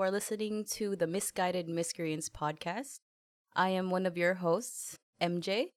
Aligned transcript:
You 0.00 0.04
are 0.04 0.10
listening 0.10 0.64
to 0.76 0.96
the 0.96 1.06
Misguided 1.06 1.68
Miscreants 1.68 2.30
podcast. 2.30 3.00
I 3.54 3.68
am 3.68 3.90
one 3.90 4.06
of 4.06 4.16
your 4.16 4.32
hosts, 4.32 4.96
MJ, 5.20 5.72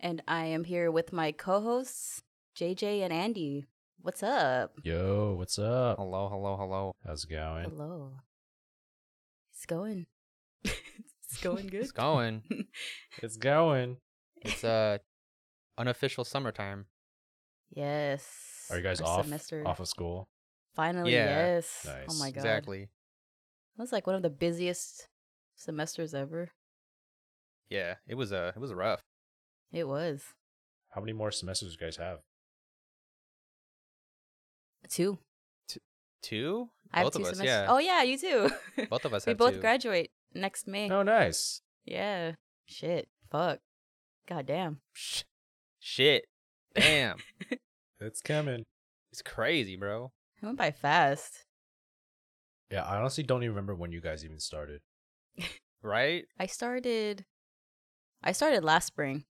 and 0.00 0.22
I 0.26 0.46
am 0.46 0.64
here 0.64 0.90
with 0.90 1.12
my 1.12 1.30
co 1.30 1.60
hosts, 1.60 2.22
JJ 2.58 3.02
and 3.02 3.12
Andy. 3.12 3.66
What's 4.00 4.22
up? 4.22 4.78
Yo, 4.82 5.34
what's 5.36 5.58
up? 5.58 5.98
Hello, 5.98 6.30
hello, 6.30 6.56
hello. 6.56 6.92
How's 7.06 7.24
it 7.24 7.28
going? 7.28 7.64
Hello. 7.64 8.12
It's 9.52 9.66
going. 9.66 10.06
it's 10.64 11.42
going 11.42 11.66
good. 11.66 11.82
It's 11.82 11.92
going. 11.92 12.44
It's 13.22 13.36
going. 13.36 13.98
It's 14.36 14.64
uh 14.64 14.96
unofficial 15.76 16.24
summertime. 16.24 16.86
yes. 17.68 18.68
Are 18.70 18.78
you 18.78 18.82
guys 18.82 19.02
Our 19.02 19.18
off? 19.18 19.24
Semester. 19.26 19.62
Off 19.66 19.80
of 19.80 19.88
school? 19.88 20.30
Finally, 20.74 21.12
Yeah. 21.12 21.26
yes. 21.26 21.86
Oh 22.08 22.18
my 22.18 22.30
god. 22.30 22.38
Exactly. 22.38 22.88
That 23.76 23.82
was 23.82 23.92
like 23.92 24.06
one 24.06 24.16
of 24.16 24.22
the 24.22 24.30
busiest 24.30 25.08
semesters 25.56 26.14
ever. 26.14 26.50
Yeah, 27.68 27.94
it 28.06 28.14
was 28.14 28.32
uh 28.32 28.52
it 28.54 28.58
was 28.60 28.72
rough. 28.72 29.02
It 29.72 29.86
was. 29.88 30.22
How 30.90 31.00
many 31.00 31.12
more 31.12 31.30
semesters 31.30 31.76
do 31.76 31.84
you 31.84 31.86
guys 31.86 31.96
have? 31.96 32.20
Two. 34.88 35.18
Two? 36.22 36.70
I 36.92 37.00
have 37.00 37.12
two 37.12 37.18
of 37.20 37.24
us, 37.26 37.30
semesters. 37.36 37.46
yeah. 37.46 37.66
Oh 37.68 37.78
yeah, 37.78 38.02
you 38.02 38.16
too. 38.18 38.50
Both 38.90 39.04
of 39.04 39.12
us 39.14 39.26
we 39.26 39.30
have 39.30 39.38
both 39.38 39.54
two. 39.54 39.60
graduate 39.60 40.10
next 40.34 40.66
May. 40.66 40.90
Oh, 40.90 41.02
nice. 41.02 41.60
Yeah. 41.84 42.32
Shit. 42.66 43.08
Fuck. 43.30 43.60
God 44.28 44.46
damn. 44.46 44.80
Sh- 44.92 45.22
Shit. 45.80 46.26
Damn. 46.74 47.16
It's 47.98 48.20
coming. 48.20 48.64
it's 49.10 49.22
crazy, 49.22 49.74
bro. 49.74 50.12
It 50.42 50.44
went 50.44 50.58
by 50.58 50.70
fast. 50.70 51.45
Yeah, 52.70 52.82
I 52.84 52.96
honestly 52.96 53.22
don't 53.24 53.42
even 53.42 53.54
remember 53.54 53.74
when 53.74 53.92
you 53.92 54.00
guys 54.00 54.24
even 54.24 54.40
started. 54.40 54.80
Right? 55.82 56.24
I 56.38 56.46
started 56.46 57.24
I 58.22 58.32
started 58.32 58.64
last 58.64 58.86
spring. 58.86 59.24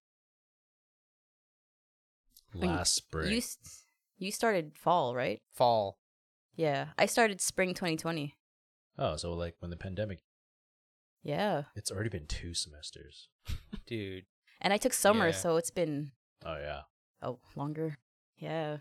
Oh, 2.55 2.59
when 2.61 2.71
Last 2.77 2.95
spring. 2.95 3.31
You 3.33 3.43
you 4.19 4.33
started 4.33 4.73
fall, 4.79 5.15
right? 5.15 5.43
Fall. 5.53 5.99
Yeah. 6.55 6.89
I 6.97 7.07
started 7.07 7.41
spring 7.41 7.75
2020. 7.75 8.35
Oh, 8.99 9.17
so 9.17 9.35
like 9.35 9.57
when 9.59 9.71
the 9.71 9.77
pandemic, 9.77 10.21
Yeah. 11.23 11.65
it's 11.75 11.91
already 11.91 12.09
been 12.09 12.27
two 12.27 12.55
semesters. 12.55 13.29
Dude. 13.87 14.25
And 14.63 14.73
I 14.73 14.79
took 14.79 14.95
summer, 14.95 15.27
Yeah. 15.27 15.33
so 15.35 15.57
it's 15.57 15.71
been 15.71 16.13
Oh 16.45 16.57
yeah. 16.57 16.83
oh, 17.21 17.41
longer. 17.55 17.99
Yeah. 18.39 18.79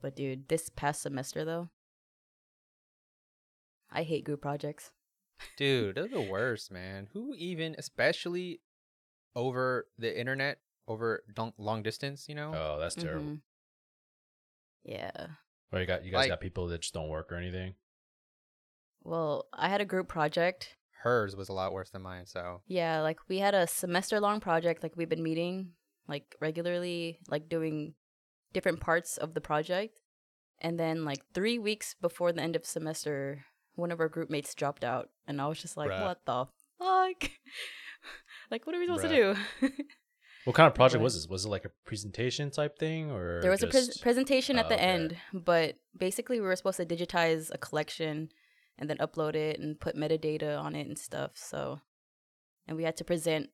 But 0.00 0.16
dude, 0.16 0.48
this 0.48 0.68
past 0.68 1.02
semester 1.02 1.44
though, 1.44 1.70
I 3.92 4.02
hate 4.02 4.24
group 4.24 4.40
projects. 4.42 4.90
Dude, 5.56 5.96
they're 5.96 6.08
the 6.08 6.20
worst, 6.20 6.70
man. 6.70 7.08
Who 7.12 7.34
even 7.36 7.74
especially 7.78 8.60
over 9.34 9.86
the 9.98 10.18
internet, 10.18 10.58
over 10.88 11.22
long, 11.36 11.52
long 11.58 11.82
distance, 11.82 12.28
you 12.28 12.34
know? 12.34 12.52
Oh, 12.54 12.78
that's 12.78 12.94
terrible. 12.94 13.24
Mhm. 13.24 13.40
Yeah. 14.84 15.26
Or 15.72 15.80
you 15.80 15.86
got 15.86 16.04
you 16.04 16.10
guys 16.10 16.18
Like- 16.20 16.28
got 16.30 16.40
people 16.40 16.66
that 16.68 16.82
just 16.82 16.94
don't 16.94 17.08
work 17.08 17.30
or 17.32 17.36
anything. 17.36 17.74
Well, 19.02 19.48
I 19.52 19.68
had 19.68 19.80
a 19.80 19.84
group 19.86 20.08
project. 20.08 20.76
Hers 21.02 21.34
was 21.34 21.48
a 21.48 21.52
lot 21.52 21.72
worse 21.72 21.90
than 21.90 22.02
mine, 22.02 22.26
so 22.26 22.62
Yeah, 22.66 23.00
like 23.00 23.18
we 23.28 23.38
had 23.38 23.54
a 23.54 23.66
semester 23.66 24.20
long 24.20 24.38
project. 24.40 24.82
Like 24.82 24.96
we've 24.96 25.08
been 25.08 25.22
meeting 25.22 25.74
like 26.06 26.36
regularly, 26.40 27.18
like 27.28 27.48
doing 27.48 27.94
different 28.52 28.80
parts 28.80 29.16
of 29.16 29.34
the 29.34 29.40
project. 29.40 30.00
And 30.60 30.78
then 30.78 31.04
like 31.04 31.24
three 31.34 31.58
weeks 31.58 31.94
before 31.94 32.32
the 32.32 32.42
end 32.42 32.54
of 32.54 32.64
semester, 32.64 33.44
one 33.74 33.90
of 33.92 34.00
our 34.00 34.08
group 34.08 34.30
mates 34.30 34.54
dropped 34.54 34.84
out, 34.84 35.10
and 35.26 35.40
I 35.40 35.46
was 35.48 35.60
just 35.60 35.76
like, 35.76 35.90
Bruh. 35.90 36.02
"What 36.02 36.20
the 36.26 36.46
fuck? 36.78 37.30
like, 38.50 38.66
what 38.66 38.74
are 38.74 38.78
we 38.78 38.86
supposed 38.86 39.04
to 39.04 39.08
do?" 39.08 39.36
What 40.44 40.56
kind 40.56 40.66
of 40.66 40.74
project 40.74 41.00
was 41.00 41.14
this? 41.14 41.28
Was 41.28 41.44
it 41.44 41.50
like 41.50 41.64
a 41.64 41.70
presentation 41.84 42.50
type 42.50 42.76
thing 42.76 43.12
or 43.12 43.40
there 43.42 43.50
was 43.52 43.62
a 43.62 43.68
pres- 43.68 43.98
presentation 43.98 44.58
at 44.58 44.66
Oh, 44.66 44.70
the 44.70 44.74
okay. 44.74 44.82
end, 44.84 45.16
but 45.32 45.76
basically 45.96 46.40
we 46.40 46.46
were 46.48 46.56
supposed 46.56 46.78
to 46.78 46.84
digitize 46.84 47.48
a 47.54 47.58
collection 47.58 48.28
and 48.76 48.90
then 48.90 48.96
upload 48.98 49.36
it 49.36 49.60
and 49.60 49.78
put 49.78 49.94
metadata 49.94 50.60
on 50.60 50.74
it 50.74 50.88
and 50.88 50.98
stuff. 50.98 51.30
So, 51.36 51.80
and 52.66 52.76
we 52.76 52.82
had 52.82 52.96
to 52.96 53.04
present 53.04 53.50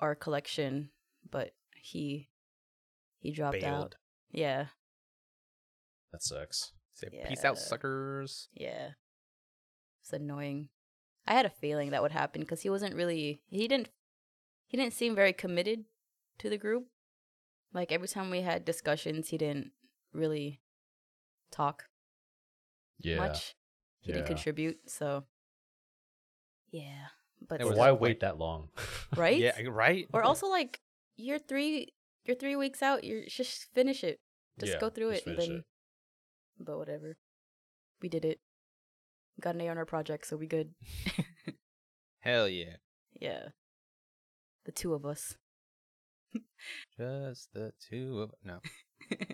our 0.00 0.16
collection, 0.16 0.90
but 1.30 1.52
he 1.80 2.28
he 3.20 3.30
dropped 3.30 3.62
out. 3.62 3.94
Yeah, 4.32 4.66
that 6.10 6.24
sucks. 6.24 6.72
Say 6.94 7.06
peace 7.28 7.44
out, 7.44 7.56
suckers. 7.56 8.48
yeah. 8.52 8.90
It's 10.12 10.20
annoying. 10.20 10.68
I 11.26 11.34
had 11.34 11.46
a 11.46 11.50
feeling 11.50 11.90
that 11.90 12.02
would 12.02 12.10
happen 12.10 12.40
because 12.40 12.62
he 12.62 12.70
wasn't 12.70 12.96
really 12.96 13.42
he 13.48 13.68
didn't 13.68 13.90
he 14.66 14.76
didn't 14.76 14.92
seem 14.94 15.14
very 15.14 15.32
committed 15.32 15.84
to 16.40 16.50
the 16.50 16.58
group. 16.58 16.86
Like 17.72 17.92
every 17.92 18.08
time 18.08 18.30
we 18.30 18.40
had 18.40 18.64
discussions, 18.64 19.28
he 19.28 19.38
didn't 19.38 19.70
really 20.12 20.60
talk. 21.52 21.84
Yeah. 22.98 23.18
much. 23.18 23.54
He 24.00 24.12
didn't 24.12 24.26
contribute, 24.26 24.78
so 24.90 25.24
yeah. 26.72 27.14
But 27.46 27.60
There 27.60 27.68
why 27.72 27.92
wait 27.92 28.20
that 28.20 28.38
long? 28.38 28.68
right? 29.16 29.38
Yeah, 29.38 29.56
right? 29.68 30.08
Or 30.12 30.22
also 30.30 30.48
like 30.48 30.80
you're 31.16 31.38
three 31.38 31.92
you're 32.24 32.36
three 32.36 32.56
weeks 32.56 32.82
out, 32.82 33.04
you're 33.04 33.26
just 33.28 33.72
finish 33.74 34.02
it. 34.02 34.18
Just 34.58 34.72
Yeah, 34.72 34.80
go 34.80 34.90
through 34.90 35.12
just 35.12 35.26
it 35.26 35.30
and 35.30 35.38
then 35.38 35.50
it. 35.58 35.64
but 36.58 36.78
whatever. 36.78 37.16
We 38.02 38.08
did 38.08 38.24
it. 38.24 38.40
Got 39.40 39.54
an 39.54 39.60
A 39.62 39.68
on 39.68 39.78
our 39.78 39.86
project, 39.86 40.26
so 40.26 40.36
we 40.36 40.46
good. 40.46 40.74
Hell 42.20 42.48
yeah. 42.48 42.76
Yeah. 43.18 43.48
The 44.66 44.72
two 44.72 44.92
of 44.94 45.06
us. 45.06 45.36
Just 46.98 47.52
the 47.54 47.72
two 47.88 48.20
of 48.20 48.32
no. 48.44 48.60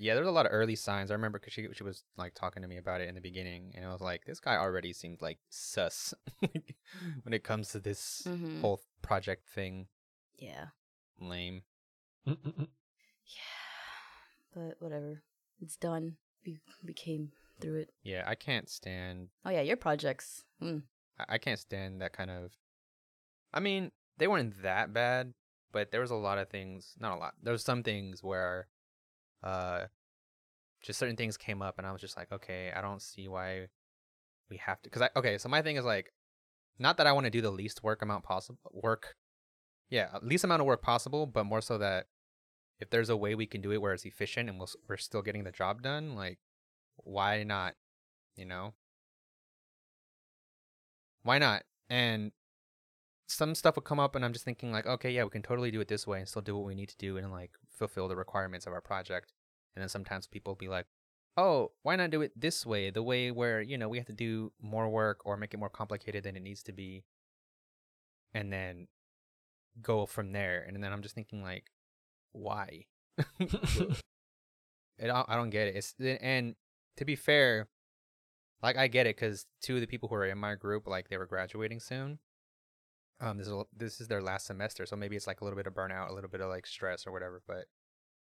Yeah, 0.00 0.14
there's 0.14 0.28
a 0.28 0.30
lot 0.30 0.46
of 0.46 0.52
early 0.52 0.76
signs. 0.76 1.10
I 1.10 1.14
remember 1.14 1.40
because 1.40 1.52
she 1.52 1.66
she 1.74 1.82
was 1.82 2.04
like 2.16 2.32
talking 2.32 2.62
to 2.62 2.68
me 2.68 2.76
about 2.76 3.00
it 3.00 3.08
in 3.08 3.16
the 3.16 3.20
beginning, 3.20 3.72
and 3.74 3.84
I 3.84 3.90
was 3.92 4.00
like, 4.00 4.24
this 4.24 4.38
guy 4.38 4.54
already 4.54 4.92
seemed 4.92 5.20
like 5.20 5.38
sus 5.48 6.14
when 7.24 7.32
it 7.34 7.42
comes 7.42 7.70
to 7.70 7.80
this 7.80 8.22
Mhm. 8.24 8.60
whole 8.60 8.80
project 9.02 9.48
thing. 9.48 9.88
Yeah. 10.38 10.66
Lame. 11.20 11.62
Mm-mm-mm. 12.28 12.68
Yeah. 13.26 14.54
But 14.54 14.80
whatever. 14.80 15.24
It's 15.60 15.76
done. 15.76 16.16
We 16.46 16.60
we 16.84 16.92
came 16.94 17.32
through 17.60 17.76
it. 17.76 17.90
Yeah, 18.02 18.24
I 18.26 18.34
can't 18.34 18.68
stand. 18.68 19.28
Oh 19.44 19.50
yeah, 19.50 19.60
your 19.62 19.76
projects. 19.76 20.44
Mm. 20.62 20.82
I- 21.18 21.34
I 21.34 21.38
can't 21.38 21.58
stand 21.58 22.00
that 22.00 22.12
kind 22.12 22.30
of. 22.30 22.52
I 23.52 23.60
mean, 23.60 23.92
they 24.18 24.26
weren't 24.28 24.62
that 24.62 24.92
bad, 24.92 25.34
but 25.72 25.90
there 25.90 26.00
was 26.00 26.10
a 26.10 26.14
lot 26.16 26.38
of 26.38 26.48
things. 26.48 26.94
Not 26.98 27.16
a 27.16 27.20
lot. 27.20 27.34
There 27.42 27.52
was 27.52 27.64
some 27.64 27.82
things 27.82 28.22
where, 28.22 28.68
uh, 29.42 29.86
just 30.82 30.98
certain 30.98 31.16
things 31.16 31.36
came 31.36 31.60
up, 31.62 31.78
and 31.78 31.86
I 31.86 31.92
was 31.92 32.00
just 32.00 32.16
like, 32.16 32.30
okay, 32.30 32.72
I 32.74 32.80
don't 32.80 33.02
see 33.02 33.26
why 33.28 33.68
we 34.48 34.58
have 34.58 34.80
to. 34.82 34.88
Because 34.90 35.02
I 35.02 35.10
okay, 35.16 35.38
so 35.38 35.48
my 35.48 35.62
thing 35.62 35.76
is 35.76 35.84
like, 35.84 36.12
not 36.78 36.96
that 36.98 37.06
I 37.06 37.12
want 37.12 37.24
to 37.24 37.30
do 37.30 37.40
the 37.40 37.50
least 37.50 37.82
work 37.82 38.02
amount 38.02 38.22
possible. 38.24 38.58
Work, 38.72 39.16
yeah, 39.90 40.16
least 40.22 40.44
amount 40.44 40.60
of 40.60 40.66
work 40.66 40.82
possible, 40.82 41.26
but 41.26 41.44
more 41.44 41.60
so 41.60 41.78
that 41.78 42.06
if 42.78 42.90
there's 42.90 43.08
a 43.08 43.16
way 43.16 43.34
we 43.34 43.46
can 43.46 43.60
do 43.60 43.72
it 43.72 43.82
where 43.82 43.92
it's 43.92 44.04
efficient 44.04 44.48
and 44.48 44.58
we'll, 44.58 44.68
we're 44.88 44.96
still 44.96 45.22
getting 45.22 45.42
the 45.42 45.50
job 45.50 45.82
done, 45.82 46.14
like, 46.14 46.38
why 47.04 47.42
not? 47.44 47.74
You 48.36 48.44
know 48.44 48.74
why 51.28 51.38
not? 51.38 51.62
And 51.90 52.32
some 53.26 53.54
stuff 53.54 53.76
would 53.76 53.84
come 53.84 54.00
up, 54.00 54.16
and 54.16 54.24
I'm 54.24 54.32
just 54.32 54.46
thinking 54.46 54.72
like, 54.72 54.86
okay, 54.86 55.10
yeah, 55.10 55.24
we 55.24 55.30
can 55.30 55.42
totally 55.42 55.70
do 55.70 55.80
it 55.80 55.88
this 55.88 56.06
way 56.06 56.18
and 56.18 56.26
still 56.26 56.42
do 56.42 56.56
what 56.56 56.64
we 56.66 56.74
need 56.74 56.88
to 56.88 56.96
do 56.96 57.18
and 57.18 57.30
like 57.30 57.52
fulfill 57.70 58.08
the 58.08 58.16
requirements 58.16 58.66
of 58.66 58.72
our 58.72 58.80
project. 58.80 59.32
And 59.76 59.82
then 59.82 59.90
sometimes 59.90 60.26
people 60.26 60.54
be 60.54 60.68
like, 60.68 60.86
oh, 61.36 61.72
why 61.82 61.96
not 61.96 62.10
do 62.10 62.22
it 62.22 62.32
this 62.34 62.64
way, 62.64 62.90
the 62.90 63.02
way 63.02 63.30
where 63.30 63.60
you 63.60 63.76
know 63.76 63.88
we 63.88 63.98
have 63.98 64.06
to 64.06 64.12
do 64.12 64.52
more 64.60 64.88
work 64.88 65.20
or 65.26 65.36
make 65.36 65.52
it 65.54 65.58
more 65.60 65.68
complicated 65.68 66.24
than 66.24 66.36
it 66.36 66.42
needs 66.42 66.62
to 66.64 66.72
be, 66.72 67.04
and 68.34 68.52
then 68.52 68.88
go 69.82 70.06
from 70.06 70.32
there. 70.32 70.64
And 70.66 70.82
then 70.82 70.92
I'm 70.92 71.02
just 71.02 71.14
thinking 71.14 71.42
like, 71.42 71.70
why? 72.32 72.86
It, 74.98 75.10
I 75.10 75.24
I 75.28 75.36
don't 75.36 75.50
get 75.50 75.68
it. 75.68 75.76
It's 75.76 75.94
and 76.00 76.56
to 76.98 77.04
be 77.04 77.16
fair, 77.16 77.68
like 78.62 78.76
I 78.76 78.88
get 78.88 79.06
it 79.06 79.16
because 79.16 79.46
two 79.62 79.76
of 79.76 79.80
the 79.80 79.86
people 79.86 80.08
who 80.08 80.16
are 80.16 80.26
in 80.26 80.38
my 80.38 80.56
group, 80.56 80.86
like 80.86 81.08
they 81.08 81.16
were 81.16 81.26
graduating 81.26 81.78
soon. 81.80 82.18
Um, 83.20 83.38
this 83.38 83.46
is 83.46 83.54
this 83.76 84.00
is 84.00 84.08
their 84.08 84.20
last 84.20 84.46
semester, 84.46 84.84
so 84.84 84.96
maybe 84.96 85.16
it's 85.16 85.26
like 85.26 85.40
a 85.40 85.44
little 85.44 85.56
bit 85.56 85.66
of 85.66 85.74
burnout, 85.74 86.10
a 86.10 86.14
little 86.14 86.30
bit 86.30 86.40
of 86.40 86.48
like 86.48 86.66
stress 86.66 87.06
or 87.06 87.12
whatever. 87.12 87.40
But 87.46 87.66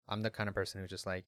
I'm 0.08 0.22
the 0.22 0.30
kind 0.30 0.48
of 0.48 0.54
person 0.54 0.80
who 0.80 0.86
just 0.86 1.06
like 1.06 1.24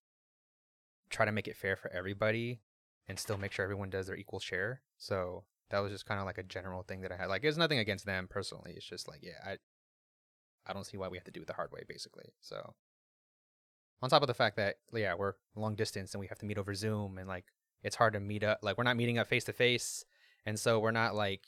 try 1.10 1.24
to 1.24 1.32
make 1.32 1.48
it 1.48 1.56
fair 1.56 1.74
for 1.74 1.90
everybody 1.90 2.60
and 3.08 3.18
still 3.18 3.38
make 3.38 3.52
sure 3.52 3.62
everyone 3.62 3.90
does 3.90 4.06
their 4.06 4.16
equal 4.16 4.40
share. 4.40 4.82
So 4.98 5.44
that 5.70 5.78
was 5.78 5.90
just 5.90 6.06
kind 6.06 6.20
of 6.20 6.26
like 6.26 6.38
a 6.38 6.42
general 6.42 6.82
thing 6.82 7.00
that 7.00 7.12
I 7.12 7.16
had. 7.16 7.28
Like, 7.28 7.44
it's 7.44 7.56
nothing 7.56 7.78
against 7.78 8.04
them 8.04 8.26
personally. 8.28 8.74
It's 8.76 8.86
just 8.86 9.08
like, 9.08 9.20
yeah, 9.22 9.40
I 9.44 9.56
I 10.66 10.74
don't 10.74 10.84
see 10.84 10.98
why 10.98 11.08
we 11.08 11.16
have 11.16 11.24
to 11.24 11.30
do 11.30 11.40
it 11.40 11.46
the 11.46 11.54
hard 11.54 11.72
way, 11.72 11.82
basically. 11.88 12.26
So 12.42 12.74
on 14.02 14.10
top 14.10 14.22
of 14.22 14.28
the 14.28 14.34
fact 14.34 14.56
that 14.56 14.76
yeah, 14.92 15.14
we're 15.14 15.34
long 15.56 15.74
distance 15.74 16.14
and 16.14 16.20
we 16.20 16.26
have 16.28 16.38
to 16.38 16.46
meet 16.46 16.58
over 16.58 16.74
Zoom 16.74 17.18
and 17.18 17.28
like 17.28 17.46
it's 17.82 17.96
hard 17.96 18.14
to 18.14 18.20
meet 18.20 18.42
up. 18.42 18.58
Like 18.62 18.78
we're 18.78 18.84
not 18.84 18.96
meeting 18.96 19.18
up 19.18 19.28
face 19.28 19.44
to 19.44 19.52
face, 19.52 20.04
and 20.46 20.58
so 20.58 20.78
we're 20.78 20.90
not 20.90 21.14
like 21.14 21.42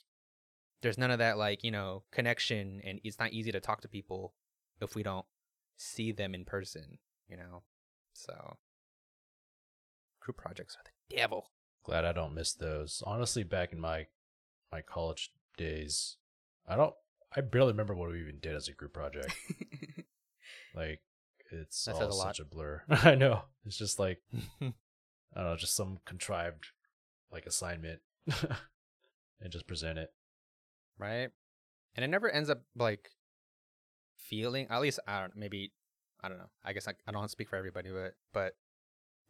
there's 0.82 0.98
none 0.98 1.10
of 1.10 1.18
that 1.18 1.38
like 1.38 1.64
you 1.64 1.70
know 1.70 2.04
connection, 2.12 2.80
and 2.84 3.00
it's 3.04 3.18
not 3.18 3.32
easy 3.32 3.52
to 3.52 3.60
talk 3.60 3.80
to 3.82 3.88
people 3.88 4.34
if 4.80 4.94
we 4.94 5.02
don't 5.02 5.26
see 5.76 6.12
them 6.12 6.34
in 6.34 6.44
person. 6.44 6.98
You 7.28 7.36
know, 7.36 7.62
so 8.12 8.56
group 10.20 10.36
projects 10.36 10.76
are 10.76 10.84
the 10.84 11.16
devil. 11.16 11.50
Glad 11.84 12.04
I 12.04 12.12
don't 12.12 12.34
miss 12.34 12.52
those. 12.52 13.02
Honestly, 13.06 13.42
back 13.42 13.72
in 13.72 13.80
my 13.80 14.06
my 14.72 14.82
college 14.82 15.30
days, 15.56 16.16
I 16.68 16.76
don't. 16.76 16.94
I 17.36 17.42
barely 17.42 17.72
remember 17.72 17.94
what 17.94 18.10
we 18.10 18.20
even 18.20 18.38
did 18.40 18.56
as 18.56 18.66
a 18.66 18.72
group 18.72 18.92
project. 18.92 19.32
like 20.74 21.00
it's 21.50 21.84
That 21.84 21.96
all 21.96 22.08
a 22.08 22.12
such 22.12 22.40
a 22.40 22.44
blur. 22.44 22.82
I 22.90 23.14
know. 23.14 23.42
It's 23.64 23.76
just 23.78 23.98
like 23.98 24.22
I 24.60 24.72
don't 25.34 25.44
know, 25.44 25.56
just 25.56 25.76
some 25.76 25.98
contrived 26.04 26.68
like 27.32 27.46
assignment 27.46 28.00
and 29.40 29.50
just 29.50 29.66
present 29.66 29.98
it. 29.98 30.12
right? 30.98 31.30
And 31.96 32.04
it 32.04 32.08
never 32.08 32.30
ends 32.30 32.50
up 32.50 32.62
like 32.76 33.10
feeling. 34.16 34.66
At 34.70 34.80
least 34.80 35.00
I 35.06 35.20
don't. 35.20 35.36
Maybe 35.36 35.72
I 36.22 36.28
don't 36.28 36.38
know. 36.38 36.50
I 36.64 36.72
guess 36.72 36.86
I, 36.88 36.94
I 37.06 37.12
don't 37.12 37.30
speak 37.30 37.48
for 37.48 37.56
everybody, 37.56 37.90
but 37.90 38.14
but 38.32 38.54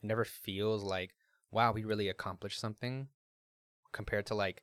it 0.02 0.06
never 0.06 0.24
feels 0.24 0.82
like 0.82 1.14
wow, 1.50 1.72
we 1.72 1.84
really 1.84 2.08
accomplished 2.08 2.60
something 2.60 3.08
compared 3.92 4.24
to 4.26 4.34
like 4.34 4.62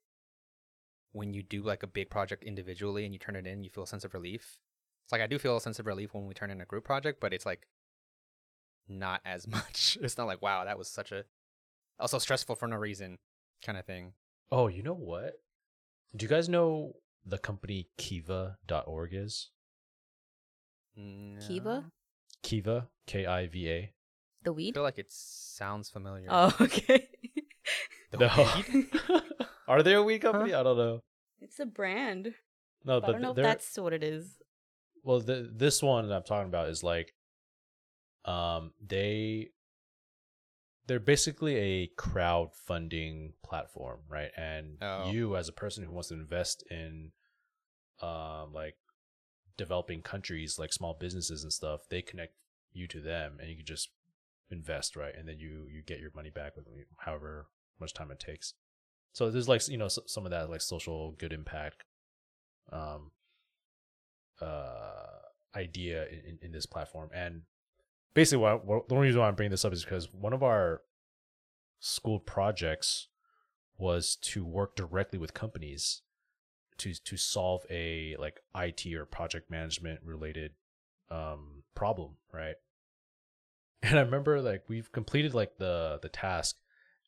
when 1.11 1.33
you 1.33 1.43
do 1.43 1.61
like 1.61 1.83
a 1.83 1.87
big 1.87 2.09
project 2.09 2.43
individually 2.43 3.03
and 3.03 3.13
you 3.13 3.19
turn 3.19 3.35
it 3.35 3.45
in, 3.47 3.63
you 3.63 3.69
feel 3.69 3.83
a 3.83 3.87
sense 3.87 4.03
of 4.05 4.13
relief. 4.13 4.59
It's 5.07 5.11
like 5.13 5.21
I 5.21 5.27
do 5.27 5.39
feel 5.39 5.55
a 5.55 5.61
sense 5.61 5.79
of 5.79 5.85
relief 5.87 6.13
when 6.13 6.27
we 6.27 6.33
turn 6.33 6.51
in 6.51 6.59
a 6.59 6.65
group 6.65 6.83
project, 6.83 7.21
but 7.21 7.31
it's 7.33 7.45
like 7.45 7.65
not 8.89 9.21
as 9.23 9.47
much. 9.57 9.97
It's 10.01 10.17
not 10.17 10.27
like 10.27 10.41
wow, 10.41 10.65
that 10.65 10.77
was 10.77 10.89
such 10.89 11.13
a 11.13 11.23
also 11.97 12.17
stressful 12.19 12.55
for 12.57 12.67
no 12.67 12.75
reason 12.75 13.15
kind 13.65 13.77
of 13.77 13.85
thing. 13.85 14.11
Oh, 14.51 14.67
you 14.67 14.83
know 14.83 14.93
what? 14.93 15.35
Do 16.13 16.25
you 16.25 16.29
guys 16.29 16.49
know 16.49 16.97
the 17.25 17.37
company 17.37 17.87
Kiva.org 17.97 19.13
is? 19.13 19.49
Kiva? 20.95 21.73
No. 21.73 21.83
Kiva, 22.43 22.89
K 23.05 23.25
I 23.25 23.47
V 23.47 23.69
A. 23.69 23.93
The 24.43 24.51
weed? 24.51 24.63
I 24.63 24.67
weed? 24.67 24.73
feel 24.73 24.83
like 24.83 24.99
it 24.99 25.11
sounds 25.11 25.89
familiar. 25.89 26.27
Oh, 26.29 26.53
okay. 26.61 27.07
The 28.11 28.17
No. 28.17 28.49
weed? 28.73 28.87
Are 29.69 29.83
they 29.83 29.93
a 29.93 30.03
weed 30.03 30.19
company? 30.19 30.53
I 30.53 30.63
don't 30.63 30.77
know. 30.77 30.99
it's 31.39 31.59
a 31.61 31.65
brand. 31.65 32.33
No, 32.83 32.99
But 32.99 33.07
but 33.07 33.09
I 33.09 33.11
don't 33.13 33.21
know 33.21 33.29
if 33.31 33.35
that's 33.37 33.77
what 33.77 33.93
it 33.93 34.03
is. 34.03 34.37
Well. 35.07 35.19
The, 35.21 35.49
this 35.51 35.81
one 35.81 36.07
that 36.07 36.15
I'm 36.15 36.23
talking 36.23 36.49
about 36.49 36.69
is 36.69 36.83
like, 36.83 37.13
um, 38.25 38.73
they 38.85 39.49
they're 40.87 40.99
basically 40.99 41.55
a 41.57 41.87
crowdfunding 41.97 43.33
platform, 43.43 43.99
right? 44.07 44.31
And 44.37 44.77
Oh. 44.81 45.09
you, 45.11 45.35
as 45.35 45.49
a 45.49 45.53
person 45.53 45.83
who 45.83 45.91
wants 45.91 46.09
to 46.09 46.15
invest 46.15 46.63
in, 46.71 47.11
um, 48.01 48.53
like 48.53 48.75
developing 49.57 50.01
countries, 50.01 50.57
like 50.57 50.71
small 50.71 50.95
businesses 50.99 51.43
and 51.43 51.51
stuff, 51.51 51.81
they 51.89 52.01
connect 52.01 52.33
you 52.71 52.87
to 52.87 53.01
them, 53.01 53.37
and 53.39 53.49
you 53.49 53.57
can 53.57 53.65
just 53.65 53.89
invest, 54.49 54.95
right? 54.95 55.13
And 55.15 55.27
then 55.27 55.39
you 55.39 55.67
you 55.69 55.81
get 55.81 55.99
your 55.99 56.11
money 56.15 56.29
back 56.29 56.55
with 56.55 56.65
however 56.97 57.47
much 57.79 57.93
time 57.93 58.11
it 58.11 58.19
takes. 58.19 58.53
So 59.13 59.29
there's 59.29 59.49
like 59.49 59.67
you 59.67 59.77
know 59.77 59.87
some 59.89 60.25
of 60.25 60.31
that 60.31 60.49
like 60.49 60.61
social 60.61 61.11
good 61.13 61.33
impact, 61.33 61.83
um, 62.71 63.11
uh, 64.41 65.55
idea 65.55 66.05
in, 66.07 66.39
in, 66.41 66.51
this 66.51 66.65
platform, 66.65 67.09
and 67.13 67.43
basically 68.13 68.41
what, 68.41 68.65
what 68.65 68.87
the 68.87 68.95
only 68.95 69.07
reason 69.07 69.21
why 69.21 69.27
I'm 69.27 69.35
bringing 69.35 69.51
this 69.51 69.65
up 69.65 69.73
is 69.73 69.83
because 69.83 70.11
one 70.13 70.33
of 70.33 70.43
our 70.43 70.81
school 71.79 72.19
projects 72.19 73.07
was 73.77 74.15
to 74.15 74.43
work 74.43 74.75
directly 74.75 75.19
with 75.19 75.33
companies 75.33 76.01
to 76.77 76.93
to 76.93 77.17
solve 77.17 77.63
a 77.69 78.15
like 78.19 78.39
IT 78.55 78.85
or 78.93 79.05
project 79.05 79.49
management 79.49 79.99
related 80.03 80.53
um 81.09 81.63
problem, 81.75 82.15
right? 82.33 82.55
And 83.83 83.99
I 83.99 84.01
remember 84.01 84.41
like 84.41 84.63
we've 84.67 84.91
completed 84.91 85.33
like 85.33 85.57
the 85.57 85.99
the 86.01 86.09
task 86.09 86.57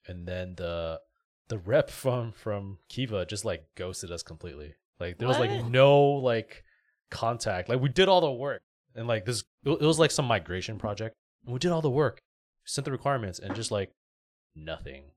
and 0.08 0.28
then 0.28 0.56
the 0.56 1.00
the 1.48 1.58
rep 1.58 1.90
from 2.04 2.32
from 2.32 2.78
Kiva 2.88 3.26
just 3.26 3.46
like 3.46 3.66
ghosted 3.76 4.12
us 4.12 4.24
completely. 4.24 4.76
Like 5.00 5.18
there 5.18 5.28
was 5.28 5.40
like 5.40 5.66
no 5.66 6.00
like 6.02 6.64
contact. 7.10 7.70
Like 7.70 7.80
we 7.82 7.90
did 7.90 8.08
all 8.08 8.22
the 8.22 8.32
work 8.32 8.62
and 8.96 9.08
like 9.08 9.26
this 9.26 9.44
it 9.66 9.82
was 9.82 10.00
like 10.00 10.12
some 10.12 10.26
migration 10.26 10.78
project. 10.78 11.16
And 11.46 11.54
we 11.54 11.60
did 11.60 11.72
all 11.72 11.82
the 11.82 11.90
work, 11.90 12.20
sent 12.66 12.86
the 12.86 12.92
requirements 12.92 13.40
and 13.40 13.56
just 13.56 13.72
like 13.72 13.92
nothing. 14.56 15.12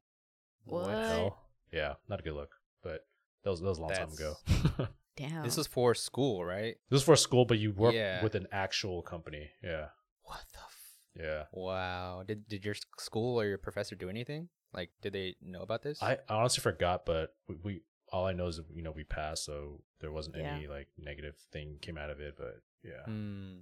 What? 0.64 0.86
the? 0.86 1.30
Yeah, 1.72 1.94
not 2.08 2.20
a 2.20 2.22
good 2.22 2.34
look. 2.34 2.50
But 2.82 3.04
that 3.44 3.50
was 3.50 3.60
that 3.60 3.68
was 3.68 3.78
a 3.78 3.82
long 3.82 3.92
time 3.92 4.12
ago. 4.12 4.34
Damn. 5.16 5.44
This 5.44 5.56
was 5.56 5.66
for 5.66 5.94
school, 5.94 6.44
right? 6.44 6.76
this 6.88 6.96
was 6.96 7.02
for 7.02 7.16
school, 7.16 7.44
but 7.44 7.58
you 7.58 7.72
work 7.72 7.94
Yeah. 7.94 8.22
with 8.22 8.34
an 8.34 8.46
actual 8.52 9.02
company. 9.02 9.50
Yeah. 9.62 9.88
What 10.22 10.40
the? 10.52 10.58
F- 10.58 11.24
Yeah. 11.24 11.42
wow. 11.52 12.22
Did 12.26 12.48
did 12.48 12.64
your 12.64 12.74
school 12.98 13.40
or 13.40 13.46
your 13.46 13.58
professor 13.58 13.94
do 13.94 14.08
anything? 14.08 14.48
Like, 14.72 14.90
did 15.02 15.12
they 15.12 15.36
know 15.42 15.60
about 15.62 15.82
this? 15.82 16.02
I 16.02 16.12
I 16.28 16.34
honestly 16.34 16.62
forgot, 16.62 17.04
but 17.04 17.34
we, 17.48 17.56
we 17.62 17.80
all 18.12 18.26
I 18.26 18.32
know 18.32 18.46
is 18.48 18.56
that, 18.58 18.66
you 18.74 18.82
know 18.82 18.90
we 18.92 19.04
passed, 19.04 19.44
so 19.44 19.82
there 20.00 20.12
wasn't 20.12 20.36
Yeah. 20.36 20.54
any 20.54 20.66
like 20.68 20.88
negative 20.98 21.36
thing 21.50 21.78
came 21.80 21.96
out 21.98 22.10
of 22.10 22.20
it. 22.20 22.36
But 22.36 22.62
yeah, 22.82 23.04
Hmm. 23.04 23.60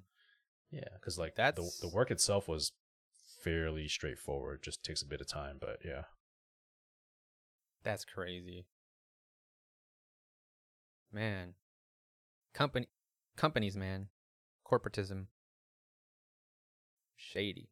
yeah, 0.70 0.88
because 0.94 1.18
like 1.18 1.36
That's- 1.36 1.80
the 1.80 1.86
the 1.88 1.94
work 1.94 2.10
itself 2.10 2.48
was 2.48 2.72
fairly 3.42 3.88
straightforward. 3.88 4.62
Just 4.62 4.82
takes 4.84 5.02
a 5.02 5.06
bit 5.06 5.20
of 5.20 5.26
time, 5.28 5.58
but 5.58 5.84
yeah. 5.84 6.04
That's 7.82 8.04
crazy. 8.04 8.66
Man. 11.12 11.54
Company 12.52 12.88
companies, 13.36 13.76
man. 13.76 14.08
Corporatism. 14.66 15.26
Shady. 17.16 17.70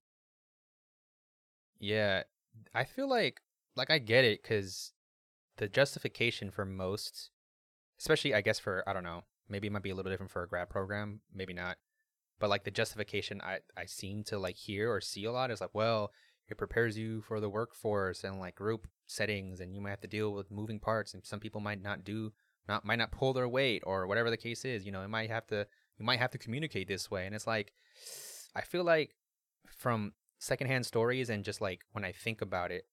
Yeah, 1.78 2.24
I 2.74 2.84
feel 2.84 3.08
like 3.08 3.42
like 3.76 3.90
I 3.90 3.98
get 3.98 4.24
it 4.24 4.42
cuz 4.42 4.92
the 5.58 5.68
justification 5.68 6.50
for 6.50 6.64
most 6.64 7.30
especially 7.98 8.34
I 8.34 8.40
guess 8.40 8.58
for 8.58 8.88
I 8.88 8.92
don't 8.92 9.04
know, 9.04 9.24
maybe 9.48 9.66
it 9.66 9.72
might 9.72 9.82
be 9.82 9.90
a 9.90 9.94
little 9.94 10.10
different 10.10 10.32
for 10.32 10.42
a 10.42 10.48
grad 10.48 10.70
program, 10.70 11.20
maybe 11.34 11.52
not. 11.52 11.76
But 12.40 12.50
like 12.50 12.64
the 12.64 12.70
justification 12.70 13.40
I 13.42 13.58
I 13.76 13.86
seem 13.86 14.24
to 14.24 14.38
like 14.38 14.56
hear 14.56 14.92
or 14.92 15.00
see 15.00 15.24
a 15.24 15.32
lot 15.32 15.50
is 15.50 15.60
like, 15.60 15.74
well, 15.74 16.12
it 16.48 16.56
prepares 16.56 16.96
you 16.96 17.20
for 17.20 17.40
the 17.40 17.48
workforce 17.48 18.24
and 18.24 18.38
like 18.38 18.54
group 18.54 18.86
settings 19.06 19.60
and 19.60 19.74
you 19.74 19.80
might 19.80 19.90
have 19.90 20.00
to 20.00 20.08
deal 20.08 20.32
with 20.32 20.50
moving 20.50 20.78
parts 20.78 21.14
and 21.14 21.24
some 21.24 21.40
people 21.40 21.60
might 21.60 21.82
not 21.82 22.04
do 22.04 22.32
not 22.68 22.84
might 22.84 22.98
not 22.98 23.10
pull 23.10 23.32
their 23.32 23.48
weight 23.48 23.82
or 23.86 24.06
whatever 24.06 24.30
the 24.30 24.36
case 24.36 24.64
is 24.64 24.84
you 24.84 24.92
know 24.92 25.02
it 25.02 25.08
might 25.08 25.30
have 25.30 25.46
to 25.46 25.66
you 25.98 26.04
might 26.04 26.18
have 26.18 26.30
to 26.30 26.38
communicate 26.38 26.86
this 26.88 27.10
way 27.10 27.24
and 27.24 27.34
it's 27.34 27.46
like 27.46 27.72
i 28.54 28.60
feel 28.60 28.84
like 28.84 29.14
from 29.66 30.12
secondhand 30.38 30.84
stories 30.84 31.30
and 31.30 31.44
just 31.44 31.60
like 31.60 31.84
when 31.92 32.04
i 32.04 32.12
think 32.12 32.42
about 32.42 32.70
it 32.70 32.84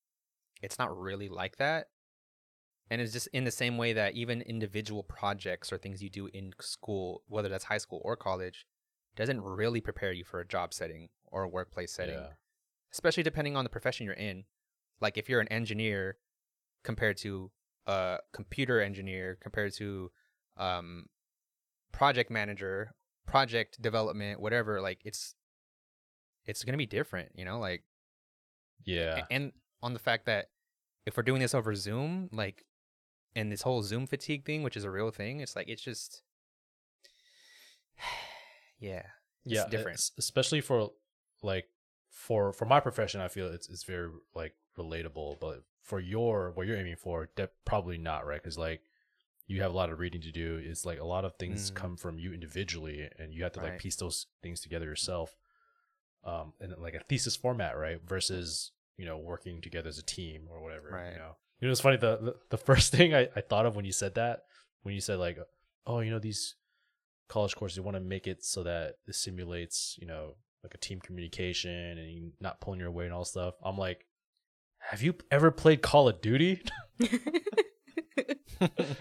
it's 0.61 0.79
not 0.79 0.97
really 0.97 1.27
like 1.27 1.57
that 1.57 1.87
and 2.89 3.01
it's 3.01 3.13
just 3.13 3.27
in 3.33 3.43
the 3.43 3.51
same 3.51 3.77
way 3.77 3.93
that 3.93 4.13
even 4.13 4.41
individual 4.41 5.03
projects 5.03 5.71
or 5.73 5.77
things 5.77 6.01
you 6.03 6.09
do 6.09 6.27
in 6.27 6.53
school 6.61 7.23
whether 7.27 7.49
that's 7.49 7.65
high 7.65 7.77
school 7.79 8.01
or 8.03 8.15
college 8.15 8.65
doesn't 9.15 9.41
really 9.41 9.81
prepare 9.81 10.11
you 10.11 10.23
for 10.23 10.39
a 10.39 10.47
job 10.47 10.73
setting 10.73 11.09
or 11.31 11.43
a 11.43 11.47
workplace 11.49 11.91
setting 11.91 12.19
Yeah. 12.19 12.29
especially 12.91 13.23
depending 13.23 13.55
on 13.57 13.63
the 13.63 13.69
profession 13.69 14.05
you're 14.05 14.13
in. 14.15 14.45
Like 15.01 15.17
if 15.17 15.27
you're 15.29 15.41
an 15.41 15.47
engineer 15.49 16.17
compared 16.83 17.17
to 17.17 17.51
a 17.87 18.19
computer 18.33 18.79
engineer 18.81 19.37
compared 19.41 19.73
to 19.75 20.11
um 20.57 21.05
project 21.91 22.29
manager, 22.29 22.93
project 23.25 23.81
development, 23.81 24.39
whatever, 24.39 24.81
like 24.81 24.99
it's 25.05 25.35
it's 26.45 26.63
going 26.63 26.73
to 26.73 26.77
be 26.77 26.85
different, 26.85 27.29
you 27.35 27.43
know, 27.45 27.59
like 27.59 27.83
Yeah. 28.83 29.25
and 29.31 29.51
on 29.81 29.93
the 29.93 29.99
fact 29.99 30.25
that 30.27 30.47
if 31.05 31.15
we're 31.17 31.23
doing 31.23 31.41
this 31.41 31.53
over 31.55 31.73
Zoom, 31.75 32.29
like 32.31 32.65
and 33.35 33.51
this 33.51 33.61
whole 33.63 33.83
Zoom 33.83 34.07
fatigue 34.07 34.45
thing, 34.45 34.63
which 34.63 34.77
is 34.77 34.83
a 34.83 34.89
real 34.91 35.11
thing, 35.11 35.39
it's 35.41 35.55
like 35.55 35.67
it's 35.67 35.81
just 35.81 36.21
yeah. 38.79 39.03
yeah 39.45 39.61
it's 39.63 39.69
different. 39.71 39.95
es- 39.99 40.11
especially 40.17 40.61
for 40.61 40.91
like 41.43 41.65
for 42.09 42.53
for 42.53 42.65
my 42.65 42.79
profession 42.79 43.19
i 43.21 43.27
feel 43.27 43.47
it's 43.47 43.67
it's 43.69 43.83
very 43.83 44.09
like 44.33 44.53
relatable 44.77 45.37
but 45.39 45.63
for 45.81 45.99
your 45.99 46.51
what 46.55 46.65
you're 46.65 46.77
aiming 46.77 46.95
for 46.95 47.29
that 47.35 47.51
probably 47.65 47.97
not 47.97 48.25
right 48.25 48.41
because 48.41 48.57
like 48.57 48.81
you 49.47 49.61
have 49.61 49.71
a 49.71 49.75
lot 49.75 49.89
of 49.91 49.99
reading 49.99 50.21
to 50.21 50.31
do 50.31 50.59
it's 50.63 50.85
like 50.85 50.99
a 50.99 51.03
lot 51.05 51.25
of 51.25 51.35
things 51.35 51.69
Mm. 51.71 51.75
come 51.75 51.97
from 51.97 52.17
you 52.17 52.33
individually 52.33 53.07
and 53.19 53.33
you 53.33 53.43
have 53.43 53.51
to 53.53 53.59
like 53.61 53.77
piece 53.79 53.95
those 53.97 54.27
things 54.41 54.61
together 54.61 54.85
yourself 54.85 55.35
um 56.23 56.53
in 56.59 56.73
like 56.81 56.95
a 56.95 57.01
thesis 57.01 57.35
format 57.35 57.77
right 57.77 57.99
versus 58.07 58.71
you 58.97 59.05
know 59.05 59.17
working 59.17 59.61
together 59.61 59.89
as 59.89 59.99
a 59.99 60.03
team 60.03 60.47
or 60.49 60.61
whatever 60.63 60.89
Right. 60.91 61.11
you 61.13 61.19
know 61.19 61.35
you 61.59 61.67
know 61.67 61.71
it's 61.71 61.81
funny 61.81 61.97
the, 61.97 62.17
the 62.17 62.35
the 62.51 62.57
first 62.57 62.91
thing 62.95 63.13
I, 63.15 63.27
I 63.35 63.41
thought 63.41 63.65
of 63.65 63.75
when 63.75 63.85
you 63.85 63.91
said 63.91 64.15
that 64.15 64.41
when 64.83 64.93
you 64.95 65.01
said 65.01 65.19
like 65.19 65.37
oh 65.87 65.99
you 66.01 66.11
know 66.11 66.19
these 66.19 66.55
college 67.29 67.55
courses 67.55 67.77
you 67.77 67.83
want 67.83 67.95
to 67.95 68.01
make 68.01 68.27
it 68.27 68.43
so 68.45 68.63
that 68.63 68.95
it 69.07 69.15
simulates 69.15 69.97
you 69.99 70.07
know 70.07 70.35
like 70.63 70.73
a 70.73 70.77
team 70.77 70.99
communication 70.99 71.71
and 71.97 72.31
not 72.39 72.59
pulling 72.61 72.79
your 72.79 72.91
weight 72.91 73.05
and 73.05 73.13
all 73.13 73.25
stuff 73.25 73.55
i'm 73.63 73.77
like 73.77 74.05
Have 74.79 75.01
you 75.01 75.15
ever 75.31 75.49
played 75.51 75.81
Call 75.81 76.07
of 76.07 76.21
Duty? 76.21 76.61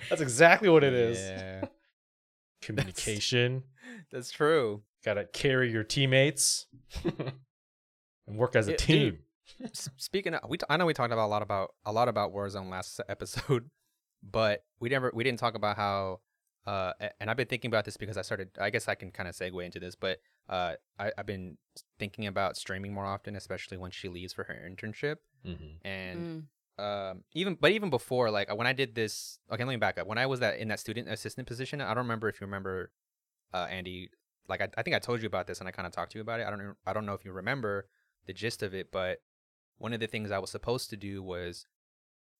That's 0.08 0.20
exactly 0.20 0.68
what 0.68 0.82
it 0.84 0.92
is. 0.94 1.18
Yeah, 1.18 1.64
Communication. 2.62 3.62
that's 4.10 4.30
true. 4.30 4.82
Gotta 5.04 5.24
carry 5.26 5.70
your 5.70 5.84
teammates 5.84 6.66
and 7.04 8.36
work 8.38 8.56
as 8.56 8.68
a 8.68 8.72
Yeah, 8.72 8.76
team. 8.76 8.98
dude. 8.98 9.18
S- 9.62 9.90
Speaking 9.96 10.34
of, 10.34 10.48
we 10.48 10.58
t- 10.58 10.66
I 10.68 10.76
know 10.76 10.86
we 10.86 10.94
talked 10.94 11.12
about 11.12 11.26
a 11.26 11.28
lot 11.28 11.42
about 11.42 11.74
a 11.84 11.92
lot 11.92 12.08
about 12.08 12.32
Warzone 12.32 12.70
last 12.70 13.00
episode, 13.08 13.70
but 14.22 14.64
we 14.80 14.88
never 14.88 15.10
we 15.14 15.24
didn't 15.24 15.38
talk 15.38 15.54
about 15.54 15.76
how. 15.76 16.20
Uh, 16.66 16.94
and 17.20 17.28
I've 17.28 17.36
been 17.36 17.46
thinking 17.46 17.70
about 17.70 17.84
this 17.84 17.98
because 17.98 18.16
I 18.16 18.22
started. 18.22 18.48
I 18.58 18.70
guess 18.70 18.88
I 18.88 18.94
can 18.94 19.10
kind 19.10 19.28
of 19.28 19.34
segue 19.34 19.62
into 19.62 19.78
this, 19.78 19.94
but 19.94 20.18
uh, 20.48 20.74
I, 20.98 21.12
I've 21.18 21.26
been 21.26 21.58
thinking 21.98 22.26
about 22.26 22.56
streaming 22.56 22.94
more 22.94 23.04
often, 23.04 23.36
especially 23.36 23.76
when 23.76 23.90
she 23.90 24.08
leaves 24.08 24.32
for 24.32 24.44
her 24.44 24.54
internship. 24.54 25.16
Mm-hmm. 25.46 25.86
And 25.86 26.44
Mm. 26.80 26.82
um, 27.12 27.24
even 27.34 27.56
but 27.60 27.70
even 27.72 27.90
before, 27.90 28.30
like 28.30 28.52
when 28.56 28.66
I 28.66 28.72
did 28.72 28.94
this, 28.94 29.38
okay, 29.52 29.62
let 29.62 29.70
me 29.70 29.76
back 29.76 29.98
up. 29.98 30.06
When 30.06 30.16
I 30.16 30.24
was 30.24 30.40
that 30.40 30.58
in 30.58 30.68
that 30.68 30.80
student 30.80 31.06
assistant 31.10 31.46
position, 31.46 31.82
I 31.82 31.88
don't 31.88 32.04
remember 32.04 32.30
if 32.30 32.40
you 32.40 32.46
remember, 32.46 32.90
uh, 33.52 33.66
Andy. 33.70 34.08
Like 34.48 34.62
I, 34.62 34.68
I 34.78 34.82
think 34.82 34.96
I 34.96 35.00
told 35.00 35.20
you 35.20 35.26
about 35.26 35.46
this, 35.46 35.58
and 35.60 35.68
I 35.68 35.70
kind 35.70 35.86
of 35.86 35.92
talked 35.92 36.12
to 36.12 36.18
you 36.18 36.22
about 36.22 36.40
it. 36.40 36.46
I 36.46 36.50
don't, 36.50 36.74
I 36.86 36.92
don't 36.94 37.04
know 37.04 37.12
if 37.14 37.26
you 37.26 37.32
remember 37.32 37.88
the 38.26 38.32
gist 38.32 38.62
of 38.62 38.74
it, 38.74 38.90
but 38.90 39.18
one 39.78 39.92
of 39.92 40.00
the 40.00 40.06
things 40.06 40.30
I 40.30 40.38
was 40.38 40.50
supposed 40.50 40.90
to 40.90 40.96
do 40.96 41.22
was 41.22 41.66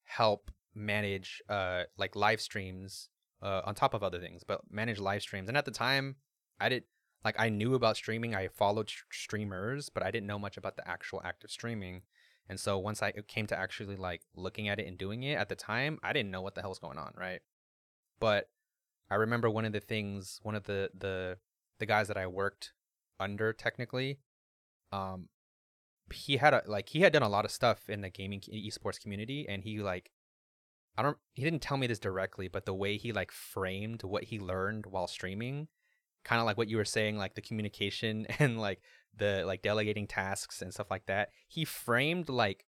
help 0.05 0.51
manage, 0.75 1.43
uh, 1.49 1.85
like 1.97 2.17
live 2.17 2.41
streams, 2.41 3.09
uh, 3.43 3.61
on 3.65 3.75
top 3.75 3.95
of 3.95 4.03
other 4.03 4.21
things, 4.21 4.43
but 4.43 4.63
manage 4.71 4.99
live 4.99 5.23
streams. 5.23 5.49
And 5.49 5.57
at 5.57 5.65
the 5.65 5.71
time, 5.71 6.17
I 6.61 6.69
did 6.69 6.85
like 7.25 7.37
I 7.39 7.49
knew 7.49 7.75
about 7.75 7.97
streaming. 7.97 8.35
I 8.35 8.49
followed 8.49 8.91
streamers, 9.11 9.89
but 9.89 10.03
I 10.03 10.11
didn't 10.11 10.27
know 10.27 10.39
much 10.39 10.57
about 10.57 10.77
the 10.77 10.87
actual 10.89 11.23
act 11.25 11.45
of 11.45 11.51
streaming. 11.51 12.03
And 12.49 12.61
so 12.61 12.79
once 12.79 13.03
I 13.03 13.13
came 13.13 13.47
to 13.47 13.59
actually 13.59 13.97
like 13.97 14.23
looking 14.37 14.69
at 14.69 14.79
it 14.79 14.87
and 14.87 14.99
doing 14.99 15.23
it 15.23 15.39
at 15.39 15.49
the 15.49 15.55
time, 15.55 15.99
I 16.03 16.13
didn't 16.13 16.31
know 16.31 16.43
what 16.43 16.55
the 16.55 16.61
hell 16.61 16.71
was 16.71 16.79
going 16.79 16.99
on, 16.99 17.13
right? 17.17 17.41
But 18.21 18.51
I 19.11 19.17
remember 19.17 19.49
one 19.49 19.65
of 19.65 19.73
the 19.73 19.81
things, 19.81 20.41
one 20.43 20.55
of 20.55 20.65
the 20.65 20.91
the 20.97 21.39
the 21.79 21.87
guys 21.87 22.09
that 22.09 22.17
I 22.17 22.27
worked 22.27 22.73
under 23.19 23.53
technically, 23.53 24.21
um, 24.93 25.29
he 26.13 26.37
had 26.37 26.55
a 26.55 26.63
like 26.67 26.89
he 26.91 27.01
had 27.01 27.13
done 27.13 27.23
a 27.23 27.29
lot 27.29 27.45
of 27.45 27.51
stuff 27.51 27.89
in 27.89 28.01
the 28.01 28.11
gaming 28.11 28.41
esports 28.41 29.01
community, 29.01 29.47
and 29.49 29.63
he 29.63 29.79
like, 29.79 30.11
I 30.97 31.03
don't, 31.03 31.17
he 31.33 31.43
didn't 31.43 31.63
tell 31.63 31.77
me 31.77 31.87
this 31.87 31.99
directly, 31.99 32.49
but 32.49 32.67
the 32.67 32.75
way 32.75 32.97
he 32.97 33.13
like 33.13 33.33
framed 33.33 34.03
what 34.03 34.25
he 34.25 34.39
learned 34.39 34.87
while 34.87 35.07
streaming, 35.07 35.69
kind 36.25 36.41
of 36.41 36.47
like 36.47 36.59
what 36.59 36.69
you 36.69 36.77
were 36.77 36.85
saying, 36.85 37.17
like 37.17 37.35
the 37.35 37.41
communication 37.41 38.27
and 38.39 38.61
like 38.61 38.81
the 39.17 39.45
like 39.47 39.63
delegating 39.63 40.07
tasks 40.07 40.63
and 40.63 40.73
stuff 40.73 40.91
like 40.91 41.07
that. 41.07 41.31
He 41.49 41.65
framed 41.65 42.29
like 42.29 42.67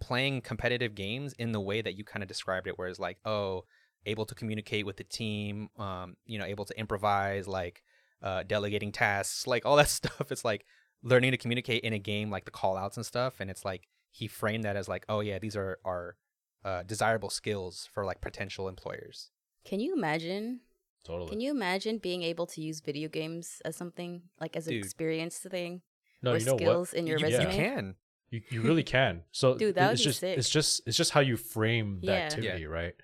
playing 0.00 0.42
competitive 0.42 0.94
games 0.94 1.32
in 1.34 1.52
the 1.52 1.60
way 1.60 1.80
that 1.80 1.94
you 1.94 2.04
kind 2.04 2.22
of 2.22 2.28
described 2.28 2.66
it, 2.66 2.78
where 2.78 2.88
it's 2.88 3.00
like, 3.00 3.18
oh, 3.24 3.64
able 4.04 4.26
to 4.26 4.34
communicate 4.34 4.86
with 4.86 4.96
the 4.96 5.04
team, 5.04 5.68
um, 5.78 6.16
you 6.24 6.38
know, 6.38 6.44
able 6.44 6.64
to 6.64 6.78
improvise, 6.78 7.48
like 7.48 7.82
uh, 8.22 8.42
delegating 8.44 8.92
tasks, 8.92 9.46
like 9.46 9.66
all 9.66 9.76
that 9.76 9.88
stuff. 9.88 10.30
It's 10.30 10.44
like 10.44 10.64
learning 11.02 11.30
to 11.32 11.36
communicate 11.36 11.82
in 11.84 11.92
a 11.92 11.98
game, 11.98 12.30
like 12.30 12.44
the 12.44 12.50
call 12.50 12.76
outs 12.76 12.96
and 12.96 13.06
stuff. 13.06 13.40
And 13.40 13.50
it's 13.50 13.64
like 13.64 13.88
he 14.10 14.26
framed 14.26 14.64
that 14.64 14.76
as 14.76 14.88
like, 14.88 15.04
oh 15.08 15.20
yeah, 15.20 15.38
these 15.38 15.56
are 15.56 15.78
are 15.84 16.16
uh, 16.64 16.82
desirable 16.82 17.30
skills 17.30 17.88
for 17.92 18.04
like 18.04 18.20
potential 18.20 18.68
employers. 18.68 19.30
Can 19.64 19.80
you 19.80 19.94
imagine? 19.94 20.60
Totally. 21.04 21.30
Can 21.30 21.40
you 21.40 21.50
imagine 21.52 21.98
being 21.98 22.22
able 22.22 22.46
to 22.46 22.60
use 22.60 22.80
video 22.80 23.08
games 23.08 23.62
as 23.64 23.76
something 23.76 24.22
like 24.40 24.56
as 24.56 24.66
an 24.66 24.74
experience 24.74 25.38
thing 25.38 25.82
no, 26.22 26.32
or 26.32 26.38
you 26.38 26.44
know 26.46 26.54
what? 26.54 26.60
skills 26.60 26.92
in 26.92 27.06
your 27.06 27.18
you, 27.18 27.24
resume? 27.24 27.50
you 27.50 27.54
can. 27.54 27.94
You, 28.30 28.40
you 28.50 28.62
really 28.62 28.82
can. 28.82 29.22
So 29.30 29.54
Dude, 29.54 29.76
that 29.76 29.86
would 29.86 29.92
it's 29.92 30.00
be 30.00 30.04
just 30.04 30.20
sick. 30.20 30.36
it's 30.36 30.48
just 30.48 30.82
it's 30.86 30.96
just 30.96 31.12
how 31.12 31.20
you 31.20 31.36
frame 31.36 32.00
the 32.00 32.08
Yeah. 32.08 32.14
activity, 32.14 32.66
right? 32.66 32.94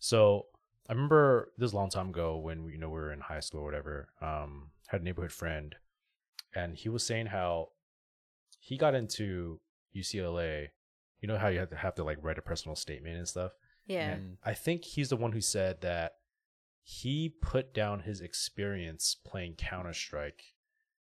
So 0.00 0.46
I 0.88 0.92
remember 0.92 1.52
this 1.58 1.72
long 1.72 1.88
time 1.90 2.08
ago 2.08 2.38
when 2.38 2.64
we, 2.64 2.72
you 2.72 2.78
know 2.78 2.88
we 2.88 2.98
were 2.98 3.12
in 3.12 3.20
high 3.20 3.40
school 3.40 3.60
or 3.60 3.64
whatever. 3.64 4.08
Um, 4.20 4.70
had 4.88 5.00
a 5.02 5.04
neighborhood 5.04 5.32
friend, 5.32 5.76
and 6.54 6.76
he 6.76 6.88
was 6.88 7.04
saying 7.04 7.26
how 7.26 7.68
he 8.58 8.76
got 8.76 8.94
into 8.94 9.60
UCLA. 9.96 10.68
You 11.20 11.28
know 11.28 11.38
how 11.38 11.48
you 11.48 11.58
have 11.60 11.70
to 11.70 11.76
have 11.76 11.94
to 11.96 12.04
like 12.04 12.18
write 12.20 12.38
a 12.38 12.42
personal 12.42 12.76
statement 12.76 13.16
and 13.16 13.28
stuff. 13.28 13.52
Yeah. 13.86 14.16
Mm. 14.16 14.36
I 14.44 14.54
think 14.54 14.84
he's 14.84 15.08
the 15.08 15.16
one 15.16 15.32
who 15.32 15.40
said 15.40 15.80
that 15.82 16.14
he 16.82 17.28
put 17.28 17.72
down 17.72 18.00
his 18.00 18.20
experience 18.20 19.16
playing 19.24 19.54
Counter 19.54 19.92
Strike 19.92 20.54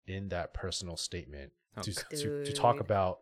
in 0.06 0.28
that 0.30 0.54
personal 0.54 0.96
statement 0.96 1.52
Oh, 1.76 1.82
to, 1.82 1.92
to 1.92 2.44
to 2.44 2.52
talk 2.52 2.80
about 2.80 3.20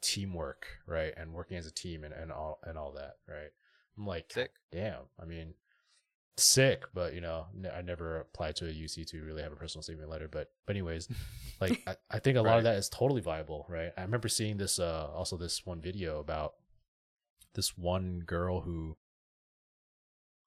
teamwork, 0.00 0.66
right, 0.86 1.12
and 1.16 1.32
working 1.32 1.56
as 1.56 1.66
a 1.66 1.72
team 1.72 2.04
and, 2.04 2.14
and 2.14 2.30
all 2.30 2.60
and 2.62 2.78
all 2.78 2.92
that, 2.92 3.16
right. 3.28 3.50
I'm 3.98 4.06
like, 4.06 4.32
Sick. 4.32 4.50
damn. 4.70 5.02
I 5.20 5.24
mean, 5.24 5.54
sick, 6.36 6.82
but 6.94 7.14
you 7.14 7.20
know, 7.20 7.46
ne- 7.54 7.70
I 7.70 7.82
never 7.82 8.20
applied 8.20 8.56
to 8.56 8.66
a 8.66 8.72
UC 8.72 9.06
to 9.08 9.22
really 9.22 9.42
have 9.42 9.52
a 9.52 9.56
personal 9.56 9.82
statement 9.82 10.10
letter. 10.10 10.28
But 10.28 10.50
but 10.66 10.74
anyways, 10.76 11.08
like 11.60 11.82
I, 11.86 11.96
I 12.10 12.18
think 12.18 12.36
a 12.36 12.42
lot 12.42 12.50
Right. 12.52 12.58
of 12.58 12.64
that 12.64 12.76
is 12.76 12.88
totally 12.88 13.20
viable, 13.22 13.66
right? 13.68 13.92
I 13.96 14.02
remember 14.02 14.28
seeing 14.28 14.56
this 14.56 14.78
uh 14.78 15.08
also 15.14 15.36
this 15.36 15.64
one 15.64 15.80
video 15.80 16.18
about 16.20 16.54
this 17.54 17.76
one 17.78 18.20
girl 18.26 18.60
who 18.62 18.96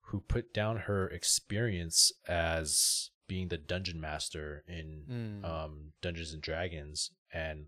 who 0.05 0.21
put 0.21 0.53
down 0.53 0.77
her 0.77 1.07
experience 1.07 2.11
as 2.27 3.11
being 3.27 3.47
the 3.49 3.57
dungeon 3.57 4.01
master 4.01 4.63
in 4.67 5.03
Mm. 5.09 5.45
um 5.45 5.93
Dungeons 6.01 6.33
and 6.33 6.41
Dragons 6.41 7.11
and 7.31 7.67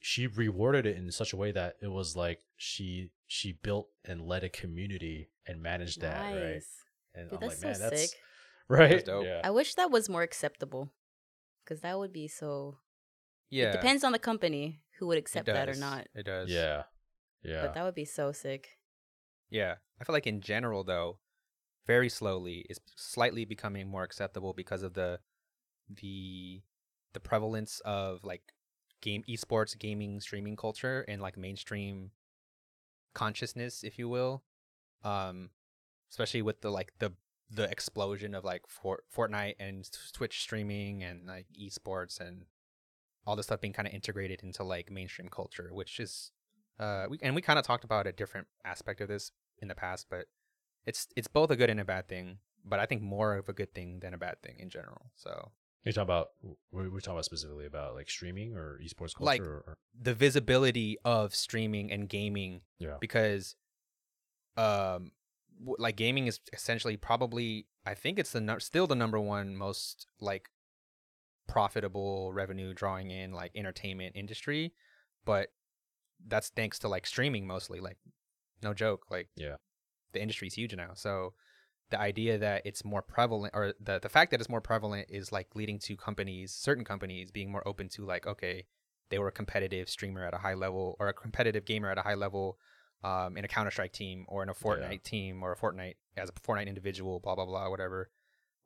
she 0.00 0.26
rewarded 0.26 0.86
it 0.86 0.96
in 0.96 1.10
such 1.12 1.32
a 1.34 1.36
way 1.36 1.52
that 1.52 1.76
it 1.82 1.88
was 1.88 2.16
like 2.16 2.40
she 2.56 3.10
she 3.26 3.52
built 3.52 3.88
and 4.04 4.22
led 4.26 4.42
a 4.44 4.48
community 4.48 5.28
and 5.46 5.62
managed 5.62 6.00
that 6.00 6.22
right 6.32 6.54
Nice. 6.54 6.68
And 7.14 7.30
Dude, 7.30 7.42
I'm 7.42 7.48
that's 7.48 7.62
like 7.62 7.76
so 7.76 7.80
man 7.80 7.90
that's 7.90 8.02
sick. 8.12 8.20
right 8.68 8.90
That's 8.90 9.04
dope. 9.04 9.24
yeah 9.24 9.40
I 9.44 9.50
wish 9.50 9.74
that 9.74 9.90
was 9.90 10.08
more 10.08 10.22
acceptable. 10.22 10.90
Because 11.64 11.80
that 11.80 11.98
would 11.98 12.12
be 12.12 12.28
so. 12.28 12.78
Yeah, 13.50 13.68
It 13.70 13.72
depends 13.72 14.04
on 14.04 14.12
the 14.12 14.18
company 14.18 14.82
who 14.98 15.06
would 15.06 15.18
accept 15.18 15.46
that 15.46 15.68
or 15.68 15.76
not. 15.76 16.08
It 16.14 16.24
does. 16.26 16.50
yeah 16.50 16.82
yeah 17.42 17.62
But 17.62 17.74
that 17.74 17.84
would 17.84 17.94
be 17.94 18.04
so 18.04 18.32
sick. 18.32 18.68
Yeah. 19.50 19.76
I 20.00 20.04
feel 20.04 20.12
like 20.14 20.26
in 20.26 20.40
general 20.40 20.84
though, 20.84 21.18
very 21.86 22.08
slowly 22.08 22.64
is 22.68 22.80
slightly 22.96 23.44
becoming 23.44 23.88
more 23.88 24.02
acceptable 24.02 24.52
because 24.54 24.82
of 24.82 24.94
the 24.94 25.20
the 25.88 26.62
the 27.12 27.20
prevalence 27.20 27.80
of 27.84 28.24
like 28.24 28.42
game 29.02 29.22
esports 29.28 29.78
gaming 29.78 30.18
streaming 30.20 30.56
culture 30.56 31.04
and 31.06 31.20
like 31.20 31.36
mainstream 31.36 32.10
consciousness 33.14 33.84
if 33.84 33.98
you 33.98 34.08
will 34.08 34.42
um 35.04 35.50
especially 36.14 36.42
with 36.42 36.60
the 36.60 36.70
like 36.70 36.92
the 37.00 37.12
the 37.50 37.68
explosion 37.70 38.34
of 38.34 38.44
like 38.44 38.62
For- 38.68 39.02
Fortnite 39.14 39.56
and 39.58 39.88
Twitch 40.12 40.40
streaming 40.40 41.02
and 41.02 41.26
like 41.26 41.46
esports 41.60 42.20
and 42.20 42.44
all 43.26 43.34
this 43.34 43.46
stuff 43.46 43.60
being 43.60 43.72
kind 43.72 43.88
of 43.88 43.94
integrated 43.94 44.42
into 44.44 44.62
like 44.62 44.90
mainstream 44.92 45.28
culture 45.28 45.70
which 45.72 45.98
is 45.98 46.30
uh 46.78 47.06
we 47.10 47.18
and 47.20 47.34
we 47.34 47.42
kind 47.42 47.58
of 47.58 47.64
talked 47.64 47.82
about 47.84 48.06
a 48.06 48.12
different 48.12 48.46
aspect 48.64 49.00
of 49.00 49.08
this 49.08 49.32
in 49.58 49.66
the 49.68 49.74
past 49.74 50.06
but 50.08 50.26
it's 50.86 51.08
it's 51.16 51.26
both 51.26 51.50
a 51.50 51.56
good 51.56 51.68
and 51.70 51.80
a 51.80 51.84
bad 51.84 52.06
thing 52.08 52.38
but 52.64 52.78
i 52.78 52.86
think 52.86 53.02
more 53.02 53.34
of 53.34 53.48
a 53.48 53.52
good 53.52 53.74
thing 53.74 53.98
than 54.00 54.14
a 54.14 54.18
bad 54.18 54.40
thing 54.42 54.56
in 54.58 54.70
general 54.70 55.10
so. 55.16 55.50
You're 55.84 55.92
talking 55.92 56.04
about 56.04 56.28
we're, 56.72 56.88
talking 57.00 57.12
about 57.12 57.26
specifically 57.26 57.66
about 57.66 57.94
like 57.94 58.08
streaming 58.08 58.54
or 58.54 58.80
esports 58.82 59.14
culture 59.14 59.24
Like- 59.26 59.42
or, 59.42 59.64
or 59.66 59.78
the 60.00 60.14
visibility 60.14 60.96
of 61.04 61.34
streaming 61.34 61.92
and 61.92 62.08
gaming 62.08 62.62
yeah. 62.78 62.96
because 63.00 63.54
um 64.56 65.10
like 65.78 65.96
gaming 65.96 66.26
is 66.26 66.40
essentially 66.52 66.96
probably 66.96 67.66
i 67.86 67.94
think 67.94 68.18
it's 68.18 68.32
the 68.32 68.40
nu- 68.40 68.60
still 68.60 68.86
the 68.86 68.94
number 68.94 69.20
one 69.20 69.56
most 69.56 70.06
like 70.20 70.50
profitable 71.46 72.32
revenue 72.32 72.72
drawing 72.72 73.10
in 73.10 73.32
like 73.32 73.52
entertainment 73.54 74.12
industry 74.16 74.72
but 75.24 75.48
that's 76.26 76.48
thanks 76.50 76.78
to 76.78 76.88
like 76.88 77.06
streaming 77.06 77.46
mostly 77.46 77.80
like 77.80 77.98
no 78.62 78.72
joke 78.72 79.06
like 79.10 79.28
Yeah. 79.36 79.56
the 80.12 80.22
industry's 80.22 80.54
huge 80.54 80.74
now 80.74 80.92
so 80.94 81.34
the 81.90 82.00
idea 82.00 82.38
that 82.38 82.62
it's 82.64 82.84
more 82.84 83.02
prevalent 83.02 83.52
or 83.54 83.74
the 83.78 83.98
the 84.00 84.08
fact 84.08 84.30
that 84.30 84.40
it's 84.40 84.48
more 84.48 84.62
prevalent 84.62 85.06
is 85.10 85.30
like 85.32 85.54
leading 85.54 85.78
to 85.80 85.96
companies 85.96 86.52
certain 86.52 86.84
companies 86.84 87.30
being 87.30 87.52
more 87.52 87.66
open 87.68 87.88
to 87.90 88.04
like 88.06 88.26
okay 88.26 88.64
they 89.10 89.18
were 89.18 89.28
a 89.28 89.32
competitive 89.32 89.88
streamer 89.88 90.24
at 90.24 90.32
a 90.34 90.38
high 90.38 90.54
level 90.54 90.96
or 90.98 91.08
a 91.08 91.12
competitive 91.12 91.66
gamer 91.66 91.90
at 91.90 91.98
a 91.98 92.02
high 92.02 92.14
level 92.14 92.58
um, 93.04 93.36
in 93.36 93.44
a 93.44 93.48
Counter 93.48 93.70
Strike 93.70 93.92
team 93.92 94.24
or 94.28 94.42
in 94.42 94.48
a 94.48 94.54
Fortnite 94.54 95.02
team 95.02 95.42
or 95.42 95.52
a 95.52 95.56
Fortnite 95.56 95.96
as 96.16 96.30
a 96.30 96.32
Fortnite 96.32 96.66
individual, 96.66 97.20
blah 97.20 97.34
blah 97.34 97.44
blah, 97.44 97.68
whatever. 97.68 98.08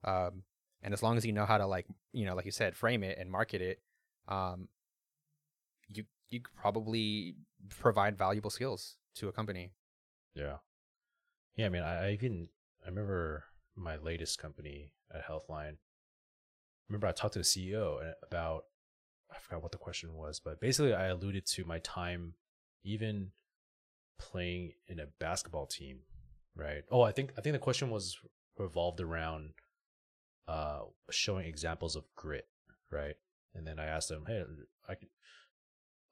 Um, 0.05 0.45
and 0.81 0.95
as 0.95 1.03
long 1.03 1.17
as 1.17 1.27
you 1.27 1.33
know 1.33 1.45
how 1.45 1.59
to 1.59 1.67
like 1.67 1.87
you 2.13 2.25
know 2.25 2.35
like 2.35 2.45
you 2.45 2.53
said 2.53 2.77
frame 2.77 3.03
it 3.03 3.19
and 3.19 3.31
market 3.31 3.61
it, 3.61 3.81
um, 4.29 4.69
you 5.89 6.05
you 6.31 6.41
could 6.41 6.55
probably 6.55 7.35
provide 7.69 8.17
valuable 8.17 8.51
skills 8.51 8.97
to 9.17 9.29
a 9.29 9.33
company. 9.33 9.73
Yeah. 10.35 10.59
Yeah, 11.57 11.67
I 11.67 11.69
mean, 11.71 11.83
I, 11.83 12.07
I 12.07 12.11
even 12.13 12.49
I 12.85 12.89
remember 12.89 13.45
my 13.75 13.97
latest 13.97 14.39
company 14.39 14.93
at 15.13 15.27
Healthline. 15.27 15.79
Remember, 16.89 17.09
I 17.09 17.13
talked 17.13 17.33
to 17.35 17.41
the 17.41 17.45
CEO 17.45 18.13
about 18.23 18.65
I 19.31 19.39
forgot 19.39 19.63
what 19.63 19.73
the 19.73 19.79
question 19.79 20.15
was, 20.15 20.41
but 20.41 20.61
basically, 20.61 20.95
I 20.95 21.07
alluded 21.07 21.45
to 21.47 21.65
my 21.65 21.81
time, 21.81 22.35
even 22.85 23.33
playing 24.19 24.73
in 24.87 25.01
a 25.01 25.07
basketball 25.19 25.67
team, 25.67 26.01
right? 26.55 26.85
Oh, 26.91 27.03
I 27.03 27.13
think 27.13 27.33
I 27.39 27.41
think 27.41 27.53
the 27.55 27.59
question 27.59 27.91
was 27.91 28.17
revolved 28.59 29.01
around 29.01 29.51
uh 30.47 30.81
showing 31.11 31.47
examples 31.47 31.97
of 31.97 32.05
grit, 32.17 32.49
right? 32.91 33.15
And 33.55 33.67
then 33.67 33.79
I 33.79 33.87
asked 33.87 34.11
him, 34.11 34.25
"Hey, 34.27 34.45
I 34.89 34.95
could, 34.95 35.09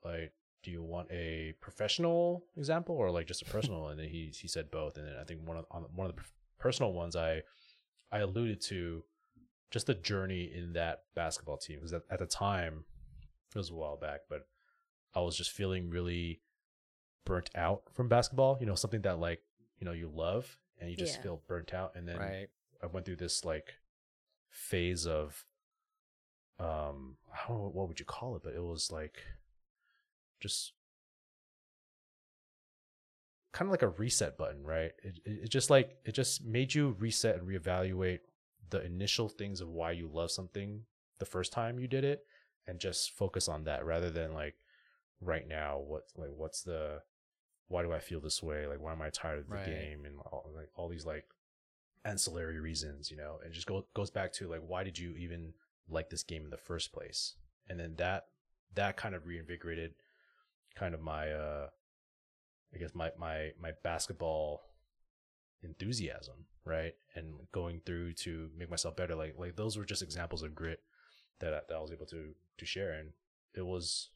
like 0.04 0.32
do 0.62 0.70
you 0.72 0.82
want 0.82 1.08
a 1.12 1.54
professional 1.60 2.44
example 2.56 2.96
or 2.96 3.10
like 3.10 3.26
just 3.26 3.42
a 3.42 3.46
personal?" 3.46 3.88
and 3.88 3.98
then 3.98 4.08
he 4.08 4.32
he 4.34 4.48
said 4.48 4.70
both. 4.70 4.96
And 4.96 5.06
then 5.06 5.16
I 5.20 5.24
think 5.24 5.46
one 5.46 5.56
of 5.56 5.66
on 5.70 5.82
one 5.94 6.08
of 6.08 6.16
the 6.16 6.22
personal 6.58 6.92
ones 6.92 7.16
I 7.16 7.42
I 8.10 8.18
alluded 8.18 8.60
to 8.62 9.04
just 9.70 9.86
the 9.86 9.94
journey 9.94 10.52
in 10.54 10.72
that 10.74 11.04
basketball 11.14 11.56
team 11.56 11.78
because 11.78 11.92
at, 11.92 12.02
at 12.10 12.18
the 12.18 12.26
time 12.26 12.84
it 13.54 13.58
was 13.58 13.70
a 13.70 13.74
while 13.74 13.96
back, 13.96 14.20
but 14.28 14.46
I 15.14 15.20
was 15.20 15.36
just 15.36 15.50
feeling 15.50 15.90
really 15.90 16.40
burnt 17.26 17.50
out 17.54 17.82
from 17.92 18.08
basketball. 18.08 18.56
You 18.58 18.66
know, 18.66 18.74
something 18.74 19.02
that 19.02 19.18
like 19.20 19.42
you 19.78 19.84
know 19.84 19.92
you 19.92 20.08
love 20.08 20.58
and 20.80 20.90
you 20.90 20.96
just 20.96 21.16
Yeah. 21.16 21.22
feel 21.22 21.42
burnt 21.46 21.74
out. 21.74 21.92
And 21.94 22.08
then 22.08 22.18
right. 22.18 22.48
I 22.82 22.86
went 22.86 23.04
through 23.04 23.16
this 23.16 23.44
like 23.44 23.74
phase 24.50 25.06
of 25.06 25.44
um 26.58 27.18
I 27.30 27.46
don't 27.48 27.58
know 27.58 27.70
what 27.70 27.88
would 27.88 28.00
you 28.00 28.06
call 28.06 28.36
it, 28.36 28.42
but 28.42 28.54
it 28.54 28.62
was 28.62 28.90
like 28.90 29.22
just 30.40 30.72
kind 33.52 33.68
of 33.68 33.70
like 33.70 33.82
a 33.82 33.88
reset 33.88 34.36
button, 34.38 34.62
right? 34.64 34.92
It, 35.02 35.18
it 35.24 35.40
it 35.44 35.48
just 35.50 35.70
like 35.70 35.96
it 36.04 36.12
just 36.12 36.44
made 36.44 36.74
you 36.74 36.96
reset 36.98 37.36
and 37.36 37.46
reevaluate 37.46 38.20
the 38.70 38.84
initial 38.84 39.28
things 39.28 39.60
of 39.60 39.68
why 39.68 39.92
you 39.92 40.08
love 40.12 40.30
something 40.30 40.82
the 41.18 41.24
first 41.24 41.52
time 41.52 41.78
you 41.78 41.86
did 41.88 42.04
it 42.04 42.24
and 42.66 42.78
just 42.78 43.12
focus 43.12 43.48
on 43.48 43.64
that 43.64 43.84
rather 43.86 44.10
than 44.10 44.34
like 44.34 44.56
right 45.20 45.48
now 45.48 45.78
what 45.78 46.02
like 46.16 46.30
what's 46.36 46.62
the 46.62 47.00
why 47.68 47.82
do 47.82 47.92
I 47.92 47.98
feel 47.98 48.20
this 48.20 48.42
way? 48.42 48.66
Like 48.66 48.80
why 48.80 48.92
am 48.92 49.02
I 49.02 49.10
tired 49.10 49.38
of 49.40 49.46
the 49.46 49.54
Right. 49.54 49.64
game 49.64 50.04
and 50.04 50.18
all 50.20 50.50
like 50.54 50.70
all 50.76 50.88
these 50.88 51.06
like 51.06 51.26
ancillary 52.04 52.60
reasons, 52.60 53.10
you 53.10 53.16
know, 53.16 53.38
and 53.44 53.52
just 53.52 53.66
go, 53.66 53.86
goes 53.94 54.10
back 54.10 54.32
to 54.34 54.48
like 54.48 54.62
why 54.66 54.84
did 54.84 54.98
you 54.98 55.14
even 55.16 55.52
like 55.88 56.10
this 56.10 56.22
game 56.22 56.44
in 56.44 56.50
the 56.50 56.56
first 56.56 56.92
place? 56.92 57.34
And 57.68 57.78
then 57.80 57.94
that 57.96 58.26
that 58.74 58.96
kind 58.96 59.14
of 59.14 59.26
reinvigorated 59.26 59.94
kind 60.74 60.94
of 60.94 61.00
my 61.00 61.32
uh 61.32 61.68
I 62.74 62.78
guess 62.78 62.94
my 62.94 63.10
my 63.18 63.52
my 63.60 63.72
basketball 63.82 64.62
enthusiasm, 65.62 66.46
right? 66.64 66.94
And 67.14 67.34
going 67.52 67.80
through 67.84 68.12
to 68.14 68.50
make 68.56 68.70
myself 68.70 68.96
better 68.96 69.14
like 69.14 69.34
like 69.38 69.56
those 69.56 69.76
were 69.76 69.84
just 69.84 70.02
examples 70.02 70.42
of 70.42 70.54
grit 70.54 70.80
that 71.40 71.52
I, 71.54 71.60
that 71.68 71.74
I 71.76 71.80
was 71.80 71.92
able 71.92 72.06
to 72.06 72.34
to 72.58 72.64
share 72.66 72.92
and 72.92 73.10
it 73.54 73.64
was 73.66 74.10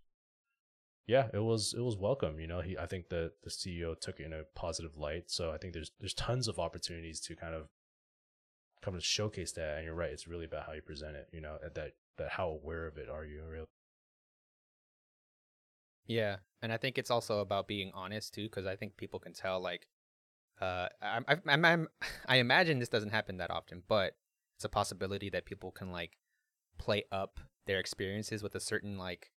yeah, 1.07 1.29
it 1.33 1.43
was 1.43 1.75
it 1.77 1.81
was 1.81 1.97
welcome. 1.97 2.39
You 2.39 2.47
know, 2.47 2.61
he 2.61 2.79
I 2.79 2.87
think 2.87 3.09
the 3.09 3.33
the 3.43 3.51
CEO 3.51 3.99
took 3.99 4.21
it 4.21 4.27
in 4.27 4.33
a 4.33 4.45
positive 4.55 4.97
light. 4.97 5.31
So 5.31 5.51
I 5.51 5.59
think 5.59 5.75
there's 5.75 5.91
there's 5.99 6.15
tons 6.15 6.49
of 6.49 6.59
opportunities 6.59 7.21
to 7.21 7.37
kind 7.37 7.55
of 7.55 7.69
come 8.83 8.95
and 8.95 9.03
showcase 9.03 9.53
that. 9.53 9.77
And 9.77 9.85
you're 9.85 9.95
right, 9.95 10.11
it's 10.11 10.29
really 10.29 10.45
about 10.45 10.67
how 10.67 10.73
you 10.73 10.83
present 10.83 11.17
it. 11.17 11.29
You 11.33 11.41
know, 11.41 11.57
at 11.65 11.75
that 11.75 11.93
that 12.19 12.31
how 12.31 12.49
aware 12.49 12.87
of 12.87 12.97
it 12.97 13.09
are 13.09 13.25
you? 13.25 13.43
Real. 13.45 13.67
Yeah, 16.07 16.37
and 16.63 16.73
I 16.73 16.77
think 16.77 16.99
it's 16.99 17.11
also 17.11 17.41
about 17.41 17.69
being 17.69 17.93
honest 17.95 18.35
too, 18.35 18.45
because 18.45 18.67
I 18.67 18.77
think 18.77 18.97
people 18.97 19.21
can 19.21 19.33
tell. 19.33 19.61
Like, 19.61 19.87
uh, 20.61 20.89
I, 21.01 21.21
I, 21.29 21.37
I'm, 21.47 21.89
I 22.27 22.37
imagine 22.37 22.79
this 22.79 22.89
doesn't 22.89 23.11
happen 23.11 23.39
that 23.39 23.51
often, 23.51 23.83
but 23.89 24.15
it's 24.57 24.65
a 24.65 24.69
possibility 24.69 25.31
that 25.31 25.47
people 25.47 25.71
can 25.71 25.91
like 25.91 26.19
play 26.79 27.05
up 27.13 27.41
their 27.67 27.79
experiences 27.79 28.43
with 28.43 28.55
a 28.55 28.61
certain 28.61 28.99
like 28.99 29.31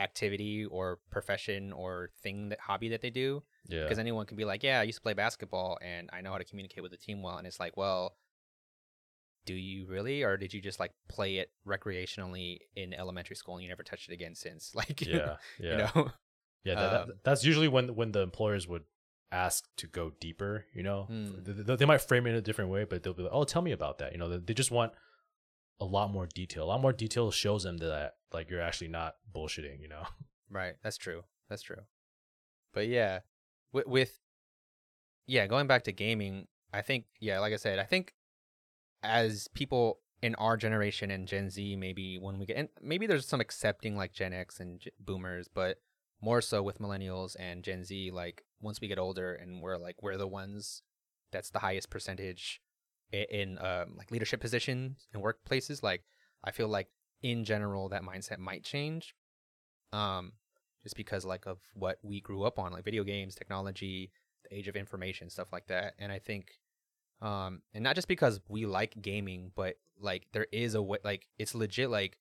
activity 0.00 0.64
or 0.64 0.98
profession 1.10 1.72
or 1.72 2.10
thing 2.22 2.48
that 2.50 2.60
hobby 2.60 2.88
that 2.90 3.00
they 3.00 3.10
do. 3.10 3.42
Yeah. 3.68 3.82
Because 3.82 3.98
anyone 3.98 4.26
can 4.26 4.36
be 4.36 4.44
like, 4.44 4.62
"Yeah, 4.62 4.80
I 4.80 4.84
used 4.84 4.98
to 4.98 5.02
play 5.02 5.14
basketball 5.14 5.78
and 5.82 6.08
I 6.12 6.20
know 6.20 6.32
how 6.32 6.38
to 6.38 6.44
communicate 6.44 6.82
with 6.82 6.92
the 6.92 6.98
team 6.98 7.22
well," 7.22 7.38
and 7.38 7.46
it's 7.46 7.60
like, 7.60 7.76
well. 7.76 8.16
Do 9.44 9.54
you 9.54 9.86
really, 9.86 10.24
or 10.24 10.36
did 10.36 10.52
you 10.52 10.60
just 10.60 10.80
like 10.80 10.90
play 11.08 11.36
it 11.36 11.52
recreationally 11.64 12.58
in 12.74 12.92
elementary 12.92 13.36
school 13.36 13.54
and 13.54 13.62
you 13.62 13.68
never 13.68 13.84
touched 13.84 14.08
it 14.10 14.12
again 14.12 14.34
since? 14.34 14.72
Like, 14.74 15.00
yeah. 15.02 15.36
Yeah. 15.60 15.70
you 15.70 15.76
know, 15.78 16.10
Yeah, 16.64 16.74
that, 16.74 16.90
that- 16.90 17.00
Um, 17.02 17.12
that's 17.22 17.44
usually 17.44 17.68
when 17.68 17.94
when 17.94 18.10
the 18.10 18.22
employers 18.22 18.66
would 18.66 18.82
ask 19.30 19.64
to 19.76 19.86
go 19.86 20.10
deeper. 20.18 20.66
You 20.74 20.82
know, 20.82 21.04
Hmm. 21.04 21.42
they, 21.44 21.52
they- 21.52 21.76
they 21.76 21.84
might 21.84 22.00
frame 22.00 22.26
it 22.26 22.30
in 22.30 22.36
a 22.36 22.40
different 22.42 22.70
way, 22.70 22.82
but 22.84 23.04
they'll 23.04 23.14
be 23.14 23.22
like, 23.22 23.32
"Oh, 23.32 23.44
tell 23.44 23.62
me 23.62 23.70
about 23.70 23.98
that." 23.98 24.10
You 24.10 24.18
know, 24.18 24.28
they, 24.28 24.38
they 24.38 24.54
just 24.54 24.72
want 24.72 24.92
a 25.78 25.84
lot 25.84 26.10
more 26.10 26.26
detail. 26.26 26.64
A 26.64 26.70
lot 26.72 26.80
more 26.80 26.92
detail 26.92 27.30
shows 27.30 27.62
them 27.62 27.76
that 27.76 28.15
like 28.32 28.50
you're 28.50 28.60
actually 28.60 28.88
not 28.88 29.16
bullshitting. 29.34 29.80
You 29.80 29.88
know. 29.88 30.02
Right. 30.50 30.74
That's 30.82 30.96
true. 30.96 31.24
That's 31.48 31.62
true. 31.62 31.82
But 32.72 32.88
yeah, 32.88 33.20
with, 33.72 33.86
with 33.86 34.20
yeah, 35.26 35.46
going 35.46 35.66
back 35.66 35.84
to 35.84 35.92
gaming, 35.92 36.46
I 36.72 36.82
think 36.82 37.06
yeah, 37.20 37.40
like 37.40 37.52
I 37.52 37.56
said, 37.56 37.78
I 37.78 37.84
think 37.84 38.14
as 39.02 39.48
people 39.54 39.98
in 40.22 40.34
our 40.36 40.56
generation 40.56 41.10
and 41.10 41.26
Gen 41.26 41.50
Z, 41.50 41.76
maybe 41.76 42.18
when 42.18 42.38
we 42.38 42.46
get 42.46 42.56
and 42.56 42.68
maybe 42.82 43.06
there's 43.06 43.26
some 43.26 43.40
accepting 43.40 43.96
like 43.96 44.12
Gen 44.12 44.32
X 44.32 44.60
and 44.60 44.80
G- 44.80 44.90
Boomers, 45.00 45.48
but 45.52 45.78
more 46.20 46.40
so 46.40 46.62
with 46.62 46.78
millennials 46.78 47.36
and 47.38 47.62
Gen 47.62 47.84
Z. 47.84 48.10
Like 48.12 48.44
once 48.60 48.80
we 48.80 48.88
get 48.88 48.98
older 48.98 49.34
and 49.34 49.60
we're 49.60 49.76
like 49.76 50.02
we're 50.02 50.16
the 50.16 50.26
ones 50.26 50.82
that's 51.32 51.50
the 51.50 51.58
highest 51.58 51.90
percentage 51.90 52.60
in 53.12 53.58
um, 53.58 53.94
like 53.96 54.10
leadership 54.10 54.40
positions 54.40 55.06
in 55.14 55.20
workplaces. 55.20 55.82
Like 55.82 56.04
I 56.44 56.50
feel 56.50 56.68
like 56.68 56.88
in 57.22 57.44
general 57.44 57.88
that 57.88 58.02
mindset 58.02 58.38
might 58.38 58.62
change 58.62 59.14
um 59.92 60.32
just 60.82 60.96
because 60.96 61.24
like 61.24 61.46
of 61.46 61.58
what 61.74 61.98
we 62.02 62.20
grew 62.20 62.44
up 62.44 62.58
on 62.58 62.72
like 62.72 62.84
video 62.84 63.02
games 63.02 63.34
technology 63.34 64.10
the 64.48 64.56
age 64.56 64.68
of 64.68 64.76
information 64.76 65.28
stuff 65.30 65.52
like 65.52 65.66
that. 65.66 65.94
And 65.98 66.12
i 66.12 66.18
think 66.18 66.58
um 67.22 67.62
and 67.74 67.82
not 67.82 67.94
just 67.94 68.08
because 68.08 68.40
we 68.48 68.66
like 68.66 69.00
gaming 69.00 69.50
but 69.54 69.76
like 69.98 70.26
there 70.32 70.46
is 70.52 70.74
a 70.74 70.82
way 70.82 70.98
like 71.04 71.28
it's 71.38 71.54
legit 71.54 71.90
like 71.90 72.18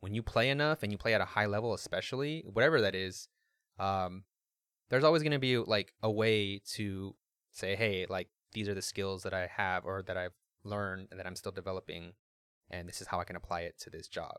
when 0.00 0.14
you 0.14 0.22
play 0.22 0.50
enough 0.50 0.82
and 0.82 0.92
you 0.92 0.98
play 0.98 1.14
at 1.14 1.22
a 1.22 1.26
high 1.26 1.46
level 1.46 1.72
especially 1.72 2.44
whatever 2.52 2.80
that 2.82 2.94
is 2.94 3.28
um 3.78 4.24
there's 4.90 5.04
always 5.04 5.22
going 5.22 5.32
to 5.32 5.38
be 5.38 5.56
like 5.56 5.94
a 6.02 6.10
way 6.10 6.60
to 6.72 7.14
say 7.52 7.74
hey 7.74 8.04
like 8.10 8.28
these 8.52 8.68
are 8.68 8.74
the 8.74 8.82
skills 8.82 9.22
that 9.22 9.32
i 9.32 9.46
have 9.46 9.86
or 9.86 10.02
that 10.02 10.16
i've 10.18 10.34
learned 10.62 11.08
and 11.10 11.18
that 11.18 11.26
i'm 11.26 11.36
still 11.36 11.52
developing 11.52 12.12
and 12.70 12.88
this 12.88 13.00
is 13.00 13.06
how 13.08 13.20
i 13.20 13.24
can 13.24 13.36
apply 13.36 13.60
it 13.60 13.78
to 13.78 13.90
this 13.90 14.08
job 14.08 14.36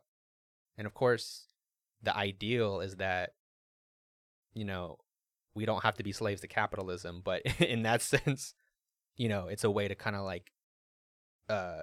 and 0.78 0.88
of 0.88 0.94
course 0.94 1.46
the 2.02 2.16
ideal 2.16 2.82
is 2.82 2.98
that 2.98 3.32
you 4.54 4.66
know 4.66 4.98
we 5.56 5.66
don't 5.66 5.84
have 5.84 5.96
to 5.96 6.04
be 6.04 6.12
slaves 6.12 6.42
to 6.42 6.48
capitalism 6.48 7.22
but 7.24 7.42
in 7.60 7.84
that 7.84 8.02
sense 8.02 8.54
you 9.16 9.30
know 9.30 9.48
it's 9.48 9.64
a 9.64 9.72
way 9.72 9.88
to 9.88 9.96
kind 9.96 10.16
of 10.16 10.24
like 10.24 10.52
uh 11.50 11.82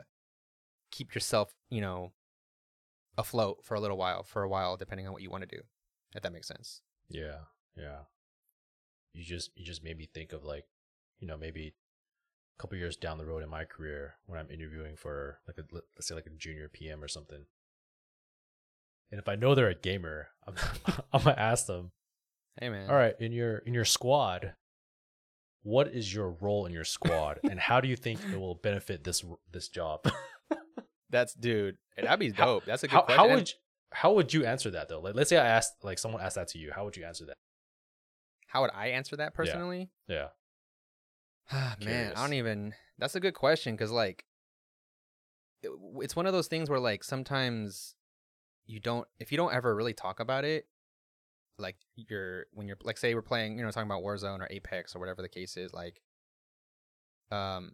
keep 0.91 1.15
yourself 1.15 1.55
you 1.71 1.81
know 1.81 2.13
afloat 3.17 3.59
for 3.63 3.75
a 3.75 3.81
little 3.81 3.97
while 3.97 4.23
for 4.23 4.43
a 4.43 4.49
while 4.49 4.77
depending 4.77 5.07
on 5.07 5.13
what 5.13 5.23
you 5.23 5.31
want 5.31 5.43
to 5.43 5.57
do 5.57 5.63
if 6.15 6.23
that 6.23 6.33
makes 6.33 6.49
sense 6.49 6.83
Yeah, 7.09 7.41
yeah. 7.77 8.05
You 9.13 9.25
just 9.25 9.51
you 9.55 9.65
just 9.65 9.85
made 9.85 9.99
me 9.99 10.09
think 10.13 10.33
of 10.33 10.45
like, 10.45 10.65
you 11.19 11.27
know, 11.27 11.37
maybe 11.37 11.75
a 12.59 12.63
couple 12.63 12.77
years 12.79 12.97
down 12.97 13.19
the 13.19 13.27
road 13.27 13.43
in 13.43 13.49
my 13.49 13.65
career 13.65 14.15
when 14.27 14.39
I'm 14.39 14.51
interviewing 14.51 14.97
for 14.97 15.39
like 15.47 15.59
a 15.59 15.63
let- 15.75 15.85
let's 15.97 16.07
say 16.09 16.15
like 16.15 16.27
a 16.27 16.31
junior 16.31 16.69
PM 16.69 17.03
or 17.03 17.09
something. 17.09 17.45
And 19.11 19.19
if 19.21 19.29
I 19.29 19.35
know 19.37 19.55
they're 19.55 19.69
a 19.69 19.75
gamer, 19.75 20.29
I'm 20.47 20.55
I'm 21.13 21.23
gonna 21.25 21.37
ask 21.39 21.67
them, 21.67 21.93
hey 22.61 22.69
man 22.69 22.89
all 22.89 22.97
right, 22.97 23.15
in 23.21 23.33
your 23.33 23.59
in 23.59 23.75
your 23.75 23.85
squad, 23.85 24.55
what 25.63 25.89
is 25.89 26.13
your 26.13 26.31
role 26.41 26.67
in 26.67 26.73
your 26.73 26.85
squad, 26.85 27.39
and 27.49 27.59
how 27.61 27.81
do 27.81 27.89
you 27.89 27.97
think 27.97 28.21
it 28.33 28.39
will 28.39 28.55
benefit 28.57 29.05
this 29.05 29.25
this 29.51 29.69
job? 29.69 30.01
that's 31.11 31.35
dude 31.35 31.77
that'd 31.97 32.19
be 32.19 32.31
How- 32.33 32.45
dope 32.47 32.65
that's 32.65 32.83
a 32.85 32.89
good 32.89 32.95
how 32.95 33.03
question 33.03 33.19
how 33.29 33.35
would 33.35 33.49
you, 33.51 33.55
how 33.93 34.13
would 34.15 34.33
you 34.33 34.47
answer 34.47 34.71
that 34.71 34.89
though? 34.89 35.01
Like, 35.01 35.15
let's 35.15 35.29
say 35.29 35.37
I 35.37 35.47
asked 35.47 35.73
like 35.85 35.99
someone 35.99 36.23
asked 36.23 36.37
that 36.37 36.49
to 36.49 36.59
you, 36.59 36.73
how 36.75 36.85
would 36.85 36.97
you 36.97 37.05
answer 37.05 37.27
that? 37.27 37.35
how 38.47 38.61
would 38.63 38.71
i 38.75 38.89
answer 38.89 39.17
that 39.17 39.33
personally 39.35 39.89
Yeah, 40.09 40.27
Ah, 40.27 40.31
Man, 41.85 42.13
I 42.17 42.21
don't 42.23 42.35
even. 42.35 42.75
That's 42.99 43.15
a 43.15 43.21
good 43.21 43.35
question 43.35 43.75
because, 43.75 43.91
like, 43.91 44.25
it, 45.63 45.71
it's 45.97 46.17
one 46.17 46.27
of 46.27 46.33
those 46.33 46.49
things 46.49 46.71
where, 46.71 46.81
like, 46.81 47.05
sometimes 47.05 47.95
you 48.67 48.81
don't, 48.81 49.07
if 49.19 49.33
you 49.33 49.39
don't 49.39 49.53
ever 49.53 49.75
really 49.75 49.95
talk 49.95 50.21
about 50.21 50.45
it, 50.45 50.67
like, 51.59 51.77
you're, 51.97 52.47
when 52.53 52.67
you're, 52.69 52.79
like, 52.83 52.99
say 52.99 53.15
we're 53.15 53.23
playing, 53.23 53.59
you 53.59 53.65
know, 53.65 53.71
talking 53.71 53.91
about 53.91 54.03
Warzone 54.03 54.41
or 54.41 54.49
Apex 54.51 54.95
or 54.95 54.99
whatever 55.01 55.23
the 55.23 55.29
case 55.29 55.57
is, 55.57 55.73
like, 55.73 56.01
um, 57.31 57.73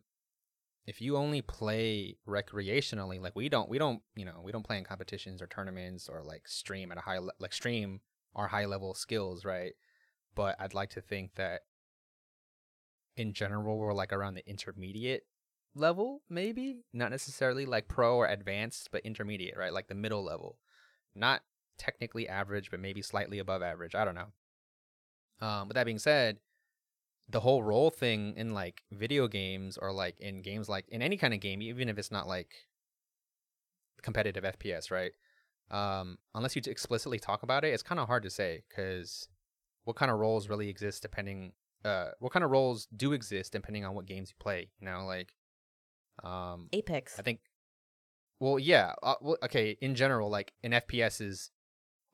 if 0.86 1.02
you 1.02 1.16
only 1.16 1.42
play 1.42 2.16
recreationally, 2.26 3.20
like, 3.20 3.36
we 3.36 3.48
don't, 3.48 3.68
we 3.68 3.78
don't, 3.78 4.00
you 4.16 4.24
know, 4.24 4.40
we 4.42 4.52
don't 4.52 4.64
play 4.66 4.78
in 4.78 4.84
competitions 4.84 5.42
or 5.42 5.46
tournaments 5.46 6.08
or, 6.08 6.22
like, 6.24 6.48
stream 6.48 6.90
at 6.90 6.98
a 6.98 7.02
high, 7.02 7.18
le- 7.18 7.32
like, 7.38 7.52
stream 7.52 8.00
our 8.34 8.48
high 8.48 8.64
level 8.64 8.94
skills, 8.94 9.44
right? 9.44 9.72
But 10.34 10.56
I'd 10.58 10.74
like 10.74 10.90
to 10.90 11.00
think 11.00 11.34
that 11.34 11.62
in 13.18 13.32
general 13.32 13.78
we're 13.78 13.92
like 13.92 14.12
around 14.12 14.34
the 14.34 14.48
intermediate 14.48 15.24
level 15.74 16.22
maybe? 16.28 16.84
Not 16.92 17.10
necessarily 17.10 17.66
like 17.66 17.88
pro 17.88 18.16
or 18.16 18.26
advanced 18.26 18.90
but 18.90 19.02
intermediate 19.04 19.56
right? 19.56 19.72
Like 19.72 19.88
the 19.88 19.94
middle 19.94 20.24
level. 20.24 20.58
Not 21.14 21.42
technically 21.78 22.28
average 22.28 22.70
but 22.70 22.80
maybe 22.80 23.02
slightly 23.02 23.38
above 23.38 23.62
average. 23.62 23.94
I 23.94 24.04
don't 24.04 24.14
know. 24.14 25.46
Um 25.46 25.68
with 25.68 25.74
that 25.74 25.86
being 25.86 25.98
said 25.98 26.38
the 27.28 27.40
whole 27.40 27.62
role 27.62 27.90
thing 27.90 28.34
in 28.36 28.54
like 28.54 28.82
video 28.90 29.28
games 29.28 29.76
or 29.76 29.92
like 29.92 30.18
in 30.20 30.40
games 30.40 30.68
like 30.68 30.88
in 30.88 31.02
any 31.02 31.16
kind 31.16 31.34
of 31.34 31.40
game, 31.40 31.60
even 31.60 31.88
if 31.88 31.98
it's 31.98 32.10
not 32.10 32.26
like 32.26 32.52
competitive 34.02 34.44
FPS, 34.44 34.90
right? 34.90 35.12
Um, 35.70 36.16
unless 36.34 36.56
you 36.56 36.62
explicitly 36.66 37.18
talk 37.18 37.42
about 37.42 37.64
it, 37.64 37.74
it's 37.74 37.82
kind 37.82 38.00
of 38.00 38.06
hard 38.06 38.22
to 38.22 38.30
say 38.30 38.62
because 38.68 39.28
what 39.84 39.96
kind 39.96 40.10
of 40.10 40.18
roles 40.18 40.48
really 40.48 40.68
exist 40.68 41.02
depending 41.02 41.52
uh 41.84 42.08
what 42.18 42.32
kind 42.32 42.44
of 42.44 42.50
roles 42.50 42.86
do 42.96 43.12
exist 43.12 43.52
depending 43.52 43.84
on 43.84 43.94
what 43.94 44.06
games 44.06 44.30
you 44.30 44.36
play 44.38 44.68
you 44.80 44.86
know 44.86 45.04
like 45.06 45.34
um 46.24 46.68
Apex. 46.72 47.18
i 47.18 47.22
think 47.22 47.40
well 48.40 48.58
yeah 48.58 48.92
uh, 49.02 49.14
well, 49.20 49.36
okay 49.42 49.76
in 49.80 49.94
general 49.94 50.28
like 50.28 50.52
in 50.62 50.72
fps 50.72 51.20
is 51.20 51.50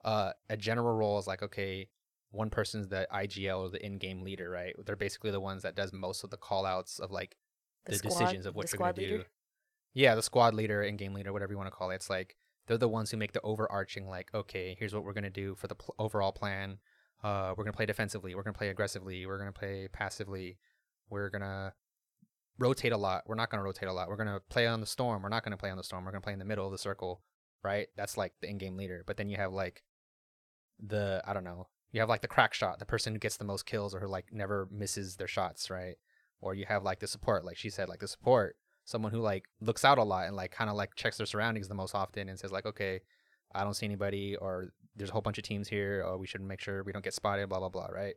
uh 0.03 0.31
a 0.49 0.57
general 0.57 0.95
role 0.95 1.17
is 1.17 1.27
like 1.27 1.41
okay 1.41 1.89
one 2.31 2.49
person's 2.49 2.87
the 2.89 3.07
igl 3.15 3.59
or 3.61 3.69
the 3.69 3.83
in-game 3.83 4.21
leader 4.21 4.49
right 4.49 4.75
they're 4.85 4.95
basically 4.95 5.31
the 5.31 5.39
ones 5.39 5.63
that 5.63 5.75
does 5.75 5.91
most 5.93 6.23
of 6.23 6.29
the 6.29 6.37
call 6.37 6.65
outs 6.65 6.99
of 6.99 7.11
like 7.11 7.35
the, 7.85 7.95
squad- 7.95 8.19
decisions 8.19 8.45
of 8.45 8.55
what 8.55 8.67
the 8.67 8.73
you're 8.77 8.79
gonna 8.91 8.97
leader. 8.97 9.17
do 9.19 9.23
yeah 9.93 10.13
the 10.15 10.21
squad 10.23 10.53
leader 10.53 10.83
in-game 10.83 11.13
leader 11.13 11.33
whatever 11.33 11.51
you 11.53 11.57
want 11.57 11.67
to 11.67 11.75
call 11.75 11.89
it 11.91 11.95
it's 11.95 12.09
like 12.09 12.35
they're 12.67 12.77
the 12.77 12.87
ones 12.89 13.09
who 13.11 13.17
make 13.17 13.31
the 13.33 13.41
overarching 13.41 14.07
like 14.07 14.29
okay 14.33 14.75
here's 14.77 14.93
what 14.93 15.03
we're 15.03 15.13
gonna 15.13 15.29
do 15.29 15.55
for 15.55 15.67
the 15.67 15.75
pl- 15.75 15.95
overall 15.97 16.31
plan 16.31 16.77
uh, 17.23 17.53
we're 17.55 17.63
gonna 17.63 17.73
play 17.73 17.85
defensively. 17.85 18.35
We're 18.35 18.43
gonna 18.43 18.53
play 18.53 18.69
aggressively. 18.69 19.25
We're 19.25 19.37
gonna 19.37 19.51
play 19.51 19.87
passively. 19.91 20.57
We're 21.09 21.29
gonna 21.29 21.73
rotate 22.57 22.91
a 22.91 22.97
lot. 22.97 23.23
We're 23.27 23.35
not 23.35 23.49
gonna 23.49 23.63
rotate 23.63 23.89
a 23.89 23.93
lot. 23.93 24.09
We're 24.09 24.17
gonna 24.17 24.41
play 24.49 24.67
on 24.67 24.79
the 24.79 24.85
storm. 24.85 25.23
We're 25.23 25.29
not 25.29 25.43
gonna 25.43 25.57
play 25.57 25.69
on 25.69 25.77
the 25.77 25.83
storm. 25.83 26.05
We're 26.05 26.11
gonna 26.11 26.21
play 26.21 26.33
in 26.33 26.39
the 26.39 26.45
middle 26.45 26.65
of 26.65 26.71
the 26.71 26.77
circle, 26.77 27.21
right? 27.63 27.87
That's 27.95 28.17
like 28.17 28.33
the 28.41 28.49
in-game 28.49 28.77
leader. 28.77 29.03
But 29.05 29.17
then 29.17 29.29
you 29.29 29.37
have 29.37 29.53
like 29.53 29.83
the 30.79 31.21
I 31.25 31.33
don't 31.33 31.43
know. 31.43 31.67
You 31.91 32.01
have 32.01 32.09
like 32.09 32.21
the 32.21 32.27
crack 32.27 32.53
shot, 32.53 32.79
the 32.79 32.85
person 32.85 33.13
who 33.13 33.19
gets 33.19 33.37
the 33.37 33.45
most 33.45 33.65
kills 33.65 33.95
or 33.95 33.99
who 33.99 34.07
like 34.07 34.25
never 34.31 34.67
misses 34.71 35.15
their 35.15 35.27
shots, 35.27 35.69
right? 35.69 35.95
Or 36.41 36.53
you 36.53 36.65
have 36.67 36.83
like 36.83 36.99
the 36.99 37.07
support, 37.07 37.45
like 37.45 37.57
she 37.57 37.69
said, 37.69 37.87
like 37.87 37.99
the 37.99 38.07
support, 38.07 38.57
someone 38.83 39.11
who 39.11 39.19
like 39.19 39.45
looks 39.61 39.85
out 39.85 39.97
a 39.97 40.03
lot 40.03 40.27
and 40.27 40.35
like 40.35 40.51
kind 40.51 40.69
of 40.69 40.75
like 40.75 40.95
checks 40.95 41.17
their 41.17 41.25
surroundings 41.25 41.67
the 41.67 41.73
most 41.73 41.95
often 41.95 42.29
and 42.29 42.37
says 42.37 42.51
like, 42.51 42.65
okay, 42.65 42.99
I 43.53 43.63
don't 43.63 43.73
see 43.73 43.85
anybody, 43.85 44.35
or 44.35 44.73
there's 44.95 45.09
a 45.09 45.13
whole 45.13 45.21
bunch 45.21 45.37
of 45.37 45.43
teams 45.43 45.67
here, 45.67 46.03
or 46.05 46.17
we 46.17 46.27
should 46.27 46.41
make 46.41 46.59
sure 46.61 46.83
we 46.83 46.91
don't 46.91 47.03
get 47.03 47.13
spotted, 47.13 47.49
blah 47.49 47.59
blah 47.59 47.69
blah, 47.69 47.87
right? 47.87 48.15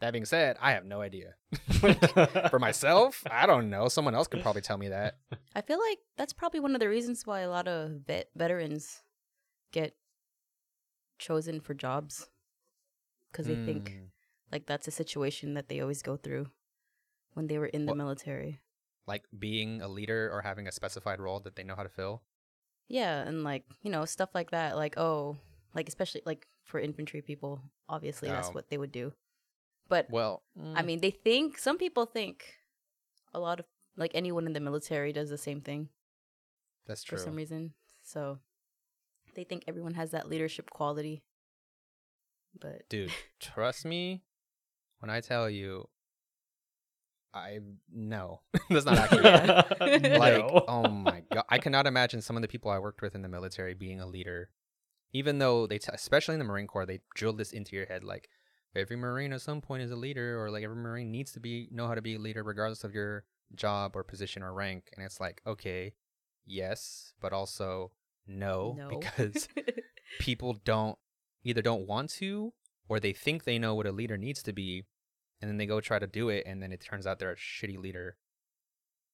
That 0.00 0.12
being 0.12 0.24
said, 0.26 0.56
I 0.60 0.72
have 0.72 0.84
no 0.84 1.00
idea. 1.00 1.34
For 2.50 2.58
myself, 2.60 3.22
I 3.28 3.46
don't 3.46 3.68
know. 3.68 3.88
Someone 3.88 4.14
else 4.14 4.28
could 4.28 4.42
probably 4.42 4.62
tell 4.62 4.78
me 4.78 4.88
that. 4.90 5.18
I 5.56 5.60
feel 5.60 5.80
like 5.80 5.98
that's 6.16 6.32
probably 6.32 6.60
one 6.60 6.74
of 6.74 6.80
the 6.80 6.88
reasons 6.88 7.26
why 7.26 7.40
a 7.40 7.50
lot 7.50 7.66
of 7.66 8.02
vet- 8.06 8.30
veterans 8.36 9.02
get 9.72 9.96
chosen 11.18 11.60
for 11.60 11.74
jobs 11.74 12.28
because 13.32 13.46
they 13.46 13.56
think 13.56 13.90
Mm, 13.90 14.04
like 14.52 14.66
that's 14.66 14.86
a 14.88 14.92
situation 14.92 15.54
that 15.54 15.68
they 15.68 15.80
always 15.80 16.00
go 16.02 16.16
through 16.16 16.46
when 17.34 17.48
they 17.48 17.58
were 17.58 17.66
in 17.66 17.84
the 17.86 17.90
What- 17.92 17.98
military. 17.98 18.60
like 19.06 19.24
being 19.36 19.80
a 19.82 19.88
leader 19.88 20.30
or 20.32 20.42
having 20.42 20.68
a 20.68 20.72
specified 20.72 21.18
role 21.20 21.40
that 21.40 21.56
they 21.56 21.64
know 21.64 21.74
how 21.74 21.82
to 21.82 21.88
fill. 21.88 22.22
Yeah, 22.88 23.20
and 23.26 23.42
like 23.42 23.64
you 23.82 23.90
know 23.90 24.04
stuff 24.04 24.30
like 24.34 24.50
that. 24.52 24.76
Like 24.76 24.96
oh, 24.96 25.38
like 25.74 25.88
especially 25.88 26.22
like 26.24 26.46
for 26.64 26.80
infantry 26.80 27.22
people, 27.22 27.62
obviously 27.88 28.28
that's 28.28 28.48
Oh. 28.48 28.52
what 28.52 28.68
they 28.68 28.78
would 28.78 28.92
do. 28.92 29.12
But 29.88 30.10
Well, 30.10 30.42
I 30.74 30.82
mm. 30.82 30.86
mean, 30.86 31.00
they 31.00 31.10
think 31.10 31.58
some 31.58 31.78
people 31.78 32.04
think 32.06 32.44
a 33.32 33.38
lot 33.40 33.60
of 33.60 33.66
like 33.96 34.10
anyone 34.14 34.46
in 34.46 34.52
the 34.52 34.60
military 34.60 35.12
does 35.12 35.30
the 35.30 35.38
same 35.38 35.60
thing 35.60 35.88
that's 36.86 37.02
true. 37.02 37.16
for 37.18 37.24
some 37.24 37.34
reason. 37.34 37.72
So 38.04 38.38
they 39.34 39.44
think 39.44 39.64
everyone 39.66 39.94
has 39.94 40.10
that 40.12 40.28
leadership 40.28 40.70
quality. 40.70 41.22
But 42.58 42.88
Dude, 42.88 43.12
trust 43.40 43.84
me 43.84 44.22
when 45.00 45.10
I 45.10 45.20
tell 45.20 45.48
you, 45.48 45.88
I 47.34 47.60
no, 47.92 48.40
that's 48.70 48.86
not 48.86 48.98
accurate. 48.98 49.80
like 50.18 50.38
No. 50.38 50.64
oh 50.66 50.88
my 50.88 51.22
god 51.30 51.44
i 51.50 51.58
cannot 51.58 51.86
imagine 51.86 52.22
some 52.22 52.36
of 52.36 52.42
the 52.42 52.48
people 52.48 52.70
i 52.70 52.78
worked 52.78 53.02
with 53.02 53.14
in 53.14 53.20
the 53.20 53.28
military 53.28 53.74
being 53.74 54.00
a 54.00 54.06
leader 54.06 54.48
even 55.12 55.38
though 55.38 55.66
they 55.66 55.78
t- 55.78 55.90
especially 55.92 56.34
in 56.34 56.38
the 56.38 56.44
marine 56.44 56.66
corps 56.66 56.86
they 56.86 57.00
drill 57.14 57.32
this 57.32 57.52
into 57.52 57.74
your 57.76 57.86
head 57.86 58.04
like 58.04 58.28
every 58.76 58.96
marine 58.96 59.32
at 59.32 59.40
some 59.40 59.60
point 59.60 59.82
is 59.82 59.90
a 59.90 59.96
leader 59.96 60.40
or 60.40 60.50
like 60.50 60.62
every 60.64 60.76
marine 60.76 61.10
needs 61.10 61.32
to 61.32 61.40
be 61.40 61.68
know 61.70 61.86
how 61.86 61.94
to 61.94 62.02
be 62.02 62.14
a 62.14 62.18
leader 62.18 62.42
regardless 62.42 62.84
of 62.84 62.94
your 62.94 63.24
job 63.54 63.92
or 63.94 64.04
position 64.04 64.42
or 64.42 64.52
rank 64.52 64.90
and 64.96 65.04
it's 65.04 65.20
like 65.20 65.40
okay 65.46 65.94
yes 66.46 67.12
but 67.20 67.32
also 67.32 67.90
no, 68.26 68.74
no, 68.76 68.88
because 68.90 69.48
people 70.18 70.58
don't 70.64 70.98
either 71.44 71.62
don't 71.62 71.86
want 71.86 72.10
to 72.10 72.52
or 72.88 73.00
they 73.00 73.14
think 73.14 73.44
they 73.44 73.58
know 73.58 73.74
what 73.74 73.86
a 73.86 73.92
leader 73.92 74.18
needs 74.18 74.42
to 74.42 74.52
be 74.52 74.84
and 75.40 75.48
then 75.48 75.56
they 75.56 75.64
go 75.64 75.80
try 75.80 75.98
to 75.98 76.06
do 76.06 76.28
it 76.28 76.44
and 76.46 76.62
then 76.62 76.70
it 76.70 76.80
turns 76.84 77.06
out 77.06 77.18
they're 77.18 77.32
a 77.32 77.36
shitty 77.36 77.78
leader. 77.78 78.18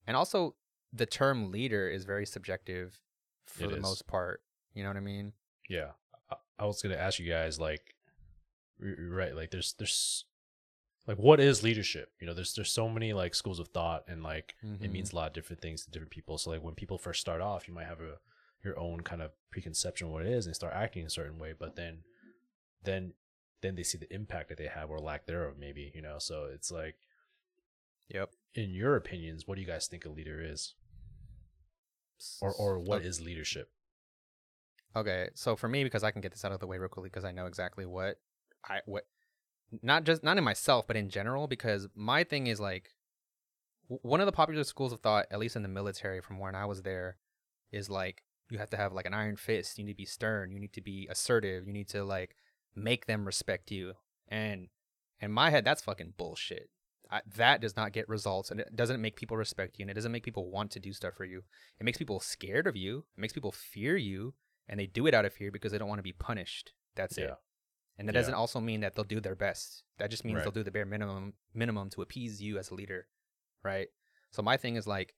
And 0.06 0.16
also 0.16 0.56
the 0.92 1.06
term 1.06 1.52
leader 1.52 1.88
is 1.88 2.04
very 2.04 2.26
subjective 2.26 2.98
for 3.46 3.64
It 3.64 3.70
the 3.70 3.76
is. 3.76 3.82
most 3.82 4.06
part 4.06 4.42
you 4.72 4.82
know 4.82 4.88
what 4.88 4.96
i 4.96 5.00
mean 5.00 5.32
yeah. 5.68 5.90
I, 6.58 6.64
was 6.66 6.82
gonna 6.82 6.94
ask 6.96 7.18
you 7.18 7.28
guys 7.30 7.58
like 7.60 7.94
right 8.80 9.34
like 9.34 9.50
there's 9.50 9.74
there's 9.78 10.24
like 11.06 11.18
what 11.18 11.40
is 11.40 11.62
leadership? 11.62 12.10
You 12.20 12.26
know 12.26 12.34
there's 12.34 12.54
there's 12.54 12.70
so 12.72 12.88
many 12.88 13.12
like 13.12 13.34
schools 13.34 13.58
of 13.60 13.68
thought 13.68 14.04
and 14.08 14.22
like 14.22 14.54
it 14.62 14.80
Mhm. 14.80 14.92
means 14.92 15.12
a 15.12 15.16
lot 15.16 15.26
of 15.28 15.32
different 15.34 15.60
things 15.62 15.84
to 15.84 15.90
different 15.90 16.10
people. 16.12 16.38
So 16.38 16.50
like 16.50 16.62
when 16.62 16.74
people 16.74 16.98
first 16.98 17.20
start 17.20 17.40
off 17.40 17.68
you 17.68 17.74
might 17.74 17.86
have 17.86 18.00
a 18.00 18.18
your 18.64 18.78
own 18.78 19.00
kind 19.02 19.20
of 19.20 19.32
preconception 19.50 20.06
of 20.06 20.12
what 20.12 20.22
it 20.24 20.32
is 20.32 20.46
and 20.46 20.54
start 20.54 20.72
acting 20.74 21.04
a 21.04 21.10
certain 21.10 21.38
way 21.38 21.52
but 21.58 21.76
then 21.76 21.98
then 22.82 23.12
then 23.60 23.74
they 23.74 23.82
see 23.82 23.98
the 23.98 24.12
impact 24.12 24.48
that 24.48 24.56
they 24.56 24.66
have 24.66 24.88
or 24.90 24.98
lack 24.98 25.26
thereof 25.26 25.54
maybe 25.58 25.92
you 25.94 26.00
know? 26.00 26.16
So 26.18 26.44
it's 26.52 26.70
like 26.70 26.96
yep. 28.08 28.30
in 28.54 28.70
your 28.70 28.96
opinions 28.96 29.46
what 29.46 29.56
do 29.56 29.60
you 29.60 29.66
guys 29.66 29.86
think 29.86 30.06
a 30.06 30.08
leader 30.08 30.40
is? 30.42 30.74
Or 32.40 32.52
or 32.54 32.78
what 32.78 33.00
okay. 33.00 33.08
is 33.08 33.20
leadership 33.20 33.70
okay 34.96 35.28
so 35.34 35.56
for 35.56 35.68
me 35.68 35.84
because 35.84 36.04
i 36.04 36.10
can 36.10 36.20
get 36.20 36.32
this 36.32 36.44
out 36.44 36.52
of 36.52 36.60
the 36.60 36.66
way 36.66 36.78
real 36.78 36.88
quickly 36.88 37.10
because 37.10 37.24
i 37.24 37.32
know 37.32 37.46
exactly 37.46 37.86
what 37.86 38.16
i 38.68 38.80
what 38.86 39.04
not 39.82 40.04
just 40.04 40.22
not 40.22 40.38
in 40.38 40.44
myself 40.44 40.86
but 40.86 40.96
in 40.96 41.08
general 41.08 41.46
because 41.46 41.88
my 41.94 42.24
thing 42.24 42.46
is 42.46 42.60
like 42.60 42.90
one 43.88 44.20
of 44.20 44.26
the 44.26 44.32
popular 44.32 44.64
schools 44.64 44.92
of 44.92 45.00
thought 45.00 45.26
at 45.30 45.38
least 45.38 45.56
in 45.56 45.62
the 45.62 45.68
military 45.68 46.20
from 46.20 46.38
when 46.38 46.54
i 46.54 46.64
was 46.64 46.82
there 46.82 47.16
is 47.72 47.90
like 47.90 48.22
you 48.50 48.58
have 48.58 48.70
to 48.70 48.76
have 48.76 48.92
like 48.92 49.06
an 49.06 49.14
iron 49.14 49.36
fist 49.36 49.78
you 49.78 49.84
need 49.84 49.92
to 49.92 49.96
be 49.96 50.04
stern 50.04 50.52
you 50.52 50.60
need 50.60 50.72
to 50.72 50.80
be 50.80 51.08
assertive 51.10 51.66
you 51.66 51.72
need 51.72 51.88
to 51.88 52.04
like 52.04 52.36
make 52.76 53.06
them 53.06 53.24
respect 53.24 53.70
you 53.70 53.94
and 54.28 54.68
in 55.20 55.32
my 55.32 55.50
head 55.50 55.64
that's 55.64 55.82
fucking 55.82 56.14
bullshit. 56.16 56.68
I, 57.10 57.20
that 57.36 57.60
does 57.60 57.76
not 57.76 57.92
get 57.92 58.08
results 58.08 58.50
and 58.50 58.60
it 58.60 58.74
doesn't 58.74 59.00
make 59.00 59.16
people 59.16 59.36
respect 59.36 59.78
you 59.78 59.84
and 59.84 59.90
it 59.90 59.94
doesn't 59.94 60.12
make 60.12 60.24
people 60.24 60.50
want 60.50 60.70
to 60.72 60.80
do 60.80 60.92
stuff 60.92 61.14
for 61.14 61.24
you. 61.24 61.42
It 61.78 61.84
makes 61.84 61.98
people 61.98 62.18
scared 62.20 62.66
of 62.66 62.76
you 62.76 63.04
it 63.16 63.20
makes 63.20 63.32
people 63.32 63.52
fear 63.52 63.96
you 63.96 64.34
and 64.68 64.78
they 64.80 64.86
do 64.86 65.06
it 65.06 65.14
out 65.14 65.24
of 65.24 65.32
fear 65.32 65.50
because 65.50 65.72
they 65.72 65.78
don't 65.78 65.88
want 65.88 65.98
to 65.98 66.02
be 66.02 66.12
punished 66.12 66.72
that's 66.96 67.18
it 67.18 67.30
and 67.98 68.08
that 68.08 68.14
Yeah. 68.14 68.20
doesn't 68.20 68.34
also 68.34 68.60
mean 68.60 68.80
that 68.80 68.94
they'll 68.94 69.04
do 69.04 69.20
their 69.20 69.34
best 69.36 69.84
that 69.98 70.10
just 70.10 70.24
means 70.24 70.36
Right. 70.36 70.44
they'll 70.44 70.52
do 70.52 70.62
the 70.62 70.70
bare 70.70 70.86
minimum 70.86 71.34
minimum 71.52 71.90
to 71.90 72.02
appease 72.02 72.40
you 72.42 72.58
as 72.58 72.70
a 72.70 72.74
leader 72.74 73.06
right 73.62 73.88
so 74.30 74.42
my 74.42 74.56
thing 74.56 74.76
is 74.76 74.86
like 74.86 75.14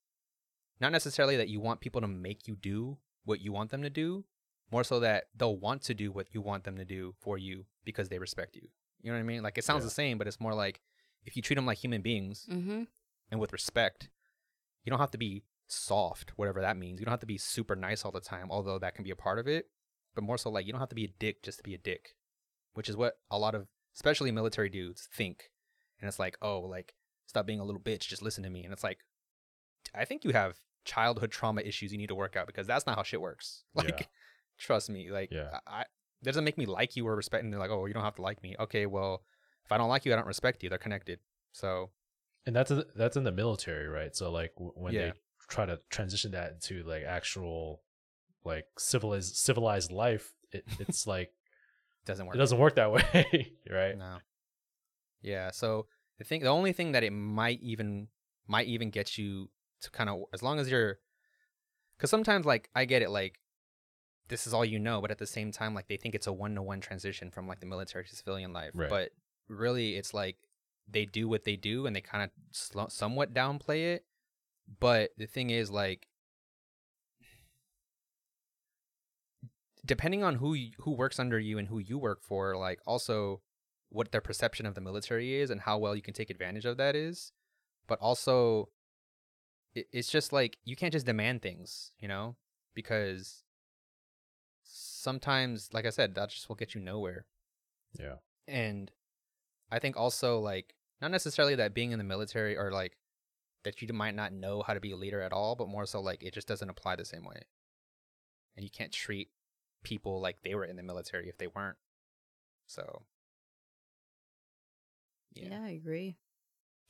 not 0.80 0.92
necessarily 0.92 1.36
that 1.36 1.48
you 1.48 1.60
want 1.60 1.80
people 1.80 2.00
to 2.00 2.08
make 2.08 2.46
you 2.46 2.56
do 2.56 2.98
what 3.24 3.40
you 3.40 3.52
want 3.52 3.70
them 3.70 3.82
to 3.82 3.90
do 3.90 4.24
more 4.70 4.84
so 4.84 5.00
that 5.00 5.24
they'll 5.36 5.56
want 5.56 5.82
to 5.82 5.94
do 5.94 6.10
what 6.12 6.26
you 6.32 6.40
want 6.40 6.64
them 6.64 6.76
to 6.76 6.84
do 6.84 7.14
for 7.20 7.38
you 7.38 7.64
because 7.84 8.08
they 8.08 8.18
respect 8.18 8.56
you 8.56 8.68
you 9.02 9.10
know 9.10 9.16
what 9.16 9.20
i 9.20 9.24
mean 9.24 9.42
like 9.42 9.56
it 9.58 9.64
sounds 9.64 9.82
Yeah. 9.82 9.86
the 9.86 9.90
same 9.90 10.18
but 10.18 10.26
it's 10.26 10.40
more 10.40 10.54
like 10.54 10.80
if 11.24 11.36
you 11.36 11.42
treat 11.42 11.56
them 11.56 11.66
like 11.66 11.78
human 11.78 12.02
beings 12.02 12.46
mm-hmm. 12.50 12.82
and 13.30 13.40
with 13.40 13.52
respect 13.52 14.08
you 14.84 14.90
don't 14.90 14.98
have 15.00 15.10
to 15.12 15.18
be 15.18 15.42
soft 15.68 16.32
whatever 16.36 16.60
that 16.60 16.76
means. 16.76 17.00
You 17.00 17.06
don't 17.06 17.12
have 17.12 17.20
to 17.20 17.26
be 17.26 17.38
super 17.38 17.74
nice 17.76 18.04
all 18.04 18.12
the 18.12 18.20
time 18.20 18.46
although 18.50 18.78
that 18.78 18.94
can 18.94 19.04
be 19.04 19.10
a 19.10 19.16
part 19.16 19.38
of 19.38 19.46
it 19.48 19.66
but 20.14 20.24
more 20.24 20.38
so 20.38 20.48
like 20.50 20.64
you 20.66 20.72
don't 20.72 20.80
have 20.80 20.88
to 20.90 20.94
be 20.94 21.04
a 21.04 21.14
dick 21.18 21.42
just 21.42 21.58
to 21.58 21.64
be 21.64 21.74
a 21.74 21.78
dick 21.78 22.14
which 22.74 22.88
is 22.88 22.96
what 22.96 23.14
a 23.30 23.38
lot 23.38 23.54
of 23.54 23.66
especially 23.94 24.30
military 24.30 24.68
dudes 24.68 25.08
think. 25.12 25.50
And 26.00 26.08
it's 26.08 26.18
like 26.18 26.36
oh 26.42 26.60
like 26.60 26.94
stop 27.26 27.46
being 27.46 27.60
a 27.60 27.64
little 27.64 27.80
bitch 27.80 28.00
just 28.06 28.22
listen 28.22 28.44
to 28.44 28.50
me. 28.50 28.64
And 28.64 28.72
it's 28.72 28.84
like 28.84 28.98
i 29.94 30.04
think 30.04 30.24
you 30.24 30.32
have 30.32 30.56
childhood 30.84 31.30
trauma 31.30 31.62
issues 31.62 31.90
you 31.90 31.98
need 31.98 32.08
to 32.08 32.14
work 32.14 32.36
out 32.36 32.46
because 32.46 32.66
that's 32.66 32.86
not 32.86 32.96
how 32.96 33.02
shit 33.02 33.20
works. 33.20 33.64
Like 33.74 33.88
Yeah. 34.00 34.06
trust 34.58 34.88
me 34.90 35.10
like 35.10 35.30
Yeah. 35.32 35.58
I, 35.66 35.80
I 35.80 35.84
that 36.22 36.30
doesn't 36.32 36.44
make 36.44 36.56
me 36.58 36.66
like 36.66 36.96
you 36.96 37.06
or 37.06 37.16
respect 37.16 37.42
and 37.44 37.52
they're 37.52 37.60
like 37.60 37.70
oh 37.70 37.86
you 37.86 37.94
don't 37.94 38.04
have 38.04 38.14
to 38.16 38.22
like 38.22 38.42
me. 38.42 38.54
Okay 38.60 38.86
well 38.86 39.22
if 39.64 39.72
i 39.72 39.76
don't 39.78 39.88
like 39.88 40.04
you 40.04 40.12
i 40.12 40.16
don't 40.16 40.26
respect 40.26 40.62
you. 40.62 40.68
They're 40.68 40.78
connected. 40.78 41.18
So 41.52 41.90
and 42.46 42.54
that's 42.54 42.70
in- 42.70 42.84
that's 42.94 43.16
in 43.16 43.24
the 43.24 43.32
military 43.32 43.88
right? 43.88 44.14
So 44.14 44.30
like 44.30 44.54
w- 44.54 44.72
when 44.76 44.92
Yeah. 44.94 45.06
they 45.06 45.12
try 45.48 45.66
to 45.66 45.78
transition 45.90 46.32
that 46.32 46.52
into 46.52 46.82
like 46.82 47.04
actual 47.04 47.82
like 48.44 48.66
civilized 48.78 49.36
civilized 49.36 49.90
life 49.90 50.34
it, 50.52 50.64
it's 50.78 51.06
like 51.06 51.30
doesn't 52.04 52.26
work 52.26 52.36
it 52.36 52.38
doesn't 52.38 52.58
work 52.58 52.76
that 52.76 52.92
way 52.92 53.52
right 53.70 53.96
No. 53.98 54.18
Yeah. 55.22 55.50
So 55.50 55.86
the 56.18 56.24
thing, 56.24 56.40
the 56.40 56.48
only 56.48 56.72
thing 56.72 56.92
that 56.92 57.02
it 57.02 57.10
might 57.10 57.60
even 57.60 58.08
might 58.46 58.68
even 58.68 58.90
get 58.90 59.18
you 59.18 59.50
to 59.82 59.90
kind 59.90 60.08
of 60.08 60.22
as 60.32 60.42
long 60.42 60.58
as 60.58 60.70
you're, 60.70 60.98
because 61.96 62.10
sometimes 62.10 62.46
like 62.46 62.70
I 62.74 62.84
get 62.84 63.02
it 63.02 63.10
like 63.10 63.40
this 64.28 64.46
is 64.46 64.54
all 64.54 64.64
you 64.64 64.78
know, 64.78 65.00
but 65.00 65.10
at 65.10 65.18
the 65.18 65.26
same 65.26 65.52
time 65.52 65.74
like 65.74 65.88
they 65.88 65.96
think 65.96 66.14
it's 66.14 66.26
a 66.26 66.32
one 66.32 66.54
to 66.54 66.62
one 66.62 66.80
transition 66.80 67.30
from 67.30 67.46
like 67.48 67.60
the 67.60 67.66
military 67.66 68.04
to 68.04 68.16
civilian 68.16 68.52
life. 68.52 68.70
Right. 68.74 68.88
But 68.88 69.10
really, 69.48 69.96
it's 69.96 70.14
like 70.14 70.36
they 70.88 71.04
do 71.04 71.28
what 71.28 71.44
they 71.44 71.56
do 71.56 71.86
and 71.86 71.94
they 71.94 72.00
kind 72.00 72.24
of 72.24 72.30
sl- 72.52 72.88
somewhat 72.88 73.34
downplay 73.34 73.94
it. 73.94 74.04
But 74.80 75.10
the 75.16 75.26
thing 75.26 75.50
is, 75.50 75.70
like, 75.70 76.08
depending 79.84 80.24
on 80.24 80.36
who 80.36 80.50
y- 80.50 80.72
who 80.78 80.92
works 80.92 81.18
under 81.18 81.38
you 81.38 81.58
and 81.58 81.68
who 81.68 81.78
you 81.78 81.98
work 81.98 82.22
for, 82.22 82.56
like, 82.56 82.80
also 82.86 83.42
what 83.88 84.10
their 84.10 84.20
perception 84.20 84.66
of 84.66 84.74
the 84.74 84.80
military 84.80 85.34
is 85.36 85.50
and 85.50 85.60
how 85.60 85.78
well 85.78 85.94
you 85.94 86.02
can 86.02 86.14
take 86.14 86.30
advantage 86.30 86.64
of 86.64 86.76
that 86.76 86.96
is. 86.96 87.32
But 87.86 88.00
also, 88.00 88.70
it, 89.74 89.86
it's 89.92 90.10
just 90.10 90.32
like 90.32 90.58
you 90.64 90.74
can't 90.74 90.92
just 90.92 91.06
demand 91.06 91.42
things, 91.42 91.92
you 91.98 92.08
know, 92.08 92.36
because 92.74 93.44
sometimes, 94.64 95.70
like 95.72 95.86
I 95.86 95.90
said, 95.90 96.14
that 96.14 96.30
just 96.30 96.48
will 96.48 96.56
get 96.56 96.74
you 96.74 96.80
nowhere. 96.80 97.26
Yeah. 97.98 98.16
And 98.48 98.90
I 99.70 99.78
think 99.78 99.96
also 99.96 100.38
like 100.40 100.74
not 101.00 101.10
necessarily 101.10 101.54
that 101.56 101.74
being 101.74 101.92
in 101.92 101.98
the 101.98 102.04
military 102.04 102.56
or 102.56 102.72
like 102.72 102.96
that 103.66 103.82
you 103.82 103.92
might 103.92 104.14
not 104.14 104.32
know 104.32 104.62
how 104.64 104.74
to 104.74 104.80
be 104.80 104.92
a 104.92 104.96
leader 104.96 105.20
at 105.20 105.32
all, 105.32 105.56
but 105.56 105.68
more 105.68 105.84
so 105.86 106.00
like 106.00 106.22
it 106.22 106.32
just 106.32 106.46
doesn't 106.46 106.70
apply 106.70 106.94
the 106.94 107.04
same 107.04 107.24
way. 107.24 107.42
And 108.56 108.62
you 108.62 108.70
can't 108.70 108.92
treat 108.92 109.28
people 109.82 110.20
like 110.20 110.42
they 110.42 110.54
were 110.54 110.64
in 110.64 110.76
the 110.76 110.84
military 110.84 111.28
if 111.28 111.36
they 111.36 111.48
weren't. 111.48 111.76
So 112.68 113.02
Yeah, 115.34 115.64
I 115.64 115.70
agree. 115.70 116.16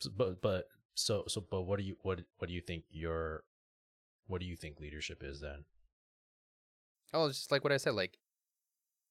So, 0.01 0.11
but 0.15 0.43
but 0.43 0.67
so 0.95 1.25
so 1.29 1.43
but 1.51 1.63
what 1.63 1.79
do 1.79 1.85
you 1.87 1.97
what 2.03 2.21
what 2.37 2.49
do 2.49 2.53
you 2.53 2.61
think 2.61 2.85
your 2.91 3.45
what 4.27 4.43
do 4.43 4.47
you 4.47 4.55
think 4.55 4.79
leadership 4.79 5.23
is 5.25 5.41
then? 5.41 5.65
Oh, 7.15 7.25
it's 7.25 7.39
just 7.39 7.51
like 7.51 7.65
what 7.65 7.73
I 7.73 7.79
said, 7.79 7.95
like 7.95 8.19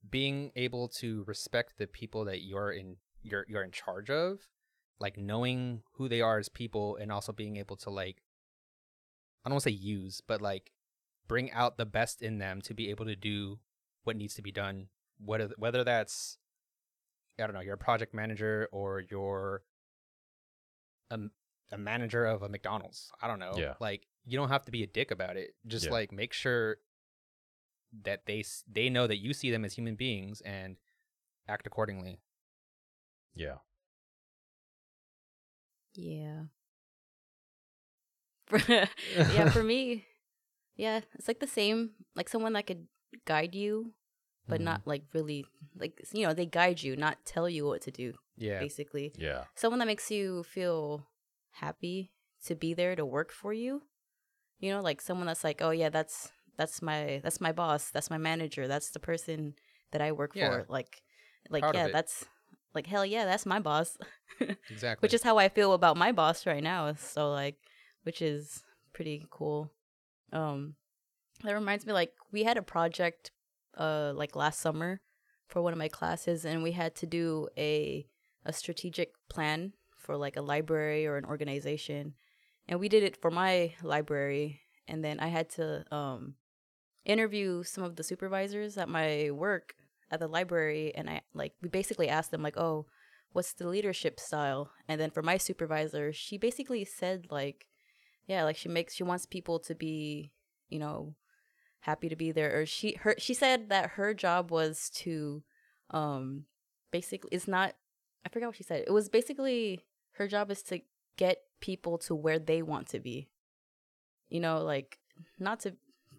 being 0.07 0.51
able 0.55 0.87
to 0.99 1.23
respect 1.25 1.79
the 1.79 1.87
people 1.87 2.25
that 2.25 2.43
you're 2.43 2.71
in 2.71 2.97
you're 3.23 3.43
you're 3.49 3.63
in 3.63 3.71
charge 3.71 4.11
of, 4.11 4.41
like 4.99 5.17
knowing 5.17 5.81
who 5.93 6.07
they 6.07 6.21
are 6.21 6.39
as 6.39 6.49
people 6.49 6.95
and 6.97 7.11
also 7.11 7.31
being 7.33 7.57
able 7.57 7.75
to 7.77 7.89
like 7.89 8.21
I 9.43 9.49
don't 9.49 9.55
want 9.55 9.63
to 9.63 9.69
say 9.69 9.75
use, 9.75 10.21
but 10.25 10.41
like 10.41 10.71
bring 11.27 11.51
out 11.51 11.77
the 11.77 11.85
best 11.85 12.21
in 12.21 12.37
them 12.39 12.61
to 12.61 12.73
be 12.73 12.89
able 12.89 13.05
to 13.05 13.15
do 13.15 13.59
what 14.03 14.15
needs 14.15 14.33
to 14.35 14.41
be 14.41 14.51
done, 14.51 14.87
whether 15.19 15.49
whether 15.57 15.83
that's 15.83 16.37
I 17.39 17.43
don't 17.45 17.53
know, 17.53 17.61
you're 17.61 17.73
a 17.75 17.77
project 17.77 18.13
manager 18.13 18.69
or 18.71 19.03
you're 19.11 19.63
a, 21.11 21.19
a 21.71 21.77
manager 21.77 22.25
of 22.25 22.41
a 22.43 22.49
McDonald's. 22.49 23.11
I 23.21 23.27
don't 23.27 23.39
know. 23.39 23.53
Yeah. 23.57 23.73
Like 23.79 24.07
you 24.25 24.37
don't 24.37 24.49
have 24.49 24.65
to 24.65 24.71
be 24.71 24.83
a 24.83 24.87
dick 24.87 25.11
about 25.11 25.35
it. 25.37 25.55
Just 25.67 25.85
Yeah. 25.85 25.91
like 25.91 26.11
make 26.11 26.33
sure 26.33 26.77
that 28.03 28.25
they 28.25 28.43
they 28.71 28.89
know 28.89 29.05
that 29.07 29.17
you 29.17 29.33
see 29.33 29.51
them 29.51 29.63
as 29.65 29.73
human 29.73 29.95
beings 29.95 30.41
and 30.41 30.77
act 31.47 31.67
accordingly. 31.67 32.19
Yeah. 33.35 33.57
Yeah. 35.95 36.43
yeah, 39.27 39.45
for 39.45 39.63
me, 39.63 40.05
yeah, 40.75 41.01
it's 41.15 41.27
like 41.27 41.39
the 41.39 41.47
same. 41.47 41.91
Like 42.15 42.29
someone 42.29 42.53
that 42.53 42.67
could 42.67 42.87
guide 43.25 43.55
you, 43.55 43.93
but 44.47 44.61
Mhm. 44.61 44.65
not 44.65 44.81
like 44.85 45.03
really 45.13 45.45
like 45.77 45.99
you 46.13 46.25
know 46.27 46.33
they 46.33 46.45
guide 46.45 46.81
you, 46.83 46.95
not 46.95 47.17
tell 47.25 47.49
you 47.49 47.65
what 47.65 47.81
to 47.83 47.91
do. 47.91 48.13
Yeah. 48.37 48.59
Basically, 48.59 49.13
Yeah. 49.17 49.45
someone 49.55 49.79
that 49.79 49.87
makes 49.87 50.11
you 50.11 50.43
feel 50.43 51.07
happy 51.51 52.11
to 52.45 52.55
be 52.55 52.73
there 52.73 52.95
to 52.95 53.05
work 53.05 53.31
for 53.31 53.53
you. 53.53 53.83
You 54.59 54.71
know, 54.73 54.81
like 54.81 55.01
someone 55.01 55.27
that's 55.27 55.43
like, 55.43 55.61
oh 55.61 55.71
yeah, 55.71 55.89
that's 55.89 56.31
that's 56.57 56.81
my 56.81 57.19
that's 57.23 57.41
my 57.41 57.51
boss, 57.51 57.89
that's 57.91 58.09
my 58.09 58.17
manager, 58.17 58.67
that's 58.67 58.91
the 58.91 58.99
person 58.99 59.55
that 59.91 60.01
I 60.01 60.11
work 60.11 60.35
Yeah. 60.35 60.47
for. 60.49 60.65
Like, 60.69 61.01
like 61.49 61.63
Proud 61.63 61.75
yeah, 61.75 61.87
that's 61.87 62.25
like 62.75 62.87
hell 62.87 63.05
yeah, 63.05 63.25
that's 63.25 63.45
my 63.45 63.59
boss. 63.59 63.97
Exactly. 64.69 65.05
which 65.05 65.13
is 65.13 65.23
how 65.23 65.37
I 65.37 65.47
feel 65.47 65.71
about 65.71 65.95
my 65.95 66.11
boss 66.11 66.45
right 66.45 66.61
now. 66.61 66.93
So 66.95 67.31
like, 67.31 67.55
which 68.03 68.21
is 68.21 68.63
pretty 68.91 69.25
cool. 69.29 69.71
Um, 70.33 70.75
that 71.43 71.53
reminds 71.53 71.85
me, 71.85 71.93
like 71.93 72.11
we 72.33 72.43
had 72.43 72.57
a 72.57 72.61
project, 72.61 73.31
uh, 73.77 74.11
like 74.13 74.35
last 74.35 74.59
summer 74.59 74.99
for 75.47 75.61
one 75.61 75.71
of 75.71 75.79
my 75.79 75.87
classes, 75.87 76.43
and 76.43 76.63
we 76.63 76.73
had 76.73 76.95
to 76.95 77.05
do 77.05 77.47
a 77.57 78.05
a 78.45 78.51
strategic 78.51 79.13
plan 79.29 79.73
for 79.95 80.17
like 80.17 80.35
a 80.35 80.41
library 80.41 81.07
or 81.07 81.17
an 81.17 81.25
organization, 81.25 82.13
and 82.67 82.79
we 82.79 82.89
did 82.89 83.03
it 83.03 83.15
for 83.21 83.31
my 83.31 83.73
library, 83.81 84.59
and 84.87 85.03
then 85.03 85.19
I 85.19 85.27
had 85.27 85.49
to 85.51 85.85
um 85.95 86.35
interview 87.05 87.63
some 87.63 87.83
of 87.83 87.95
the 87.95 88.03
supervisors 88.03 88.77
at 88.77 88.89
my 88.89 89.29
work 89.31 89.75
at 90.11 90.19
the 90.19 90.27
library, 90.27 90.93
and 90.95 91.09
I 91.09 91.21
like 91.33 91.53
we 91.61 91.69
basically 91.69 92.09
asked 92.09 92.31
them 92.31 92.43
like, 92.43 92.57
oh 92.57 92.85
what's 93.31 93.51
the 93.51 93.67
leadership 93.67 94.17
style? 94.17 94.71
And 94.87 94.99
then 94.99 95.11
for 95.11 95.21
my 95.21 95.37
supervisor 95.37 96.13
she 96.13 96.37
basically 96.37 96.85
said 96.85 97.27
like 97.29 97.67
yeah 98.27 98.43
like 98.43 98.55
she 98.55 98.69
makes 98.69 98.95
she 98.95 99.03
wants 99.03 99.25
people 99.25 99.59
to 99.59 99.75
be 99.75 100.31
you 100.69 100.79
know 100.79 101.15
happy 101.81 102.09
to 102.09 102.15
be 102.15 102.31
there 102.31 102.59
or 102.59 102.65
she 102.65 102.95
her 103.01 103.13
she 103.19 103.33
said 103.33 103.69
that 103.69 103.91
her 103.91 104.13
job 104.13 104.49
was 104.51 104.89
to 104.89 105.43
um 105.91 106.45
basically 106.91 107.29
it's 107.31 107.47
not 107.47 107.75
i 108.25 108.29
forgot 108.29 108.47
what 108.47 108.55
she 108.55 108.63
said 108.63 108.83
it 108.87 108.91
was 108.91 109.07
basically 109.07 109.83
her 110.13 110.27
job 110.27 110.49
is 110.49 110.63
to 110.63 110.79
get 111.17 111.41
people 111.59 111.97
to 111.97 112.15
where 112.15 112.39
they 112.39 112.61
want 112.61 112.87
to 112.89 112.99
be. 112.99 113.27
You 114.29 114.39
know 114.39 114.63
like 114.63 114.97
not 115.39 115.59
to 115.61 115.75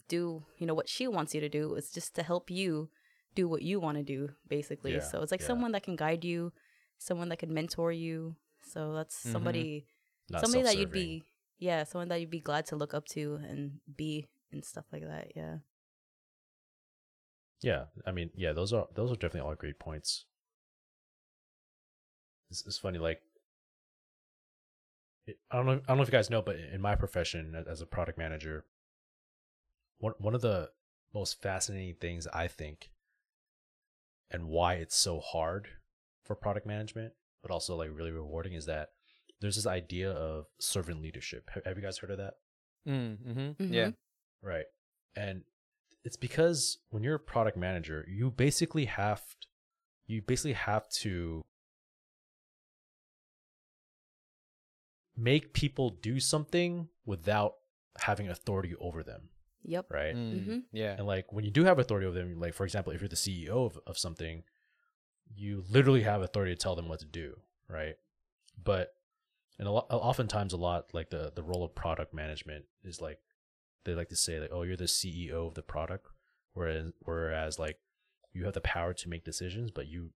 do 0.08 0.44
you 0.58 0.66
know 0.66 0.74
what 0.74 0.88
she 0.88 1.08
wants 1.08 1.34
you 1.34 1.40
to 1.40 1.48
do 1.48 1.74
it's 1.74 1.90
just 1.90 2.14
to 2.14 2.22
help 2.22 2.50
you 2.50 2.88
do 3.36 3.46
what 3.48 3.62
you 3.62 3.78
want 3.78 3.96
to 3.98 4.02
do 4.02 4.28
basically 4.48 4.94
Yeah, 4.94 5.00
so 5.00 5.22
it's 5.22 5.30
like 5.30 5.40
yeah. 5.40 5.46
someone 5.46 5.72
that 5.72 5.84
can 5.84 5.94
guide 5.96 6.24
you 6.24 6.52
someone 6.98 7.28
that 7.28 7.38
can 7.38 7.52
mentor 7.54 7.92
you 7.92 8.34
so 8.72 8.94
that's 8.94 9.14
Mhm. 9.14 9.32
somebody 9.32 9.86
Not 10.28 10.40
somebody 10.40 10.64
that 10.64 10.76
you'd 10.76 10.90
be 10.92 11.22
yeah 11.58 11.84
someone 11.84 12.08
that 12.08 12.20
you'd 12.20 12.30
be 12.30 12.40
glad 12.40 12.66
to 12.66 12.76
look 12.76 12.94
up 12.94 13.06
to 13.14 13.38
and 13.48 13.80
be 13.96 14.26
and 14.52 14.64
stuff 14.64 14.86
like 14.92 15.02
that 15.06 15.32
yeah 15.36 15.58
Yeah, 17.62 17.84
I 18.06 18.12
mean, 18.12 18.30
yeah, 18.36 18.52
those 18.52 18.72
are 18.72 18.86
those 18.94 19.10
are 19.10 19.16
definitely 19.16 19.48
all 19.48 19.54
great 19.54 19.78
points. 19.78 20.26
It's, 22.50 22.64
it's 22.66 22.78
funny, 22.78 22.98
like 22.98 23.20
it, 25.26 25.38
I 25.50 25.56
don't 25.56 25.66
know, 25.66 25.72
I 25.72 25.76
don't 25.88 25.96
know 25.96 26.02
if 26.02 26.08
you 26.08 26.12
guys 26.12 26.30
know, 26.30 26.42
but 26.42 26.56
in 26.56 26.80
my 26.80 26.94
profession 26.94 27.64
as 27.68 27.80
a 27.80 27.86
product 27.86 28.18
manager, 28.18 28.64
one 29.98 30.14
one 30.18 30.34
of 30.34 30.42
the 30.42 30.70
most 31.14 31.40
fascinating 31.40 31.96
things 32.00 32.26
I 32.32 32.46
think, 32.48 32.90
and 34.30 34.48
why 34.48 34.74
it's 34.74 34.96
so 34.96 35.20
hard 35.20 35.68
for 36.24 36.34
product 36.34 36.66
management, 36.66 37.12
but 37.42 37.50
also 37.50 37.76
like 37.76 37.90
really 37.92 38.10
rewarding, 38.10 38.52
is 38.54 38.66
that 38.66 38.90
there's 39.40 39.56
this 39.56 39.66
idea 39.66 40.10
of 40.10 40.46
servant 40.58 41.00
leadership. 41.02 41.50
Have, 41.54 41.64
have 41.64 41.76
you 41.76 41.82
guys 41.82 41.98
heard 41.98 42.10
of 42.10 42.18
that? 42.18 42.34
Mm, 42.88 43.16
mm-hmm. 43.18 43.62
Mhm. 43.62 43.72
Yeah. 43.72 43.90
Right. 44.42 44.66
And 45.14 45.42
it's 46.04 46.16
because 46.16 46.78
when 46.90 47.02
you're 47.02 47.16
a 47.16 47.20
product 47.20 47.56
manager, 47.56 48.04
you 48.08 48.30
basically 48.30 48.84
have 48.86 49.20
to, 49.20 49.46
you 50.06 50.22
basically 50.22 50.52
have 50.52 50.88
to 50.88 51.44
make 55.16 55.52
people 55.52 55.90
do 55.90 56.20
something 56.20 56.88
without 57.04 57.54
having 57.98 58.28
authority 58.28 58.74
over 58.80 59.02
them, 59.02 59.30
yep 59.66 59.86
right? 59.90 60.14
Mm, 60.14 60.46
Mhm. 60.46 60.62
Yeah. 60.72 60.94
And 60.98 61.06
like 61.06 61.32
when 61.32 61.44
you 61.44 61.50
do 61.50 61.64
have 61.64 61.78
authority 61.78 62.06
over 62.06 62.18
them, 62.18 62.38
like 62.40 62.54
for 62.54 62.64
example, 62.64 62.92
if 62.92 63.00
you're 63.00 63.08
the 63.08 63.16
CEO 63.16 63.66
of, 63.66 63.78
of 63.86 63.98
something, 63.98 64.44
you 65.34 65.64
literally 65.68 66.02
have 66.02 66.22
authority 66.22 66.54
to 66.54 66.58
tell 66.58 66.76
them 66.76 66.88
what 66.88 67.00
to 67.00 67.06
do, 67.06 67.40
right? 67.68 67.96
But 68.62 68.94
and 69.58 69.66
a 69.68 69.70
lot, 69.70 69.86
oftentimes 69.90 70.52
a 70.52 70.56
lot 70.56 70.92
like 70.94 71.10
the 71.10 71.32
the 71.34 71.42
role 71.42 71.64
of 71.64 71.74
product 71.74 72.14
management 72.14 72.64
is 72.84 73.00
like 73.00 73.18
they 73.84 73.94
like 73.94 74.08
to 74.10 74.16
say 74.16 74.38
like, 74.40 74.50
oh, 74.52 74.62
you're 74.62 74.76
the 74.76 74.84
CEO 74.84 75.46
of 75.46 75.54
the 75.54 75.62
product, 75.62 76.06
whereas 76.54 76.92
whereas 77.00 77.58
like 77.58 77.78
you 78.32 78.44
have 78.44 78.54
the 78.54 78.60
power 78.60 78.92
to 78.92 79.08
make 79.08 79.24
decisions, 79.24 79.70
but 79.70 79.86
you 79.88 80.10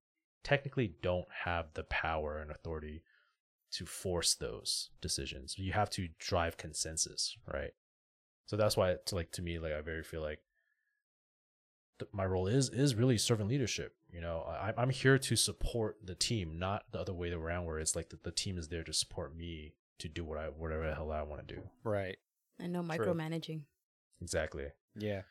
technically 0.44 0.94
don't 1.02 1.28
have 1.44 1.72
the 1.74 1.84
power 1.84 2.38
and 2.38 2.50
authority 2.50 3.02
to 3.72 3.86
force 3.86 4.34
those 4.34 4.90
decisions. 5.00 5.58
You 5.58 5.72
have 5.72 5.90
to 5.90 6.08
drive 6.18 6.56
consensus, 6.56 7.36
right? 7.46 7.72
So 8.46 8.56
that's 8.56 8.76
why, 8.76 8.96
to 9.06 9.14
like 9.14 9.30
to 9.32 9.42
me, 9.42 9.58
like 9.58 9.72
I 9.72 9.80
very 9.80 10.02
feel 10.02 10.22
like 10.22 10.40
th- 12.00 12.10
my 12.12 12.24
role 12.24 12.46
is 12.48 12.68
is 12.68 12.94
really 12.94 13.16
servant 13.18 13.48
leadership. 13.48 13.94
You 14.12 14.20
know, 14.20 14.40
I, 14.48 14.72
I'm 14.76 14.90
here 14.90 15.18
to 15.18 15.36
support 15.36 15.98
the 16.04 16.14
team, 16.16 16.58
not 16.58 16.84
the 16.90 16.98
other 16.98 17.14
way 17.14 17.30
around, 17.30 17.66
where 17.66 17.78
it's 17.78 17.94
like 17.94 18.08
the, 18.10 18.18
the 18.22 18.32
team 18.32 18.58
is 18.58 18.68
there 18.68 18.82
to 18.82 18.92
support 18.92 19.36
me 19.36 19.74
to 20.00 20.08
do 20.08 20.24
what 20.24 20.38
I 20.38 20.46
whatever 20.46 20.88
the 20.88 20.94
hell 20.94 21.12
I 21.12 21.22
want 21.22 21.46
to 21.46 21.54
do. 21.54 21.62
Right. 21.84 22.16
and 22.58 22.72
no 22.72 22.82
True. 22.82 22.98
micromanaging 22.98 23.62
Exactly. 24.20 24.66
Yeah. 24.96 25.22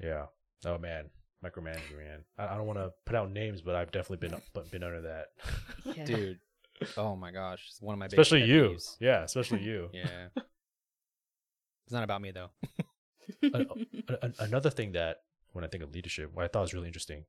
Yeah. 0.00 0.26
Oh 0.64 0.78
man, 0.78 1.10
micromanaging, 1.44 1.98
man. 1.98 2.24
I, 2.38 2.54
I 2.54 2.56
don't 2.56 2.66
want 2.66 2.78
to 2.78 2.92
put 3.04 3.16
out 3.16 3.30
names, 3.30 3.60
but 3.60 3.74
I've 3.74 3.90
definitely 3.90 4.28
been 4.28 4.40
but 4.54 4.70
been 4.70 4.82
under 4.82 5.00
that. 5.02 5.26
yeah. 5.96 6.04
Dude. 6.04 6.38
Oh 6.96 7.14
my 7.16 7.30
gosh. 7.30 7.66
It's 7.68 7.82
one 7.82 7.94
of 7.94 7.98
my 7.98 8.06
biggest 8.06 8.32
especially 8.32 8.48
you. 8.48 8.62
peeves. 8.70 8.96
Yeah, 9.00 9.22
especially 9.24 9.62
you. 9.62 9.90
Yeah. 9.92 10.28
it's 11.90 11.92
not 11.92 12.04
about 12.04 12.22
me 12.22 12.30
though. 12.30 12.50
A- 13.42 13.66
a- 14.08 14.32
another 14.44 14.70
thing 14.70 14.92
that 14.92 15.22
when 15.52 15.64
I 15.64 15.68
think 15.68 15.82
of 15.82 15.92
leadership, 15.92 16.30
what 16.32 16.44
I 16.44 16.48
thought 16.48 16.62
was 16.62 16.72
really 16.74 16.86
interesting, 16.86 17.24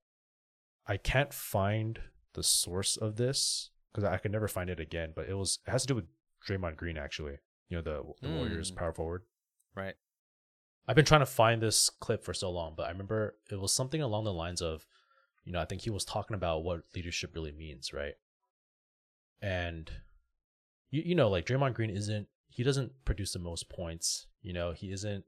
I 0.88 0.98
can't 0.98 1.34
find 1.34 2.00
the 2.34 2.44
source 2.44 2.96
of 2.96 3.16
this, 3.16 3.72
because 3.92 4.04
I 4.04 4.18
could 4.18 4.32
never 4.32 4.48
find 4.48 4.70
it 4.70 4.80
again. 4.80 5.14
But 5.16 5.28
it 5.30 5.34
was 5.34 5.60
it 5.68 5.72
has 5.72 5.82
to 5.82 5.88
do 5.88 5.96
with 5.96 6.06
Draymond 6.48 6.76
Green 6.78 6.98
actually. 6.98 7.38
You 7.70 7.78
know 7.78 7.82
the 7.82 8.04
the 8.28 8.34
Warriors 8.34 8.72
Mm. 8.72 8.76
power 8.76 8.94
forward. 8.94 9.24
Right. 9.76 9.96
I've 10.88 10.96
been 10.96 11.06
trying 11.06 11.22
to 11.22 11.26
find 11.26 11.62
this 11.62 11.90
clip 11.90 12.24
for 12.24 12.34
so 12.34 12.52
long, 12.52 12.74
but 12.78 12.86
I 12.88 12.90
remember 12.92 13.36
it 13.52 13.60
was 13.60 13.74
something 13.74 14.02
along 14.02 14.26
the 14.26 14.34
lines 14.34 14.62
of, 14.62 14.86
you 15.46 15.52
know, 15.54 15.60
I 15.60 15.66
think 15.66 15.82
he 15.82 15.90
was 15.90 16.04
talking 16.06 16.36
about 16.36 16.64
what 16.64 16.84
leadership 16.96 17.34
really 17.36 17.52
means, 17.52 17.94
right? 17.94 18.14
And 19.42 19.90
you 20.90 21.02
you 21.06 21.16
know, 21.16 21.30
like 21.30 21.46
Draymond 21.46 21.74
Green 21.76 21.90
isn't 21.92 22.28
he 22.52 22.64
doesn't 22.64 22.92
produce 23.06 23.34
the 23.34 23.40
most 23.40 23.70
points, 23.70 24.28
you 24.42 24.54
know, 24.54 24.72
he 24.72 24.92
isn't 24.92 25.26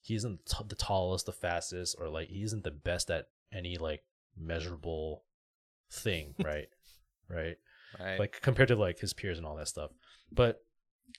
he 0.00 0.14
isn't 0.16 0.46
t- 0.46 0.64
the 0.66 0.74
tallest, 0.74 1.26
the 1.26 1.32
fastest, 1.32 1.96
or 1.98 2.08
like 2.08 2.28
he 2.28 2.42
isn't 2.42 2.64
the 2.64 2.70
best 2.70 3.10
at 3.10 3.26
any 3.52 3.76
like 3.76 4.02
measurable 4.36 5.24
thing, 5.90 6.34
right? 6.44 6.68
right? 7.28 7.56
Right. 8.00 8.18
like 8.18 8.40
compared 8.40 8.68
to 8.68 8.76
like 8.76 8.98
his 9.00 9.12
peers 9.12 9.36
and 9.36 9.46
all 9.46 9.56
that 9.56 9.68
stuff. 9.68 9.90
But 10.30 10.64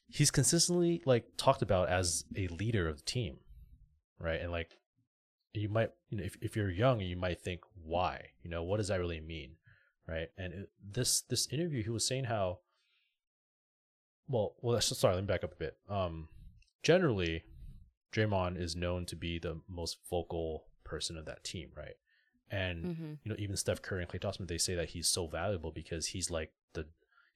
he's 0.08 0.32
consistently 0.32 1.04
like 1.06 1.26
talked 1.38 1.62
about 1.62 1.90
as 1.90 2.26
a 2.36 2.48
leader 2.48 2.88
of 2.88 2.98
the 2.98 3.04
team, 3.04 3.38
right? 4.20 4.42
And 4.42 4.52
like 4.52 4.78
you 5.54 5.70
might, 5.70 5.92
you 6.10 6.18
know, 6.18 6.24
if 6.24 6.36
if 6.42 6.56
you're 6.56 6.72
young, 6.72 7.00
you 7.00 7.16
might 7.16 7.42
think, 7.42 7.62
why? 7.76 8.30
You 8.42 8.50
know, 8.50 8.64
what 8.64 8.78
does 8.78 8.88
that 8.88 9.00
really 9.00 9.22
mean, 9.22 9.52
right? 10.08 10.30
And 10.38 10.54
it, 10.54 10.70
this 10.84 11.22
this 11.22 11.48
interview, 11.52 11.84
he 11.84 11.90
was 11.90 12.08
saying 12.08 12.26
how. 12.26 12.60
Well, 14.28 14.56
well, 14.62 14.80
sorry. 14.82 15.16
Let 15.16 15.24
me 15.24 15.28
back 15.28 15.44
up 15.44 15.54
a 15.54 15.56
bit. 15.58 15.78
Um, 15.90 16.30
generally, 16.82 17.44
Draymond 18.14 18.60
is 18.60 18.76
known 18.76 19.06
to 19.08 19.16
be 19.16 19.40
the 19.40 19.60
most 19.68 19.98
vocal 20.10 20.66
person 20.84 21.18
of 21.18 21.26
that 21.26 21.44
team, 21.44 21.70
right? 21.76 21.96
And 22.50 22.86
Mm-hmm. 22.86 23.14
you 23.24 23.30
know, 23.32 23.36
even 23.40 23.58
Steph 23.58 23.82
Curry 23.82 24.04
and 24.04 24.12
Klay 24.12 24.20
Thompson, 24.22 24.46
they 24.46 24.58
say 24.58 24.76
that 24.76 24.90
he's 24.90 25.08
so 25.10 25.28
valuable 25.28 25.72
because 25.72 26.08
he's 26.08 26.30
like 26.30 26.52
the 26.74 26.86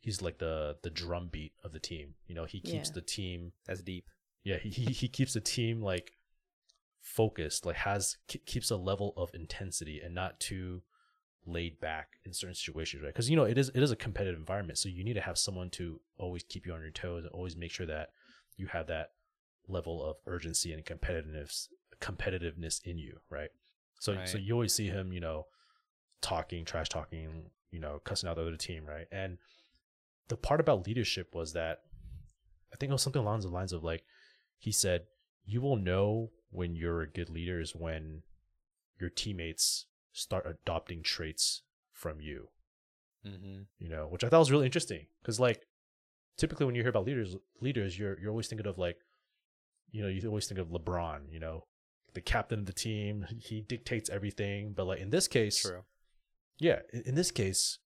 he's 0.01 0.21
like 0.21 0.37
the 0.37 0.77
the 0.83 0.89
drum 0.89 1.29
beat 1.31 1.53
of 1.63 1.71
the 1.71 1.79
team. 1.79 2.13
You 2.27 2.35
know, 2.35 2.45
he 2.45 2.59
keeps 2.61 2.89
Yeah. 2.89 2.93
the 2.95 3.01
team 3.01 3.51
That's 3.65 3.81
deep. 3.81 4.05
yeah, 4.43 4.57
he, 4.57 4.69
he 4.69 4.85
he 4.93 5.07
keeps 5.07 5.33
the 5.33 5.41
team 5.41 5.81
like 5.81 6.11
focused, 7.01 7.65
like 7.65 7.77
has 7.77 8.17
ke- 8.27 8.45
keeps 8.45 8.69
a 8.69 8.77
level 8.77 9.13
of 9.17 9.31
intensity 9.33 9.99
and 10.03 10.13
not 10.13 10.39
too 10.39 10.81
laid 11.47 11.79
back 11.79 12.09
in 12.25 12.33
certain 12.33 12.53
situations, 12.55 13.01
right? 13.01 13.13
Because 13.13 13.29
you 13.29 13.35
know 13.35 13.45
it 13.45 13.57
is 13.57 13.69
it 13.69 13.81
is 13.81 13.91
a 13.91 13.95
competitive 13.95 14.39
environment, 14.39 14.77
so 14.77 14.89
you 14.89 15.03
need 15.03 15.13
to 15.13 15.21
have 15.21 15.37
someone 15.37 15.69
to 15.71 15.99
always 16.17 16.43
keep 16.43 16.65
you 16.65 16.73
on 16.73 16.81
your 16.81 16.91
toes 16.91 17.23
and 17.23 17.31
always 17.33 17.55
make 17.55 17.71
sure 17.71 17.85
that 17.85 18.09
you 18.57 18.67
have 18.67 18.87
that 18.87 19.11
level 19.67 20.03
of 20.03 20.17
urgency 20.25 20.73
and 20.73 20.85
competitiveness 20.85 21.67
competitiveness 22.01 22.81
in 22.83 22.97
you, 22.97 23.17
right? 23.29 23.49
So 23.99 24.13
so 24.25 24.37
you 24.37 24.53
always 24.53 24.73
see 24.73 24.87
him, 24.87 25.11
you 25.11 25.19
know, 25.19 25.47
talking, 26.21 26.65
trash 26.65 26.89
talking, 26.89 27.49
you 27.71 27.79
know, 27.79 27.99
cussing 28.03 28.29
out 28.29 28.35
the 28.35 28.41
other 28.43 28.57
team, 28.57 28.85
right? 28.85 29.07
And 29.11 29.37
the 30.27 30.37
part 30.37 30.59
about 30.59 30.85
leadership 30.85 31.33
was 31.33 31.53
that 31.53 31.79
I 32.73 32.75
think 32.77 32.89
it 32.89 32.93
was 32.93 33.01
something 33.01 33.21
along 33.21 33.41
the 33.41 33.47
lines 33.47 33.73
of 33.73 33.83
like 33.83 34.03
he 34.57 34.71
said, 34.71 35.05
"You 35.45 35.61
will 35.61 35.77
know 35.77 36.31
when 36.49 36.75
you're 36.75 37.01
a 37.01 37.09
good 37.09 37.29
leader 37.29 37.59
is 37.59 37.75
when 37.75 38.23
your 38.99 39.09
teammates 39.09 39.85
start 40.17 40.45
adopting 40.45 41.03
traits 41.03 41.63
from 41.91 42.19
you." 42.21 42.49
Mm-hmm. 43.25 43.61
You 43.79 43.89
know, 43.89 44.07
which 44.07 44.23
I 44.23 44.29
thought 44.29 44.39
was 44.39 44.51
really 44.51 44.65
interesting 44.65 45.07
because 45.21 45.39
like 45.39 45.65
typically 46.37 46.65
when 46.65 46.75
you 46.75 46.81
hear 46.81 46.89
about 46.89 47.05
leaders, 47.05 47.35
leaders, 47.61 47.97
you're 47.97 48.19
you're 48.19 48.31
always 48.31 48.47
thinking 48.47 48.67
of 48.67 48.77
like, 48.77 48.97
you 49.91 50.01
know, 50.01 50.07
you 50.07 50.27
always 50.27 50.47
think 50.47 50.59
of 50.59 50.69
LeBron, 50.69 51.31
you 51.31 51.39
know, 51.39 51.65
the 52.13 52.21
captain 52.21 52.59
of 52.59 52.65
the 52.65 52.73
team. 52.73 53.25
He 53.39 53.61
dictates 53.61 54.09
everything, 54.09 54.73
but 54.75 54.87
like 54.87 54.99
in 54.99 55.09
this 55.09 55.27
case, 55.27 55.61
True. 55.61 55.83
yeah, 56.59 56.79
in, 56.93 57.01
in 57.07 57.15
this 57.15 57.31
case, 57.31 57.79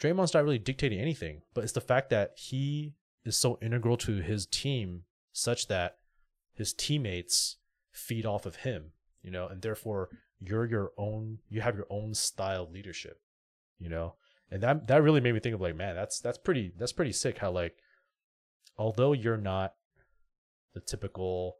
Draymond's 0.00 0.34
not 0.34 0.44
really 0.44 0.58
dictating 0.58 1.00
anything, 1.00 1.42
but 1.54 1.64
it's 1.64 1.72
the 1.72 1.80
fact 1.80 2.10
that 2.10 2.32
he 2.36 2.94
is 3.24 3.36
so 3.36 3.58
integral 3.60 3.96
to 3.96 4.20
his 4.20 4.46
team 4.46 5.04
such 5.32 5.68
that 5.68 5.98
his 6.54 6.72
teammates 6.72 7.56
feed 7.92 8.24
off 8.24 8.46
of 8.46 8.56
him, 8.56 8.92
you 9.22 9.30
know, 9.30 9.48
and 9.48 9.62
therefore 9.62 10.08
you're 10.40 10.66
your 10.66 10.92
own 10.98 11.38
you 11.48 11.60
have 11.60 11.76
your 11.76 11.86
own 11.90 12.14
style 12.14 12.64
of 12.64 12.70
leadership, 12.72 13.20
you 13.78 13.88
know? 13.88 14.14
And 14.50 14.62
that 14.62 14.86
that 14.88 15.02
really 15.02 15.20
made 15.20 15.32
me 15.32 15.40
think 15.40 15.54
of 15.54 15.60
like, 15.60 15.74
man, 15.76 15.94
that's 15.94 16.20
that's 16.20 16.38
pretty 16.38 16.72
that's 16.78 16.92
pretty 16.92 17.12
sick 17.12 17.38
how 17.38 17.50
like 17.50 17.76
although 18.78 19.12
you're 19.12 19.36
not 19.38 19.74
the 20.74 20.80
typical 20.80 21.56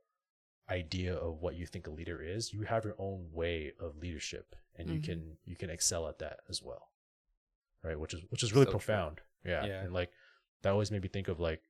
idea 0.69 1.15
of 1.15 1.41
what 1.41 1.55
you 1.55 1.67
think 1.67 1.87
a 1.87 1.91
leader 1.91 2.21
is, 2.23 2.53
you 2.53 2.63
have 2.63 2.85
your 2.85 2.97
own 2.99 3.29
way 3.33 3.73
of 3.81 3.97
leadership 3.97 4.55
and 4.77 4.91
you 4.91 4.99
Mhm. 5.01 5.05
can 5.05 5.37
you 5.45 5.57
can 5.57 5.71
excel 5.71 6.07
at 6.09 6.19
that 6.19 6.41
as 6.49 6.63
well. 6.63 6.91
Right? 7.83 7.99
Which 7.99 8.15
is 8.15 8.21
which 8.29 8.43
is 8.43 8.53
really 8.53 8.67
So 8.67 8.73
profound. 8.73 9.21
Yeah. 9.45 9.65
Yeah. 9.65 9.81
And 9.83 9.93
like 9.93 10.11
that 10.63 10.71
always 10.73 10.91
made 10.91 11.03
me 11.03 11.09
think 11.09 11.29
of 11.29 11.41
like 11.41 11.63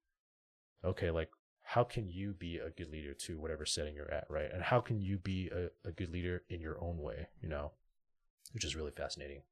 okay, 0.84 1.10
like 1.10 1.30
how 1.68 1.82
can 1.82 2.08
you 2.08 2.32
be 2.32 2.58
a 2.58 2.70
good 2.70 2.92
leader 2.92 3.12
to 3.12 3.40
whatever 3.40 3.66
setting 3.66 3.96
you're 3.96 4.10
at, 4.10 4.24
right? 4.30 4.48
And 4.54 4.62
how 4.62 4.80
can 4.80 5.02
you 5.02 5.18
be 5.18 5.50
a, 5.52 5.88
a 5.88 5.90
good 5.90 6.12
leader 6.12 6.44
in 6.48 6.60
your 6.60 6.80
own 6.80 6.98
way, 6.98 7.26
you 7.42 7.48
know? 7.48 7.72
Which 8.52 8.64
is 8.64 8.76
really 8.76 8.92
fascinating. 8.92 9.42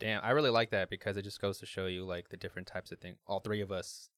Damn, 0.00 0.24
I 0.24 0.30
really 0.30 0.50
like 0.50 0.70
that 0.70 0.90
because 0.90 1.16
it 1.16 1.22
just 1.22 1.40
goes 1.40 1.58
to 1.58 1.66
show 1.66 1.86
you 1.86 2.04
like 2.04 2.30
the 2.30 2.36
different 2.36 2.66
types 2.66 2.90
of 2.90 2.98
things. 2.98 3.18
All 3.28 3.38
three 3.38 3.60
of 3.60 3.70
us, 3.70 4.10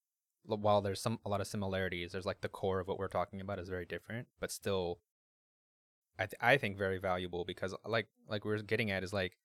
while 0.44 0.80
there's 0.80 1.02
some 1.02 1.18
a 1.26 1.28
lot 1.28 1.42
of 1.42 1.46
similarities, 1.46 2.12
there's 2.12 2.24
like 2.24 2.40
the 2.40 2.48
core 2.48 2.80
of 2.80 2.88
what 2.88 2.98
we're 2.98 3.08
talking 3.08 3.42
about 3.42 3.58
is 3.58 3.68
very 3.68 3.84
different, 3.84 4.26
but 4.40 4.50
still, 4.50 5.00
I 6.18 6.22
th- 6.22 6.40
I 6.40 6.56
think 6.56 6.78
very 6.78 6.98
valuable 6.98 7.44
because 7.44 7.74
like 7.84 8.06
like 8.26 8.46
we're 8.46 8.62
getting 8.62 8.90
at 8.90 9.04
is 9.04 9.12
like, 9.12 9.36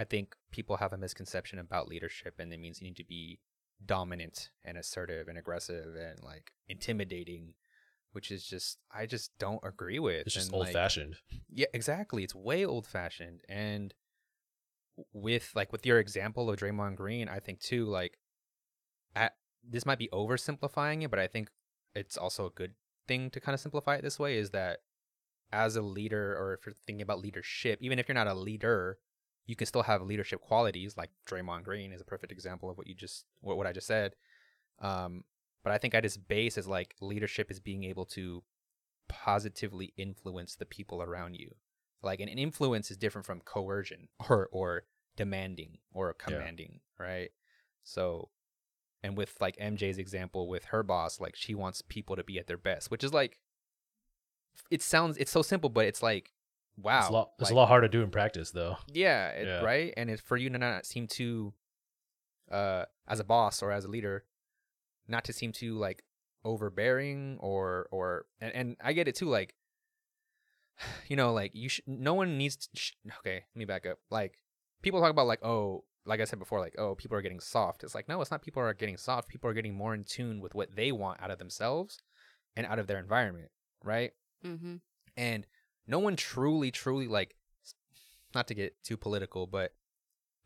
I 0.00 0.04
think 0.04 0.34
people 0.50 0.78
have 0.78 0.92
a 0.92 0.98
misconception 0.98 1.60
about 1.60 1.86
leadership 1.86 2.34
and 2.40 2.52
it 2.52 2.58
means 2.58 2.80
you 2.80 2.88
need 2.88 2.96
to 2.96 3.04
be 3.04 3.38
dominant 3.86 4.50
and 4.64 4.76
assertive 4.78 5.28
and 5.28 5.36
aggressive 5.38 5.94
and 5.96 6.22
like 6.22 6.52
intimidating, 6.68 7.54
which 8.12 8.30
is 8.30 8.46
just 8.46 8.78
I 8.94 9.06
just 9.06 9.30
don't 9.38 9.60
agree 9.64 9.98
with. 9.98 10.26
It's 10.26 10.34
just 10.34 10.48
And, 10.48 10.54
old 10.54 10.64
like, 10.66 10.72
fashioned. 10.72 11.16
yeah, 11.48 11.66
exactly. 11.74 12.24
It's 12.24 12.34
way 12.34 12.64
old 12.64 12.86
fashioned. 12.86 13.42
And 13.48 13.94
with 15.12 15.50
like 15.54 15.72
with 15.72 15.84
your 15.84 15.98
example 15.98 16.48
of 16.50 16.58
Draymond 16.58 16.96
Green, 16.96 17.28
I 17.28 17.40
think 17.40 17.60
too, 17.60 17.86
like 17.86 18.18
at 19.14 19.34
this 19.68 19.86
might 19.86 19.98
be 19.98 20.08
oversimplifying 20.12 21.02
it, 21.02 21.10
but 21.10 21.18
I 21.18 21.26
think 21.26 21.50
it's 21.94 22.16
also 22.16 22.46
a 22.46 22.50
good 22.50 22.74
thing 23.08 23.30
to 23.30 23.40
kind 23.40 23.54
of 23.54 23.60
simplify 23.60 23.96
it 23.96 24.02
this 24.02 24.18
way 24.18 24.38
is 24.38 24.50
that 24.50 24.78
as 25.52 25.76
a 25.76 25.82
leader 25.82 26.36
or 26.36 26.54
if 26.54 26.66
you're 26.66 26.74
thinking 26.86 27.02
about 27.02 27.20
leadership, 27.20 27.78
even 27.80 27.98
if 27.98 28.08
you're 28.08 28.14
not 28.14 28.26
a 28.26 28.34
leader, 28.34 28.98
you 29.46 29.56
can 29.56 29.66
still 29.66 29.82
have 29.82 30.02
leadership 30.02 30.40
qualities 30.40 30.96
like 30.96 31.10
Draymond 31.26 31.64
Green 31.64 31.92
is 31.92 32.00
a 32.00 32.04
perfect 32.04 32.32
example 32.32 32.70
of 32.70 32.78
what 32.78 32.86
you 32.86 32.94
just 32.94 33.26
what, 33.40 33.56
what 33.56 33.66
I 33.66 33.72
just 33.72 33.86
said. 33.86 34.14
Um, 34.80 35.24
but 35.62 35.72
I 35.72 35.78
think 35.78 35.94
at 35.94 36.04
its 36.04 36.16
base 36.16 36.58
is 36.58 36.66
like 36.66 36.94
leadership 37.00 37.50
is 37.50 37.60
being 37.60 37.84
able 37.84 38.04
to 38.06 38.42
positively 39.08 39.92
influence 39.96 40.54
the 40.56 40.66
people 40.66 41.02
around 41.02 41.34
you. 41.34 41.54
Like 42.02 42.20
an 42.20 42.28
influence 42.28 42.90
is 42.90 42.96
different 42.96 43.26
from 43.26 43.40
coercion 43.40 44.08
or 44.28 44.48
or 44.52 44.84
demanding 45.16 45.78
or 45.92 46.12
commanding, 46.14 46.80
right? 46.98 47.30
So 47.82 48.30
and 49.02 49.16
with 49.16 49.36
like 49.40 49.56
MJ's 49.58 49.98
example 49.98 50.48
with 50.48 50.66
her 50.66 50.82
boss, 50.82 51.20
like 51.20 51.36
she 51.36 51.54
wants 51.54 51.82
people 51.82 52.16
to 52.16 52.24
be 52.24 52.38
at 52.38 52.46
their 52.46 52.56
best, 52.56 52.90
which 52.90 53.04
is 53.04 53.12
like 53.12 53.38
it 54.70 54.82
sounds 54.82 55.16
it's 55.18 55.32
so 55.32 55.42
simple, 55.42 55.70
but 55.70 55.86
it's 55.86 56.02
like 56.02 56.32
wow. 56.76 57.00
It's 57.00 57.08
a 57.08 57.12
lot 57.12 57.30
it's 57.38 57.50
like, 57.50 57.52
a 57.52 57.56
lot 57.56 57.68
harder 57.68 57.88
to 57.88 57.92
do 57.92 58.02
in 58.02 58.10
practice 58.10 58.50
though. 58.50 58.76
yeah, 58.92 59.28
it, 59.30 59.46
Yeah. 59.46 59.60
right. 59.62 59.92
And 59.96 60.10
it's 60.10 60.22
for 60.22 60.36
you 60.36 60.50
to 60.50 60.58
not 60.58 60.86
seem 60.86 61.06
too, 61.06 61.52
uh, 62.50 62.84
as 63.08 63.20
a 63.20 63.24
boss 63.24 63.62
or 63.62 63.72
as 63.72 63.84
a 63.84 63.88
leader, 63.88 64.24
not 65.08 65.24
to 65.24 65.32
seem 65.32 65.52
too 65.52 65.76
like 65.76 66.02
overbearing 66.44 67.36
or 67.40 67.88
or 67.90 68.26
and, 68.40 68.52
and 68.54 68.76
I 68.82 68.92
get 68.92 69.08
it 69.08 69.14
too. 69.16 69.28
Like, 69.28 69.54
you 71.08 71.16
know, 71.16 71.32
like 71.32 71.52
you 71.54 71.68
should. 71.68 71.86
No 71.86 72.14
one 72.14 72.36
needs. 72.38 72.56
To, 72.56 72.68
sh- 72.74 72.92
okay, 73.18 73.44
let 73.54 73.56
me 73.58 73.64
back 73.64 73.86
up. 73.86 73.98
Like, 74.10 74.38
people 74.82 75.00
talk 75.00 75.10
about 75.10 75.26
like, 75.26 75.44
oh, 75.44 75.84
like 76.06 76.20
I 76.20 76.24
said 76.24 76.38
before, 76.38 76.60
like, 76.60 76.74
oh, 76.78 76.94
people 76.94 77.16
are 77.16 77.22
getting 77.22 77.40
soft. 77.40 77.84
It's 77.84 77.94
like, 77.94 78.08
no, 78.08 78.20
it's 78.20 78.30
not. 78.30 78.42
People 78.42 78.62
are 78.62 78.74
getting 78.74 78.96
soft. 78.96 79.28
People 79.28 79.48
are 79.50 79.54
getting 79.54 79.74
more 79.74 79.94
in 79.94 80.04
tune 80.04 80.40
with 80.40 80.54
what 80.54 80.74
they 80.76 80.92
want 80.92 81.22
out 81.22 81.30
of 81.30 81.38
themselves 81.38 81.98
and 82.56 82.66
out 82.66 82.78
of 82.78 82.86
their 82.86 82.98
environment, 82.98 83.48
right? 83.82 84.12
Mm-hmm. 84.44 84.74
and 85.16 85.46
no 85.86 85.98
one 85.98 86.16
truly 86.16 86.70
truly 86.70 87.06
like 87.06 87.34
not 88.34 88.46
to 88.48 88.54
get 88.54 88.74
too 88.82 88.96
political 88.96 89.46
but 89.46 89.72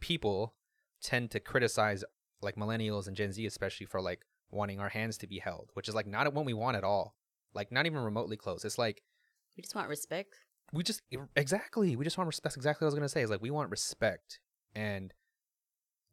people 0.00 0.54
tend 1.02 1.30
to 1.30 1.40
criticize 1.40 2.04
like 2.42 2.56
millennials 2.56 3.06
and 3.06 3.16
gen 3.16 3.32
z 3.32 3.46
especially 3.46 3.86
for 3.86 4.00
like 4.00 4.20
wanting 4.50 4.80
our 4.80 4.88
hands 4.88 5.18
to 5.18 5.26
be 5.26 5.38
held 5.38 5.70
which 5.74 5.88
is 5.88 5.94
like 5.94 6.06
not 6.06 6.32
what 6.32 6.44
we 6.44 6.54
want 6.54 6.76
at 6.76 6.84
all. 6.84 7.14
Like 7.54 7.72
not 7.72 7.86
even 7.86 8.00
remotely 8.00 8.36
close. 8.36 8.64
It's 8.64 8.78
like 8.78 9.02
We 9.56 9.62
just 9.62 9.74
want 9.74 9.88
respect. 9.88 10.38
we 10.72 10.82
just 10.82 11.00
exactly. 11.34 11.96
We 11.96 12.04
just 12.04 12.18
want 12.18 12.28
respect. 12.28 12.44
That's 12.44 12.56
exactly 12.56 12.84
what 12.84 12.88
i 12.88 12.90
was 12.90 12.94
gonna 12.94 13.08
say. 13.08 13.22
Is 13.22 13.30
like 13.30 13.42
we 13.42 13.50
want 13.50 13.70
respect. 13.70 14.38
And 14.74 15.12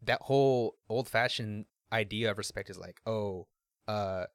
that 0.02 0.22
whole 0.24 0.78
old 0.90 1.10
fashioned 1.10 1.66
idea 1.92 2.32
of 2.32 2.38
respect 2.38 2.70
is 2.70 2.78
like 2.78 3.00
oh 3.06 3.48
uh 3.88 4.26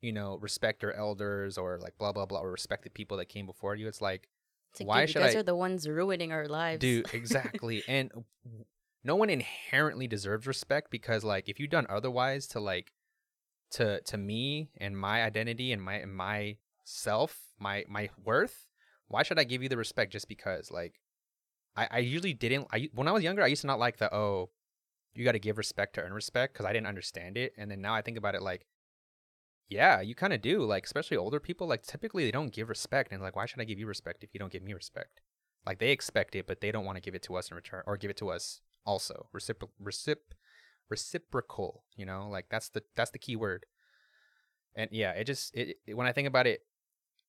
you 0.00 0.12
know 0.12 0.38
respect 0.40 0.82
your 0.82 0.92
elders 0.94 1.58
or 1.58 1.78
like 1.78 1.96
blah 1.98 2.12
blah 2.12 2.26
blah 2.26 2.40
or 2.40 2.50
respect 2.50 2.84
the 2.84 2.90
people 2.90 3.16
that 3.18 3.26
came 3.26 3.46
before 3.46 3.74
you 3.76 3.86
it's 3.88 4.00
like 4.00 4.28
It's 4.72 4.80
like, 4.80 4.88
Why 4.88 5.00
dude, 5.02 5.10
should 5.10 5.20
you 5.20 5.26
guys 5.26 5.36
I- 5.36 5.38
are 5.40 5.42
the 5.42 5.56
ones 5.56 5.88
ruining 5.88 6.32
our 6.32 6.48
lives. 6.48 6.80
dude 6.80 7.06
exactly 7.14 7.82
and 7.88 8.10
no 9.04 9.16
one 9.16 9.30
inherently 9.30 10.06
deserves 10.06 10.46
respect 10.46 10.90
because 10.90 11.24
like 11.24 11.48
if 11.48 11.58
you've 11.60 11.70
done 11.70 11.86
otherwise 11.88 12.46
to 12.48 12.60
like 12.60 12.92
to 13.72 14.00
to 14.02 14.16
me 14.16 14.70
and 14.78 14.98
my 14.98 15.22
identity 15.22 15.72
and 15.72 15.82
my 15.82 15.94
and 15.94 16.14
my 16.14 16.56
self, 16.84 17.38
my 17.58 17.84
my 17.88 18.10
worth, 18.24 18.66
why 19.08 19.22
should 19.22 19.38
I 19.38 19.44
give 19.44 19.62
you 19.62 19.68
the 19.68 19.76
respect 19.76 20.12
just 20.12 20.28
because? 20.28 20.70
Like 20.72 20.98
I, 21.76 21.86
I 21.90 21.98
usually 21.98 22.34
didn't 22.34 22.66
I 22.72 22.88
when 22.94 23.06
I 23.06 23.12
was 23.12 23.22
younger 23.22 23.42
I 23.42 23.46
used 23.46 23.60
to 23.60 23.68
not 23.68 23.78
like 23.78 23.98
the 23.98 24.12
oh 24.14 24.50
you 25.14 25.24
got 25.24 25.32
to 25.32 25.38
give 25.38 25.56
respect 25.58 25.94
to 25.94 26.02
earn 26.02 26.12
respect 26.12 26.52
because 26.52 26.66
I 26.66 26.72
didn't 26.72 26.88
understand 26.88 27.36
it 27.36 27.52
and 27.56 27.70
then 27.70 27.80
now 27.80 27.94
I 27.94 28.02
think 28.02 28.18
about 28.18 28.34
it 28.34 28.42
like 28.42 28.66
yeah, 29.70 30.00
you 30.00 30.14
kind 30.14 30.32
of 30.32 30.42
do. 30.42 30.62
Like, 30.64 30.84
especially 30.84 31.16
older 31.16 31.40
people, 31.40 31.66
like, 31.66 31.82
typically 31.82 32.24
they 32.24 32.30
don't 32.30 32.52
give 32.52 32.68
respect. 32.68 33.12
And, 33.12 33.22
like, 33.22 33.36
why 33.36 33.46
should 33.46 33.60
I 33.60 33.64
give 33.64 33.78
you 33.78 33.86
respect 33.86 34.22
if 34.22 34.34
you 34.34 34.40
don't 34.40 34.52
give 34.52 34.62
me 34.62 34.74
respect? 34.74 35.22
Like, 35.64 35.78
they 35.78 35.90
expect 35.90 36.34
it, 36.34 36.46
but 36.46 36.60
they 36.60 36.72
don't 36.72 36.84
want 36.84 36.96
to 36.96 37.02
give 37.02 37.14
it 37.14 37.22
to 37.22 37.36
us 37.36 37.50
in 37.50 37.54
return 37.54 37.82
or 37.86 37.96
give 37.96 38.10
it 38.10 38.16
to 38.18 38.30
us 38.30 38.60
also. 38.84 39.28
Recipro- 39.34 39.70
recip- 39.82 40.34
reciprocal, 40.88 41.84
you 41.96 42.04
know? 42.04 42.28
Like, 42.28 42.46
that's 42.50 42.68
the 42.68 42.82
that's 42.96 43.12
the 43.12 43.18
key 43.18 43.36
word. 43.36 43.64
And 44.74 44.90
yeah, 44.92 45.12
it 45.12 45.24
just, 45.24 45.54
it, 45.54 45.76
it, 45.86 45.94
when 45.94 46.06
I 46.06 46.12
think 46.12 46.28
about 46.28 46.46
it, 46.46 46.60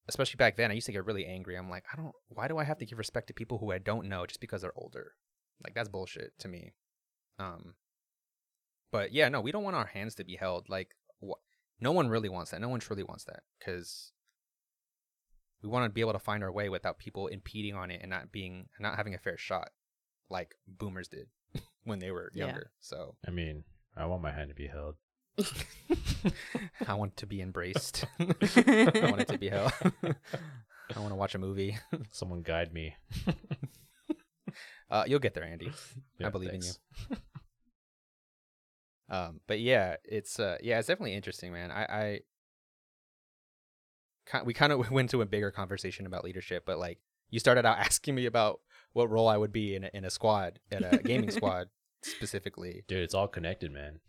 especially 0.07 0.37
back 0.37 0.57
then, 0.57 0.71
I 0.71 0.73
used 0.73 0.87
to 0.87 0.91
get 0.91 1.05
really 1.05 1.25
angry. 1.25 1.57
I'm 1.57 1.69
like, 1.69 1.85
I 1.93 1.95
don't, 1.95 2.13
why 2.27 2.47
do 2.47 2.57
I 2.57 2.63
have 2.63 2.79
to 2.79 2.85
give 2.85 2.97
respect 2.97 3.27
to 3.27 3.33
people 3.33 3.59
who 3.59 3.71
I 3.71 3.77
don't 3.77 4.09
know 4.09 4.25
just 4.25 4.41
because 4.41 4.61
they're 4.61 4.73
older? 4.75 5.13
Like, 5.63 5.75
that's 5.75 5.89
bullshit 5.89 6.33
to 6.39 6.47
me. 6.47 6.73
Um, 7.37 7.75
but 8.91 9.13
yeah, 9.13 9.29
no, 9.29 9.41
we 9.41 9.51
don't 9.51 9.63
want 9.63 9.75
our 9.75 9.85
hands 9.85 10.15
to 10.15 10.23
be 10.23 10.35
held. 10.35 10.69
Like, 10.69 10.89
what? 11.19 11.39
No 11.81 11.91
one 11.91 12.07
really 12.07 12.29
wants 12.29 12.51
that. 12.51 12.61
No 12.61 12.69
one 12.69 12.79
truly 12.79 13.03
wants 13.03 13.23
that 13.25 13.41
because 13.59 14.11
we 15.61 15.69
want 15.69 15.85
to 15.85 15.89
be 15.89 16.01
able 16.01 16.13
to 16.13 16.19
find 16.19 16.43
our 16.43 16.51
way 16.51 16.69
without 16.69 16.97
people 16.99 17.27
impeding 17.27 17.75
on 17.75 17.91
it 17.91 17.99
and 18.01 18.09
not 18.09 18.31
being 18.31 18.69
not 18.79 18.95
having 18.95 19.13
a 19.13 19.17
fair 19.19 19.37
shot, 19.37 19.69
like 20.29 20.55
boomers 20.67 21.07
did 21.07 21.27
when 21.83 21.99
they 21.99 22.11
were 22.11 22.31
Yeah. 22.33 22.45
younger. 22.45 22.71
So 22.79 23.15
I 23.27 23.31
mean, 23.31 23.63
I 23.97 24.05
want 24.05 24.21
my 24.21 24.31
hand 24.31 24.49
to 24.49 24.55
be 24.55 24.67
held. 24.67 24.95
I 26.87 26.93
want 26.93 27.17
to 27.17 27.25
be 27.25 27.41
embraced. 27.41 28.05
I 28.19 28.25
want 29.09 29.21
it 29.21 29.27
to 29.29 29.37
be 29.39 29.49
held. 29.49 29.71
I 30.03 30.99
want 30.99 31.11
to 31.11 31.15
watch 31.15 31.35
a 31.35 31.39
movie. 31.39 31.77
Someone 32.11 32.41
guide 32.41 32.73
me. 32.73 32.95
Uh, 34.89 35.05
you'll 35.07 35.19
get 35.19 35.33
there, 35.33 35.45
Andy. 35.45 35.71
Yeah, 36.19 36.29
believe 36.29 36.49
in 36.49 36.59
thanks. 36.61 36.79
Um, 39.11 39.41
but 39.45 39.59
yeah, 39.59 39.97
it's 40.05 40.39
uh, 40.39 40.57
yeah, 40.63 40.79
it's 40.79 40.87
definitely 40.87 41.13
interesting, 41.13 41.51
man. 41.53 41.69
I, 41.69 41.83
I 41.83 42.19
we 44.45 44.53
kind 44.53 44.71
of 44.71 44.89
went 44.91 45.09
to 45.11 45.21
a 45.21 45.25
bigger 45.25 45.51
conversation 45.51 46.05
about 46.05 46.23
leadership, 46.23 46.63
but 46.65 46.79
like 46.79 46.99
you 47.29 47.39
started 47.39 47.65
out 47.65 47.77
asking 47.79 48.15
me 48.15 48.25
about 48.25 48.61
what 48.93 49.09
role 49.09 49.27
I 49.27 49.37
would 49.37 49.51
be 49.51 49.75
in 49.75 49.83
a, 49.83 49.89
in 49.93 50.05
a 50.05 50.09
squad, 50.09 50.59
in 50.71 50.83
a 50.83 50.97
gaming 50.97 51.31
squad 51.39 51.67
specifically. 52.03 52.83
Dude, 52.87 53.03
it's 53.03 53.13
all 53.13 53.27
connected, 53.27 53.71
man. 53.71 53.99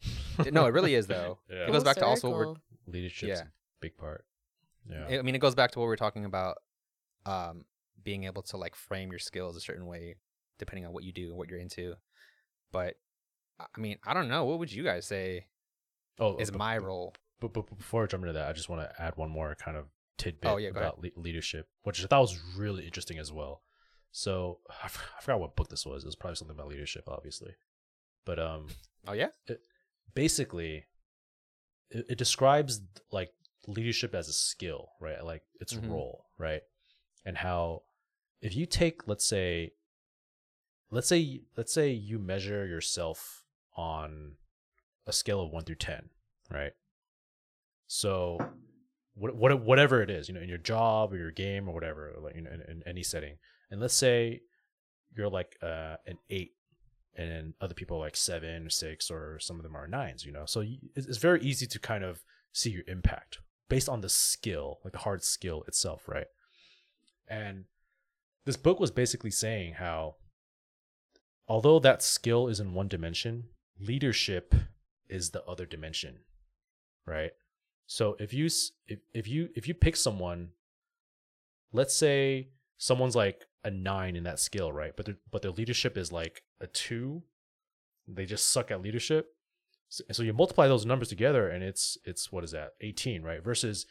No, 0.50 0.66
it 0.66 0.70
really 0.72 0.94
is 0.94 1.06
though. 1.08 1.38
Yeah. 1.50 1.66
It 1.66 1.72
goes 1.72 1.84
back 1.84 1.96
to 1.96 2.06
also 2.06 2.30
what 2.30 2.38
we're 2.38 2.54
Leadership's 2.86 3.28
Yeah. 3.28 3.42
a 3.42 3.46
big 3.80 3.96
part. 3.96 4.24
Yeah. 4.88 5.18
I 5.18 5.22
mean, 5.22 5.34
it 5.34 5.40
goes 5.40 5.54
back 5.54 5.72
to 5.72 5.78
what 5.78 5.86
we're 5.86 5.96
talking 5.96 6.24
about, 6.24 6.58
um, 7.26 7.64
being 8.02 8.24
able 8.24 8.42
to 8.42 8.56
like 8.56 8.74
frame 8.74 9.10
your 9.10 9.20
skills 9.20 9.56
a 9.56 9.60
certain 9.60 9.86
way, 9.86 10.16
depending 10.58 10.86
on 10.86 10.92
what 10.92 11.04
you 11.04 11.12
do 11.12 11.28
and 11.28 11.36
what 11.36 11.48
you're 11.48 11.60
into. 11.60 11.94
But 12.72 12.94
I 13.76 13.80
mean, 13.80 13.98
I 14.04 14.14
don't 14.14 14.28
know. 14.28 14.44
What 14.44 14.58
would 14.58 14.72
you 14.72 14.82
guys 14.84 15.06
say 15.06 15.46
oh, 16.18 16.36
is 16.36 16.50
but- 16.50 16.58
my 16.58 16.78
role? 16.78 17.14
But, 17.40 17.52
but, 17.54 17.66
but 17.68 17.76
before 17.78 18.04
I 18.04 18.06
jump 18.06 18.22
into 18.22 18.34
that, 18.34 18.48
I 18.48 18.52
just 18.52 18.68
want 18.68 18.82
to 18.82 19.02
add 19.02 19.16
one 19.16 19.28
more 19.30 19.56
kind 19.56 19.76
of 19.76 19.86
tidbit 20.16 20.48
Oh, 20.48 20.58
yeah, 20.58 20.68
about 20.68 21.00
le- 21.02 21.10
leadership, 21.16 21.66
which 21.82 22.00
I 22.02 22.06
thought 22.06 22.20
was 22.20 22.38
really 22.56 22.84
interesting 22.84 23.18
as 23.18 23.32
well. 23.32 23.62
So 24.12 24.58
I, 24.70 24.84
f- 24.86 25.10
I 25.18 25.20
forgot 25.22 25.40
what 25.40 25.56
book 25.56 25.68
this 25.68 25.84
was. 25.84 26.04
It 26.04 26.06
was 26.06 26.14
probably 26.14 26.36
something 26.36 26.54
about 26.56 26.68
leadership, 26.68 27.04
obviously. 27.08 27.52
But 28.24 28.38
um, 28.38 28.68
Oh 29.08 29.12
yeah. 29.12 29.28
basically, 30.14 30.84
it, 31.90 32.06
it 32.10 32.18
describes 32.18 32.80
like 33.10 33.30
leadership 33.66 34.14
as 34.14 34.28
a 34.28 34.32
skill, 34.32 34.90
right? 35.00 35.24
Like 35.24 35.42
its 35.60 35.74
Mhm. 35.74 35.90
role, 35.90 36.26
right? 36.38 36.62
And 37.24 37.36
how 37.36 37.82
if 38.40 38.54
you 38.56 38.66
take, 38.66 39.08
let's 39.08 39.24
say, 39.26 39.72
let's 40.90 41.08
say, 41.08 41.40
let's 41.56 41.72
say 41.72 41.90
you 41.90 42.18
measure 42.18 42.66
yourself 42.66 43.41
on 43.76 44.32
a 45.06 45.12
scale 45.12 45.40
of 45.40 45.50
one 45.50 45.64
through 45.64 45.76
ten, 45.76 46.10
right? 46.50 46.72
So, 47.86 48.38
what, 49.14 49.36
what 49.36 49.62
whatever 49.62 50.02
it 50.02 50.10
is, 50.10 50.28
you 50.28 50.34
know, 50.34 50.40
in 50.40 50.48
your 50.48 50.58
job 50.58 51.12
or 51.12 51.16
your 51.16 51.30
game 51.30 51.68
or 51.68 51.74
whatever, 51.74 52.12
like 52.22 52.34
you 52.34 52.42
know, 52.42 52.50
in, 52.50 52.60
in 52.60 52.82
any 52.86 53.02
setting, 53.02 53.36
and 53.70 53.80
let's 53.80 53.94
say 53.94 54.40
you're 55.16 55.28
like 55.28 55.56
uh, 55.62 55.96
an 56.06 56.18
eight, 56.30 56.52
and 57.16 57.54
other 57.60 57.74
people 57.74 57.98
are 57.98 58.00
like 58.00 58.16
seven 58.16 58.66
or 58.66 58.70
six, 58.70 59.10
or 59.10 59.38
some 59.40 59.56
of 59.56 59.62
them 59.62 59.76
are 59.76 59.86
nines, 59.86 60.24
you 60.24 60.32
know. 60.32 60.46
So 60.46 60.64
it's 60.94 61.18
very 61.18 61.42
easy 61.42 61.66
to 61.66 61.78
kind 61.78 62.04
of 62.04 62.22
see 62.52 62.70
your 62.70 62.84
impact 62.86 63.38
based 63.68 63.88
on 63.88 64.02
the 64.02 64.08
skill, 64.08 64.78
like 64.84 64.92
the 64.92 64.98
hard 64.98 65.24
skill 65.24 65.64
itself, 65.66 66.06
right? 66.06 66.26
And 67.28 67.64
this 68.44 68.56
book 68.56 68.78
was 68.78 68.90
basically 68.90 69.30
saying 69.30 69.74
how, 69.74 70.16
although 71.48 71.78
that 71.78 72.02
skill 72.02 72.48
is 72.48 72.60
in 72.60 72.74
one 72.74 72.88
dimension, 72.88 73.44
leadership 73.86 74.54
is 75.08 75.30
the 75.30 75.44
other 75.44 75.66
dimension, 75.66 76.20
right? 77.06 77.32
So 77.86 78.16
if 78.18 78.32
you 78.32 78.46
if, 78.46 79.00
if 79.12 79.28
you 79.28 79.48
if 79.54 79.68
you 79.68 79.74
pick 79.74 79.96
someone, 79.96 80.50
let's 81.72 81.94
say 81.94 82.48
someone's 82.78 83.16
like 83.16 83.44
a 83.64 83.70
nine 83.70 84.16
in 84.16 84.24
that 84.24 84.40
skill, 84.40 84.72
right? 84.72 84.96
But 84.96 85.06
their, 85.06 85.16
but 85.30 85.42
their 85.42 85.50
leadership 85.50 85.96
is 85.96 86.12
like 86.12 86.42
a 86.60 86.66
two. 86.66 87.22
They 88.08 88.24
just 88.24 88.50
suck 88.50 88.70
at 88.70 88.82
leadership. 88.82 89.34
So, 89.88 90.04
so 90.10 90.22
you 90.22 90.32
multiply 90.32 90.68
those 90.68 90.86
numbers 90.86 91.08
together, 91.08 91.48
and 91.48 91.62
it's 91.62 91.98
it's 92.04 92.32
what 92.32 92.44
is 92.44 92.52
that? 92.52 92.72
Eighteen, 92.80 93.22
right? 93.22 93.42
Versus, 93.42 93.86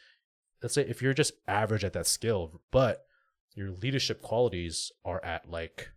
let's 0.62 0.74
say 0.74 0.82
if 0.82 1.00
you're 1.00 1.14
just 1.14 1.34
average 1.46 1.84
at 1.84 1.92
that 1.92 2.06
skill, 2.06 2.60
but 2.70 3.06
your 3.54 3.70
leadership 3.70 4.22
qualities 4.22 4.90
are 5.04 5.24
at 5.24 5.50
like 5.50 5.90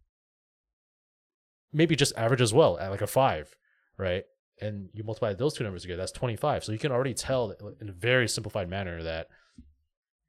maybe 1.73 1.95
just 1.95 2.13
average 2.15 2.41
as 2.41 2.53
well, 2.53 2.77
at 2.79 2.91
like 2.91 3.01
a 3.01 3.07
five, 3.07 3.55
right? 3.97 4.23
And 4.61 4.89
you 4.93 5.03
multiply 5.03 5.33
those 5.33 5.53
two 5.53 5.63
numbers 5.63 5.81
together, 5.81 5.97
that's 6.01 6.11
25. 6.11 6.63
So 6.63 6.71
you 6.71 6.79
can 6.79 6.91
already 6.91 7.13
tell 7.13 7.51
in 7.81 7.89
a 7.89 7.93
very 7.93 8.27
simplified 8.27 8.69
manner 8.69 9.03
that 9.03 9.27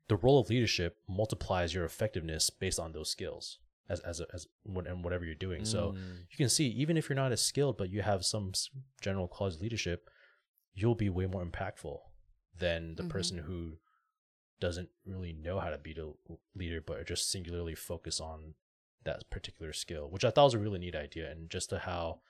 the 0.09 0.17
role 0.17 0.39
of 0.41 0.49
leadership 0.49 0.99
multiplies 1.09 1.75
your 1.75 1.85
effectiveness 1.85 2.51
based 2.51 2.79
on 2.79 2.93
those 2.93 3.11
skills 3.11 3.59
as 3.89 4.01
as 4.01 4.21
as 4.35 4.47
what 4.65 4.87
and 4.87 5.05
whatever 5.05 5.25
you're 5.25 5.35
doing. 5.35 5.65
So 5.65 5.93
Mm. 5.93 6.27
you 6.31 6.37
can 6.37 6.49
see 6.49 6.67
even 6.69 6.97
if 6.97 7.09
you're 7.09 7.17
not 7.17 7.33
as 7.33 7.41
skilled, 7.43 7.77
but 7.77 7.91
you 7.91 8.03
have 8.03 8.25
some 8.25 8.53
general 9.01 9.29
qualities 9.29 9.61
leadership, 9.61 10.09
you'll 10.75 10.95
be 10.95 11.09
way 11.09 11.27
more 11.27 11.45
impactful 11.45 11.99
than 12.57 12.95
the 12.97 13.03
Mhm. 13.05 13.09
person 13.11 13.39
who 13.39 13.79
doesn't 14.59 14.89
really 15.05 15.33
know 15.33 15.61
how 15.61 15.71
to 15.71 15.79
be 15.79 15.93
a 15.93 16.13
leader, 16.59 16.81
but 16.81 17.07
just 17.07 17.31
singularly 17.31 17.75
focus 17.75 18.21
on 18.21 18.55
that 19.05 19.29
particular 19.31 19.73
skill, 19.73 20.09
which 20.11 20.25
I 20.25 20.31
thought 20.31 20.45
was 20.45 20.55
a 20.55 20.59
really 20.59 20.79
neat 20.79 20.97
idea, 20.97 21.31
and 21.31 21.51
just 21.51 21.71
to 21.71 21.79
how 21.81 22.23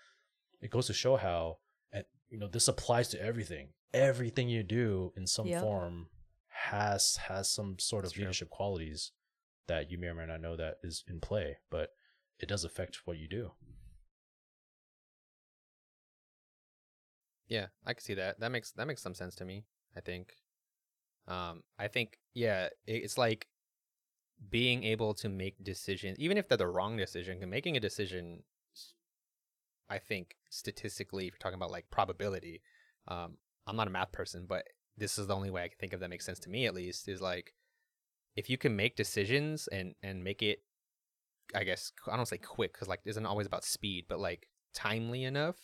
it 0.67 0.71
goes 0.73 0.89
to 0.89 0.93
show 0.93 1.17
how, 1.17 1.59
and 1.93 2.05
you 2.29 2.39
know, 2.39 2.49
this 2.49 2.67
applies 2.69 3.09
to 3.11 3.23
everything. 3.23 3.69
Everything 3.95 4.49
you 4.49 4.63
do 4.65 5.13
in 5.17 5.27
some 5.27 5.47
Yep. 5.47 5.61
form 5.63 6.09
has 6.49 7.17
has 7.29 7.49
some 7.51 7.79
sort 7.79 8.01
of 8.05 8.09
That's 8.11 8.15
true. 8.15 8.23
leadership 8.25 8.51
qualities 8.51 9.13
that 9.69 9.91
you 9.91 9.97
may 9.99 10.09
or 10.09 10.15
may 10.15 10.27
not 10.27 10.41
know 10.41 10.57
that 10.57 10.79
is 10.83 11.05
in 11.09 11.21
play, 11.21 11.59
but 11.71 11.91
it 12.41 12.49
does 12.49 12.65
affect 12.65 13.07
what 13.07 13.17
you 13.19 13.29
do. 13.29 13.53
Yeah, 17.49 17.67
I 17.85 17.95
can 17.95 18.03
see 18.03 18.15
that. 18.15 18.41
That 18.41 18.51
makes 18.51 18.73
that 18.73 18.87
makes 18.87 19.03
some 19.03 19.15
sense 19.15 19.35
to 19.37 19.45
me. 19.45 19.65
I 19.97 20.01
think. 20.01 20.35
Um, 21.29 21.63
I 21.79 21.89
think 21.89 22.19
yeah, 22.35 22.69
it's 22.87 23.17
like 23.19 23.47
being 24.51 24.85
able 24.85 25.15
to 25.15 25.29
make 25.29 25.63
decisions, 25.63 26.19
even 26.19 26.37
if 26.37 26.49
they're 26.49 26.59
the 26.59 26.67
wrong 26.67 26.97
decision, 26.97 27.39
Making 27.49 27.77
a 27.77 27.81
decision, 27.81 28.43
s- 28.43 28.56
I 29.89 29.99
think 29.99 30.37
statistically, 30.51 31.27
if 31.27 31.33
you're 31.33 31.39
talking 31.39 31.57
about 31.57 31.71
like 31.71 31.91
probability, 31.91 32.63
um, 33.09 33.39
I'm 33.67 33.77
not 33.77 33.89
a 33.89 33.91
math 33.91 34.13
person, 34.13 34.47
but 34.49 34.65
this 34.97 35.19
is 35.19 35.27
the 35.27 35.35
only 35.35 35.51
way 35.51 35.65
I 35.65 35.69
can 35.69 35.79
think 35.79 35.93
of 35.93 36.01
that 36.01 36.11
makes 36.11 36.25
sense 36.25 36.39
to 36.41 36.51
me 36.51 36.67
at 36.67 36.75
least. 36.75 37.09
Is 37.09 37.21
like 37.21 37.55
if 38.35 38.51
you 38.51 38.59
can 38.59 38.77
make 38.77 38.97
decisions 38.97 39.69
and 39.69 39.95
and 40.03 40.25
make 40.25 40.43
it, 40.43 40.61
I 41.55 41.65
guess 41.65 41.93
I 42.11 42.17
don't 42.17 42.27
say 42.27 42.39
quick 42.39 42.73
because 42.73 42.89
like 42.89 43.01
isn't 43.05 43.27
always 43.27 43.47
about 43.47 43.65
speed, 43.65 44.07
but 44.09 44.19
like 44.19 44.49
timely 44.75 45.25
enough 45.25 45.57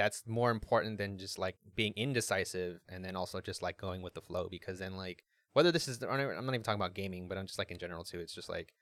that's 0.00 0.22
more 0.26 0.50
important 0.50 0.96
than 0.96 1.18
just 1.18 1.38
like 1.38 1.56
being 1.76 1.92
indecisive 1.94 2.80
and 2.88 3.04
then 3.04 3.16
also 3.16 3.38
just 3.38 3.60
like 3.60 3.76
going 3.76 4.00
with 4.00 4.14
the 4.14 4.20
flow 4.22 4.48
because 4.50 4.78
then 4.78 4.96
like 4.96 5.24
whether 5.52 5.70
this 5.70 5.88
is 5.88 6.02
I'm 6.02 6.16
not 6.16 6.54
even 6.54 6.62
talking 6.62 6.80
about 6.80 6.94
gaming 6.94 7.28
but 7.28 7.36
I'm 7.36 7.46
just 7.46 7.58
like 7.58 7.70
in 7.70 7.78
general 7.78 8.02
too 8.02 8.18
it's 8.18 8.34
just 8.34 8.48
like 8.48 8.72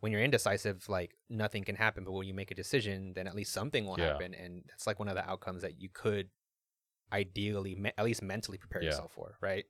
when 0.00 0.10
you're 0.12 0.22
indecisive 0.22 0.88
like 0.88 1.14
nothing 1.28 1.62
can 1.64 1.76
happen 1.76 2.04
but 2.04 2.12
when 2.12 2.26
you 2.26 2.34
make 2.34 2.50
a 2.50 2.54
decision 2.54 3.12
then 3.14 3.26
at 3.26 3.34
least 3.34 3.52
something 3.52 3.86
will 3.86 3.98
Yeah. 3.98 4.08
happen 4.12 4.34
and 4.34 4.64
that's 4.68 4.86
like 4.86 4.98
one 4.98 5.08
of 5.08 5.14
the 5.14 5.28
outcomes 5.28 5.62
that 5.62 5.80
you 5.80 5.88
could 5.92 6.30
ideally 7.12 7.74
me- 7.74 7.92
at 7.98 8.04
least 8.04 8.22
mentally 8.22 8.58
prepare 8.58 8.82
Yeah. 8.82 8.90
yourself 8.90 9.12
for 9.12 9.36
right 9.40 9.64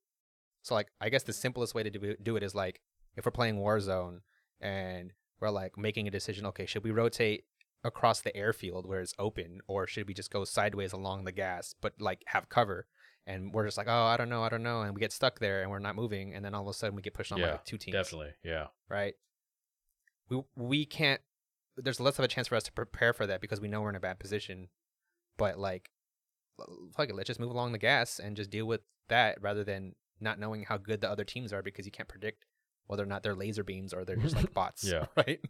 so 0.63 0.75
like 0.75 0.89
I 1.01 1.09
guess 1.09 1.23
the 1.23 1.33
simplest 1.33 1.75
way 1.75 1.83
to 1.83 1.91
do 1.91 2.17
do 2.23 2.37
it 2.37 2.43
is 2.43 2.55
like 2.55 2.81
if 3.17 3.25
we're 3.25 3.31
playing 3.33 3.57
Warzone 3.57 4.21
and 4.61 5.13
we're 5.41 5.51
like 5.51 5.79
making 5.79 6.07
a 6.07 6.11
decision 6.11 6.45
okay 6.47 6.67
should 6.67 6.85
we 6.85 6.91
rotate 6.91 7.45
across 7.83 8.21
the 8.21 8.37
airfield 8.37 8.85
where 8.85 9.01
it's 9.01 9.15
open, 9.19 9.59
or 9.67 9.87
should 9.87 10.07
we 10.07 10.13
just 10.13 10.31
go 10.31 10.45
sideways 10.45 10.93
along 10.93 11.25
the 11.25 11.33
gas, 11.33 11.75
but 11.81 11.95
like 11.99 12.23
have 12.27 12.47
cover? 12.51 12.87
And 13.27 13.55
we're 13.55 13.65
just 13.65 13.79
like, 13.79 13.87
oh, 13.89 14.03
I 14.05 14.19
don't 14.19 14.29
know, 14.29 14.43
I 14.43 14.51
don't 14.51 14.63
know, 14.63 14.83
and 14.83 14.95
we 14.95 15.01
get 15.01 15.13
stuck 15.13 15.39
there, 15.39 15.63
and 15.63 15.71
we're 15.71 15.79
not 15.79 15.97
moving, 15.97 16.35
and 16.35 16.45
then 16.45 16.55
all 16.55 16.61
of 16.61 16.69
a 16.69 16.75
sudden 16.75 16.95
we 16.95 17.01
get 17.01 17.15
pushed 17.15 17.33
on 17.33 17.41
by 17.41 17.53
like 17.53 17.65
two 17.65 17.79
teams. 17.79 17.95
Definitely. 17.95 18.33
Yeah. 18.45 18.67
right? 18.91 19.15
We 20.31 20.43
we 20.57 20.85
can't. 20.87 21.21
There's 21.77 22.01
less 22.01 22.19
of 22.19 22.25
a 22.25 22.29
chance 22.29 22.49
for 22.49 22.55
us 22.57 22.63
to 22.65 22.73
prepare 22.73 23.13
for 23.13 23.27
that 23.27 23.41
because 23.41 23.61
we 23.61 23.69
know 23.69 23.81
we're 23.81 23.91
in 23.91 23.97
a 23.97 24.01
bad 24.01 24.19
position. 24.19 24.69
But 25.39 25.59
like, 25.59 25.91
fuck 26.97 27.09
it, 27.09 27.15
let's 27.15 27.27
just 27.29 27.41
move 27.41 27.51
along 27.51 27.73
the 27.73 27.79
gas 27.79 28.19
and 28.19 28.37
just 28.37 28.51
deal 28.51 28.67
with 28.67 28.81
that 29.09 29.41
rather 29.41 29.65
than 29.65 29.95
not 30.21 30.39
knowing 30.39 30.65
how 30.65 30.77
good 30.77 31.01
the 31.01 31.11
other 31.11 31.25
teams 31.25 31.53
are 31.53 31.63
because 31.63 31.87
you 31.87 31.93
can't 31.93 32.09
predict 32.09 32.45
whether 32.87 33.03
or 33.03 33.07
not 33.07 33.23
they're 33.23 33.35
laser 33.35 33.65
beams 33.65 33.95
or 33.95 34.05
they're 34.05 34.17
just 34.17 34.37
like 34.37 34.53
bots. 34.55 34.85
Yeah. 34.85 35.07
Right. 35.17 35.41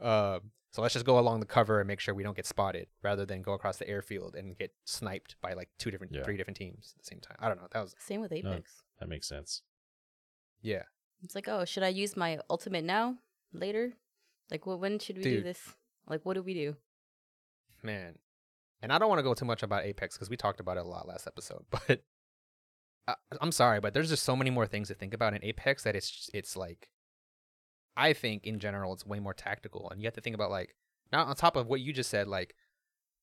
Um, 0.00 0.50
so 0.70 0.82
let's 0.82 0.92
just 0.94 1.06
go 1.06 1.18
along 1.18 1.40
the 1.40 1.46
cover 1.46 1.80
and 1.80 1.86
make 1.88 2.00
sure 2.00 2.14
we 2.14 2.22
don't 2.22 2.36
get 2.36 2.46
spotted 2.46 2.88
rather 3.02 3.24
than 3.24 3.40
go 3.42 3.52
across 3.52 3.76
the 3.78 3.88
airfield 3.88 4.34
and 4.34 4.56
get 4.58 4.72
sniped 4.84 5.36
by 5.40 5.52
like 5.54 5.68
two 5.78 5.90
different, 5.90 6.12
Yeah. 6.14 6.24
three 6.24 6.36
different 6.36 6.56
teams 6.56 6.94
at 6.96 7.02
the 7.04 7.06
same 7.06 7.20
time. 7.20 7.36
I 7.38 7.48
don't 7.48 7.58
know. 7.58 7.68
That 7.72 7.82
was 7.82 7.94
Same 7.98 8.20
with 8.20 8.32
Apex. 8.32 8.82
That 9.00 9.08
makes 9.08 9.28
sense. 9.28 9.62
yeah. 10.60 10.82
It's 11.22 11.34
like, 11.34 11.48
oh, 11.48 11.64
should 11.64 11.82
I 11.82 11.88
use 11.88 12.16
my 12.16 12.38
ultimate 12.50 12.84
now? 12.84 13.16
Later? 13.52 13.94
Like, 14.50 14.64
wh- 14.64 14.80
when 14.80 14.98
should 14.98 15.16
we 15.18 15.22
do 15.22 15.42
this? 15.42 15.60
Like, 16.06 16.24
what 16.24 16.34
do 16.34 16.42
we 16.42 16.54
do? 16.54 16.76
man 17.82 18.16
and 18.82 18.92
i 18.92 18.98
don't 18.98 19.08
want 19.08 19.20
to 19.20 19.22
go 19.22 19.34
too 19.34 19.44
much 19.44 19.62
about 19.62 19.84
apex 19.84 20.16
because 20.16 20.28
we 20.28 20.36
talked 20.36 20.58
about 20.58 20.76
it 20.76 20.84
a 20.84 20.88
lot 20.88 21.06
last 21.06 21.28
episode 21.28 21.64
but 21.70 22.02
I, 23.06 23.14
i'm 23.40 23.52
sorry 23.52 23.78
but 23.80 23.94
there's 23.94 24.08
just 24.08 24.24
so 24.24 24.34
many 24.34 24.50
more 24.50 24.66
things 24.66 24.88
to 24.88 24.94
think 24.94 25.14
about 25.14 25.32
in 25.32 25.44
apex 25.44 25.84
that 25.84 25.94
it's 25.94 26.28
it's 26.34 26.56
like 26.56 26.90
i 27.96 28.12
think 28.12 28.44
in 28.44 28.58
general 28.58 28.92
it's 28.92 29.06
way 29.06 29.20
more 29.20 29.32
tactical 29.32 29.88
and 29.90 30.00
you 30.00 30.06
have 30.06 30.14
to 30.14 30.20
think 30.20 30.34
about 30.34 30.50
like 30.50 30.74
now 31.12 31.24
on 31.24 31.36
top 31.36 31.54
of 31.54 31.68
what 31.68 31.80
you 31.80 31.92
just 31.92 32.10
said 32.10 32.26
like 32.26 32.54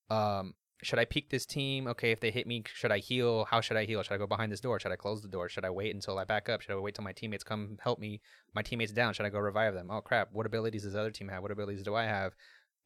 um 0.08 0.54
should 0.82 0.98
i 0.98 1.04
peek 1.04 1.30
this 1.30 1.46
team? 1.46 1.86
Okay 1.86 2.10
if 2.10 2.20
they 2.20 2.30
hit 2.30 2.46
me 2.46 2.62
should 2.66 2.92
i 2.92 2.98
heal? 2.98 3.44
How 3.46 3.60
should 3.60 3.76
i 3.76 3.84
heal? 3.84 4.02
Should 4.02 4.14
i 4.14 4.18
go 4.18 4.26
behind 4.26 4.52
this 4.52 4.60
door? 4.60 4.78
Should 4.78 4.92
i 4.92 4.96
close 4.96 5.22
the 5.22 5.28
door? 5.28 5.48
Should 5.48 5.64
i 5.64 5.70
wait 5.70 5.94
until 5.94 6.18
i 6.18 6.24
back 6.24 6.48
up? 6.48 6.60
Should 6.60 6.72
i 6.72 6.78
wait 6.78 6.94
till 6.94 7.04
my 7.04 7.12
teammates 7.12 7.44
come 7.44 7.78
help 7.82 7.98
me? 7.98 8.20
My 8.54 8.62
teammates 8.62 8.92
down? 8.92 9.14
Should 9.14 9.26
i 9.26 9.30
go 9.30 9.38
revive 9.38 9.74
them? 9.74 9.90
Oh 9.90 10.00
crap. 10.00 10.28
What 10.32 10.46
abilities 10.46 10.82
does 10.84 10.92
the 10.92 11.00
other 11.00 11.10
team 11.10 11.28
have? 11.28 11.42
What 11.42 11.50
abilities 11.50 11.82
do 11.82 11.94
i 11.94 12.04
have? 12.04 12.34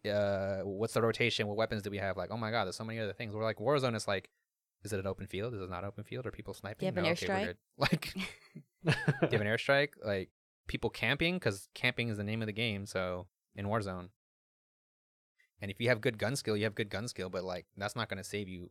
Uh 0.08 0.58
what's 0.64 0.94
the 0.94 1.02
rotation? 1.02 1.46
What 1.46 1.56
weapons 1.56 1.82
do 1.82 1.90
we 1.90 1.98
have? 1.98 2.16
Like 2.16 2.30
oh 2.30 2.36
my 2.36 2.50
god 2.50 2.64
there's 2.64 2.76
so 2.76 2.84
many 2.84 2.98
other 3.00 3.12
things. 3.12 3.34
We're 3.34 3.44
like 3.44 3.58
warzone 3.58 3.96
is 3.96 4.06
like 4.08 4.30
is 4.84 4.92
it 4.92 5.00
an 5.00 5.06
open 5.06 5.26
field? 5.26 5.52
Is 5.54 5.60
it 5.60 5.68
not 5.68 5.84
open 5.84 6.04
field? 6.04 6.26
Are 6.26 6.30
people 6.30 6.54
sniping? 6.54 6.86
You 6.86 6.92
have 6.92 6.96
an 6.96 7.04
No, 7.04 7.10
okay, 7.10 7.26
airstrike? 7.26 7.44
good. 7.46 7.56
like 7.76 8.12
do 8.84 8.92
you 9.26 9.38
have 9.38 9.40
an 9.40 9.46
airstrike? 9.46 9.90
Like 10.04 10.30
people 10.68 10.90
camping? 10.90 11.34
Because 11.36 11.68
camping 11.74 12.08
is 12.08 12.16
the 12.16 12.24
name 12.24 12.40
of 12.40 12.46
the 12.46 12.52
game 12.52 12.86
so 12.86 13.26
in 13.56 13.66
warzone 13.66 14.08
and 15.60 15.70
if 15.70 15.80
you 15.80 15.88
have 15.88 16.00
good 16.00 16.18
gun 16.18 16.36
skill 16.36 16.56
you 16.56 16.64
have 16.64 16.74
good 16.74 16.90
gun 16.90 17.06
skill 17.08 17.28
but 17.28 17.44
like 17.44 17.66
that's 17.76 17.96
not 17.96 18.08
going 18.08 18.18
to 18.18 18.24
save 18.24 18.48
you 18.48 18.70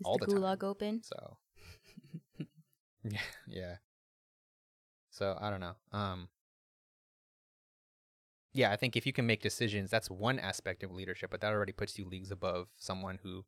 Is 0.00 0.06
all 0.06 0.18
the, 0.18 0.26
the 0.26 0.32
time. 0.32 0.42
gulag 0.42 0.62
open? 0.64 1.02
so 1.02 1.36
yeah 3.04 3.18
yeah 3.46 3.74
so 5.10 5.36
i 5.40 5.50
don't 5.50 5.60
know 5.60 5.74
um 5.92 6.28
yeah 8.52 8.70
i 8.70 8.76
think 8.76 8.96
if 8.96 9.06
you 9.06 9.12
can 9.12 9.26
make 9.26 9.40
decisions 9.42 9.90
that's 9.90 10.10
one 10.10 10.38
aspect 10.38 10.82
of 10.82 10.90
leadership 10.92 11.30
but 11.30 11.40
that 11.40 11.52
already 11.52 11.72
puts 11.72 11.98
you 11.98 12.04
leagues 12.04 12.30
above 12.30 12.68
someone 12.76 13.18
who 13.22 13.44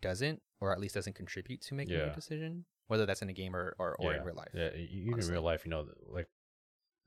doesn't 0.00 0.40
or 0.60 0.72
at 0.72 0.80
least 0.80 0.94
doesn't 0.94 1.14
contribute 1.14 1.60
to 1.60 1.74
making 1.74 1.96
Yeah. 1.96 2.12
a 2.12 2.14
decision 2.14 2.64
whether 2.86 3.04
that's 3.04 3.20
in 3.22 3.28
a 3.28 3.32
game 3.32 3.54
or 3.54 3.74
or, 3.78 3.94
or 3.96 4.14
in 4.14 4.22
real 4.24 4.36
life 4.36 4.48
Yeah, 4.54 4.70
even 4.74 5.14
honestly. 5.14 5.28
in 5.28 5.34
real 5.34 5.42
life, 5.42 5.64
you 5.64 5.70
know, 5.70 5.86
like 6.08 6.28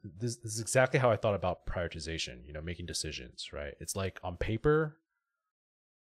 this, 0.04 0.38
this 0.38 0.54
is 0.54 0.62
exactly 0.62 1.00
how 1.00 1.12
I 1.12 1.16
thought 1.16 1.36
about 1.36 1.66
prioritization. 1.66 2.46
You 2.46 2.54
know, 2.54 2.62
making 2.62 2.86
decisions. 2.86 3.50
Right? 3.54 3.74
It's 3.80 3.96
like 3.96 4.20
on 4.24 4.38
paper, 4.38 4.98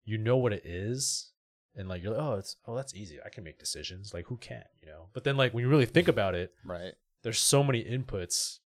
you 0.05 0.17
know 0.17 0.37
what 0.37 0.53
it 0.53 0.65
is, 0.65 1.31
and 1.75 1.87
like 1.87 2.03
you're 2.03 2.13
like, 2.13 2.21
oh, 2.21 2.33
it's 2.33 2.55
oh, 2.67 2.75
that's 2.75 2.95
easy. 2.95 3.19
I 3.25 3.29
can 3.29 3.43
make 3.43 3.59
decisions. 3.59 4.13
Like 4.13 4.27
who 4.27 4.37
can't? 4.37 4.67
You 4.81 4.89
know. 4.89 5.07
But 5.13 5.23
then 5.23 5.37
like 5.37 5.53
when 5.53 5.63
you 5.63 5.69
really 5.69 5.85
think 5.85 6.07
about 6.07 6.35
it, 6.35 6.53
right 6.65 6.93
there's 7.23 7.39
so 7.39 7.63
many 7.63 7.83
inputs 7.83 8.59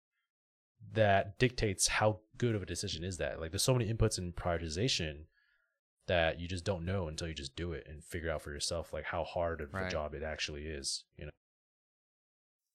that 0.93 1.39
dictates 1.39 1.89
how 1.89 2.20
good 2.39 2.55
of 2.55 2.62
a 2.62 2.66
decision 2.66 3.05
is 3.05 3.18
that. 3.18 3.41
Like 3.41 3.51
there's 3.51 3.62
so 3.62 3.75
many 3.75 3.93
inputs 3.93 4.16
in 4.16 4.33
prioritization 4.33 5.25
that 6.07 6.41
you 6.41 6.47
just 6.47 6.64
don't 6.64 6.85
know 6.85 7.09
until 7.09 7.29
you 7.29 7.35
just 7.35 7.57
do 7.57 7.72
it 7.72 7.87
and 7.89 8.05
figure 8.05 8.31
out 8.31 8.43
for 8.43 8.53
yourself 8.53 8.93
like 8.93 9.05
how 9.05 9.25
hard 9.25 9.61
of 9.61 9.75
a 9.75 9.91
job 9.91 10.14
it 10.14 10.22
actually 10.22 10.66
is. 10.66 11.05
You 11.16 11.27
know. 11.27 11.31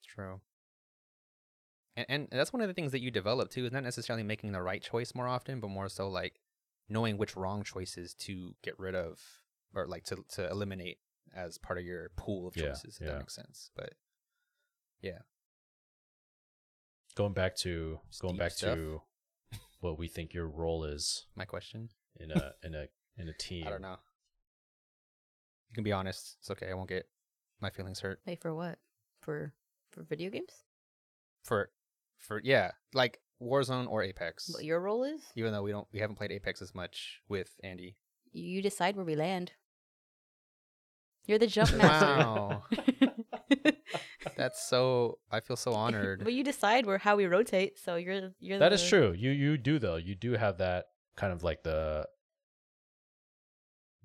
True. 0.06 0.41
And, 2.08 2.28
and 2.32 2.39
that's 2.39 2.54
one 2.54 2.62
of 2.62 2.68
the 2.68 2.74
things 2.74 2.91
that 2.93 3.02
you 3.02 3.12
develop 3.12 3.50
too 3.50 3.66
is 3.66 3.72
not 3.72 3.84
necessarily 3.84 4.24
making 4.24 4.52
the 4.54 4.62
right 4.62 4.82
choice 4.82 5.14
more 5.16 5.28
often, 5.28 5.60
but 5.60 5.70
more 5.70 5.89
so 5.89 6.08
like 6.08 6.39
knowing 6.88 7.18
which 7.18 7.36
wrong 7.36 7.64
choices 7.64 8.14
to 8.16 8.56
get 8.64 8.78
rid 8.80 8.95
of 8.95 9.20
or 9.74 9.86
like 9.88 10.04
to 10.06 10.18
to 10.30 10.50
eliminate 10.50 11.00
as 11.36 11.58
part 11.58 11.78
of 11.78 11.86
your 11.86 12.10
pool 12.16 12.47
of 12.47 12.56
Yeah, 12.56 12.70
choices. 12.70 12.97
If 13.00 13.06
yeah. 13.08 13.14
that 13.14 13.20
makes 13.20 13.36
sense. 13.36 13.72
But 13.76 13.93
yeah, 15.02 15.20
going 17.16 17.34
back 17.34 17.56
to 17.58 18.00
It's 18.10 18.20
going 18.20 18.38
back 18.38 18.52
stuff. 18.52 18.76
to 18.76 19.02
what 19.80 19.97
we 20.00 20.08
think 20.08 20.34
your 20.34 20.47
role 20.47 20.84
is 20.84 21.26
my 21.36 21.45
question. 21.45 21.89
in 22.20 22.32
a 22.32 22.54
in 22.64 22.76
a 22.76 22.88
in 23.18 23.30
a 23.30 23.34
team. 23.34 23.64
I 23.68 23.70
don't 23.72 23.82
know. 23.82 23.97
You 25.70 25.76
can 25.76 25.84
be 25.84 25.91
honest. 25.91 26.38
It's 26.39 26.50
okay. 26.52 26.70
I 26.70 26.74
won't 26.74 26.89
get 26.89 27.08
my 27.62 27.70
feelings 27.70 28.00
hurt. 28.00 28.20
Wait, 28.26 28.41
for 28.41 28.54
what? 28.56 28.80
For 29.22 29.54
for 29.91 30.04
video 30.04 30.30
games? 30.30 30.64
For 31.43 31.70
for 32.20 32.42
yeah, 32.44 32.72
like 32.94 33.20
Warzone 33.42 33.88
or 33.90 34.04
Apex. 34.04 34.50
What 34.54 34.64
your 34.64 34.80
role 34.80 35.04
is? 35.04 35.22
Even 35.36 35.52
though 35.54 35.64
we 35.64 35.72
don't 35.72 35.88
we 35.92 36.00
haven't 36.00 36.16
played 36.18 36.32
Apex 36.32 36.62
as 36.62 36.76
much 36.76 37.22
with 37.28 37.50
Andy. 37.64 37.96
You 38.32 38.62
decide 38.62 38.96
where 38.96 39.06
we 39.06 39.16
land. 39.16 39.54
You're 41.26 41.40
the 41.40 41.48
jump 41.48 41.74
master. 41.76 42.06
Wow. 42.06 42.64
That's 44.38 44.68
so. 44.68 45.20
I 45.32 45.40
feel 45.40 45.56
so 45.56 45.74
honored. 45.74 46.24
but 46.24 46.34
you 46.34 46.44
decide 46.44 46.86
where 46.86 46.98
how 46.98 47.16
we 47.16 47.26
rotate, 47.26 47.78
so 47.80 47.96
you're 47.96 48.32
you're 48.40 48.60
That 48.60 48.70
the, 48.70 48.76
is 48.76 48.88
true. 48.88 49.14
You 49.18 49.32
you 49.32 49.58
do 49.58 49.80
though. 49.80 49.96
You 49.98 50.16
do 50.16 50.34
have 50.34 50.58
that 50.60 50.86
kind 51.16 51.34
of 51.34 51.44
like 51.44 51.64
the 51.64 52.08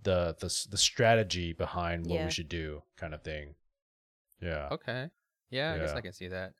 the 0.02 0.36
the 0.38 0.66
the 0.70 0.76
strategy 0.78 1.52
behind 1.52 2.06
what 2.06 2.16
Yeah. 2.16 2.24
we 2.26 2.30
should 2.30 2.48
do 2.48 2.82
kind 2.96 3.14
of 3.14 3.22
thing. 3.22 3.54
Yeah. 4.40 4.68
Okay. 4.72 5.08
Yeah, 5.50 5.74
I 5.74 5.78
guess 5.78 5.92
I 5.92 6.00
can 6.00 6.12
see 6.12 6.28
that. 6.28 6.52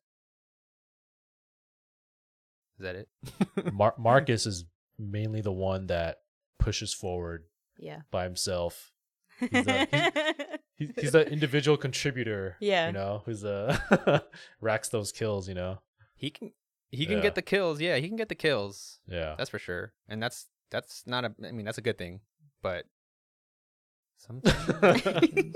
Is 2.78 2.82
that 2.84 2.96
it? 2.96 3.08
Mar- 3.72 3.94
Marcus 3.98 4.46
is 4.46 4.64
mainly 4.98 5.40
the 5.40 5.52
one 5.52 5.86
that 5.88 6.18
pushes 6.58 6.92
forward 6.94 7.44
Yeah. 7.78 8.00
by 8.10 8.24
himself. 8.24 8.92
He's 9.40 9.50
the- 9.50 10.58
He's, 10.76 10.90
he's 11.00 11.12
the 11.12 11.24
individual 11.30 11.76
contributor. 11.76 12.56
Yeah. 12.58 12.88
You 12.88 12.92
know, 12.94 13.22
who's 13.26 13.44
uh 13.44 14.20
racks 14.60 14.88
those 14.88 15.12
kills. 15.12 15.48
You 15.48 15.54
know. 15.54 15.78
he 16.16 16.30
can. 16.30 16.50
He 16.90 17.06
can 17.06 17.18
Yeah. 17.18 17.22
get 17.22 17.34
the 17.36 17.42
kills. 17.42 17.80
Yeah, 17.80 17.96
he 17.98 18.08
can 18.08 18.16
get 18.16 18.28
the 18.28 18.34
kills. 18.34 18.98
Yeah. 19.06 19.36
That's 19.38 19.50
for 19.50 19.60
sure. 19.60 19.92
And 20.08 20.20
that's 20.20 20.46
that's 20.72 21.04
not 21.06 21.24
a. 21.24 21.32
I 21.46 21.52
mean, 21.52 21.64
that's 21.64 21.78
a 21.78 21.82
good 21.82 21.96
thing. 21.96 22.20
But 22.60 22.86
sometimes 24.18 25.54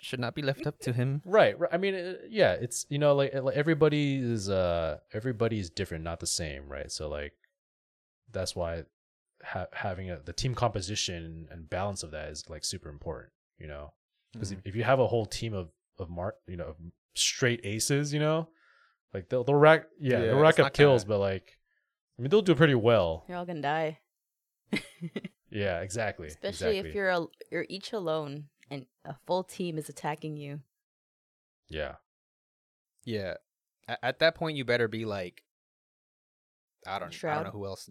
should 0.00 0.20
not 0.20 0.34
be 0.34 0.42
left 0.42 0.66
up 0.66 0.78
to 0.80 0.92
him. 0.92 1.22
Right, 1.24 1.58
right. 1.58 1.70
I 1.72 1.78
mean, 1.78 1.94
uh, 1.94 2.14
yeah, 2.28 2.52
it's 2.52 2.86
you 2.88 2.98
know 2.98 3.14
like, 3.14 3.32
like 3.34 3.56
everybody 3.56 4.16
is 4.16 4.48
uh 4.50 4.98
everybody 5.12 5.58
is 5.58 5.70
different, 5.70 6.04
not 6.04 6.20
the 6.20 6.26
same, 6.26 6.68
right? 6.68 6.90
So 6.90 7.08
like 7.08 7.32
that's 8.30 8.54
why 8.56 8.84
ha- 9.44 9.66
having 9.72 10.10
a, 10.10 10.18
the 10.24 10.32
team 10.32 10.54
composition 10.54 11.46
and 11.50 11.68
balance 11.68 12.02
of 12.02 12.10
that 12.12 12.28
is 12.30 12.44
like 12.48 12.64
super 12.64 12.88
important, 12.88 13.32
you 13.58 13.66
know. 13.66 13.92
Because 14.32 14.50
Mhm. 14.50 14.58
if, 14.58 14.66
if 14.68 14.76
you 14.76 14.84
have 14.84 15.00
a 15.00 15.06
whole 15.06 15.26
team 15.26 15.54
of 15.54 15.70
of 15.98 16.08
mark, 16.10 16.36
you 16.46 16.56
know, 16.56 16.64
of 16.64 16.76
straight 17.14 17.60
aces, 17.64 18.12
you 18.14 18.20
know, 18.20 18.48
like 19.14 19.28
they'll 19.28 19.44
they'll 19.44 19.54
rack 19.54 19.84
yeah, 20.00 20.18
Yeah, 20.18 20.26
they'll 20.26 20.38
rack 20.40 20.58
up 20.58 20.72
kills, 20.72 21.04
gonna- 21.04 21.18
but 21.18 21.20
like 21.20 21.58
I 22.18 22.22
mean 22.22 22.30
they'll 22.30 22.42
do 22.42 22.54
pretty 22.54 22.74
well. 22.74 23.24
You're 23.28 23.38
all 23.38 23.46
gonna 23.46 23.60
die. 23.62 23.98
Yeah, 25.54 25.80
exactly. 25.82 26.28
Especially 26.28 26.78
exactly. 26.78 26.88
if 26.88 26.94
you're 26.94 27.10
a, 27.10 27.26
you're 27.50 27.66
each 27.68 27.92
alone 27.92 28.44
and 28.70 28.86
a 29.04 29.14
full 29.26 29.44
team 29.44 29.78
is 29.78 29.88
attacking 29.88 30.36
you. 30.36 30.60
yeah. 31.68 31.96
Yeah. 33.04 33.34
At, 33.88 33.98
at 34.02 34.18
that 34.20 34.34
point, 34.36 34.56
you 34.56 34.64
better 34.64 34.86
be 34.88 35.04
like, 35.04 35.42
I 36.86 36.98
don't, 37.00 37.12
I 37.24 37.34
don't 37.34 37.44
know 37.44 37.50
who 37.50 37.66
else, 37.66 37.90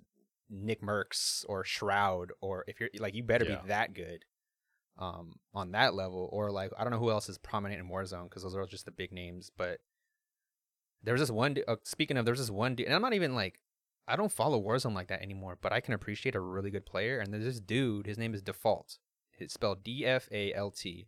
NICKMERCS 0.54 1.46
or 1.50 1.64
Shroud, 1.64 2.32
or 2.42 2.64
if 2.68 2.80
you're 2.80 2.90
like, 3.00 3.14
you 3.16 3.24
better 3.24 3.46
Yeah. 3.46 3.62
be 3.62 3.68
that 3.70 3.94
good, 3.94 4.24
um, 4.98 5.40
on 5.54 5.72
that 5.72 5.94
level, 5.94 6.30
or 6.32 6.52
like, 6.52 6.72
I 6.78 6.84
don't 6.84 6.92
know 6.92 7.00
who 7.00 7.12
else 7.12 7.28
is 7.30 7.38
prominent 7.38 7.82
in 7.82 7.90
Warzone 7.90 8.26
because 8.26 8.44
those 8.44 8.56
are 8.56 8.66
just 8.66 8.86
the 8.86 8.92
big 8.92 9.12
names. 9.12 9.52
But 9.56 9.80
there 11.04 11.14
was 11.14 11.22
this 11.22 11.32
one. 11.32 11.56
du- 11.56 11.70
Uh, 11.70 11.78
speaking 11.84 12.16
of, 12.18 12.26
there's 12.26 12.40
this 12.40 12.50
one 12.52 12.76
dude, 12.76 12.86
and 12.86 12.96
I'm 12.96 13.02
not 13.02 13.14
even 13.14 13.36
like, 13.36 13.60
I 14.08 14.16
don't 14.16 14.32
follow 14.32 14.62
Warzone 14.62 14.94
like 14.94 15.08
that 15.10 15.22
anymore, 15.22 15.58
but 15.62 15.72
I 15.74 15.80
can 15.82 15.94
appreciate 15.94 16.36
a 16.36 16.40
really 16.40 16.70
good 16.72 16.86
player. 16.86 17.20
And 17.20 17.34
there's 17.34 17.44
this 17.46 17.60
dude. 17.60 18.06
His 18.08 18.18
name 18.18 18.34
is 18.34 18.42
Default. 18.42 18.98
It's 19.42 19.54
spelled 19.54 19.84
D 19.84 20.06
F 20.06 20.30
A 20.32 20.54
L 20.54 20.72
T. 20.72 21.08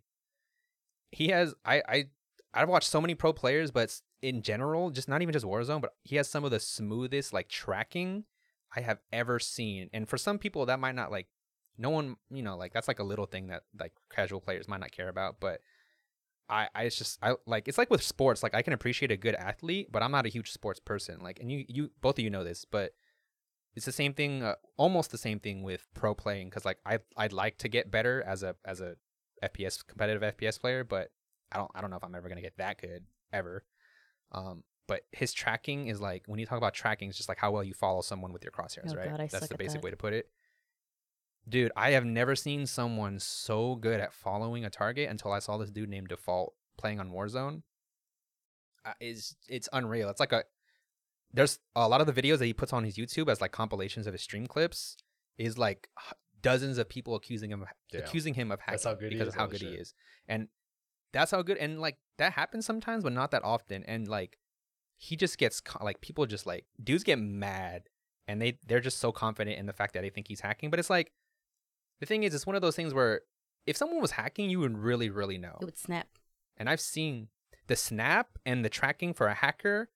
He 1.11 1.29
has 1.29 1.53
I 1.63 1.81
I 1.87 2.05
I've 2.53 2.69
watched 2.69 2.89
so 2.89 3.01
many 3.01 3.15
pro 3.15 3.33
players, 3.33 3.71
but 3.71 3.99
in 4.21 4.41
general, 4.41 4.89
just 4.89 5.09
not 5.09 5.21
even 5.21 5.33
just 5.33 5.45
Warzone, 5.45 5.81
but 5.81 5.93
he 6.03 6.15
has 6.15 6.29
some 6.29 6.43
of 6.43 6.51
the 6.51 6.59
smoothest 6.59 7.33
like 7.33 7.49
tracking 7.49 8.25
I 8.75 8.81
have 8.81 8.99
ever 9.11 9.39
seen. 9.39 9.89
And 9.93 10.07
for 10.07 10.17
some 10.17 10.37
people, 10.37 10.65
that 10.65 10.79
might 10.79 10.95
not 10.95 11.11
like 11.11 11.27
no 11.77 11.89
one, 11.89 12.15
you 12.29 12.43
know, 12.43 12.55
like 12.55 12.73
that's 12.73 12.87
like 12.87 12.99
a 12.99 13.03
little 13.03 13.25
thing 13.25 13.47
that 13.47 13.63
like 13.79 13.93
casual 14.11 14.39
players 14.39 14.67
might 14.67 14.79
not 14.79 14.91
care 14.91 15.09
about, 15.09 15.39
but 15.39 15.61
I, 16.49 16.67
I 16.75 16.83
it's 16.83 16.97
just 16.97 17.19
I 17.21 17.35
like 17.45 17.67
it's 17.67 17.77
like 17.77 17.89
with 17.89 18.03
sports. 18.03 18.43
Like 18.43 18.53
I 18.53 18.61
can 18.61 18.73
appreciate 18.73 19.11
a 19.11 19.17
good 19.17 19.35
athlete, 19.35 19.91
but 19.91 20.03
I'm 20.03 20.11
not 20.11 20.25
a 20.25 20.29
huge 20.29 20.51
sports 20.51 20.79
person. 20.79 21.21
Like, 21.21 21.39
and 21.39 21.51
you, 21.51 21.65
you 21.67 21.91
both 22.01 22.17
of 22.17 22.23
you 22.23 22.29
know 22.29 22.43
this, 22.43 22.65
but 22.65 22.93
it's 23.75 23.85
the 23.85 23.91
same 23.91 24.13
thing, 24.13 24.43
uh, 24.43 24.55
almost 24.77 25.11
the 25.11 25.17
same 25.17 25.39
thing 25.39 25.63
with 25.63 25.87
pro 25.93 26.13
playing. 26.13 26.49
Because 26.49 26.65
like 26.65 26.77
I, 26.85 26.99
I'd 27.17 27.33
like 27.33 27.57
to 27.59 27.67
get 27.69 27.89
better 27.91 28.23
as 28.25 28.43
a 28.43 28.55
as 28.65 28.81
a 28.81 28.95
FPS 29.43 29.85
competitive 29.85 30.21
FPS 30.37 30.59
player, 30.59 30.83
but 30.83 31.09
I 31.51 31.57
don't 31.57 31.71
I 31.75 31.81
don't 31.81 31.89
know 31.89 31.97
if 31.97 32.03
I'm 32.03 32.15
ever 32.15 32.29
gonna 32.29 32.41
get 32.41 32.57
that 32.57 32.79
good 32.79 33.05
ever. 33.31 33.63
Um, 34.31 34.63
but 34.87 35.01
his 35.11 35.33
tracking 35.33 35.87
is 35.87 36.01
like 36.01 36.23
when 36.27 36.39
you 36.39 36.45
talk 36.45 36.57
about 36.57 36.73
tracking, 36.73 37.09
it's 37.09 37.17
just 37.17 37.29
like 37.29 37.37
how 37.37 37.51
well 37.51 37.63
you 37.63 37.73
follow 37.73 38.01
someone 38.01 38.33
with 38.33 38.43
your 38.43 38.51
crosshairs, 38.51 38.91
Oh 38.91 38.95
right? 38.95 39.09
God, 39.09 39.29
That's 39.31 39.47
the 39.47 39.57
basic 39.57 39.81
that. 39.81 39.83
way 39.85 39.91
to 39.91 39.97
put 39.97 40.13
it. 40.13 40.27
Dude, 41.47 41.71
I 41.75 41.91
have 41.91 42.05
never 42.05 42.35
seen 42.35 42.65
someone 42.65 43.19
so 43.19 43.75
good 43.75 43.99
at 43.99 44.13
following 44.13 44.63
a 44.63 44.69
target 44.69 45.09
until 45.09 45.31
I 45.33 45.39
saw 45.39 45.57
this 45.57 45.71
dude 45.71 45.89
named 45.89 46.07
Default 46.07 46.53
playing 46.77 46.99
on 47.01 47.11
Warzone. 47.11 47.63
Uh, 48.85 48.93
is 48.99 49.35
it's 49.47 49.67
unreal. 49.73 50.09
It's 50.09 50.19
like 50.19 50.31
a 50.31 50.43
there's 51.33 51.59
a 51.75 51.87
lot 51.87 51.99
of 52.01 52.07
the 52.07 52.13
videos 52.13 52.37
that 52.39 52.45
he 52.45 52.53
puts 52.53 52.71
on 52.73 52.83
his 52.83 52.95
YouTube 52.95 53.29
as 53.29 53.41
like 53.41 53.51
compilations 53.51 54.05
of 54.07 54.13
his 54.13 54.21
stream 54.21 54.45
clips 54.47 54.97
is 55.37 55.57
like 55.57 55.89
dozens 56.41 56.77
of 56.77 56.87
people 56.89 57.15
accusing 57.15 57.51
him 57.51 57.61
of, 57.63 57.67
accusing 57.93 58.33
him 58.35 58.51
of 58.51 58.59
hacking 58.59 58.73
That's 58.73 58.83
how 58.83 58.93
good 58.93 59.09
because 59.09 59.27
of 59.29 59.35
how 59.35 59.47
good 59.47 59.61
he 59.61 59.69
is. 59.69 59.93
And 60.27 60.47
that's 61.11 61.31
how 61.31 61.41
good 61.41 61.57
and 61.57 61.79
like 61.79 61.97
that 62.17 62.33
happens 62.33 62.65
sometimes 62.65 63.03
but 63.03 63.13
not 63.13 63.31
that 63.31 63.43
often 63.43 63.83
and 63.83 64.07
like 64.07 64.37
he 64.97 65.15
just 65.15 65.37
gets 65.37 65.61
like 65.81 66.01
people 66.01 66.25
just 66.25 66.45
like 66.47 66.65
dudes 66.83 67.03
get 67.03 67.19
mad 67.19 67.83
and 68.27 68.41
they 68.41 68.57
they're 68.65 68.79
just 68.79 68.99
so 68.99 69.11
confident 69.11 69.57
in 69.59 69.65
the 69.67 69.73
fact 69.73 69.93
that 69.93 70.01
they 70.01 70.09
think 70.09 70.27
he's 70.27 70.39
hacking 70.41 70.69
but 70.71 70.79
it's 70.79 70.89
like 70.89 71.11
the 71.99 72.05
thing 72.07 72.23
is 72.23 72.33
it's 72.33 72.47
one 72.47 72.55
of 72.55 72.61
those 72.63 72.75
things 72.75 72.93
where 72.95 73.21
if 73.67 73.77
someone 73.77 74.01
was 74.01 74.11
hacking 74.11 74.49
you 74.49 74.59
would 74.59 74.75
really 74.77 75.09
really 75.11 75.37
know 75.37 75.55
It 75.61 75.65
would 75.65 75.77
snap. 75.77 76.07
and 76.57 76.67
i've 76.67 76.81
seen 76.81 77.27
the 77.67 77.75
snap 77.75 78.39
and 78.45 78.65
the 78.65 78.69
tracking 78.69 79.13
for 79.13 79.27
a 79.27 79.35
hacker 79.35 79.89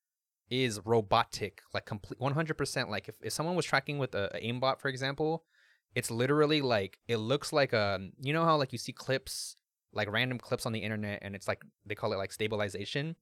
is 0.49 0.79
robotic 0.85 1.61
like 1.73 1.85
complete 1.85 2.19
100% 2.19 2.89
like 2.89 3.09
if, 3.09 3.15
if 3.21 3.33
someone 3.33 3.55
was 3.55 3.65
tracking 3.65 3.97
with 3.97 4.15
a, 4.15 4.29
a 4.37 4.39
aimbot 4.41 4.79
for 4.79 4.87
example 4.87 5.43
it's 5.95 6.09
literally 6.09 6.61
like 6.61 6.99
it 7.07 7.17
looks 7.17 7.51
like 7.51 7.73
a 7.73 7.99
you 8.21 8.31
know 8.31 8.45
how 8.45 8.55
like 8.57 8.71
you 8.71 8.77
see 8.77 8.91
clips 8.93 9.55
like 9.93 10.09
random 10.11 10.37
clips 10.37 10.65
on 10.65 10.71
the 10.71 10.79
internet 10.79 11.19
and 11.21 11.35
it's 11.35 11.47
like 11.47 11.63
they 11.85 11.95
call 11.95 12.13
it 12.13 12.17
like 12.17 12.31
stabilization 12.31 13.15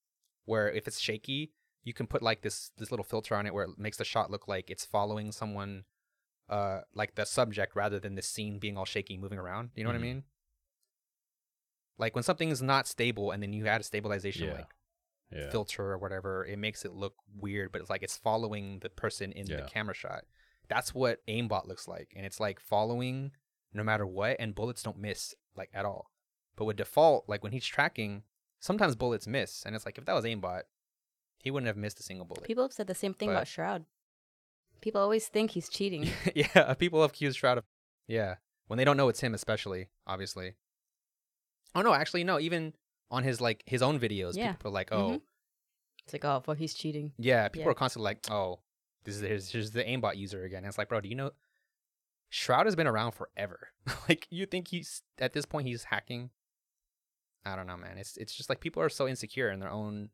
where 0.46 0.70
if 0.72 0.88
it's 0.88 1.00
shaky 1.00 1.52
you 1.84 1.94
can 1.94 2.06
put 2.06 2.22
like 2.22 2.42
this 2.42 2.72
this 2.78 2.92
little 2.92 3.04
filter 3.04 3.36
on 3.36 3.46
it 3.46 3.54
where 3.54 3.66
it 3.66 3.78
makes 3.78 3.98
the 3.98 4.06
shot 4.06 4.30
look 4.30 4.48
like 4.48 4.70
it's 4.70 4.86
following 4.86 5.32
someone 5.32 5.84
uh 6.50 6.82
like 6.94 7.16
the 7.16 7.26
subject 7.26 7.76
rather 7.76 8.00
than 8.00 8.14
the 8.16 8.22
scene 8.22 8.60
being 8.60 8.78
all 8.78 8.86
shaky 8.86 9.18
moving 9.18 9.40
around 9.40 9.70
you 9.76 9.84
know 9.84 9.90
Mhm. 9.90 9.94
what 9.94 10.00
i 10.00 10.02
mean 10.04 10.24
like 11.98 12.14
when 12.16 12.24
something 12.24 12.50
is 12.50 12.62
not 12.62 12.88
stable 12.88 13.32
and 13.32 13.42
then 13.42 13.54
you 13.54 13.68
add 13.68 13.82
a 13.82 13.84
stabilization 13.84 14.48
Yeah. 14.48 14.54
like 14.54 14.74
Yeah. 15.32 15.50
filter 15.50 15.92
or 15.92 15.98
whatever 15.98 16.46
it 16.46 16.58
makes 16.60 16.86
it 16.86 16.94
look 16.94 17.16
weird 17.40 17.72
but 17.72 17.82
it's 17.82 17.90
like 17.90 18.04
it's 18.04 18.16
following 18.16 18.80
the 18.80 18.90
person 18.90 19.32
in 19.32 19.48
Yeah. 19.48 19.58
the 19.58 19.62
camera 19.64 19.96
shot 19.96 20.24
that's 20.70 20.94
what 20.94 21.26
aimbot 21.28 21.68
looks 21.68 21.88
like 21.88 22.14
and 22.16 22.26
it's 22.26 22.40
like 22.40 22.60
following 22.60 23.32
no 23.74 23.84
matter 23.84 24.06
what 24.06 24.38
and 24.40 24.54
bullets 24.56 24.84
don't 24.84 25.00
miss 25.00 25.34
like 25.56 25.70
at 25.74 25.84
all 25.84 26.12
but 26.56 26.66
with 26.66 26.78
default 26.78 27.26
like 27.28 27.44
when 27.44 27.52
he's 27.52 27.66
tracking 27.66 28.24
sometimes 28.60 28.96
bullets 28.96 29.26
miss 29.28 29.64
and 29.66 29.76
it's 29.76 29.86
like 29.86 29.98
if 29.98 30.06
that 30.06 30.14
was 30.14 30.26
aimbot 30.26 30.62
he 31.40 31.50
wouldn't 31.52 31.68
have 31.68 31.76
missed 31.78 32.00
a 32.00 32.04
single 32.04 32.26
bullet 32.26 32.44
People 32.44 32.64
have 32.64 32.72
said 32.74 32.88
the 32.88 32.96
same 32.96 33.14
thing 33.14 33.30
But- 33.30 33.34
about 33.34 33.48
Shroud. 33.48 33.86
People 34.82 35.02
always 35.02 35.28
think 35.28 35.52
he's 35.52 35.70
cheating. 35.70 36.08
yeah 36.36 36.74
people 36.76 37.02
have 37.02 37.12
accused 37.12 37.38
shroud 37.40 37.58
of 37.58 37.64
yeah 38.08 38.36
when 38.68 38.78
they 38.78 38.86
don't 38.86 38.98
know 38.98 39.10
it's 39.10 39.22
him 39.22 39.34
especially 39.34 39.90
obviously 40.06 40.54
oh 41.74 41.82
no 41.82 41.94
actually 41.94 42.24
no 42.24 42.40
even 42.40 42.74
on 43.12 43.24
his 43.24 43.40
like 43.42 43.64
his 43.66 43.82
own 43.82 44.00
videos 44.00 44.36
Yeah. 44.36 44.52
people 44.54 44.70
are 44.72 44.74
like 44.74 44.92
oh 44.92 45.10
Mhm. 45.10 45.22
It's 46.04 46.14
like, 46.14 46.24
oh, 46.26 46.44
well, 46.46 46.56
he's 46.56 46.76
cheating. 46.76 47.14
Yeah, 47.18 47.48
people 47.48 47.66
Yeah. 47.66 47.72
are 47.72 47.74
constantly 47.74 48.06
like, 48.12 48.30
"Oh, 48.30 48.60
this 49.06 49.16
is 49.16 49.22
here's, 49.22 49.50
here's 49.50 49.72
the 49.72 49.84
aimbot 49.84 50.18
user 50.18 50.44
again." 50.44 50.60
And 50.60 50.68
it's 50.68 50.78
like, 50.78 50.88
bro, 50.88 51.02
do 51.02 51.10
you 51.10 51.16
know 51.16 51.32
Shroud 52.30 52.68
has 52.68 52.76
been 52.76 52.86
around 52.86 53.14
forever? 53.14 53.70
like, 54.10 54.28
you 54.30 54.46
think 54.46 54.68
he's 54.68 55.02
at 55.18 55.34
this 55.34 55.46
point 55.46 55.68
he's 55.68 55.86
hacking? 55.86 56.30
I 57.44 57.56
don't 57.56 57.66
know, 57.66 57.78
man. 57.78 57.98
It's 57.98 58.18
it's 58.18 58.36
just 58.36 58.50
like 58.50 58.60
people 58.60 58.84
are 58.84 58.90
so 58.90 59.08
insecure 59.08 59.50
in 59.50 59.60
their 59.60 59.72
own 59.72 60.10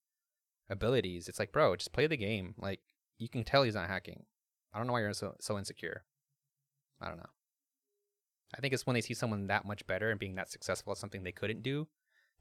abilities. 0.70 1.28
It's 1.28 1.40
like, 1.40 1.52
bro, 1.52 1.76
just 1.76 1.92
play 1.92 2.08
the 2.08 2.16
game. 2.16 2.56
Like, 2.58 2.80
you 3.18 3.28
can 3.28 3.44
tell 3.44 3.64
he's 3.64 3.76
not 3.76 3.90
hacking. 3.90 4.26
I 4.74 4.78
don't 4.78 4.88
know 4.88 4.94
why 4.94 5.02
you're 5.02 5.12
so 5.14 5.36
so 5.42 5.58
insecure. 5.58 6.06
I 7.02 7.10
don't 7.10 7.18
know. 7.18 7.30
I 8.56 8.62
think 8.62 8.74
it's 8.74 8.86
when 8.86 8.94
they 8.94 9.02
see 9.02 9.14
someone 9.14 9.48
that 9.48 9.66
much 9.66 9.86
better 9.88 10.10
and 10.10 10.20
being 10.20 10.36
that 10.36 10.50
successful 10.50 10.92
at 10.92 10.98
something 10.98 11.24
they 11.24 11.32
couldn't 11.34 11.64
do, 11.64 11.88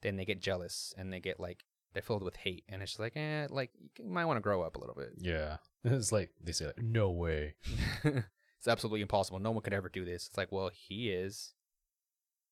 then 0.03 0.17
they 0.17 0.25
get 0.25 0.41
jealous 0.41 0.95
and 0.97 1.13
they 1.13 1.21
get 1.21 1.39
like 1.41 1.65
they're 1.93 2.03
filled 2.03 2.23
with 2.23 2.37
hate, 2.37 2.65
and 2.69 2.83
it's 2.83 2.99
like, 2.99 3.17
eh, 3.17 3.47
like 3.51 3.71
you 3.99 4.09
might 4.09 4.25
want 4.25 4.37
to 4.37 4.43
grow 4.43 4.63
up 4.63 4.77
a 4.77 4.81
little 4.81 4.95
bit. 4.95 5.15
Yeah. 5.19 5.57
It's 5.83 6.13
like 6.13 6.31
they 6.45 6.53
say, 6.53 6.67
like, 6.67 6.83
no 6.83 7.11
way. 7.11 7.55
it's 8.05 8.69
absolutely 8.69 9.01
impossible. 9.01 9.39
No 9.39 9.51
one 9.51 9.63
could 9.63 9.73
ever 9.73 9.89
do 9.89 10.05
this. 10.05 10.27
It's 10.27 10.37
like, 10.37 10.53
well, 10.53 10.71
he 10.75 11.11
is. 11.11 11.55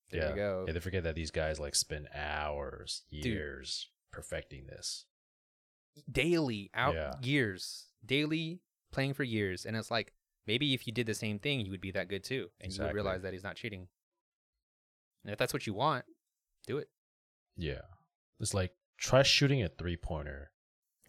There 0.09 0.23
yeah. 0.23 0.29
you 0.29 0.35
go. 0.35 0.63
Yeah, 0.65 0.73
they 0.73 0.79
forget 0.79 1.03
that 1.03 1.13
these 1.13 1.29
guys 1.29 1.59
like 1.59 1.75
spend 1.75 2.07
hours, 2.11 3.03
years 3.11 3.89
perfecting 4.11 4.65
this. 4.65 5.05
Daily, 6.11 6.71
out 6.73 6.95
Yeah. 6.95 7.13
years, 7.21 7.85
daily 8.03 8.61
playing 8.91 9.13
for 9.13 9.23
years, 9.23 9.63
and 9.63 9.77
it's 9.77 9.91
like 9.91 10.13
maybe 10.47 10.73
if 10.73 10.87
you 10.87 10.91
did 10.93 11.05
the 11.05 11.13
same 11.13 11.37
thing, 11.37 11.59
you 11.61 11.69
would 11.69 11.81
be 11.81 11.91
that 11.91 12.07
good 12.07 12.23
too, 12.23 12.49
and 12.59 12.73
you 12.73 12.79
would 12.79 12.85
Exactly. 12.89 12.95
realize 12.95 13.21
that 13.21 13.33
he's 13.33 13.43
not 13.43 13.57
cheating. 13.57 13.87
And 15.23 15.31
if 15.31 15.37
that's 15.37 15.53
what 15.53 15.67
you 15.67 15.75
want, 15.75 16.05
do 16.65 16.79
it. 16.79 16.89
Yeah. 17.59 17.81
It's 18.39 18.53
like 18.53 18.71
try 18.97 19.23
shooting 19.23 19.61
a 19.63 19.67
three 19.69 19.97
pointer 19.97 20.51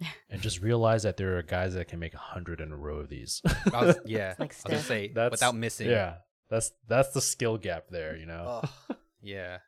and 0.31 0.41
just 0.43 0.61
realize 0.61 1.03
that 1.05 1.17
there 1.17 1.39
are 1.39 1.43
guys 1.43 1.75
that 1.75 1.89
can 1.89 1.99
make 1.99 2.15
a 2.15 2.19
hundred 2.19 2.61
in 2.61 2.73
a 2.73 2.77
row 2.77 2.97
of 2.99 3.09
these. 3.09 3.41
I 3.73 3.85
was, 3.87 3.99
yeah, 4.05 4.35
like 4.39 4.53
I 4.53 4.57
was 4.57 4.63
gonna 4.65 4.83
say 4.83 5.09
That's- 5.09 5.31
without 5.31 5.55
missing. 5.55 5.89
yeah. 5.91 6.17
That's 6.49 6.73
that's 6.89 7.11
the 7.13 7.21
skill 7.21 7.59
gap 7.59 7.85
there, 7.91 8.17
you 8.17 8.27
know. 8.27 8.63
Ugh. 8.65 8.97
yeah, 9.23 9.59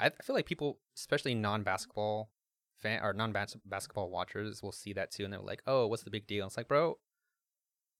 I, 0.00 0.06
I 0.06 0.10
feel 0.22 0.34
like 0.34 0.46
people, 0.46 0.78
especially 0.96 1.34
non-basketball 1.34 2.30
fan 2.78 3.00
or 3.02 3.12
non-basketball 3.12 4.08
watchers, 4.08 4.62
will 4.62 4.72
see 4.72 4.94
that 4.94 5.10
too, 5.10 5.24
and 5.24 5.32
they're 5.34 5.40
like, 5.40 5.60
"Oh, 5.66 5.86
what's 5.86 6.04
the 6.04 6.10
big 6.10 6.26
deal?" 6.26 6.46
it's 6.46 6.56
like, 6.56 6.66
bro, 6.66 6.96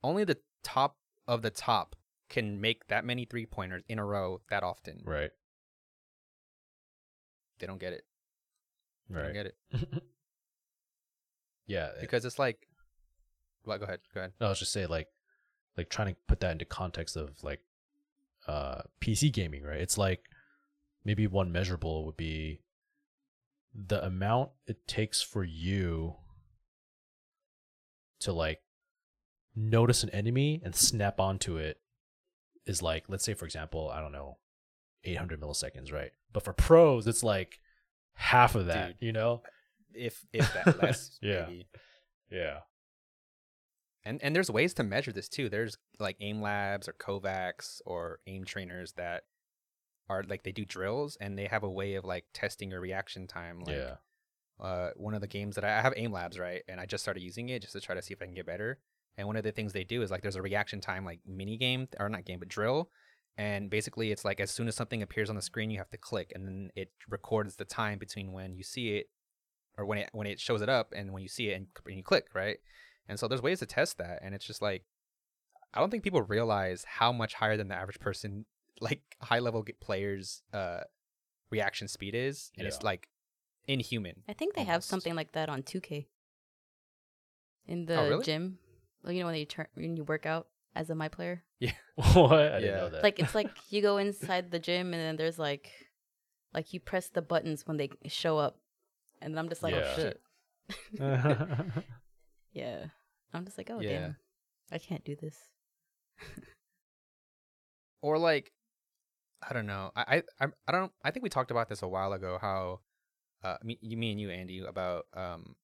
only 0.02 0.24
the 0.24 0.38
top 0.64 0.96
of 1.26 1.42
the 1.42 1.50
top 1.50 1.96
can 2.30 2.62
make 2.62 2.86
that 2.88 3.04
many 3.04 3.26
three 3.26 3.44
pointers 3.44 3.82
in 3.90 3.98
a 3.98 4.04
row 4.06 4.40
that 4.48 4.62
often. 4.62 5.02
Right. 5.04 5.32
They 7.58 7.66
don't 7.66 7.78
get 7.80 7.92
it. 7.92 8.04
They 9.08 9.14
don't 9.16 9.24
Right. 9.24 9.34
get 9.34 9.46
it 9.46 9.56
yeah. 11.66 11.90
because 12.00 12.24
it's 12.24 12.38
like, 12.38 12.68
well, 13.64 13.78
go 13.78 13.84
ahead, 13.84 14.00
go 14.14 14.20
ahead. 14.20 14.32
No, 14.40 14.46
I 14.46 14.50
was 14.50 14.58
just 14.58 14.72
say 14.72 14.86
like 14.86 15.08
like 15.76 15.88
trying 15.90 16.08
to 16.14 16.16
put 16.26 16.40
that 16.40 16.52
into 16.52 16.64
context 16.64 17.16
of 17.16 17.30
like 17.42 17.60
uh 18.46 18.82
PC 19.00 19.32
gaming, 19.32 19.62
right? 19.62 19.80
It's 19.80 19.98
like 19.98 20.24
maybe 21.04 21.26
one 21.26 21.52
measurable 21.52 22.04
would 22.06 22.16
be 22.16 22.60
the 23.74 24.04
amount 24.04 24.50
it 24.66 24.86
takes 24.88 25.22
for 25.22 25.44
you 25.44 26.16
to 28.20 28.32
like 28.32 28.60
notice 29.54 30.02
an 30.02 30.10
enemy 30.10 30.60
and 30.64 30.74
snap 30.74 31.20
onto 31.20 31.56
it 31.56 31.80
is 32.66 32.82
like 32.82 33.04
let's 33.08 33.24
say 33.24 33.34
for 33.34 33.44
example, 33.44 33.90
I 33.92 34.00
don't 34.00 34.12
know, 34.12 34.38
800 35.12 35.40
milliseconds, 35.40 35.92
right? 35.92 36.10
But 36.32 36.44
for 36.44 36.52
pros 36.52 37.06
it's 37.06 37.22
like 37.22 37.60
half 38.14 38.54
of 38.54 38.66
that, 38.66 38.98
Dude. 39.00 39.06
you 39.06 39.12
know? 39.12 39.42
If 39.94 40.24
if 40.32 40.52
that 40.54 40.82
less, 40.82 41.18
Yeah. 41.22 41.46
maybe. 41.48 41.66
Yeah. 42.30 42.58
And 44.04 44.22
and 44.22 44.34
there's 44.34 44.50
ways 44.50 44.74
to 44.74 44.82
measure 44.84 45.12
this 45.12 45.28
too. 45.28 45.48
There's 45.48 45.76
like 45.98 46.16
aim 46.20 46.40
labs 46.40 46.88
or 46.88 46.92
KovaaK's 46.94 47.82
or 47.84 48.20
aim 48.26 48.44
trainers 48.44 48.92
that 48.92 49.24
are 50.08 50.22
like 50.26 50.42
they 50.44 50.52
do 50.52 50.64
drills 50.64 51.16
and 51.20 51.38
they 51.38 51.46
have 51.46 51.62
a 51.62 51.70
way 51.70 51.94
of 51.94 52.04
like 52.04 52.24
testing 52.32 52.70
your 52.70 52.80
reaction 52.80 53.26
time. 53.26 53.60
Like 53.60 53.76
yeah. 53.76 53.94
uh 54.60 54.90
one 54.96 55.14
of 55.14 55.20
the 55.20 55.26
games 55.26 55.56
that 55.56 55.64
I, 55.64 55.78
I 55.78 55.80
have 55.82 55.94
aim 55.96 56.12
labs, 56.12 56.38
right? 56.38 56.62
And 56.68 56.80
I 56.80 56.86
just 56.86 57.02
started 57.02 57.22
using 57.22 57.48
it 57.48 57.60
just 57.62 57.72
to 57.74 57.80
try 57.80 57.94
to 57.94 58.02
see 58.02 58.14
if 58.14 58.22
I 58.22 58.26
can 58.26 58.34
get 58.34 58.46
better. 58.46 58.78
And 59.16 59.26
one 59.26 59.36
of 59.36 59.42
the 59.42 59.52
things 59.52 59.72
they 59.72 59.84
do 59.84 60.00
is 60.02 60.10
like 60.10 60.22
there's 60.22 60.36
a 60.36 60.42
reaction 60.42 60.80
time 60.80 61.04
like 61.04 61.20
mini 61.26 61.56
game 61.56 61.88
or 61.98 62.08
not 62.08 62.24
game 62.24 62.38
but 62.38 62.48
drill. 62.48 62.90
And 63.38 63.70
basically 63.70 64.10
it's 64.10 64.24
like 64.24 64.40
as 64.40 64.50
soon 64.50 64.68
as 64.68 64.74
something 64.74 65.00
appears 65.00 65.30
on 65.30 65.36
the 65.36 65.42
screen 65.42 65.70
you 65.70 65.78
have 65.78 65.90
to 65.90 65.96
click 65.96 66.32
and 66.34 66.44
then 66.44 66.70
it 66.74 66.90
records 67.08 67.54
the 67.54 67.64
time 67.64 67.98
between 67.98 68.32
when 68.32 68.56
you 68.56 68.64
see 68.64 68.96
it 68.96 69.06
or 69.78 69.86
when 69.86 69.98
it 69.98 70.10
when 70.12 70.26
it 70.26 70.40
shows 70.40 70.60
it 70.60 70.68
up 70.68 70.92
and 70.94 71.12
when 71.12 71.22
you 71.22 71.28
see 71.28 71.50
it 71.50 71.54
and, 71.54 71.68
and 71.86 71.96
you 71.96 72.02
click, 72.02 72.26
right? 72.34 72.58
And 73.08 73.18
so 73.18 73.28
there's 73.28 73.40
ways 73.40 73.60
to 73.60 73.66
test 73.66 73.96
that, 73.98 74.18
and 74.22 74.34
it's 74.34 74.44
just 74.44 74.60
like 74.60 74.84
I 75.72 75.78
don't 75.80 75.90
think 75.90 76.02
people 76.02 76.20
realize 76.22 76.84
how 76.84 77.12
much 77.12 77.34
higher 77.34 77.56
than 77.56 77.68
the 77.68 77.74
average 77.76 78.00
person, 78.00 78.44
like 78.80 79.02
high 79.22 79.38
level 79.38 79.64
players, 79.80 80.42
uh, 80.52 80.80
reaction 81.50 81.88
speed 81.88 82.14
is, 82.14 82.50
and 82.58 82.66
it's 82.66 82.82
like 82.82 83.08
inhuman. 83.66 84.24
I 84.28 84.32
think 84.32 84.54
they 84.54 84.64
have 84.64 84.82
something 84.82 85.14
like 85.14 85.32
that 85.32 85.48
on 85.48 85.62
2K. 85.62 86.06
In 87.66 87.86
the 87.86 88.00
Oh, 88.00 88.08
really? 88.08 88.24
gym. 88.24 88.58
Well, 89.04 89.12
you 89.12 89.20
know 89.20 89.26
when 89.26 89.36
you 89.36 89.44
turn 89.46 89.66
when 89.74 89.96
you 89.96 90.04
work 90.04 90.26
out 90.26 90.48
as 90.78 90.90
a 90.90 90.94
my 90.94 91.08
player. 91.08 91.42
Yeah. 91.58 91.72
what? 92.14 92.32
I 92.32 92.60
didn't 92.60 92.62
Yeah. 92.64 92.76
know 92.78 92.88
that. 92.90 93.02
Like 93.02 93.18
it's 93.18 93.34
like 93.34 93.50
you 93.70 93.82
go 93.82 93.98
inside 93.98 94.50
the 94.52 94.60
gym 94.60 94.94
and 94.94 95.02
then 95.02 95.16
there's 95.16 95.38
like, 95.38 95.72
like 96.54 96.72
you 96.72 96.78
press 96.78 97.08
the 97.10 97.20
buttons 97.22 97.66
when 97.66 97.76
they 97.76 97.90
show 98.06 98.38
up, 98.38 98.60
and 99.20 99.34
then 99.34 99.38
I'm 99.38 99.48
just 99.50 99.62
like, 99.62 99.74
Yeah. 99.74 99.84
oh 99.90 99.96
shit, 99.98 100.20
yeah. 102.52 102.84
I'm 103.34 103.44
just 103.44 103.58
like, 103.58 103.70
oh 103.70 103.80
Yeah. 103.80 103.90
damn, 103.90 104.16
I 104.70 104.78
can't 104.78 105.04
do 105.04 105.16
this. 105.16 105.36
or 108.02 108.18
like 108.18 108.52
I 109.48 109.52
don't 109.52 109.66
know. 109.66 109.90
I 109.96 110.22
I 110.40 110.46
I- 110.46 110.52
I 110.66 110.72
don't. 110.72 110.92
I 111.04 111.10
think 111.10 111.22
we 111.22 111.28
talked 111.28 111.50
about 111.50 111.68
this 111.68 111.82
a 111.82 111.88
while 111.88 112.12
ago. 112.12 112.38
How 112.40 112.80
uh 113.44 113.56
me, 113.62 113.78
you, 113.80 113.96
me 113.96 114.10
and 114.12 114.20
you, 114.20 114.30
Andy, 114.30 114.60
about 114.60 115.06
um. 115.14 115.54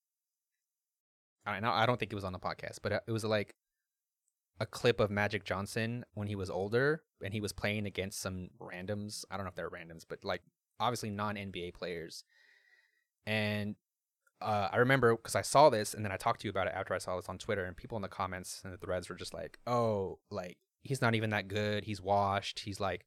I 1.47 1.61
know 1.61 1.71
I 1.71 1.85
don't 1.87 1.99
think 2.01 2.13
it 2.13 2.15
was 2.15 2.25
on 2.25 2.33
the 2.33 2.39
podcast, 2.39 2.79
but 2.83 2.93
uh, 2.93 3.01
it 3.07 3.13
was 3.13 3.25
like 3.25 3.55
a 4.61 4.67
clip 4.67 5.01
of 5.01 5.11
Magic 5.11 5.45
Johnson 5.45 6.05
when 6.15 6.29
he 6.29 6.37
was 6.37 6.51
older 6.51 7.03
and 7.23 7.33
he 7.33 7.41
was 7.41 7.53
playing 7.53 7.87
against 7.87 8.21
some 8.21 8.51
randoms. 8.61 9.25
I 9.31 9.37
don't 9.37 9.45
know 9.45 9.51
if 9.51 9.55
they're 9.55 9.71
randoms, 9.71 10.05
but 10.09 10.25
like 10.25 10.43
obviously 10.79 11.11
non 11.11 11.37
NBA 11.37 11.75
players. 11.75 12.25
And 13.27 13.77
uh, 14.41 14.69
I 14.73 14.77
remember 14.77 15.17
because 15.17 15.35
I 15.35 15.43
saw 15.43 15.71
this 15.71 15.95
and 15.95 16.05
then 16.05 16.13
I 16.13 16.17
talked 16.17 16.41
to 16.41 16.47
you 16.47 16.51
about 16.51 16.67
it 16.67 16.75
after 16.77 16.95
I 16.95 16.99
saw 16.99 17.17
this 17.17 17.29
on 17.29 17.39
Twitter, 17.39 17.65
and 17.65 17.77
people 17.77 17.97
in 17.97 18.03
the 18.03 18.09
comments 18.09 18.61
and 18.65 18.73
the 18.73 18.79
threads 18.79 19.09
were 19.09 19.15
just 19.15 19.35
like, 19.35 19.59
"Oh, 19.67 20.19
like 20.31 20.59
he's 20.83 21.01
not 21.01 21.15
even 21.15 21.31
that 21.31 21.49
good. 21.49 21.85
He's 21.85 22.01
washed. 22.01 22.61
He's 22.61 22.81
like, 22.81 23.07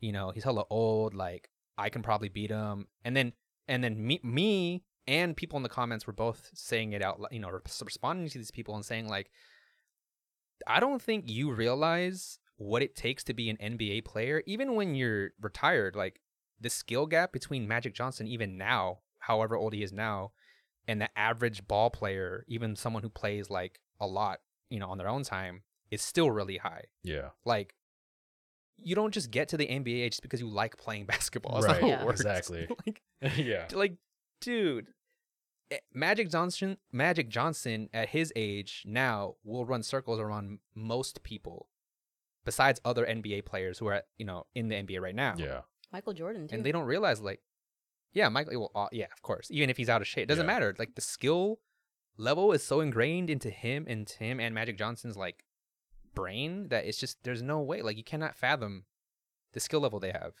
you 0.00 0.12
know, 0.12 0.30
he's 0.30 0.44
hella 0.44 0.64
old. 0.70 1.14
Like 1.14 1.50
I 1.76 1.88
can 1.88 2.02
probably 2.02 2.28
beat 2.28 2.50
him." 2.50 2.86
And 3.04 3.16
then 3.16 3.32
and 3.68 3.82
then 3.82 4.06
me 4.06 4.20
me 4.22 4.84
and 5.06 5.36
people 5.36 5.56
in 5.56 5.62
the 5.62 5.68
comments 5.68 6.06
were 6.06 6.12
both 6.12 6.50
saying 6.54 6.92
it 6.92 7.02
out, 7.02 7.20
you 7.32 7.40
know, 7.40 7.50
responding 7.82 8.28
to 8.28 8.38
these 8.38 8.52
people 8.52 8.76
and 8.76 8.84
saying 8.84 9.08
like, 9.08 9.30
I 10.66 10.80
don't 10.80 11.00
think 11.02 11.24
you 11.28 11.52
realize 11.52 12.38
what 12.56 12.82
it 12.82 12.94
takes 12.94 13.24
to 13.24 13.34
be 13.34 13.48
an 13.50 13.56
NBA 13.56 14.04
player, 14.04 14.42
even 14.46 14.74
when 14.74 14.94
you're 14.94 15.30
retired. 15.40 15.96
Like 15.96 16.20
the 16.60 16.70
skill 16.70 17.06
gap 17.06 17.32
between 17.32 17.66
Magic 17.68 17.94
Johnson, 17.94 18.26
even 18.26 18.58
now, 18.58 18.98
however 19.18 19.56
old 19.56 19.72
he 19.72 19.82
is 19.82 19.92
now, 19.92 20.32
and 20.86 21.00
the 21.00 21.08
average 21.18 21.66
ball 21.66 21.90
player, 21.90 22.44
even 22.48 22.76
someone 22.76 23.02
who 23.02 23.08
plays 23.08 23.48
like 23.50 23.80
a 24.00 24.06
lot, 24.06 24.40
you 24.68 24.78
know, 24.78 24.88
on 24.88 24.98
their 24.98 25.08
own 25.08 25.22
time, 25.22 25.62
is 25.90 26.02
still 26.02 26.30
really 26.30 26.58
high. 26.58 26.84
yeah. 27.02 27.30
Like, 27.44 27.74
you 28.82 28.94
don't 28.94 29.12
just 29.12 29.30
get 29.30 29.48
to 29.48 29.56
the 29.56 29.66
NBA 29.66 30.08
just 30.10 30.22
because 30.22 30.40
you 30.40 30.48
like 30.48 30.76
playing 30.78 31.04
basketball. 31.06 31.60
That's 31.60 31.74
Right, 31.74 31.82
not 31.82 31.90
how 31.90 31.96
Yeah. 31.98 32.04
works. 32.04 32.20
exactly. 32.20 32.68
like, 32.86 33.02
yeah. 33.36 33.66
like, 33.72 33.94
dude, 34.40 34.86
Magic 35.94 36.30
Johnson, 36.30 36.76
Magic 36.92 37.28
Johnson 37.28 37.88
at 37.92 38.08
his 38.10 38.32
age 38.36 38.82
now 38.86 39.36
will 39.44 39.64
run 39.64 39.82
circles 39.82 40.18
around 40.18 40.58
most 40.74 41.22
people, 41.22 41.68
besides 42.44 42.80
other 42.84 43.06
NBA 43.06 43.44
players 43.44 43.78
who 43.78 43.86
are 43.86 44.02
you 44.18 44.24
know 44.26 44.46
in 44.54 44.68
the 44.68 44.76
NBA 44.76 45.00
right 45.00 45.14
now. 45.14 45.34
Yeah. 45.38 45.60
Michael 45.92 46.12
Jordan 46.12 46.46
too. 46.48 46.54
and 46.54 46.64
they 46.64 46.72
don't 46.72 46.86
realize 46.86 47.20
like, 47.20 47.40
yeah, 48.12 48.28
Michael. 48.28 48.70
Well, 48.74 48.84
uh, 48.84 48.88
yeah, 48.92 49.06
of 49.12 49.22
course. 49.22 49.48
Even 49.50 49.70
if 49.70 49.76
he's 49.76 49.88
out 49.88 50.00
of 50.00 50.06
shape, 50.06 50.24
it 50.24 50.26
doesn't 50.26 50.44
Yeah. 50.46 50.52
matter. 50.52 50.74
Like 50.78 50.94
the 50.94 51.00
skill 51.00 51.60
level 52.16 52.52
is 52.52 52.62
so 52.62 52.80
ingrained 52.80 53.30
into 53.30 53.50
him, 53.50 53.84
and 53.88 54.08
him 54.08 54.40
and 54.40 54.54
Magic 54.54 54.76
Johnson's 54.78 55.16
like 55.16 55.44
brain 56.14 56.68
that 56.68 56.84
it's 56.86 56.98
just 56.98 57.22
there's 57.24 57.42
no 57.42 57.60
way. 57.60 57.82
Like 57.82 57.96
you 57.96 58.04
cannot 58.04 58.34
fathom 58.36 58.84
the 59.52 59.60
skill 59.60 59.80
level 59.80 60.00
they 60.00 60.12
have. 60.12 60.32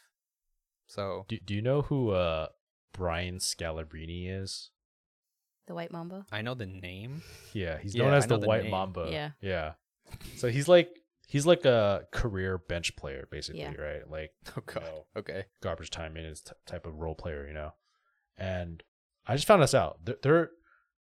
So 0.86 1.24
Do, 1.28 1.38
do 1.44 1.54
you 1.54 1.62
know 1.62 1.82
who 1.82 2.10
uh 2.10 2.48
Brian 2.92 3.36
Scalabrine 3.38 4.28
is? 4.42 4.70
The 5.70 5.74
White 5.76 5.92
Mamba. 5.92 6.26
I 6.32 6.42
know 6.42 6.54
the 6.54 6.66
name. 6.66 7.22
Yeah, 7.52 7.78
he's 7.78 7.94
Yeah, 7.94 8.04
known 8.04 8.14
as 8.14 8.26
the 8.26 8.38
the 8.38 8.46
White 8.46 8.62
name. 8.64 8.72
Mamba. 8.72 9.08
Yeah. 9.10 9.30
Yeah. 9.40 9.72
So 10.36 10.48
he's 10.48 10.66
like 10.68 10.90
he's 11.28 11.46
like 11.46 11.64
a 11.64 12.06
career 12.12 12.58
bench 12.58 12.96
player 12.96 13.28
basically, 13.30 13.60
Yeah. 13.60 13.74
right? 13.74 14.10
Like 14.10 14.32
Oh 14.56 14.62
you 14.74 14.80
know, 14.80 15.06
Okay. 15.16 15.44
garbage 15.62 15.90
time 15.90 16.12
minutes 16.14 16.40
t- 16.40 16.52
type 16.66 16.86
of 16.86 16.96
role 16.96 17.14
player, 17.14 17.46
you 17.46 17.54
know. 17.54 17.72
And 18.36 18.82
I 19.26 19.36
just 19.36 19.46
found 19.46 19.62
this 19.62 19.74
out. 19.74 20.04
There, 20.04 20.16
there 20.22 20.50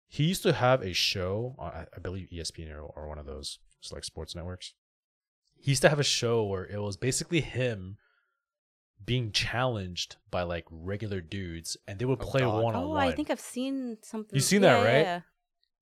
he 0.06 0.24
used 0.24 0.42
to 0.44 0.52
have 0.54 0.80
a 0.82 0.94
show 0.94 1.54
on, 1.58 1.72
I- 1.72 1.86
I 1.94 1.98
believe 2.00 2.28
ESPN 2.32 2.70
or, 2.74 2.80
or 2.82 3.08
one 3.08 3.18
of 3.18 3.26
those 3.26 3.58
just 3.82 3.92
like 3.92 4.04
sports 4.04 4.34
networks. 4.34 4.72
He 5.60 5.72
used 5.72 5.82
to 5.82 5.88
have 5.90 6.00
a 6.00 6.04
show 6.04 6.44
where 6.44 6.64
it 6.64 6.80
was 6.80 6.96
basically 6.96 7.40
him 7.42 7.98
being 9.02 9.32
challenged 9.32 10.16
by 10.30 10.42
like 10.42 10.64
regular 10.70 11.20
dudes 11.20 11.76
and 11.86 11.98
they 11.98 12.04
would 12.04 12.20
Oh, 12.20 12.24
play 12.26 12.40
God. 12.40 12.62
one 12.62 12.74
on 12.74 12.84
Oh, 12.84 12.88
one. 12.90 12.98
I 13.06 13.12
think 13.12 13.30
I've 13.30 13.40
seen 13.40 13.98
something. 14.02 14.34
You've 14.34 14.44
seen 14.44 14.62
that, 14.62 14.82
right? 14.82 15.00
yeah, 15.02 15.20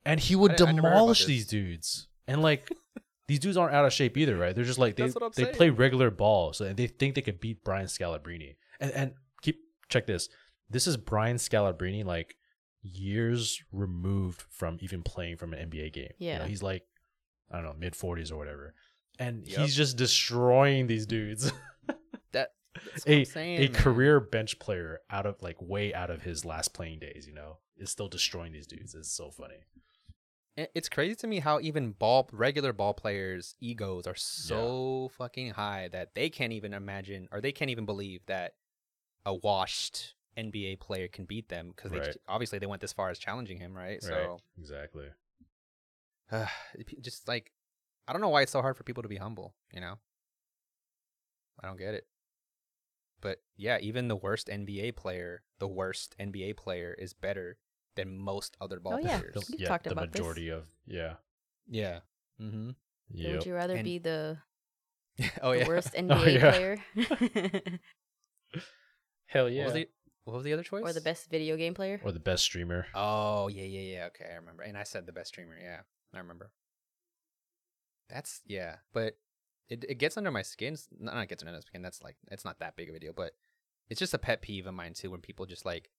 and 0.05 0.19
he 0.21 0.35
would 0.37 0.53
I 0.53 0.57
didn't- 0.57 0.69
I 0.69 0.73
never 0.73 0.83
heard 0.89 0.93
about 0.93 0.99
demolish 0.99 1.19
this. 1.21 1.27
these 1.29 1.47
dudes. 1.47 2.09
And 2.27 2.43
like 2.43 2.71
these 3.29 3.39
dudes 3.39 3.57
aren't 3.57 3.75
out 3.75 3.85
of 3.85 3.93
shape 3.93 4.17
either, 4.17 4.37
right? 4.37 4.55
They're 4.55 4.65
just 4.65 4.79
like 4.79 4.97
they 4.97 5.05
That's 5.05 5.15
what 5.15 5.23
I'm 5.25 5.31
they 5.37 5.45
saying. 5.45 5.55
play 5.55 5.71
regular 5.71 6.11
ball, 6.11 6.53
so 6.53 6.73
they 6.73 6.87
think 6.89 7.15
they 7.15 7.23
could 7.23 7.41
beat 7.41 7.63
Brian 7.65 7.87
Scalabrine. 7.87 8.57
And 8.81 8.91
and 8.93 9.13
keep 9.43 9.61
check 9.89 10.07
this. 10.07 10.29
This 10.69 10.87
is 10.87 10.97
Brian 10.97 11.37
Scalabrine, 11.37 12.05
like 12.05 12.37
years 12.83 13.63
removed 13.71 14.43
from 14.51 14.79
even 14.81 15.03
playing 15.03 15.37
from 15.37 15.53
an 15.55 15.71
NBA 15.71 15.93
game. 15.93 16.13
You 16.19 16.33
know, 16.33 16.39
Yeah. 16.41 16.47
he's 16.47 16.63
like 16.63 16.85
I 17.51 17.57
don't 17.57 17.65
know 17.65 17.75
mid 17.79 17.95
forties 17.95 18.33
or 18.33 18.37
whatever, 18.39 18.75
and 19.19 19.47
Yep. 19.47 19.59
he's 19.61 19.77
just 19.77 19.97
destroying 19.97 20.87
these 20.89 21.07
dudes. 21.07 21.53
That 22.75 22.85
that's 22.85 23.07
what 23.07 23.13
a 23.15 23.19
I'm 23.19 23.25
saying, 23.25 23.61
a 23.61 23.69
man. 23.69 23.83
career 23.83 24.21
bench 24.21 24.59
player 24.59 25.01
out 25.11 25.27
of 25.27 25.37
like 25.41 25.61
way 25.61 25.93
out 25.93 26.11
of 26.11 26.23
his 26.23 26.45
last 26.45 26.73
playing 26.73 27.01
days, 27.01 27.27
you 27.27 27.35
know, 27.35 27.59
is 27.77 27.91
still 27.91 28.09
destroying 28.09 28.53
these 28.53 28.67
dudes. 28.67 28.95
It's 28.95 29.13
so 29.13 29.31
funny. 29.31 29.57
It's 30.57 30.91
crazy 30.91 31.15
to 31.17 31.27
me 31.27 31.39
how 31.39 31.61
even 31.61 31.93
ball 31.93 32.29
regular 32.31 32.75
ball 32.75 32.93
players' 32.93 33.55
egos 33.61 34.07
are 34.07 34.15
so 34.15 35.11
fucking 35.17 35.53
high 35.53 35.89
that 35.93 36.15
they 36.15 36.29
can't 36.29 36.53
even 36.53 36.75
imagine 36.75 37.27
or 37.33 37.41
they 37.41 37.53
can't 37.53 37.71
even 37.71 37.87
believe 37.87 38.21
that 38.27 38.55
a 39.25 39.35
washed 39.35 40.15
NBA 40.37 40.79
player 40.81 41.09
can 41.09 41.25
beat 41.25 41.49
them 41.49 41.73
because 41.75 41.93
Right. 41.93 42.17
obviously 42.29 42.59
they 42.59 42.67
went 42.67 42.83
this 42.83 42.93
far 42.93 43.09
as 43.09 43.19
challenging 43.19 43.59
him, 43.59 43.75
right? 43.75 43.99
Right. 44.03 44.11
So 44.11 44.41
Exactly. 44.59 45.07
uh, 46.31 46.47
just 47.01 47.27
like 47.29 47.53
I 48.07 48.13
don't 48.13 48.21
know 48.21 48.29
why 48.29 48.43
it's 48.43 48.53
so 48.53 48.61
hard 48.61 48.77
for 48.77 48.85
people 48.85 49.03
to 49.03 49.09
be 49.09 49.17
humble, 49.17 49.55
you 49.73 49.81
know? 49.81 49.95
I 51.63 51.67
don't 51.67 51.79
get 51.79 51.95
it. 51.95 52.07
But 53.23 53.39
yeah, 53.57 53.79
even 53.81 54.09
the 54.09 54.17
worst 54.17 54.49
NBA 54.49 54.97
player, 54.97 55.43
the 55.59 55.69
worst 55.69 56.15
NBA 56.21 56.57
player 56.59 56.95
is 56.99 57.15
better 57.15 57.57
than 57.97 58.19
most 58.19 58.57
other 58.61 58.79
ball 58.81 58.95
Oh, 58.95 58.99
yeah. 58.99 59.19
players. 59.21 59.35
The, 59.35 59.45
We've 59.53 59.61
yeah, 59.61 59.69
talked 59.69 59.85
the 59.85 59.93
about 59.93 60.13
this. 60.13 60.21
majority 60.21 60.49
of 60.51 60.65
yeah. 60.87 61.15
Yeah. 61.69 62.01
Mm-hmm. 62.41 62.71
Yep. 63.15 63.33
Would 63.37 63.47
you 63.47 63.55
rather 63.55 63.75
And- 63.77 63.85
be 63.85 63.99
the, 63.99 64.39
oh 65.43 65.53
the 65.53 65.59
yeah. 65.61 65.69
worst 65.69 65.93
NBA 65.95 66.35
yeah. 66.35 66.51
player 66.51 66.77
Hell 69.27 69.45
What 69.51 69.65
was 69.65 69.73
the 69.75 69.89
what 70.25 70.35
was 70.35 70.45
the 70.45 70.53
other 70.53 70.63
choice? 70.63 70.85
or 70.85 70.93
the 70.93 71.01
best 71.01 71.31
video 71.31 71.57
game 71.57 71.75
player? 71.75 72.01
Or 72.05 72.13
the 72.13 72.21
best 72.21 72.45
streamer. 72.45 72.87
Oh 72.95 73.49
yeah, 73.49 73.65
yeah, 73.65 73.81
yeah. 73.97 74.05
Okay, 74.07 74.27
I 74.31 74.37
remember. 74.37 74.63
And 74.63 74.77
I 74.77 74.83
said 74.85 75.07
the 75.07 75.13
best 75.13 75.29
streamer. 75.29 75.57
Yeah, 75.61 75.81
I 76.15 76.19
remember. 76.19 76.51
That's 78.11 78.41
yeah, 78.47 78.77
but 78.93 79.17
it 79.69 79.85
it 79.89 79.95
gets 79.99 80.17
under 80.17 80.31
my 80.31 80.43
skin. 80.43 80.75
It's- 80.75 80.89
Not, 80.99 81.15
not 81.15 81.29
gets 81.29 81.43
under 81.43 81.53
my 81.53 81.61
skin. 81.61 81.83
That's 81.83 82.03
like 82.03 82.17
it's 82.31 82.45
not 82.45 82.59
that 82.61 82.77
big 82.77 82.89
of 82.89 82.95
a 82.95 82.99
deal, 83.01 83.13
but 83.15 83.33
it's 83.89 83.99
just 83.99 84.15
a 84.15 84.19
pet 84.19 84.43
peeve 84.43 84.67
of 84.67 84.75
mine 84.75 84.95
too. 84.95 85.11
When 85.11 85.21
people 85.21 85.47
just 85.47 85.65
like, 85.65 85.91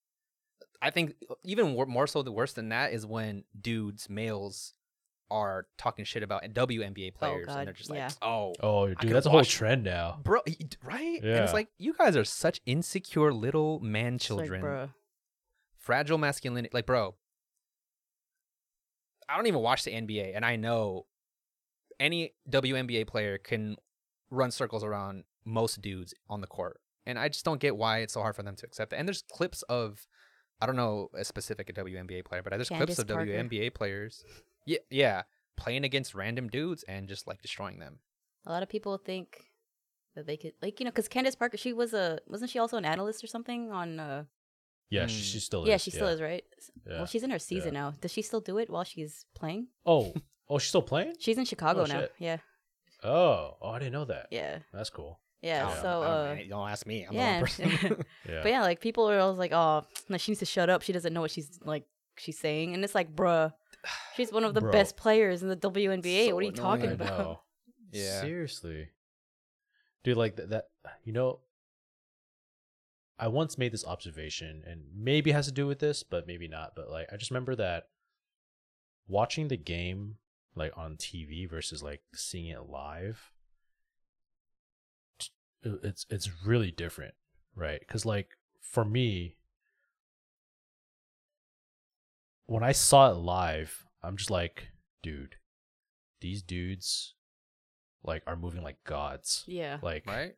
I 0.82 0.90
think 0.90 1.16
uh, 1.30 1.36
even 1.44 1.76
more 1.90 2.08
so 2.08 2.24
the 2.24 2.32
worse 2.32 2.54
than 2.54 2.70
that 2.70 2.94
is 2.94 3.06
when 3.06 3.44
dudes, 3.60 4.10
males, 4.10 4.74
are 5.32 5.66
talking 5.78 6.06
shit 6.06 6.22
about 6.24 6.44
WNBA 6.44 7.12
oh, 7.16 7.18
players, 7.18 7.46
God, 7.48 7.58
and 7.60 7.68
they're 7.68 7.74
just 7.74 7.90
like, 7.90 7.98
yeah. 7.98 8.10
oh, 8.22 8.54
Oh, 8.62 8.88
dude, 8.94 9.12
that's 9.12 9.26
a 9.26 9.30
whole 9.30 9.40
watch- 9.40 9.50
trend 9.50 9.84
now. 9.84 10.20
bro, 10.24 10.42
y- 10.46 10.56
d- 10.60 10.78
right? 10.84 11.16
And 11.22 11.24
Yeah. 11.24 11.44
it's 11.44 11.54
like 11.54 11.70
you 11.78 11.94
guys 11.94 12.16
are 12.16 12.24
such 12.26 12.62
insecure 12.66 13.34
little 13.34 13.80
man 13.80 14.16
It's 14.16 14.30
like, 14.30 14.40
children 14.46 14.62
bruh. 14.62 14.90
fragile 15.80 16.18
masculinity. 16.20 16.70
Like, 16.74 16.86
bro, 16.86 17.16
I 19.30 19.36
don't 19.38 19.48
even 19.48 19.62
watch 19.62 19.84
the 19.84 19.92
NBA, 19.92 20.34
and 20.36 20.46
I 20.46 20.56
know 20.56 21.06
any 22.04 22.34
WNBA 22.50 23.08
player 23.08 23.38
can 23.38 23.78
run 24.30 24.52
circles 24.52 24.84
around 24.84 25.24
most 25.46 25.82
dudes 25.82 26.14
on 26.30 26.42
the 26.42 26.48
court, 26.48 26.80
and 27.06 27.18
I 27.18 27.30
just 27.30 27.46
don't 27.46 27.60
get 27.60 27.76
why 27.78 28.00
it's 28.00 28.14
so 28.14 28.22
hard 28.22 28.36
for 28.36 28.44
them 28.44 28.56
to 28.58 28.66
accept 28.66 28.94
it. 28.94 28.98
And 28.98 29.08
there's 29.08 29.24
clips 29.32 29.62
of, 29.64 30.06
I 30.62 30.66
don't 30.66 30.76
know 30.76 31.10
a 31.16 31.24
specific 31.24 31.74
WNBA 31.74 32.26
player, 32.26 32.42
but 32.44 32.52
there's 32.54 32.70
clips 32.70 33.00
of 33.00 33.08
Parker. 33.08 33.26
WNBA 33.32 33.74
players, 33.74 34.24
yeah, 34.66 34.80
yeah, 34.90 35.24
playing 35.58 35.84
against 35.84 36.14
random 36.16 36.48
dudes 36.50 36.84
and 36.88 37.08
just 37.08 37.28
like 37.28 37.42
destroying 37.42 37.80
them. 37.80 38.00
A 38.46 38.52
lot 38.52 38.64
of 38.64 38.70
people 38.70 38.98
think 38.98 39.28
that 40.16 40.28
they 40.28 40.38
could, 40.38 40.54
like, 40.62 40.80
you 40.80 40.86
know, 40.86 40.92
because 40.92 41.08
Candace 41.08 41.36
Parker, 41.36 41.58
she 41.58 41.74
was 41.74 41.94
a, 41.94 42.20
wasn't 42.28 42.52
she 42.52 42.60
also 42.60 42.78
an 42.78 42.86
analyst 42.86 43.24
or 43.24 43.28
something 43.28 43.72
on, 43.72 44.00
uh, 44.00 44.24
Yeah, 44.90 45.08
she, 45.08 45.22
Mm. 45.22 45.32
she 45.34 45.40
still 45.40 45.64
is. 45.64 45.70
yeah, 45.70 45.78
she 45.78 45.92
still 45.92 46.08
is, 46.08 46.22
right? 46.22 46.44
Yeah. 46.88 46.98
Well, 46.98 47.06
she's 47.08 47.24
in 47.24 47.30
her 47.32 47.40
season 47.40 47.74
now. 47.74 47.94
Does 48.02 48.12
she 48.12 48.22
still 48.22 48.42
do 48.42 48.58
it 48.60 48.70
while 48.70 48.84
she's 48.84 49.26
playing? 49.36 49.68
Oh, 49.86 50.14
oh, 50.50 50.58
she's 50.60 50.70
still 50.70 50.82
playing? 50.82 51.14
She's 51.20 51.38
in 51.38 51.46
Chicago 51.46 51.82
Oh, 51.82 51.86
now. 51.86 52.00
shit. 52.02 52.14
Yeah, 52.20 52.38
Oh, 53.04 53.58
oh, 53.62 53.70
I 53.70 53.80
didn't 53.80 53.94
know 53.94 54.06
that. 54.06 54.28
yeah, 54.32 54.60
That's 54.74 54.90
cool. 54.90 55.20
yeah. 55.42 55.68
I 55.68 55.74
don't- 55.74 55.82
So, 55.82 56.02
I 56.02 56.06
don't, 56.36 56.46
uh, 56.46 56.50
don't 56.50 56.70
ask 56.70 56.86
me. 56.88 57.06
I'm 57.06 57.14
yeah. 57.14 57.34
the 57.34 57.34
one 57.34 57.42
person. 57.72 58.06
Yeah. 58.30 58.40
But 58.44 58.50
yeah, 58.52 58.62
like 58.62 58.80
people 58.82 59.10
are 59.10 59.20
always 59.20 59.38
like, 59.38 59.52
"Oh, 59.52 59.84
no, 60.10 60.18
she 60.18 60.32
needs 60.32 60.40
to 60.40 60.46
shut 60.46 60.70
up. 60.70 60.82
She 60.82 60.94
doesn't 60.94 61.14
know 61.14 61.20
what 61.22 61.32
she's 61.32 61.60
like 61.66 61.84
she's 62.18 62.40
saying." 62.40 62.74
And 62.74 62.84
it's 62.84 62.96
like, 62.96 63.14
"Bruh, 63.14 63.52
she's 64.16 64.32
one 64.32 64.46
of 64.46 64.54
the 64.54 64.62
Bro. 64.62 64.72
best 64.72 64.96
players 64.96 65.44
in 65.44 65.50
the 65.50 65.58
WNBA. 65.58 66.28
So 66.30 66.36
what 66.36 66.44
are 66.44 66.48
you 66.48 66.52
talking. 66.54 66.90
I 66.90 66.94
about?" 66.94 67.20
know. 67.20 67.40
Yeah. 67.92 68.22
Seriously. 68.22 68.90
Dude, 70.04 70.18
like 70.18 70.38
that, 70.38 70.50
that 70.50 70.66
you 71.04 71.14
know 71.14 71.40
I 73.20 73.28
once 73.28 73.58
made 73.58 73.72
this 73.72 73.86
observation 73.86 74.64
and 74.66 74.82
maybe 74.96 75.30
it 75.30 75.34
has 75.34 75.46
to 75.46 75.52
do 75.52 75.68
with 75.68 75.80
this, 75.80 76.02
but 76.04 76.26
maybe 76.26 76.48
not. 76.48 76.72
But 76.76 76.90
like 76.90 77.08
I 77.14 77.18
just 77.18 77.30
remember 77.32 77.56
that 77.56 77.84
watching 79.08 79.48
the 79.50 79.58
game 79.58 80.16
like 80.56 80.78
on 80.78 80.98
TV 80.98 81.50
versus 81.50 81.82
like 81.82 82.02
seeing 82.14 82.48
it 82.48 82.70
live 82.70 83.32
it's 85.66 86.06
it's 86.10 86.46
really 86.46 86.72
different, 86.72 87.14
right? 87.56 87.88
Cuz 87.88 88.06
like 88.06 88.38
for 88.60 88.84
me 88.84 89.38
when 92.46 92.64
I 92.64 92.74
saw 92.74 93.10
it 93.10 93.16
live, 93.16 93.88
I'm 94.02 94.18
just 94.18 94.30
like, 94.30 94.68
dude, 95.02 95.38
these 96.20 96.44
dudes 96.44 97.16
like 98.04 98.24
are 98.28 98.36
moving 98.36 98.62
like 98.62 98.84
gods. 98.84 99.44
Yeah. 99.48 99.80
Like 99.82 100.06
Right? 100.06 100.36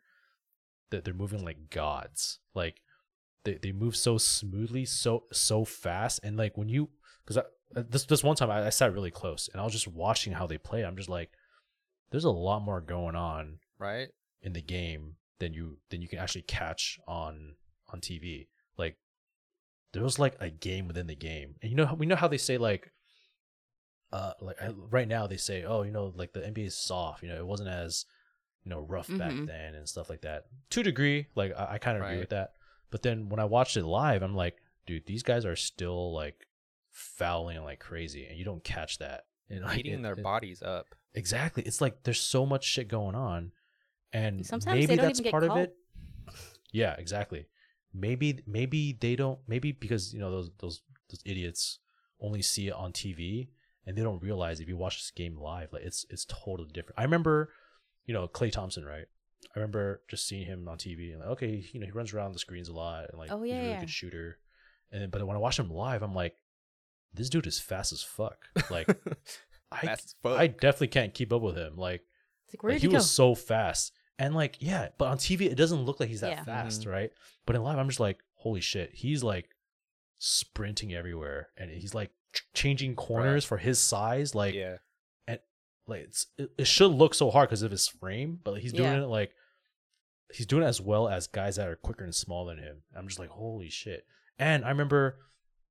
that 0.91 1.03
they're 1.03 1.13
moving 1.13 1.43
like 1.43 1.69
gods. 1.71 2.39
Like 2.53 2.81
they, 3.43 3.55
they 3.55 3.71
move 3.71 3.95
so 3.95 4.17
smoothly, 4.17 4.85
so 4.85 5.25
so 5.31 5.65
fast, 5.65 6.19
and 6.23 6.37
like 6.37 6.57
when 6.57 6.69
you 6.69 6.89
because 7.25 7.43
this 7.71 8.05
this 8.05 8.23
one 8.23 8.35
time 8.35 8.49
I, 8.51 8.67
I 8.67 8.69
sat 8.69 8.93
really 8.93 9.11
close 9.11 9.49
and 9.51 9.59
I 9.61 9.63
was 9.63 9.73
just 9.73 9.87
watching 9.87 10.33
how 10.33 10.47
they 10.47 10.57
play. 10.57 10.83
I'm 10.83 10.95
just 10.97 11.09
like, 11.09 11.31
there's 12.11 12.23
a 12.25 12.31
lot 12.31 12.61
more 12.61 12.81
going 12.81 13.15
on 13.15 13.59
Right? 13.79 14.09
in 14.41 14.53
the 14.53 14.61
game 14.61 15.15
than 15.39 15.53
you 15.53 15.77
than 15.89 16.01
you 16.01 16.07
can 16.07 16.19
actually 16.19 16.43
catch 16.43 16.99
on 17.07 17.55
on 17.91 17.99
TV. 18.01 18.47
Like 18.77 18.97
there 19.93 20.03
was 20.03 20.19
like 20.19 20.35
a 20.39 20.49
game 20.49 20.87
within 20.87 21.07
the 21.07 21.15
game, 21.15 21.55
and 21.61 21.69
you 21.71 21.75
know 21.77 21.93
we 21.97 22.05
know 22.05 22.15
how 22.15 22.27
they 22.27 22.37
say 22.37 22.57
like. 22.57 22.91
Uh, 24.13 24.31
like 24.39 24.61
I- 24.61 24.69
right 24.69 25.07
now 25.07 25.27
they 25.27 25.35
say, 25.35 25.65
oh, 25.65 25.81
you 25.81 25.91
know, 25.91 26.13
like 26.15 26.31
the 26.31 26.39
NBA 26.39 26.67
is 26.67 26.77
soft. 26.77 27.21
You 27.21 27.27
know, 27.29 27.35
it 27.37 27.45
wasn't 27.45 27.67
as, 27.69 28.05
you 28.63 28.69
know, 28.69 28.79
rough 28.79 29.09
back 29.09 29.33
Mhm. 29.33 29.47
then 29.47 29.75
and 29.75 29.89
stuff 29.89 30.09
like 30.09 30.21
that. 30.21 30.45
To 30.69 30.79
a 30.79 30.83
degree, 30.83 31.27
like 31.35 31.51
I, 31.57 31.73
I 31.73 31.77
kind 31.79 31.97
of 31.97 32.03
agree 32.03 32.19
with 32.19 32.29
that. 32.29 32.53
But 32.91 33.01
then 33.01 33.27
when 33.27 33.41
I 33.41 33.45
watched 33.45 33.75
it 33.75 33.83
live, 33.83 34.21
I'm 34.21 34.35
like, 34.35 34.55
dude, 34.85 35.05
these 35.05 35.23
guys 35.23 35.43
are 35.43 35.57
still 35.57 36.13
like 36.13 36.47
fouling 36.95 37.61
like 37.63 37.79
crazy, 37.79 38.25
and 38.25 38.37
you 38.37 38.45
don't 38.45 38.63
catch 38.63 38.99
that. 38.99 39.25
And, 39.49 39.61
like, 39.63 39.75
Beating 39.83 39.99
it- 39.99 40.03
their 40.03 40.13
it- 40.13 40.23
bodies 40.23 40.61
up. 40.63 40.87
Exactly. 41.13 41.61
It's 41.63 41.79
like 41.81 42.03
there's 42.03 42.19
so 42.19 42.45
much 42.45 42.65
shit 42.65 42.87
going 42.87 43.15
on, 43.15 43.51
and 44.11 44.45
Sometimes 44.45 44.73
they 44.73 44.79
maybe 44.81 44.95
don't 44.97 45.05
that's 45.05 45.19
even 45.19 45.23
get 45.23 45.31
part 45.31 45.43
of 45.43 45.57
it. 45.57 45.75
Yeah, 46.71 46.93
exactly. 46.97 47.45
Maybe 47.93 48.41
maybe 48.45 48.97
they 48.99 49.15
don't. 49.15 49.39
Maybe 49.47 49.71
because 49.71 50.13
you 50.13 50.19
know 50.19 50.29
those 50.31 50.51
those 50.59 50.81
those 51.09 51.21
idiots 51.25 51.79
only 52.19 52.41
see 52.41 52.67
it 52.67 52.73
on 52.73 52.91
TV 52.91 53.49
and 53.85 53.95
they 53.97 54.01
don't 54.01 54.21
realize 54.21 54.59
if 54.59 54.67
you 54.67 54.75
watch 54.75 54.97
this 54.97 55.11
game 55.11 55.37
live, 55.37 55.71
like 55.71 55.83
it's 55.83 56.05
it's 56.09 56.25
totally 56.25 56.69
different. 56.73 56.99
I 56.99 57.03
remember, 57.03 57.51
you 58.05 58.13
know, 58.13 58.27
Klay 58.27 58.51
Thompson, 58.51 58.83
right? 58.83 59.05
I 59.55 59.59
remember 59.59 60.01
just 60.09 60.27
seeing 60.27 60.45
him 60.45 60.67
on 60.67 60.77
TV 60.77 61.11
and 61.11 61.19
like, 61.21 61.29
okay, 61.29 61.63
you 61.71 61.79
know, 61.79 61.85
he 61.85 61.91
runs 61.93 62.13
around 62.13 62.33
the 62.33 62.39
screens 62.39 62.67
a 62.67 62.73
lot 62.73 63.05
and 63.09 63.17
like 63.19 63.31
Oh, 63.31 63.41
he's 63.41 63.51
a 63.53 63.55
yeah, 63.55 63.59
really 63.61 63.71
yeah. 63.73 63.79
good 63.81 63.89
shooter. 63.89 64.37
And 64.91 65.01
then, 65.01 65.09
but 65.11 65.25
when 65.25 65.37
I 65.37 65.39
watch 65.39 65.57
him 65.59 65.69
live, 65.69 66.01
I'm 66.03 66.15
like, 66.15 66.35
this 67.15 67.29
dude 67.29 67.47
is 67.47 67.59
fast 67.59 67.91
as 67.93 68.01
fuck. 68.03 68.37
Like 68.69 68.89
I 69.71 69.85
Fast 69.85 70.05
as 70.05 70.15
fuck. 70.23 70.37
I 70.39 70.47
definitely 70.47 70.87
can't 70.89 71.13
keep 71.13 71.33
up 71.33 71.41
with 71.41 71.55
him. 71.57 71.75
Like, 71.75 72.03
like, 72.53 72.63
where 72.63 72.71
like, 72.73 72.81
did 72.81 72.87
he 72.87 72.87
he 72.87 72.91
go? 72.91 72.97
was 72.97 73.11
so 73.11 73.35
fast. 73.35 73.91
And 74.19 74.33
like, 74.35 74.57
yeah, 74.59 74.89
but 74.97 75.07
on 75.09 75.17
TV 75.17 75.41
it 75.41 75.55
doesn't 75.55 75.81
look 75.83 75.99
like 75.99 76.07
he's 76.09 76.21
that 76.21 76.31
Yeah. 76.31 76.43
fast, 76.43 76.83
Mhm. 76.83 76.91
right? 76.91 77.11
But 77.45 77.55
in 77.55 77.63
live, 77.63 77.77
I'm 77.79 77.89
just 77.89 77.99
like, 77.99 78.19
holy 78.35 78.61
shit, 78.61 78.91
he's 78.93 79.23
like 79.23 79.49
sprinting 80.17 80.93
everywhere, 80.93 81.49
and 81.57 81.69
he's 81.69 81.93
like 81.93 82.11
ch- 82.33 82.43
changing 82.53 82.95
corners 82.95 83.43
for 83.45 83.57
his 83.57 83.79
size. 83.79 84.33
Like, 84.35 84.53
yeah. 84.55 84.77
and 85.27 85.39
like 85.87 86.01
it's 86.03 86.27
it, 86.37 86.51
it 86.57 86.67
should 86.67 86.91
look 86.91 87.13
so 87.13 87.29
hard 87.31 87.49
because 87.49 87.61
of 87.61 87.71
his 87.71 87.87
frame, 87.87 88.39
but 88.43 88.61
he's 88.61 88.73
doing 88.73 88.91
Yeah. 88.93 89.03
it 89.03 89.07
like 89.07 89.33
he's 90.33 90.45
doing 90.47 90.63
it 90.63 90.67
as 90.67 90.81
well 90.81 91.07
as 91.07 91.27
guys 91.27 91.57
that 91.57 91.67
are 91.67 91.75
quicker 91.75 92.03
and 92.03 92.15
smaller 92.15 92.55
than 92.55 92.63
him. 92.63 92.83
I'm 92.95 93.07
just 93.07 93.19
like, 93.19 93.29
holy 93.29 93.69
shit. 93.69 94.05
And 94.39 94.65
I 94.65 94.69
remember, 94.69 95.19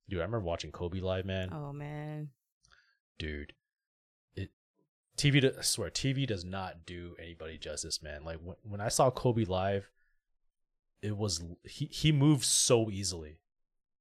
dude, 0.09 0.19
I 0.19 0.23
remember 0.23 0.41
watching 0.45 0.71
Kobe 0.71 0.99
live, 0.99 1.25
man. 1.25 1.49
Oh 1.51 1.71
man. 1.73 2.29
dude 3.17 3.53
it 4.35 4.49
tv 5.17 5.39
do- 5.41 5.53
i 5.57 5.61
swear 5.61 5.89
tv 5.89 6.27
does 6.27 6.43
not 6.43 6.85
do 6.85 7.15
anybody 7.19 7.57
justice 7.57 8.01
man. 8.03 8.23
Like 8.25 8.37
when, 8.43 8.55
when 8.63 8.81
i 8.81 8.89
saw 8.89 9.09
kobe 9.09 9.45
live 9.45 9.89
it 11.01 11.15
was 11.15 11.43
he 11.63 11.85
he 11.85 12.11
moved 12.11 12.43
so 12.45 12.89
easily. 12.89 13.39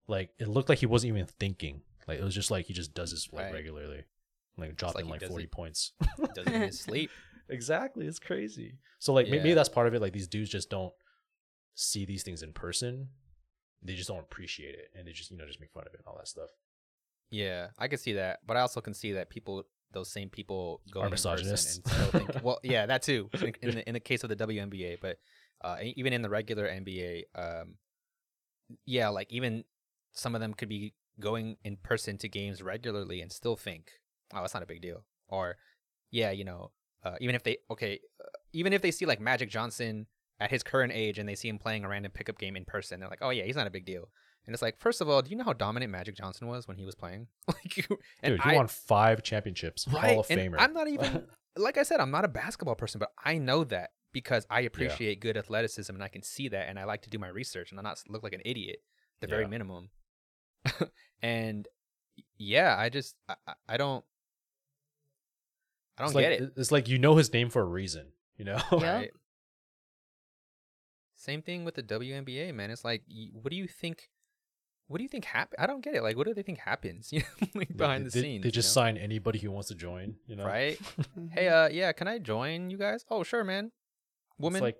Like 0.08 0.30
it 0.38 0.48
looked 0.48 0.68
like 0.68 0.78
he 0.78 0.86
wasn't 0.86 1.12
even 1.14 1.26
thinking. 1.26 1.82
Like 2.08 2.18
it 2.18 2.24
was 2.24 2.34
just 2.34 2.50
like 2.50 2.66
he 2.66 2.72
just 2.72 2.94
does 2.94 3.10
this 3.10 3.28
like 3.32 3.46
Right. 3.46 3.54
regularly. 3.54 4.04
Like 4.56 4.76
dropping 4.76 5.08
like 5.08 5.20
like 5.22 5.28
40 5.30 5.44
it- 5.44 5.50
points. 5.52 5.92
Doesn't 6.34 6.54
even 6.54 6.72
sleep. 6.86 7.10
exactly 7.48 8.06
it's 8.06 8.18
crazy. 8.18 8.78
So 9.00 9.12
like 9.12 9.26
may- 9.28 9.38
maybe 9.38 9.54
that's 9.54 9.68
part 9.68 9.86
of 9.86 9.94
it 9.94 10.00
like 10.00 10.12
these 10.14 10.28
dudes 10.28 10.50
just 10.50 10.70
don't 10.70 10.92
see 11.74 12.04
these 12.06 12.22
things 12.22 12.42
in 12.42 12.52
person 12.52 13.08
they 13.84 13.94
just 13.94 14.08
don't 14.08 14.20
appreciate 14.20 14.74
it 14.74 14.90
and 14.94 15.06
they 15.06 15.12
just 15.12 15.30
you 15.30 15.36
know 15.36 15.46
just 15.46 15.60
make 15.60 15.70
fun 15.72 15.84
of 15.86 15.92
it 15.94 16.00
and 16.00 16.06
all 16.06 16.16
that 16.16 16.28
stuff 16.28 16.50
Yeah, 17.30 17.68
I 17.78 17.88
can 17.88 17.98
see 17.98 18.14
that, 18.14 18.40
but 18.46 18.56
I 18.56 18.60
also 18.60 18.80
can 18.80 18.94
see 18.94 19.12
that 19.12 19.28
people, 19.30 19.64
those 19.92 20.10
same 20.12 20.28
people, 20.30 20.80
go 20.90 21.00
Are 21.02 21.10
misogynists. 21.10 21.76
and 21.78 21.86
still 21.86 22.10
think. 22.20 22.30
Well, 22.44 22.58
yeah, 22.62 22.86
that 22.86 23.02
too. 23.02 23.28
In, 23.40 23.54
in 23.62 23.70
the 23.76 23.82
in 23.88 23.94
the 23.94 24.00
case 24.00 24.22
of 24.24 24.28
the 24.30 24.36
WNBA, 24.36 24.98
but 25.00 25.16
uh, 25.62 25.76
even 25.96 26.12
in 26.12 26.22
the 26.22 26.28
regular 26.28 26.66
NBA, 26.68 27.22
um, 27.34 27.76
yeah, 28.86 29.08
like 29.08 29.32
even 29.32 29.64
some 30.12 30.34
of 30.34 30.40
them 30.40 30.54
could 30.54 30.68
be 30.68 30.94
going 31.20 31.56
in 31.64 31.76
person 31.76 32.18
to 32.18 32.28
games 32.28 32.62
regularly 32.62 33.20
and 33.20 33.32
still 33.32 33.56
think, 33.56 33.90
oh, 34.32 34.40
that's 34.40 34.54
not 34.54 34.62
a 34.62 34.66
big 34.66 34.80
deal. 34.82 35.04
Or, 35.28 35.56
yeah, 36.10 36.30
you 36.30 36.44
know, 36.44 36.70
uh, 37.04 37.16
even 37.20 37.34
if 37.34 37.42
they 37.42 37.58
okay, 37.70 38.00
uh, 38.20 38.28
even 38.52 38.72
if 38.72 38.82
they 38.82 38.90
see 38.90 39.06
like 39.06 39.20
Magic 39.20 39.50
Johnson 39.50 40.06
at 40.40 40.50
his 40.50 40.62
current 40.62 40.92
age 40.94 41.18
and 41.18 41.28
they 41.28 41.34
see 41.34 41.48
him 41.48 41.58
playing 41.58 41.84
a 41.84 41.88
random 41.88 42.12
pickup 42.12 42.38
game 42.38 42.56
in 42.56 42.64
person, 42.64 43.00
they're 43.00 43.08
like, 43.08 43.22
oh 43.22 43.30
yeah, 43.30 43.44
he's 43.44 43.56
not 43.56 43.66
a 43.66 43.70
big 43.70 43.84
deal. 43.84 44.08
And 44.46 44.52
it's 44.52 44.62
like, 44.62 44.78
first 44.78 45.00
of 45.00 45.08
all, 45.08 45.22
do 45.22 45.30
you 45.30 45.36
know 45.36 45.44
how 45.44 45.54
dominant 45.54 45.90
Magic 45.90 46.16
Johnson 46.16 46.46
was 46.48 46.68
when 46.68 46.76
he 46.76 46.84
was 46.84 46.94
playing? 46.94 47.28
like, 47.48 47.76
you, 47.76 47.84
and 48.22 48.32
dude 48.34 48.42
he 48.42 48.50
I, 48.50 48.56
won 48.56 48.68
five 48.68 49.22
championships 49.22 49.86
right, 49.88 50.12
hall 50.12 50.20
of 50.20 50.30
and 50.30 50.40
famer 50.40 50.56
I'm 50.58 50.72
not 50.74 50.88
even 50.88 51.24
like 51.56 51.78
I 51.78 51.82
said, 51.82 52.00
I'm 52.00 52.10
not 52.10 52.24
a 52.24 52.28
basketball 52.28 52.74
person, 52.74 52.98
but 52.98 53.10
I 53.24 53.38
know 53.38 53.64
that 53.64 53.90
because 54.12 54.46
I 54.50 54.60
appreciate 54.60 55.20
good 55.20 55.36
athleticism 55.36 55.92
and 55.92 56.02
I 56.04 56.08
can 56.08 56.22
see 56.22 56.48
that, 56.48 56.68
and 56.68 56.78
I 56.78 56.84
like 56.84 57.02
to 57.02 57.10
do 57.10 57.18
my 57.18 57.28
research 57.28 57.70
and 57.70 57.80
I 57.80 57.82
not 57.82 58.00
look 58.08 58.22
like 58.22 58.32
an 58.32 58.42
idiot, 58.44 58.76
at 59.16 59.20
the 59.22 59.26
very 59.28 59.42
Yeah. 59.44 59.48
minimum. 59.48 59.90
and 61.22 61.66
yeah, 62.38 62.76
I 62.78 62.88
just 62.90 63.16
I, 63.28 63.34
I- 63.46 63.54
I 63.70 63.76
don't 63.76 64.04
I 65.96 66.02
don't 66.02 66.08
it's 66.08 66.14
like, 66.14 66.24
get 66.24 66.32
it. 66.32 66.52
It's 66.56 66.72
like 66.72 66.88
you 66.88 66.98
know 66.98 67.16
his 67.16 67.32
name 67.32 67.50
for 67.50 67.62
a 67.62 67.66
reason, 67.66 68.08
you 68.36 68.44
know? 68.44 68.60
Yeah. 68.72 68.94
Right? 68.96 69.10
Same 71.24 71.40
thing 71.40 71.64
with 71.64 71.74
the 71.74 71.82
WNBA, 71.82 72.54
man. 72.54 72.70
It's 72.70 72.84
like, 72.84 73.02
what 73.32 73.50
do 73.50 73.56
you 73.56 73.66
think? 73.66 74.10
What 74.88 74.98
do 74.98 75.02
you 75.04 75.08
think 75.08 75.24
happen? 75.24 75.56
I 75.58 75.66
don't 75.66 75.82
get 75.82 75.94
it. 75.94 76.02
Like, 76.02 76.18
what 76.18 76.26
do 76.26 76.34
they 76.34 76.42
think 76.42 76.58
happens? 76.58 77.08
You 77.12 77.20
know, 77.20 77.48
like 77.54 77.74
behind 77.74 78.04
they, 78.04 78.08
the 78.08 78.10
they- 78.10 78.20
scenes. 78.20 78.42
They 78.42 78.48
you 78.48 78.52
just 78.52 78.76
know? 78.76 78.82
sign 78.82 78.96
anybody 78.98 79.38
who 79.38 79.50
wants 79.50 79.68
to 79.68 79.74
join, 79.74 80.16
you 80.26 80.36
know? 80.36 80.44
right? 80.44 80.78
Hey, 81.32 81.48
uh, 81.48 81.68
yeah, 81.68 81.92
can 81.92 82.08
I 82.08 82.18
join 82.18 82.68
you 82.68 82.76
guys? 82.76 83.04
Oh, 83.10 83.22
sure, 83.22 83.42
man. 83.44 83.72
Woman, 84.38 84.58
It's 84.58 84.62
like 84.62 84.76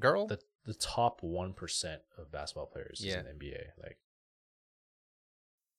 girl. 0.00 0.26
the 0.26 0.38
the 0.64 0.74
top 0.74 1.22
one 1.22 1.52
percent 1.52 2.00
of 2.18 2.32
basketball 2.32 2.66
players 2.66 3.00
Yeah. 3.04 3.10
is 3.12 3.16
in 3.18 3.24
the 3.26 3.30
NBA. 3.46 3.62
Like 3.82 3.98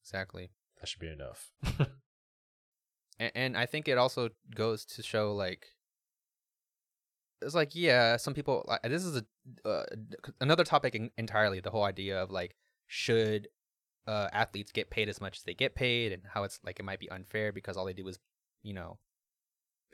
exactly. 0.03 0.51
that 0.79 0.87
should 0.87 0.99
be 1.01 1.09
enough. 1.09 1.51
and, 3.19 3.31
and 3.35 3.57
I 3.57 3.65
think 3.65 3.87
it 3.87 3.97
also 3.97 4.29
goes 4.55 4.85
to 4.85 5.01
show 5.03 5.33
like 5.33 5.65
it's 7.41 7.55
like 7.55 7.75
yeah, 7.75 8.17
some 8.17 8.33
people 8.33 8.65
like 8.67 8.81
this 8.83 9.03
is 9.03 9.17
a 9.17 9.69
uh, 9.69 9.83
another 10.41 10.63
topic 10.63 10.95
en- 10.95 11.11
entirely. 11.17 11.59
The 11.59 11.69
whole 11.71 11.83
idea 11.83 12.21
of 12.21 12.31
like 12.31 12.55
should 12.87 13.47
uh, 14.07 14.29
athletes 14.33 14.71
get 14.71 14.89
paid 14.89 15.09
as 15.09 15.19
much 15.21 15.37
as 15.37 15.43
they 15.43 15.53
get 15.53 15.75
paid, 15.75 16.11
and 16.11 16.23
how 16.33 16.43
it's 16.43 16.59
like 16.65 16.79
it 16.79 16.83
might 16.85 16.99
be 16.99 17.09
unfair 17.09 17.51
because 17.51 17.77
all 17.77 17.85
they 17.85 17.93
do 17.93 18.07
is 18.07 18.19
you 18.63 18.73
know 18.73 18.97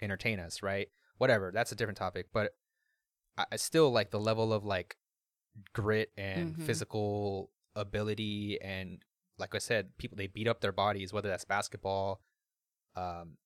entertain 0.01 0.39
us, 0.39 0.61
right? 0.63 0.87
Whatever. 1.17 1.51
That's 1.53 1.71
a 1.71 1.75
different 1.75 1.97
topic, 1.97 2.27
but 2.33 2.55
I, 3.37 3.45
I 3.53 3.55
still 3.57 3.91
like 3.91 4.11
the 4.11 4.19
level 4.19 4.51
of 4.53 4.63
like 4.65 4.97
grit 5.73 6.11
and 6.17 6.55
Mhm. 6.55 6.61
physical 6.61 7.51
ability 7.75 8.59
and 8.61 9.03
like 9.37 9.55
I 9.55 9.59
said, 9.59 9.97
people 9.97 10.15
they 10.15 10.27
beat 10.27 10.47
up 10.47 10.61
their 10.61 10.71
bodies, 10.71 11.11
whether 11.11 11.29
that's 11.29 11.45
basketball, 11.45 12.21
um, 12.95 13.37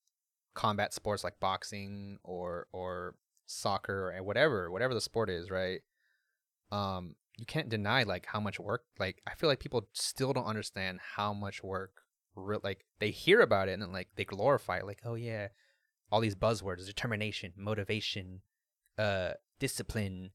combat 0.54 0.92
sports 0.92 1.24
like 1.24 1.40
boxing 1.40 2.18
or 2.22 2.66
or 2.72 3.14
soccer 3.48 4.12
or 4.16 4.22
whatever, 4.22 4.70
whatever 4.70 4.94
the 4.94 5.00
sport 5.00 5.28
is, 5.30 5.50
right? 5.50 5.80
Um, 6.70 7.14
you 7.36 7.46
can't 7.46 7.68
deny 7.68 8.02
like 8.02 8.26
how 8.26 8.40
much 8.40 8.60
work. 8.60 8.82
Like 8.98 9.22
I 9.26 9.34
feel 9.34 9.48
like 9.48 9.60
people 9.60 9.88
still 9.92 10.32
don't 10.32 10.44
understand 10.46 11.00
how 11.16 11.32
much 11.32 11.62
work. 11.62 12.02
Real 12.36 12.60
like 12.62 12.84
they 13.00 13.10
hear 13.10 13.40
about 13.40 13.68
it 13.68 13.72
and 13.72 13.82
then 13.82 13.92
like 13.92 14.08
they 14.16 14.24
glorify 14.24 14.78
it, 14.78 14.86
like 14.86 15.00
oh 15.04 15.14
yeah, 15.14 15.48
all 16.12 16.20
these 16.20 16.36
buzzwords: 16.36 16.86
determination, 16.86 17.52
motivation, 17.56 18.42
uh, 18.98 19.32
discipline, 19.58 20.30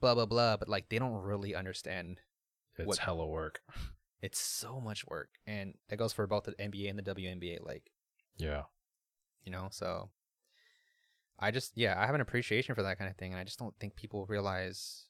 blah 0.00 0.14
blah 0.14 0.26
blah. 0.26 0.56
But 0.56 0.68
like 0.68 0.88
they 0.88 0.98
don't 0.98 1.22
really 1.22 1.54
understand 1.54 2.20
It's 2.76 2.86
What- 2.86 2.98
hella 2.98 3.26
work. 3.26 3.60
it's 4.22 4.40
so 4.40 4.80
much 4.80 5.06
work 5.06 5.28
and 5.46 5.74
that 5.90 5.98
goes 5.98 6.14
for 6.14 6.26
both 6.26 6.44
the 6.44 6.52
nba 6.52 6.88
and 6.88 6.98
the 6.98 7.02
WNBA 7.02 7.58
like 7.62 7.90
Yeah. 8.38 8.62
you 9.42 9.52
know 9.52 9.68
so 9.70 10.08
I 11.38 11.50
just 11.50 11.72
yeah, 11.74 11.94
I 11.98 12.06
have 12.06 12.14
an 12.14 12.20
appreciation 12.20 12.74
for 12.74 12.82
that 12.82 12.98
kind 12.98 13.10
of 13.10 13.16
thing, 13.16 13.32
and 13.32 13.40
I 13.40 13.44
just 13.44 13.58
don't 13.58 13.74
think 13.78 13.96
people 13.96 14.26
realize 14.26 15.06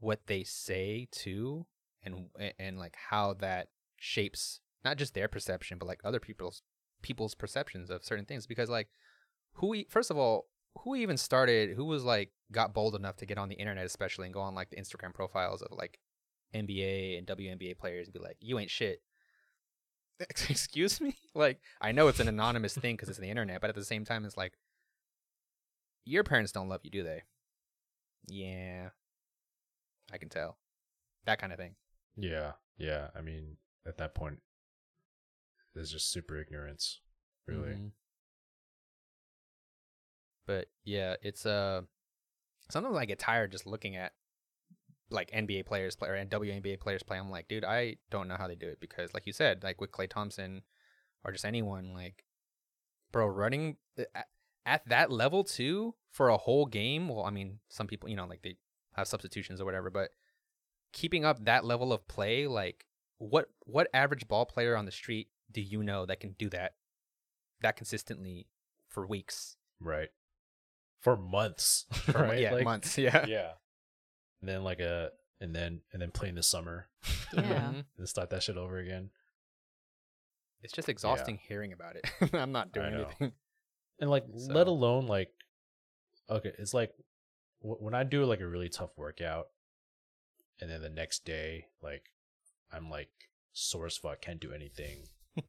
what 0.00 0.26
they 0.26 0.42
say 0.44 1.08
too, 1.10 1.66
and 2.04 2.28
and 2.58 2.78
like 2.78 2.96
how 3.10 3.34
that 3.34 3.68
shapes 3.98 4.60
not 4.84 4.96
just 4.96 5.14
their 5.14 5.28
perception, 5.28 5.78
but 5.78 5.88
like 5.88 6.00
other 6.04 6.20
people's 6.20 6.62
people's 7.02 7.34
perceptions 7.34 7.90
of 7.90 8.04
certain 8.04 8.24
things. 8.24 8.46
Because 8.46 8.70
like, 8.70 8.88
who 9.54 9.84
first 9.88 10.10
of 10.10 10.16
all, 10.16 10.46
who 10.80 10.94
even 10.94 11.16
started? 11.16 11.76
Who 11.76 11.84
was 11.84 12.04
like 12.04 12.30
got 12.52 12.74
bold 12.74 12.94
enough 12.94 13.16
to 13.16 13.26
get 13.26 13.38
on 13.38 13.48
the 13.48 13.56
internet, 13.56 13.86
especially 13.86 14.26
and 14.26 14.34
go 14.34 14.40
on 14.40 14.54
like 14.54 14.70
the 14.70 14.76
Instagram 14.76 15.14
profiles 15.14 15.62
of 15.62 15.76
like 15.76 15.98
NBA 16.54 17.18
and 17.18 17.26
WNBA 17.26 17.78
players 17.78 18.06
and 18.06 18.14
be 18.14 18.20
like, 18.20 18.36
"You 18.40 18.58
ain't 18.58 18.70
shit." 18.70 19.02
Excuse 20.20 21.00
me. 21.00 21.16
Like, 21.34 21.60
I 21.80 21.92
know 21.92 22.08
it's 22.08 22.20
an 22.20 22.28
anonymous 22.28 22.74
thing 22.74 22.94
because 22.96 23.08
it's 23.08 23.18
the 23.18 23.28
internet, 23.28 23.60
but 23.60 23.70
at 23.70 23.76
the 23.76 23.84
same 23.84 24.04
time, 24.04 24.24
it's 24.24 24.36
like, 24.36 24.54
your 26.06 26.24
parents 26.24 26.52
don't 26.52 26.68
love 26.68 26.80
you, 26.84 26.90
do 26.90 27.02
they? 27.02 27.22
Yeah, 28.28 28.90
I 30.12 30.18
can 30.18 30.28
tell. 30.30 30.56
That 31.26 31.38
kind 31.40 31.52
of 31.52 31.58
thing. 31.58 31.74
Yeah, 32.16 32.52
yeah. 32.78 33.08
I 33.14 33.20
mean, 33.20 33.56
at 33.86 33.98
that 33.98 34.14
point, 34.14 34.38
there's 35.74 35.90
just 35.90 36.10
super 36.10 36.40
ignorance, 36.40 37.00
really. 37.46 37.74
Mhm. 37.74 37.90
But 40.46 40.68
yeah, 40.84 41.16
it's 41.22 41.44
uh 41.44 41.82
sometimes 42.70 42.96
I 42.96 43.04
get 43.04 43.18
tired 43.18 43.52
just 43.52 43.66
looking 43.66 43.96
at 43.96 44.12
like 45.10 45.30
NBA 45.32 45.66
players 45.66 45.96
play 45.96 46.08
or 46.08 46.24
WNBA 46.24 46.78
players 46.80 47.02
play. 47.02 47.18
I'm 47.18 47.30
like, 47.30 47.48
dude, 47.48 47.64
I 47.64 47.96
don't 48.10 48.28
know 48.28 48.36
how 48.36 48.48
they 48.48 48.54
do 48.54 48.68
it 48.68 48.80
because, 48.80 49.12
like 49.14 49.26
you 49.26 49.32
said, 49.32 49.62
like 49.62 49.80
with 49.80 49.92
Klay 49.92 50.08
Thompson 50.08 50.62
or 51.24 51.32
just 51.32 51.44
anyone, 51.44 51.92
like, 51.94 52.24
bro, 53.12 53.26
running 53.26 53.76
th- 53.96 54.08
at, 54.66 54.72
at 54.82 54.88
that 54.88 55.10
level 55.10 55.44
too 55.44 55.94
for 56.10 56.28
a 56.28 56.36
whole 56.36 56.66
game. 56.66 57.08
Well, 57.08 57.24
I 57.24 57.30
mean, 57.30 57.60
some 57.68 57.86
people, 57.86 58.08
you 58.08 58.16
know, 58.16 58.26
like 58.26 58.42
they 58.42 58.56
have 58.94 59.08
substitutions 59.08 59.60
or 59.60 59.64
whatever, 59.64 59.90
but 59.90 60.10
keeping 60.92 61.24
up 61.24 61.44
that 61.44 61.64
level 61.64 61.92
of 61.92 62.06
play, 62.08 62.46
like, 62.46 62.86
what 63.18 63.48
what 63.64 63.88
average 63.94 64.28
ball 64.28 64.44
player 64.44 64.76
on 64.76 64.84
the 64.84 64.92
street 64.92 65.28
do 65.50 65.60
you 65.60 65.82
know 65.82 66.04
that 66.06 66.20
can 66.20 66.32
do 66.38 66.50
that 66.50 66.74
that 67.62 67.76
consistently 67.76 68.46
for 68.88 69.06
weeks? 69.06 69.56
Right. 69.80 70.10
For 71.00 71.16
months. 71.16 71.86
For, 71.92 72.12
right? 72.12 72.40
Yeah, 72.40 72.52
Like, 72.52 72.64
months. 72.64 72.98
Yeah. 72.98 73.26
Yeah. 73.26 73.52
And 74.40 74.48
then 74.48 74.64
like 74.64 74.80
a 74.80 75.10
and 75.40 75.54
then 75.54 75.80
and 75.92 76.02
then 76.02 76.10
play 76.10 76.28
in 76.28 76.34
the 76.34 76.42
summer. 76.42 76.88
Yeah. 77.34 77.72
And 77.98 78.08
start 78.08 78.30
that 78.30 78.42
shit 78.42 78.56
over 78.56 78.78
again. 78.78 79.10
It's 80.62 80.72
just 80.72 80.88
exhausting 80.88 81.38
hearing 81.46 81.72
about 81.72 81.96
it. 81.96 82.06
I'm 82.34 82.52
not 82.52 82.72
doing 82.72 82.94
anything. 82.94 83.32
And 84.00 84.10
like 84.10 84.24
So- 84.36 84.52
let 84.52 84.66
alone 84.66 85.06
like 85.06 85.32
okay, 86.28 86.52
it's 86.58 86.74
like 86.74 86.92
wh- 87.60 87.80
when 87.80 87.94
I 87.94 88.04
do 88.04 88.24
like 88.24 88.40
a 88.40 88.46
really 88.48 88.68
tough 88.68 88.90
workout 88.96 89.48
and 90.60 90.70
then 90.70 90.80
the 90.82 90.88
next 90.90 91.24
day 91.24 91.66
like 91.82 92.04
I'm 92.72 92.90
like 92.90 93.10
sore 93.52 93.86
as 93.86 93.96
fuck, 93.96 94.20
can't 94.20 94.40
do 94.40 94.52
anything. 94.52 95.04
and 95.36 95.44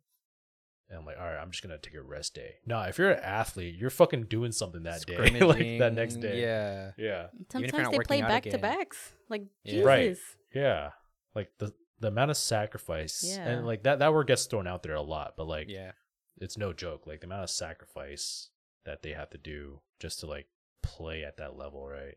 I'm 0.99 1.05
like, 1.05 1.17
all 1.19 1.25
right, 1.25 1.37
I'm 1.41 1.51
just 1.51 1.61
gonna 1.63 1.77
take 1.77 1.95
a 1.95 2.01
rest 2.01 2.35
day. 2.35 2.55
No, 2.65 2.79
if 2.83 2.97
you're 2.97 3.11
an 3.11 3.23
athlete, 3.23 3.75
you're 3.75 3.89
fucking 3.89 4.23
doing 4.25 4.51
something 4.51 4.83
that 4.83 5.05
day, 5.05 5.17
like 5.41 5.79
that 5.79 5.93
next 5.93 6.15
day. 6.21 6.41
Yeah. 6.41 6.91
yeah, 6.97 7.27
Sometimes 7.51 7.89
they 7.89 7.99
play 7.99 8.21
back 8.21 8.43
to 8.43 8.57
backs. 8.57 9.13
Like 9.29 9.43
Yeah. 9.63 9.73
Jesus. 9.73 9.85
Right. 9.85 10.17
yeah. 10.53 10.89
Like 11.35 11.51
the 11.57 11.73
the 11.99 12.09
amount 12.09 12.29
of 12.31 12.37
sacrifice 12.37 13.23
Yeah. 13.27 13.47
and 13.47 13.65
like 13.65 13.83
that 13.83 13.99
that 13.99 14.13
word 14.13 14.27
gets 14.27 14.45
thrown 14.45 14.67
out 14.67 14.83
there 14.83 14.93
a 14.95 15.01
lot, 15.01 15.33
but 15.35 15.47
like 15.47 15.67
Yeah. 15.69 15.91
It's 16.39 16.57
no 16.57 16.73
joke. 16.73 17.07
Like 17.07 17.21
the 17.21 17.27
amount 17.27 17.43
of 17.43 17.49
sacrifice 17.49 18.49
that 18.85 19.01
they 19.03 19.11
have 19.11 19.29
to 19.31 19.37
do 19.37 19.81
just 19.99 20.19
to 20.21 20.27
like 20.27 20.47
play 20.83 21.23
at 21.23 21.37
that 21.37 21.57
level, 21.57 21.87
right? 21.87 22.15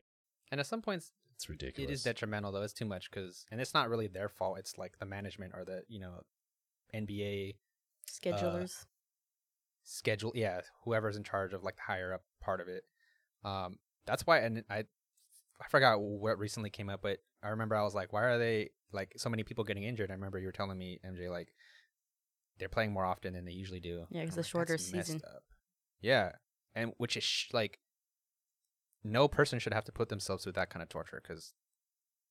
And 0.50 0.60
at 0.60 0.66
some 0.66 0.82
points, 0.82 1.12
It's 1.36 1.48
ridiculous. 1.48 1.88
it 1.90 1.92
is 1.92 2.02
detrimental 2.02 2.52
though. 2.52 2.62
It's 2.62 2.72
too 2.72 2.84
much 2.84 3.10
because, 3.10 3.44
and 3.50 3.60
it's 3.60 3.74
not 3.74 3.88
really 3.88 4.06
their 4.08 4.28
fault. 4.28 4.58
It's 4.58 4.76
like 4.78 4.98
the 4.98 5.06
management 5.06 5.52
or 5.54 5.64
the 5.64 5.82
you 5.88 6.00
know, 6.00 6.20
NBA 6.94 7.54
Schedulers. 8.10 8.84
schedule. 9.84 10.32
Yeah, 10.34 10.60
whoever's 10.84 11.16
in 11.16 11.24
charge 11.24 11.52
of 11.52 11.62
like 11.62 11.76
the 11.76 11.82
higher 11.82 12.12
up 12.12 12.22
part 12.40 12.60
of 12.60 12.68
it. 12.68 12.84
Um, 13.44 13.78
that's 14.06 14.26
why, 14.26 14.38
and 14.38 14.64
I, 14.68 14.78
I 15.60 15.68
forgot 15.70 16.00
what 16.00 16.38
recently 16.38 16.70
came 16.70 16.88
up, 16.90 17.00
but 17.02 17.18
I 17.42 17.48
remember 17.48 17.76
I 17.76 17.82
was 17.84 17.94
like, 17.94 18.12
why 18.12 18.22
are 18.24 18.38
they 18.38 18.70
like 18.92 19.12
so 19.16 19.30
many 19.30 19.42
people 19.44 19.64
getting 19.64 19.84
injured? 19.84 20.10
I 20.10 20.14
remember 20.14 20.38
you 20.38 20.46
were 20.46 20.52
telling 20.52 20.78
me, 20.78 20.98
MJ, 21.06 21.30
like 21.30 21.52
they're 22.60 22.68
playing 22.68 22.92
more 22.92 23.04
often 23.04 23.32
than 23.34 23.44
they 23.44 23.52
usually 23.52 23.80
do. 23.80 24.06
Yeah, 24.10 24.20
because 24.20 24.36
the 24.36 24.42
like, 24.42 24.46
shorter 24.50 24.78
season." 24.78 25.20
up." 25.26 25.42
Yeah, 26.00 26.32
and 26.74 26.92
which 26.98 27.16
is 27.16 27.24
sh- 27.24 27.48
like, 27.52 27.80
no 29.02 29.26
person 29.26 29.58
should 29.58 29.74
have 29.74 29.84
to 29.86 29.92
put 29.92 30.08
themselves 30.08 30.44
through 30.44 30.52
that 30.52 30.70
kind 30.70 30.82
of 30.82 30.88
torture 30.88 31.20
because 31.22 31.52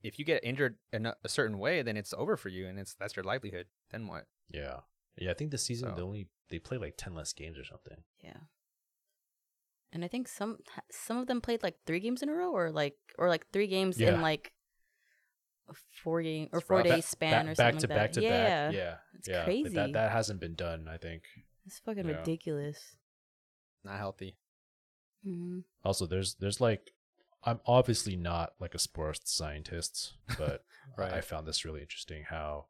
if 0.01 0.17
you 0.17 0.23
get 0.25 0.43
injured 0.43 0.77
in 0.93 1.05
a, 1.05 1.15
a 1.23 1.29
certain 1.29 1.57
way, 1.59 1.81
then 1.81 1.97
it's 1.97 2.13
over 2.13 2.37
for 2.37 2.49
you, 2.49 2.67
and 2.67 2.79
it's 2.79 2.93
that's 2.95 3.15
your 3.15 3.23
livelihood. 3.23 3.65
Then 3.91 4.07
what? 4.07 4.25
yeah. 4.49 4.81
Yeah, 5.17 5.31
I 5.31 5.33
think 5.33 5.51
this 5.51 5.63
season 5.65 5.93
they 5.95 6.01
only 6.01 6.29
they 6.49 6.59
play 6.59 6.77
like 6.77 6.93
ten 6.97 7.13
less 7.13 7.33
games 7.33 7.57
or 7.57 7.65
something. 7.65 7.97
yeah. 8.23 8.37
And 9.91 10.05
I 10.05 10.07
think 10.07 10.27
some 10.27 10.59
some 10.91 11.17
of 11.17 11.27
them 11.27 11.41
played 11.41 11.63
like 11.63 11.75
three 11.85 11.99
games 11.99 12.21
in 12.21 12.29
a 12.29 12.33
row, 12.33 12.51
or 12.51 12.71
like 12.71 12.95
or 13.17 13.27
like 13.27 13.47
three 13.51 13.67
games 13.67 13.99
Yeah. 13.99 14.13
in 14.13 14.21
like 14.21 14.45
a 14.47 14.51
four 16.03 16.21
game 16.21 16.49
or 16.51 16.61
four 16.61 16.77
rough. 16.77 16.87
day 16.87 17.01
span 17.01 17.45
ba- 17.45 17.51
or 17.51 17.55
back 17.55 17.73
something 17.73 17.79
to 17.81 17.93
like 17.93 17.97
back 17.97 18.13
that. 18.13 18.19
to 18.21 18.25
yeah. 18.25 18.67
back. 18.67 18.73
Yeah, 18.75 18.95
It's 19.15 19.27
yeah. 19.27 19.43
crazy. 19.43 19.75
That 19.75 19.93
that 19.93 20.11
hasn't 20.11 20.39
been 20.39 20.55
done. 20.55 20.87
I 20.87 20.97
think. 20.97 21.23
It's 21.65 21.79
fucking 21.79 22.07
Yeah. 22.07 22.17
ridiculous. 22.17 22.95
Not 23.83 23.97
healthy. 23.97 24.37
hmm 25.23 25.59
Also, 25.83 26.05
there's 26.05 26.35
there's 26.35 26.59
like, 26.61 26.91
I'm 27.43 27.59
obviously 27.65 28.15
not 28.15 28.53
like 28.59 28.75
a 28.75 28.79
sports 28.79 29.31
scientist, 29.33 30.13
but 30.37 30.63
I- 30.97 31.17
I 31.17 31.21
found 31.21 31.47
this 31.47 31.63
really 31.65 31.81
interesting. 31.81 32.23
How, 32.29 32.65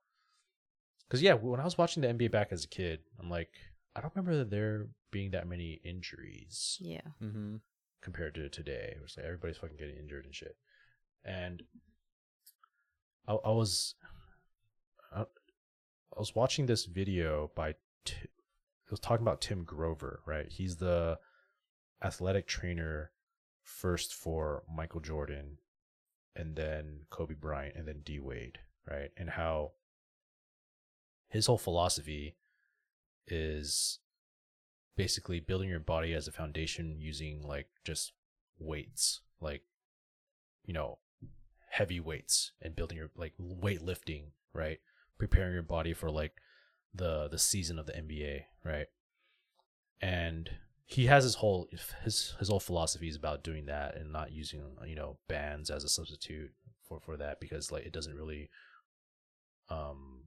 because 1.08 1.22
yeah, 1.22 1.34
when 1.34 1.60
I 1.60 1.64
was 1.66 1.78
watching 1.78 2.02
the 2.02 2.10
NBA 2.10 2.32
back 2.32 2.52
as 2.52 2.64
a 2.64 2.68
kid, 2.68 3.00
I'm 3.20 3.30
like, 3.30 3.50
I 3.95 4.02
don't 4.02 4.14
remember 4.16 4.43
there 4.43 4.88
being 5.12 5.32
that 5.32 5.47
many 5.47 5.80
injuries. 5.84 6.78
Yeah. 6.80 7.02
Mm-hmm. 7.22 7.56
compared 8.02 8.36
to 8.36 8.47
today. 8.50 8.93
It 8.95 9.02
was 9.02 9.16
like 9.18 9.26
everybody's 9.26 9.58
fucking 9.58 9.78
getting 9.78 9.97
injured 9.97 10.26
and 10.26 10.34
shit. 10.36 10.56
And 11.26 11.64
I, 13.30 13.34
I 13.34 13.52
was 13.52 13.96
I, 15.16 15.22
I 15.22 16.20
was 16.20 16.36
watching 16.36 16.66
this 16.66 16.86
video 16.86 17.52
by 17.56 17.76
Ti- 18.04 18.16
it 18.24 18.92
was 18.92 19.00
talking 19.00 19.24
about 19.24 19.40
Tim 19.40 19.64
Grover, 19.64 20.22
right? 20.26 20.48
He's 20.50 20.78
the 20.78 21.20
athletic 22.04 22.48
trainer 22.48 23.12
first 23.62 24.16
for 24.16 24.64
Michael 24.74 25.00
Jordan 25.00 25.60
and 26.36 26.56
then 26.56 27.02
Kobe 27.12 27.36
Bryant 27.36 27.76
and 27.76 27.88
then 27.88 28.02
D 28.04 28.20
Wade, 28.20 28.60
right? 28.90 29.12
And 29.16 29.30
how 29.30 29.74
his 31.28 31.46
whole 31.46 31.60
philosophy 31.60 32.36
is 33.28 34.00
basically 34.98 35.40
building 35.40 35.70
your 35.70 35.80
body 35.80 36.14
as 36.14 36.28
a 36.28 36.32
foundation 36.32 36.98
using 37.00 37.44
like 37.44 37.68
just 37.86 38.12
weights 38.58 39.22
like 39.40 39.62
you 40.66 40.74
know 40.74 40.98
heavy 41.72 42.00
weights 42.00 42.52
and 42.62 42.76
building 42.76 42.98
your 42.98 43.10
like 43.16 43.34
weightlifting 43.40 44.32
right 44.54 44.80
preparing 45.18 45.54
your 45.54 45.64
body 45.64 45.94
for 45.94 46.10
like 46.10 46.34
the 46.94 47.28
the 47.30 47.38
season 47.38 47.78
of 47.80 47.86
the 47.86 47.94
NBA 47.94 48.42
right 48.66 48.88
and 50.02 50.50
he 50.86 51.06
has 51.06 51.24
his 51.24 51.36
whole 51.36 51.68
his 52.04 52.36
his 52.40 52.50
whole 52.50 52.60
philosophy 52.60 53.08
is 53.08 53.16
about 53.16 53.44
doing 53.44 53.66
that 53.68 53.96
and 53.96 54.12
not 54.12 54.32
using 54.32 54.64
you 54.86 54.96
know 54.96 55.18
bands 55.28 55.70
as 55.70 55.84
a 55.84 55.90
substitute 55.90 56.52
for 56.88 57.00
for 57.00 57.18
that 57.18 57.40
because 57.40 57.72
like 57.72 57.86
it 57.86 57.94
doesn't 57.94 58.16
really 58.16 58.50
um 59.70 60.24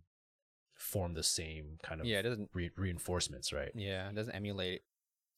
form 0.75 1.15
the 1.15 1.23
same 1.23 1.79
kind 1.83 2.01
of 2.01 2.07
Yeah, 2.07 2.19
it 2.19 2.23
doesn't. 2.23 2.51
re- 2.55 2.71
reinforcements 2.77 3.53
right 3.53 3.71
Yeah, 3.75 4.09
it 4.09 4.15
doesn't 4.15 4.35
emulate 4.35 4.83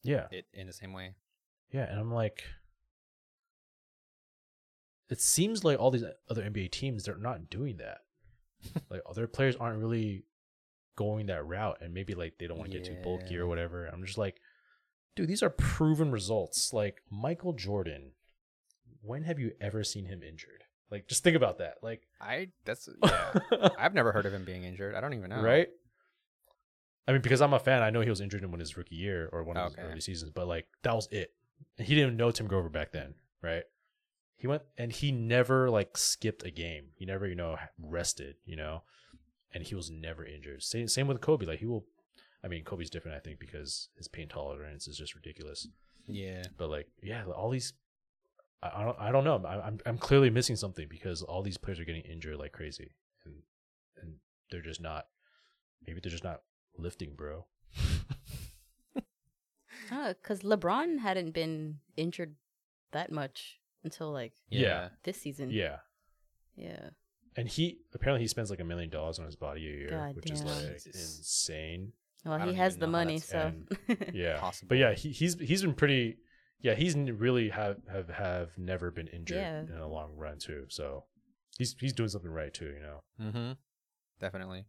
yeah 0.02 0.26
it 0.30 0.46
in 0.52 0.66
the 0.66 0.72
same 0.72 0.92
way. 0.92 1.14
yeah, 1.72 1.84
and 1.90 1.98
I'm 1.98 2.12
like, 2.12 2.44
it 5.10 5.20
seems 5.20 5.64
like 5.64 5.78
all 5.78 5.90
these 5.90 6.04
other 6.30 6.42
NBA 6.42 6.70
teams 6.72 7.04
they're 7.04 7.16
not 7.16 7.50
doing 7.50 7.76
that. 7.78 7.98
like 8.90 9.02
other 9.08 9.26
players 9.26 9.56
aren't 9.56 9.78
really 9.78 10.24
going 10.96 11.26
that 11.26 11.44
route, 11.46 11.78
and 11.80 11.92
maybe 11.92 12.14
like 12.14 12.34
they 12.38 12.46
don't 12.46 12.58
want 12.58 12.70
to 12.70 12.78
get 12.78 12.86
too 12.86 12.96
bulky 13.02 13.36
or 13.36 13.46
whatever. 13.46 13.86
I'm 13.86 14.04
just 14.04 14.18
like, 14.18 14.40
dude, 15.16 15.28
these 15.28 15.42
are 15.42 15.50
proven 15.50 16.10
results. 16.10 16.72
Like 16.72 17.02
Michael 17.10 17.52
Jordan, 17.52 18.12
when 19.02 19.24
have 19.24 19.38
you 19.38 19.52
ever 19.60 19.84
seen 19.84 20.06
him 20.06 20.22
injured? 20.22 20.64
Like, 20.90 21.08
just 21.08 21.24
think 21.24 21.34
about 21.36 21.58
that. 21.58 21.74
Like, 21.82 22.02
I 22.20 22.48
that's 22.64 22.88
yeah. 23.02 23.68
I've 23.78 23.94
never 23.94 24.12
heard 24.12 24.26
of 24.26 24.32
him 24.32 24.44
being 24.44 24.64
injured. 24.64 24.94
I 24.94 25.00
don't 25.00 25.14
even 25.14 25.30
know. 25.30 25.42
right? 25.42 25.68
I 27.06 27.12
mean, 27.12 27.20
because 27.20 27.42
I'm 27.42 27.52
a 27.52 27.58
fan, 27.58 27.82
I 27.82 27.90
know 27.90 28.00
he 28.00 28.08
was 28.08 28.20
injured 28.22 28.42
in 28.44 28.50
one 28.50 28.60
of 28.60 28.66
his 28.66 28.76
rookie 28.78 28.94
year 28.94 29.28
or 29.32 29.42
one 29.44 29.56
of 29.58 29.72
Okay. 29.72 29.82
his 29.82 29.90
early 29.90 30.00
seasons, 30.00 30.30
but 30.34 30.46
like 30.48 30.66
that 30.84 30.94
was 30.94 31.06
it. 31.10 31.32
He 31.76 31.94
didn't 31.94 32.16
know 32.16 32.30
Tim 32.30 32.46
Grover 32.46 32.68
back 32.70 32.92
then, 32.92 33.14
right? 33.42 33.64
He 34.36 34.46
went 34.46 34.62
and 34.76 34.92
he 34.92 35.12
never 35.12 35.70
like 35.70 35.96
skipped 35.96 36.44
a 36.44 36.50
game. 36.50 36.86
He 36.96 37.04
never, 37.04 37.26
you 37.26 37.34
know, 37.34 37.56
rested, 37.78 38.36
you 38.44 38.56
know, 38.56 38.82
and 39.52 39.62
he 39.62 39.74
was 39.74 39.90
never 39.90 40.24
injured. 40.24 40.62
Same 40.62 40.88
same 40.88 41.06
with 41.06 41.20
Kobe. 41.20 41.46
Like 41.46 41.60
he 41.60 41.66
will, 41.66 41.84
I 42.42 42.48
mean, 42.48 42.64
Kobe's 42.64 42.90
different, 42.90 43.16
I 43.16 43.20
think, 43.20 43.38
because 43.38 43.88
his 43.96 44.08
pain 44.08 44.28
tolerance 44.28 44.86
is 44.86 44.98
just 44.98 45.14
ridiculous. 45.14 45.68
Yeah. 46.06 46.42
But 46.58 46.68
like, 46.70 46.88
yeah, 47.02 47.24
all 47.24 47.50
these, 47.50 47.72
I, 48.62 48.70
I 48.74 48.84
don't, 48.84 49.00
I 49.00 49.12
don't 49.12 49.24
know. 49.24 49.42
I, 49.46 49.66
I'm, 49.66 49.78
I'm 49.86 49.98
clearly 49.98 50.30
missing 50.30 50.56
something 50.56 50.88
because 50.88 51.22
all 51.22 51.42
these 51.42 51.56
players 51.56 51.80
are 51.80 51.84
getting 51.84 52.02
injured 52.02 52.36
like 52.36 52.52
crazy, 52.52 52.90
and 53.24 53.34
and 54.02 54.14
they're 54.50 54.60
just 54.60 54.80
not. 54.80 55.06
Maybe 55.86 56.00
they're 56.00 56.10
just 56.10 56.24
not 56.24 56.40
lifting, 56.76 57.14
bro. 57.14 57.46
Oh, 59.90 60.14
because 60.14 60.40
LeBron 60.40 60.98
hadn't 61.00 61.32
been 61.32 61.78
injured 61.96 62.36
that 62.92 63.12
much 63.12 63.60
until 63.84 64.10
like 64.12 64.32
Yeah. 64.50 64.88
this 65.04 65.20
season. 65.20 65.50
Yeah, 65.50 65.78
Yeah. 66.56 66.90
and 67.36 67.48
he 67.48 67.80
apparently 67.94 68.22
he 68.22 68.28
spends 68.28 68.50
like 68.50 68.60
a 68.60 68.64
million 68.64 68.90
dollars 68.90 69.18
on 69.18 69.26
his 69.26 69.36
body 69.36 69.66
a 69.66 69.70
year, 69.70 69.90
God 69.90 70.16
which 70.16 70.30
is 70.30 70.42
like 70.42 70.72
Jesus. 70.84 71.18
insane. 71.18 71.92
Well, 72.24 72.38
he 72.48 72.54
has 72.54 72.78
the 72.78 72.86
money, 72.86 73.18
so 73.18 73.52
Yeah, 74.12 74.38
Possible. 74.40 74.68
but 74.70 74.78
yeah, 74.78 74.94
he, 74.94 75.10
he's 75.10 75.38
he's 75.38 75.62
been 75.62 75.74
pretty. 75.74 76.16
Yeah, 76.60 76.74
he's 76.74 76.96
really 76.96 77.50
have 77.50 77.76
have 77.92 78.08
have 78.08 78.56
never 78.56 78.90
been 78.90 79.08
injured 79.08 79.36
Yeah. 79.36 79.60
in 79.60 79.78
a 79.78 79.86
long 79.88 80.16
run 80.16 80.38
too. 80.38 80.64
So 80.70 81.04
he's 81.58 81.76
he's 81.78 81.92
doing 81.92 82.08
something 82.08 82.30
right 82.30 82.52
too, 82.54 82.72
you 82.72 82.80
know. 82.80 83.02
Mm-hmm. 83.20 83.52
Definitely. 84.20 84.64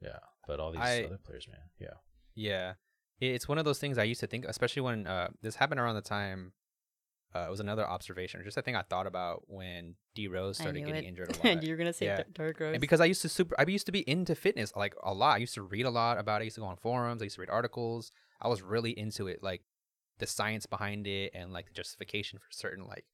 Yeah, 0.00 0.18
but 0.46 0.60
all 0.60 0.70
these 0.70 0.80
I- 0.80 1.02
other 1.04 1.18
players, 1.18 1.48
man. 1.48 1.60
Yeah, 1.80 1.94
Yeah. 2.36 2.74
It's 3.20 3.46
one 3.48 3.58
of 3.58 3.64
those 3.64 3.78
things 3.78 3.98
I 3.98 4.02
used 4.04 4.18
to 4.20 4.26
think, 4.26 4.44
especially 4.48 4.82
when 4.82 5.06
uh, 5.06 5.28
this 5.42 5.54
happened 5.56 5.78
around 5.80 5.94
the 5.94 6.00
time. 6.02 6.52
Uh, 7.34 7.46
it 7.46 7.50
was 7.50 7.60
another 7.60 7.88
observation, 7.88 8.40
or 8.40 8.44
just 8.44 8.58
a 8.58 8.62
thing 8.62 8.76
I 8.76 8.82
thought 8.82 9.06
about 9.06 9.44
when 9.46 9.94
D 10.14 10.28
Rose 10.28 10.58
started 10.58 10.80
getting 10.80 11.04
it. 11.04 11.08
injured 11.08 11.30
a 11.30 11.32
lot. 11.36 11.44
and 11.46 11.64
you're 11.64 11.78
gonna 11.78 11.92
say 11.92 12.06
Yeah. 12.06 12.22
Dark 12.32 12.60
Rose. 12.60 12.74
And 12.74 12.80
because 12.80 13.00
I 13.00 13.06
used 13.06 13.22
to 13.22 13.28
super, 13.28 13.54
I 13.58 13.64
used 13.66 13.86
to 13.86 13.92
be 13.92 14.08
into 14.08 14.34
fitness 14.34 14.72
like 14.76 14.94
a 15.02 15.14
lot. 15.14 15.36
I 15.36 15.38
used 15.38 15.54
to 15.54 15.62
read 15.62 15.86
a 15.86 15.90
lot 15.90 16.18
about 16.18 16.40
it. 16.40 16.42
I 16.42 16.44
used 16.44 16.56
to 16.56 16.60
go 16.60 16.66
on 16.66 16.76
forums. 16.76 17.22
I 17.22 17.24
used 17.24 17.36
to 17.36 17.40
read 17.40 17.50
articles. 17.50 18.12
I 18.40 18.48
was 18.48 18.60
really 18.60 18.90
into 18.98 19.28
it, 19.28 19.42
like 19.42 19.62
the 20.18 20.26
science 20.26 20.66
behind 20.66 21.06
it 21.06 21.32
and 21.34 21.52
like 21.52 21.66
the 21.66 21.72
justification 21.72 22.38
for 22.38 22.46
certain 22.50 22.86
like 22.86 23.06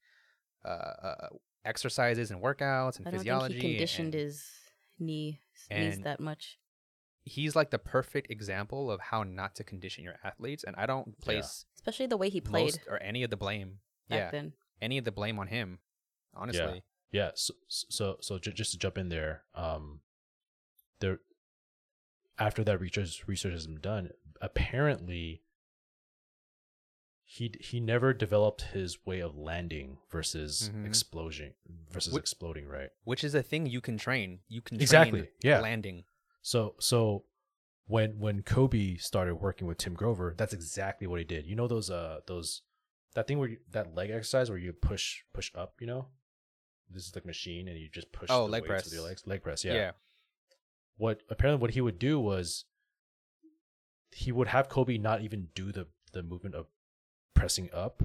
uh, 0.64 0.68
uh 0.68 1.28
exercises 1.64 2.30
and 2.30 2.42
workouts 2.42 2.98
and 2.98 3.06
I 3.06 3.10
don't 3.10 3.18
physiology. 3.20 3.54
think 3.54 3.64
he 3.64 3.70
conditioned 3.74 4.14
and 4.14 4.22
his 4.24 4.44
knee 4.98 5.40
knees 5.70 6.00
that 6.00 6.18
much. 6.20 6.58
He's 7.24 7.54
like 7.54 7.70
the 7.70 7.78
perfect 7.78 8.30
example 8.30 8.90
of 8.90 9.00
how 9.00 9.22
not 9.22 9.54
to 9.56 9.64
condition 9.64 10.02
your 10.02 10.14
athletes, 10.24 10.64
and 10.64 10.74
I 10.76 10.86
don't 10.86 11.20
place 11.20 11.66
Especially 11.76 12.06
the 12.06 12.16
way 12.16 12.30
he 12.30 12.40
played 12.40 12.80
or 12.88 13.00
any 13.02 13.22
of 13.22 13.30
the 13.30 13.36
blame. 13.36 13.78
Back 14.08 14.18
yeah, 14.18 14.30
then. 14.30 14.52
any 14.80 14.98
of 14.98 15.04
the 15.04 15.12
blame 15.12 15.38
on 15.38 15.46
him. 15.48 15.78
Honestly, 16.34 16.82
yeah. 17.10 17.24
yeah. 17.24 17.30
So 17.34 17.54
so 17.68 18.16
so 18.20 18.38
ju- 18.38 18.52
just 18.52 18.72
to 18.72 18.78
jump 18.78 18.96
in 18.98 19.08
there, 19.08 19.42
um, 19.54 20.00
there 21.00 21.20
after 22.38 22.62
that 22.64 22.80
research 22.80 23.26
research 23.26 23.52
has 23.52 23.66
been 23.66 23.80
done, 23.80 24.10
apparently 24.40 25.42
he 27.24 27.54
he 27.60 27.78
never 27.80 28.14
developed 28.14 28.62
his 28.72 29.04
way 29.04 29.20
of 29.20 29.36
landing 29.36 29.98
versus 30.10 30.70
Mhm. 30.72 30.86
explosion 30.86 31.54
versus 31.90 32.14
Wh- 32.14 32.18
exploding, 32.18 32.66
right? 32.66 32.90
which 33.04 33.22
is 33.22 33.34
a 33.34 33.42
thing 33.42 33.66
you 33.66 33.80
can 33.80 33.98
train. 33.98 34.40
You 34.48 34.62
can 34.62 34.80
Exactly, 34.80 35.28
yeah. 35.42 35.60
landing. 35.60 36.04
So 36.40 36.76
so 36.80 37.24
when 37.86 38.18
when 38.18 38.42
Kobe 38.42 38.96
started 38.96 39.36
working 39.36 39.66
with 39.66 39.78
Tim 39.78 39.94
Grover, 39.94 40.34
that's 40.38 40.54
exactly 40.54 41.06
what 41.06 41.18
he 41.18 41.24
did. 41.24 41.46
You 41.46 41.54
know 41.56 41.68
those 41.68 41.90
uh 41.90 42.20
those 42.26 42.62
that 43.14 43.26
thing 43.26 43.38
where 43.38 43.48
you, 43.48 43.56
that 43.72 43.94
leg 43.94 44.10
exercise 44.10 44.50
where 44.50 44.58
you 44.58 44.72
push 44.72 45.22
push 45.32 45.50
up, 45.54 45.74
you 45.80 45.86
know? 45.86 46.06
This 46.90 47.06
is 47.06 47.14
like 47.14 47.26
machine 47.26 47.68
and 47.68 47.78
you 47.78 47.88
just 47.88 48.10
push 48.12 48.28
Oh, 48.32 48.46
the 48.46 48.52
leg 48.52 48.64
press. 48.64 48.84
with 48.84 48.94
your 48.94 49.02
legs. 49.02 49.22
Leg 49.26 49.42
press, 49.42 49.64
Yeah. 49.64 49.74
yeah. 49.74 49.90
What 50.96 51.22
apparently 51.28 51.60
what 51.60 51.72
he 51.72 51.80
would 51.80 51.98
do 51.98 52.18
was 52.18 52.64
he 54.10 54.32
would 54.32 54.48
have 54.48 54.68
Kobe 54.68 54.98
not 54.98 55.20
even 55.22 55.48
do 55.54 55.70
the 55.72 55.86
the 56.12 56.22
movement 56.22 56.54
of 56.54 56.66
pressing 57.34 57.68
up. 57.72 58.02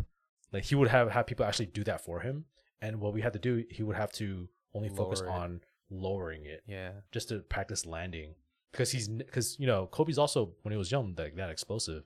Like 0.51 0.65
he 0.65 0.75
would 0.75 0.89
have 0.89 1.11
have 1.11 1.25
people 1.25 1.45
actually 1.45 1.67
do 1.67 1.83
that 1.85 2.01
for 2.01 2.19
him. 2.19 2.45
And 2.81 2.99
what 2.99 3.13
we 3.13 3.21
had 3.21 3.33
to 3.33 3.39
do, 3.39 3.63
he 3.69 3.81
would 3.81 3.95
have 3.95 4.11
to 4.13 4.49
only 4.73 4.89
focus 4.89 5.21
it. 5.21 5.27
on 5.27 5.61
lowering 5.89 6.45
it 6.45 6.63
yeah. 6.67 6.91
just 7.11 7.29
to 7.29 7.39
practice 7.39 7.85
landing 7.85 8.33
because 8.71 8.91
he's 8.91 9.07
because 9.07 9.57
you 9.59 9.67
know 9.67 9.87
Kobe's 9.87 10.17
also 10.17 10.53
when 10.63 10.71
he 10.71 10.77
was 10.77 10.91
young 10.91 11.15
like 11.17 11.35
that 11.35 11.49
explosive, 11.49 12.03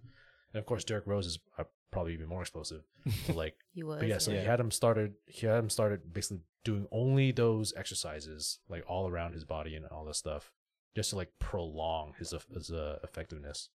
and 0.53 0.59
of 0.59 0.65
course 0.65 0.83
Derrick 0.83 1.07
Rose 1.07 1.25
is 1.25 1.39
uh, 1.57 1.63
probably 1.91 2.13
even 2.13 2.27
more 2.27 2.41
explosive. 2.41 2.83
So 3.25 3.33
like, 3.33 3.55
He 3.73 3.83
was. 3.83 3.99
but 3.99 4.07
yeah, 4.07 4.17
so 4.17 4.31
yeah. 4.31 4.41
he 4.41 4.45
had 4.45 4.59
him 4.59 4.71
started 4.71 5.13
he 5.25 5.47
had 5.47 5.57
him 5.59 5.69
started 5.69 6.13
basically 6.13 6.41
doing 6.63 6.87
only 6.91 7.31
those 7.31 7.73
exercises 7.77 8.59
like 8.69 8.83
all 8.87 9.07
around 9.09 9.33
his 9.33 9.45
body 9.45 9.75
and 9.75 9.85
all 9.85 10.03
this 10.05 10.17
stuff 10.17 10.51
just 10.95 11.11
to 11.11 11.15
like 11.15 11.31
prolong 11.39 12.13
his 12.19 12.33
his 12.53 12.71
uh, 12.71 12.99
effectiveness. 13.03 13.69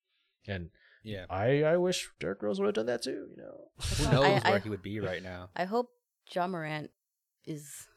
And 0.48 0.70
Yeah. 1.04 1.26
I 1.30 1.62
I 1.62 1.76
wish 1.76 2.10
Derrick 2.18 2.42
Rose 2.42 2.58
would 2.58 2.66
have 2.66 2.74
done 2.74 2.86
that 2.86 3.02
too. 3.02 3.28
You 3.30 3.36
know, 3.42 3.70
Who 3.98 4.06
I- 4.06 4.12
knows 4.12 4.42
I- 4.44 4.50
where 4.50 4.58
he 4.58 4.70
would 4.70 4.82
be 4.82 4.98
right 5.00 5.22
now? 5.22 5.50
I 5.54 5.64
hope 5.64 5.90
Ja 6.34 6.46
Morant 6.46 6.90
is 7.46 7.88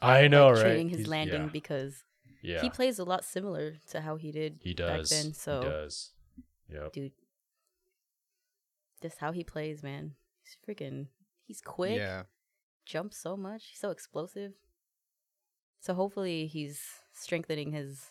I 0.00 0.28
know 0.28 0.46
like, 0.48 0.54
right 0.56 0.62
training 0.62 0.88
his 0.88 0.98
He's- 1.00 1.08
landing 1.08 1.42
yeah, 1.42 1.48
because 1.52 2.04
yeah. 2.42 2.60
he 2.62 2.70
plays 2.70 2.98
a 2.98 3.04
lot 3.04 3.24
similar 3.24 3.74
to 3.90 4.00
how 4.00 4.16
he 4.16 4.32
did 4.32 4.60
He 4.62 4.72
does. 4.74 5.10
back 5.10 5.18
then. 5.22 5.34
So 5.34 5.60
he 5.60 5.68
does. 5.68 6.10
Yep. 6.72 6.92
dude, 6.92 7.12
just 9.02 9.18
how 9.18 9.32
he 9.32 9.44
plays, 9.44 9.82
man. 9.82 10.14
He's 10.42 10.56
freaking. 10.66 11.06
He's 11.46 11.60
quick. 11.60 11.96
Yeah. 11.96 12.22
Jumps 12.86 13.16
so 13.18 13.36
much. 13.36 13.66
He's 13.70 13.80
so 13.80 13.90
explosive. 13.90 14.52
So 15.80 15.94
hopefully 15.94 16.46
he's 16.46 16.82
strengthening 17.12 17.72
his 17.72 18.06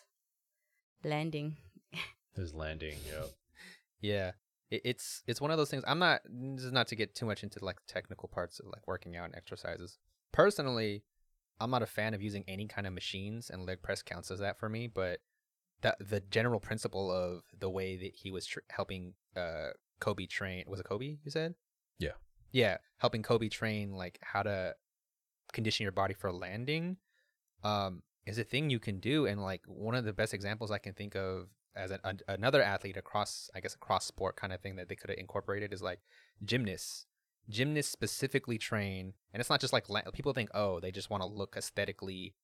landing. 1.04 1.56
His 2.36 2.54
landing. 2.54 2.96
Yep. 3.06 3.30
Yeah. 4.02 4.32
It, 4.70 4.80
it's 4.84 5.22
it's 5.26 5.42
one 5.42 5.50
of 5.50 5.58
those 5.58 5.70
things. 5.70 5.84
I'm 5.86 5.98
not 5.98 6.22
this 6.24 6.64
is 6.64 6.72
not 6.72 6.86
to 6.88 6.96
get 6.96 7.14
too 7.14 7.26
much 7.26 7.42
into 7.42 7.62
like 7.62 7.76
technical 7.86 8.28
parts 8.30 8.60
of 8.60 8.66
like 8.66 8.86
working 8.86 9.14
out 9.14 9.26
and 9.26 9.34
exercises. 9.34 9.98
Personally, 10.32 11.02
I'm 11.60 11.70
not 11.70 11.82
a 11.82 11.86
fan 11.86 12.14
of 12.14 12.22
using 12.22 12.44
any 12.48 12.66
kind 12.66 12.86
of 12.86 12.94
machines, 12.94 13.50
and 13.50 13.66
leg 13.66 13.82
press 13.82 14.00
counts 14.02 14.30
as 14.30 14.38
that 14.38 14.58
for 14.58 14.70
me. 14.70 14.86
But 14.86 15.18
that 15.82 15.96
the 16.00 16.20
general 16.20 16.60
principle 16.60 17.10
of 17.10 17.42
the 17.58 17.68
way 17.68 17.96
that 17.96 18.14
he 18.14 18.30
was 18.30 18.46
tr- 18.46 18.60
helping 18.70 19.14
uh 19.36 19.70
Kobe 20.00 20.26
train 20.26 20.64
was 20.66 20.80
it 20.80 20.86
Kobe 20.86 21.18
you 21.22 21.30
said? 21.30 21.54
Yeah. 21.98 22.12
Yeah, 22.52 22.78
helping 22.98 23.22
Kobe 23.22 23.48
train 23.48 23.92
like 23.92 24.18
how 24.22 24.42
to 24.42 24.74
condition 25.52 25.84
your 25.84 25.92
body 25.92 26.14
for 26.14 26.32
landing 26.32 26.96
um 27.64 28.02
is 28.26 28.38
a 28.38 28.44
thing 28.44 28.70
you 28.70 28.78
can 28.78 29.00
do 29.00 29.26
and 29.26 29.42
like 29.42 29.62
one 29.66 29.94
of 29.94 30.04
the 30.04 30.12
best 30.12 30.32
examples 30.32 30.70
I 30.70 30.78
can 30.78 30.94
think 30.94 31.16
of 31.16 31.48
as 31.74 31.90
an, 31.90 32.00
an, 32.04 32.20
another 32.28 32.62
athlete 32.62 32.96
across 32.96 33.50
I 33.54 33.60
guess 33.60 33.74
a 33.74 33.78
cross 33.78 34.06
sport 34.06 34.36
kind 34.36 34.52
of 34.52 34.60
thing 34.60 34.76
that 34.76 34.88
they 34.88 34.96
could 34.96 35.10
have 35.10 35.18
incorporated 35.18 35.72
is 35.72 35.82
like 35.82 36.00
gymnasts. 36.44 37.06
Gymnasts 37.48 37.92
specifically 37.92 38.58
train 38.58 39.14
and 39.32 39.40
it's 39.40 39.50
not 39.50 39.60
just 39.60 39.72
like 39.72 39.88
la- 39.88 40.02
people 40.12 40.32
think 40.32 40.50
oh 40.54 40.80
they 40.80 40.90
just 40.90 41.10
want 41.10 41.22
to 41.22 41.28
look 41.28 41.54
aesthetically 41.56 42.34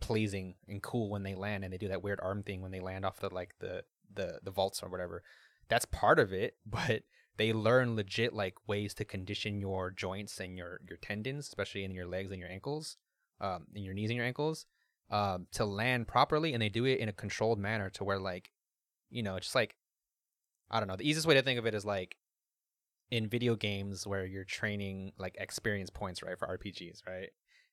pleasing 0.00 0.54
and 0.68 0.82
cool 0.82 1.08
when 1.08 1.22
they 1.22 1.34
land 1.34 1.64
and 1.64 1.72
they 1.72 1.78
do 1.78 1.88
that 1.88 2.02
weird 2.02 2.20
arm 2.22 2.42
thing 2.42 2.60
when 2.60 2.70
they 2.72 2.80
land 2.80 3.04
off 3.04 3.20
the 3.20 3.32
like 3.32 3.54
the 3.60 3.82
the 4.12 4.38
the 4.42 4.50
vaults 4.50 4.82
or 4.82 4.88
whatever. 4.88 5.22
That's 5.68 5.84
part 5.86 6.18
of 6.18 6.32
it, 6.32 6.56
but 6.66 7.02
they 7.36 7.52
learn 7.52 7.96
legit 7.96 8.32
like 8.32 8.54
ways 8.66 8.94
to 8.94 9.04
condition 9.04 9.60
your 9.60 9.90
joints 9.90 10.38
and 10.38 10.56
your 10.56 10.80
your 10.88 10.98
tendons, 10.98 11.46
especially 11.46 11.84
in 11.84 11.92
your 11.92 12.06
legs 12.06 12.30
and 12.30 12.40
your 12.40 12.50
ankles, 12.50 12.96
um, 13.40 13.66
in 13.74 13.82
your 13.82 13.94
knees 13.94 14.10
and 14.10 14.16
your 14.16 14.26
ankles, 14.26 14.66
um, 15.10 15.46
to 15.52 15.64
land 15.64 16.06
properly, 16.06 16.52
and 16.52 16.62
they 16.62 16.68
do 16.68 16.84
it 16.84 17.00
in 17.00 17.08
a 17.08 17.12
controlled 17.12 17.58
manner 17.58 17.90
to 17.90 18.04
where 18.04 18.18
like, 18.18 18.50
you 19.10 19.22
know, 19.22 19.38
just 19.38 19.54
like, 19.54 19.76
I 20.70 20.78
don't 20.78 20.88
know. 20.88 20.96
The 20.96 21.08
easiest 21.08 21.26
way 21.26 21.34
to 21.34 21.42
think 21.42 21.58
of 21.58 21.66
it 21.66 21.74
is 21.74 21.84
like, 21.84 22.16
in 23.10 23.28
video 23.28 23.54
games 23.54 24.06
where 24.06 24.24
you're 24.24 24.44
training 24.44 25.12
like 25.18 25.36
experience 25.38 25.90
points, 25.90 26.22
right, 26.22 26.38
for 26.38 26.48
RPGs, 26.48 27.06
right? 27.06 27.30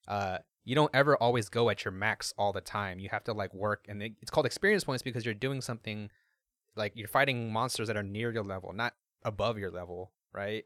Uh, 0.07 0.37
you 0.63 0.75
don't 0.75 0.91
ever 0.93 1.15
always 1.17 1.49
go 1.49 1.69
at 1.69 1.83
your 1.85 1.91
max 1.91 2.33
all 2.37 2.53
the 2.53 2.61
time. 2.61 2.99
You 2.99 3.09
have 3.09 3.23
to 3.25 3.33
like 3.33 3.53
work, 3.53 3.85
and 3.87 4.01
it's 4.03 4.29
called 4.29 4.45
experience 4.45 4.83
points 4.83 5.03
because 5.03 5.25
you're 5.25 5.33
doing 5.33 5.61
something 5.61 6.09
like 6.75 6.93
you're 6.95 7.07
fighting 7.07 7.51
monsters 7.51 7.87
that 7.87 7.97
are 7.97 8.03
near 8.03 8.31
your 8.31 8.43
level, 8.43 8.73
not 8.73 8.93
above 9.23 9.57
your 9.57 9.71
level, 9.71 10.11
right? 10.33 10.65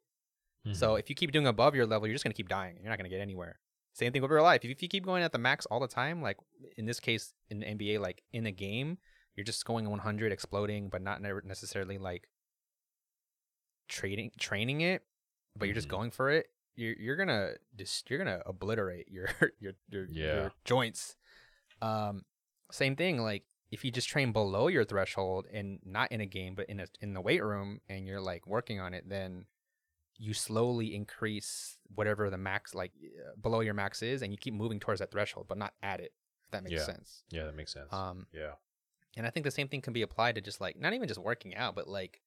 So 0.74 0.96
if 0.96 1.10
you 1.10 1.16
keep 1.16 1.32
doing 1.32 1.46
above 1.46 1.76
your 1.76 1.86
level, 1.86 2.08
you're 2.08 2.16
just 2.16 2.24
gonna 2.24 2.34
keep 2.34 2.50
dying. 2.50 2.78
You're 2.82 2.90
not 2.90 2.98
gonna 2.98 3.10
get 3.10 3.22
anywhere. 3.22 3.60
Same 3.94 4.12
thing 4.12 4.22
with 4.24 4.32
real 4.32 4.44
life. 4.44 4.62
If 4.66 4.82
you 4.82 4.88
keep 4.90 5.06
going 5.06 5.22
at 5.24 5.32
the 5.32 5.38
max 5.38 5.66
all 5.68 5.80
the 5.80 5.88
time, 5.88 6.22
like 6.24 6.38
in 6.76 6.86
this 6.86 7.00
case 7.00 7.34
in 7.50 7.60
the 7.60 7.68
NBA, 7.68 8.00
like 8.00 8.24
in 8.34 8.46
a 8.48 8.52
game, 8.52 8.98
you're 9.36 9.44
just 9.44 9.64
going 9.64 9.88
100, 9.90 10.32
exploding, 10.32 10.90
but 10.90 11.02
not 11.04 11.22
necessarily 11.22 11.98
like 12.00 12.28
trading 13.88 14.32
training 14.40 14.82
it, 14.82 15.04
but 15.56 15.66
you're 15.66 15.76
just 15.76 15.88
Mhm. 15.88 15.92
going 15.92 16.12
for 16.12 16.30
it. 16.32 16.48
You're 16.76 16.96
you're 16.96 17.16
gonna 17.16 17.54
just 17.76 18.10
you're 18.10 18.20
gonna 18.20 18.42
obliterate 18.46 19.08
your 19.10 19.28
your 19.60 19.74
your, 19.90 20.06
Yeah. 20.06 20.34
your 20.36 20.52
joints. 20.66 21.16
Um, 21.82 22.26
same 22.72 22.96
thing. 22.96 23.20
Like 23.22 23.44
if 23.76 23.84
you 23.86 23.92
just 23.92 24.08
train 24.08 24.32
below 24.32 24.68
your 24.76 24.86
threshold 24.86 25.46
and 25.58 25.80
not 25.86 26.12
in 26.12 26.22
a 26.22 26.26
game, 26.26 26.54
but 26.56 26.66
in 26.70 26.80
a 26.80 26.88
in 27.02 27.14
the 27.14 27.22
weight 27.22 27.44
room, 27.44 27.70
and 27.90 28.08
you're 28.08 28.22
like 28.32 28.44
working 28.48 28.80
on 28.80 28.94
it, 28.94 29.04
then 29.10 29.46
you 30.18 30.34
slowly 30.34 30.96
increase 30.96 31.78
whatever 31.94 32.30
the 32.30 32.38
max 32.38 32.74
like 32.74 32.92
uh, 33.04 33.36
below 33.42 33.60
your 33.60 33.74
max 33.74 34.02
is 34.02 34.22
and 34.22 34.32
you 34.32 34.38
keep 34.38 34.54
moving 34.54 34.80
towards 34.80 35.00
that 35.02 35.12
threshold 35.12 35.46
but 35.50 35.58
not 35.58 35.74
at 35.84 36.00
it 36.00 36.14
if 36.46 36.52
that 36.52 36.64
makes 36.64 36.80
Yeah. 36.80 36.86
sense 36.86 37.24
yeah, 37.30 37.44
that 37.48 37.56
makes 37.56 37.74
sense. 37.74 37.92
um 37.92 38.26
yeah. 38.32 38.54
and 39.18 39.28
i 39.28 39.30
think 39.30 39.44
the 39.44 39.52
same 39.52 39.68
thing 39.68 39.82
can 39.82 39.92
be 39.92 40.02
applied 40.02 40.36
to 40.36 40.42
just 40.50 40.62
like 40.62 40.80
not 40.80 40.94
even 40.94 41.10
just 41.10 41.20
working 41.20 41.54
out 41.56 41.76
but 41.76 41.88
like 41.90 42.22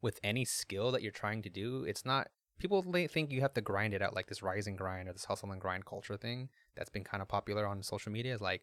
with 0.00 0.18
any 0.24 0.46
skill 0.46 0.90
that 0.92 1.02
you're 1.02 1.12
trying 1.12 1.42
to 1.42 1.50
do 1.50 1.84
it's 1.84 2.06
not 2.06 2.28
people 2.58 2.82
think 3.08 3.30
you 3.30 3.42
have 3.42 3.52
to 3.52 3.60
grind 3.60 3.92
it 3.92 4.00
out 4.00 4.14
like 4.14 4.28
this 4.28 4.42
rising 4.42 4.76
grind 4.76 5.06
or 5.06 5.12
this 5.12 5.26
hustle 5.26 5.52
and 5.52 5.60
grind 5.60 5.84
culture 5.84 6.16
thing 6.16 6.48
that's 6.74 6.90
been 6.96 7.04
kind 7.04 7.20
of 7.22 7.28
popular 7.28 7.66
on 7.66 7.82
social 7.82 8.10
media 8.10 8.32
is 8.34 8.40
like 8.40 8.62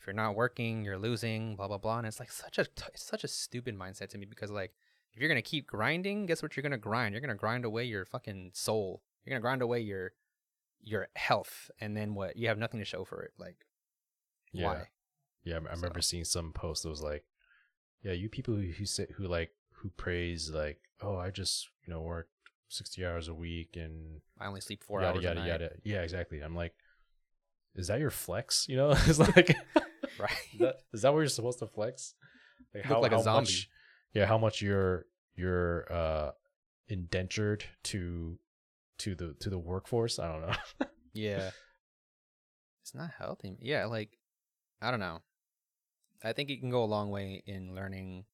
if 0.00 0.06
you're 0.06 0.14
not 0.14 0.34
working 0.36 0.84
you're 0.84 0.98
losing 0.98 1.56
blah 1.56 1.68
blah 1.68 1.78
blah 1.78 1.98
and 1.98 2.06
it's 2.06 2.20
like 2.20 2.30
such 2.30 2.58
a 2.58 2.64
t- 2.64 2.84
it's 2.94 3.02
such 3.06 3.24
a 3.24 3.28
stupid 3.28 3.76
mindset 3.78 4.08
to 4.08 4.18
me 4.18 4.26
because 4.26 4.50
like 4.50 4.72
if 5.12 5.20
you're 5.20 5.28
gonna 5.28 5.42
keep 5.42 5.66
grinding 5.66 6.26
guess 6.26 6.42
what 6.42 6.56
you're 6.56 6.62
gonna 6.62 6.78
grind 6.78 7.12
you're 7.12 7.20
gonna 7.20 7.34
grind 7.34 7.64
away 7.64 7.84
your 7.84 8.04
fucking 8.04 8.50
soul 8.54 9.02
you're 9.24 9.32
gonna 9.32 9.40
grind 9.40 9.62
away 9.62 9.80
your 9.80 10.12
your 10.82 11.08
health 11.16 11.70
and 11.80 11.96
then 11.96 12.14
what 12.14 12.36
you 12.36 12.48
have 12.48 12.58
nothing 12.58 12.78
to 12.80 12.84
show 12.84 13.04
for 13.04 13.22
it 13.22 13.32
like 13.38 13.66
Yeah. 14.52 14.66
why 14.66 14.88
Yeah, 15.44 15.54
I 15.56 15.58
remember 15.74 16.00
So- 16.00 16.06
seeing 16.10 16.24
some 16.24 16.52
post 16.52 16.82
that 16.82 16.88
was 16.90 17.02
like, 17.02 17.24
"Yeah, 18.02 18.12
you 18.12 18.28
people 18.28 18.54
who 18.54 18.62
who 18.72 18.84
say 18.86 19.06
who 19.16 19.26
like 19.26 19.50
who 19.72 19.90
praise 19.90 20.50
like, 20.50 20.80
oh, 21.00 21.16
I 21.16 21.30
just 21.30 21.68
you 21.86 21.92
know 21.92 22.02
work 22.02 22.28
sixty 22.68 23.04
hours 23.04 23.28
a 23.28 23.34
week 23.34 23.76
and 23.76 24.20
i 24.38 24.46
only 24.46 24.60
sleep 24.60 24.82
four 24.84 25.00
yada 25.00 25.14
hours 25.14 25.24
yada 25.24 25.40
a 25.40 25.42
night. 25.42 25.48
yada." 25.48 25.70
Yeah, 25.84 26.02
exactly. 26.02 26.40
I'm 26.40 26.54
like, 26.54 26.74
is 27.74 27.86
that 27.88 27.98
your 28.00 28.10
flex? 28.10 28.66
You 28.68 28.76
know, 28.76 28.90
it's 29.06 29.18
like, 29.18 29.56
right 30.18 30.30
is 30.52 30.58
that, 30.58 30.76
is 30.92 31.02
that 31.02 31.12
where 31.12 31.22
you're 31.22 31.28
supposed 31.28 31.58
to 31.60 31.66
flex? 31.66 32.14
Like 32.74 32.84
You 32.84 32.90
look 32.90 33.02
like 33.02 33.12
a 33.12 33.22
zombie. 33.22 33.46
Much, 33.46 33.68
yeah, 34.12 34.26
how 34.26 34.38
much 34.38 34.62
you're 34.62 35.06
you're 35.34 35.90
uh 35.92 36.30
indentured 36.88 37.64
to 37.84 38.38
to 38.98 39.14
the 39.14 39.34
to 39.40 39.50
the 39.50 39.58
workforce? 39.58 40.18
I 40.18 40.32
don't 40.32 40.42
know. 40.42 40.86
Yeah. 41.14 41.50
It's 42.82 42.94
not 42.94 43.10
healthy. 43.18 43.56
Yeah, 43.60 43.86
like 43.86 44.16
I 44.80 44.90
don't 44.90 45.00
know. 45.00 45.18
I 46.22 46.32
think 46.32 46.50
it 46.50 46.60
can 46.60 46.70
go 46.70 46.84
a 46.84 46.86
long 46.86 47.10
way 47.10 47.42
in 47.46 47.74
learning 47.74 48.24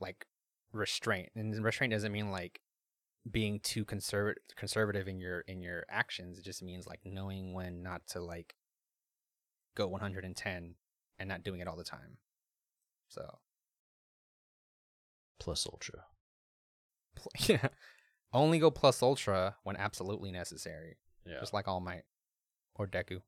like 0.00 0.26
restraint. 0.72 1.30
And 1.34 1.64
restraint 1.64 1.92
doesn't 1.92 2.12
mean 2.12 2.30
like 2.30 2.60
being 3.30 3.60
too 3.60 3.84
conservative 3.84 4.42
conservative 4.56 5.08
in 5.08 5.18
your 5.18 5.40
in 5.40 5.62
your 5.62 5.84
actions. 5.88 6.38
It 6.38 6.44
just 6.44 6.62
means 6.62 6.86
like 6.86 7.00
knowing 7.04 7.54
when 7.54 7.82
not 7.82 8.06
to 8.08 8.20
like 8.20 8.54
go 9.74 9.88
110 9.88 10.74
and 11.18 11.28
not 11.28 11.42
doing 11.44 11.60
it 11.60 11.68
all 11.68 11.76
the 11.76 11.84
time. 11.84 12.18
So, 13.08 13.38
Plus 15.40 15.66
ultra. 15.66 16.04
pl- 17.16 17.32
yeah. 17.54 17.68
Only 18.32 18.58
go 18.58 18.70
plus 18.70 19.02
ultra 19.02 19.56
when 19.62 19.76
absolutely 19.76 20.32
necessary, 20.32 20.96
Yeah. 21.26 21.38
just 21.40 21.52
like 21.52 21.68
All 21.68 21.80
Might 21.80 22.02
or 22.74 22.86
Deku. 22.86 23.20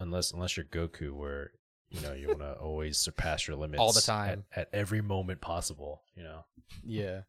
unless 0.00 0.30
unless 0.32 0.56
you're 0.56 0.64
Goku, 0.66 1.12
where 1.12 1.50
you 1.90 2.00
know 2.00 2.12
you 2.14 2.28
want 2.28 2.40
to 2.40 2.52
always 2.60 2.96
surpass 2.98 3.46
your 3.46 3.56
limits 3.56 3.80
All 3.80 3.92
the 3.92 3.98
at- 3.98 4.04
time. 4.04 4.44
at, 4.54 4.68
every 4.72 5.02
moment 5.02 5.40
possible. 5.40 6.02
You 6.14 6.22
know, 6.22 6.44
Yeah. 6.82 7.22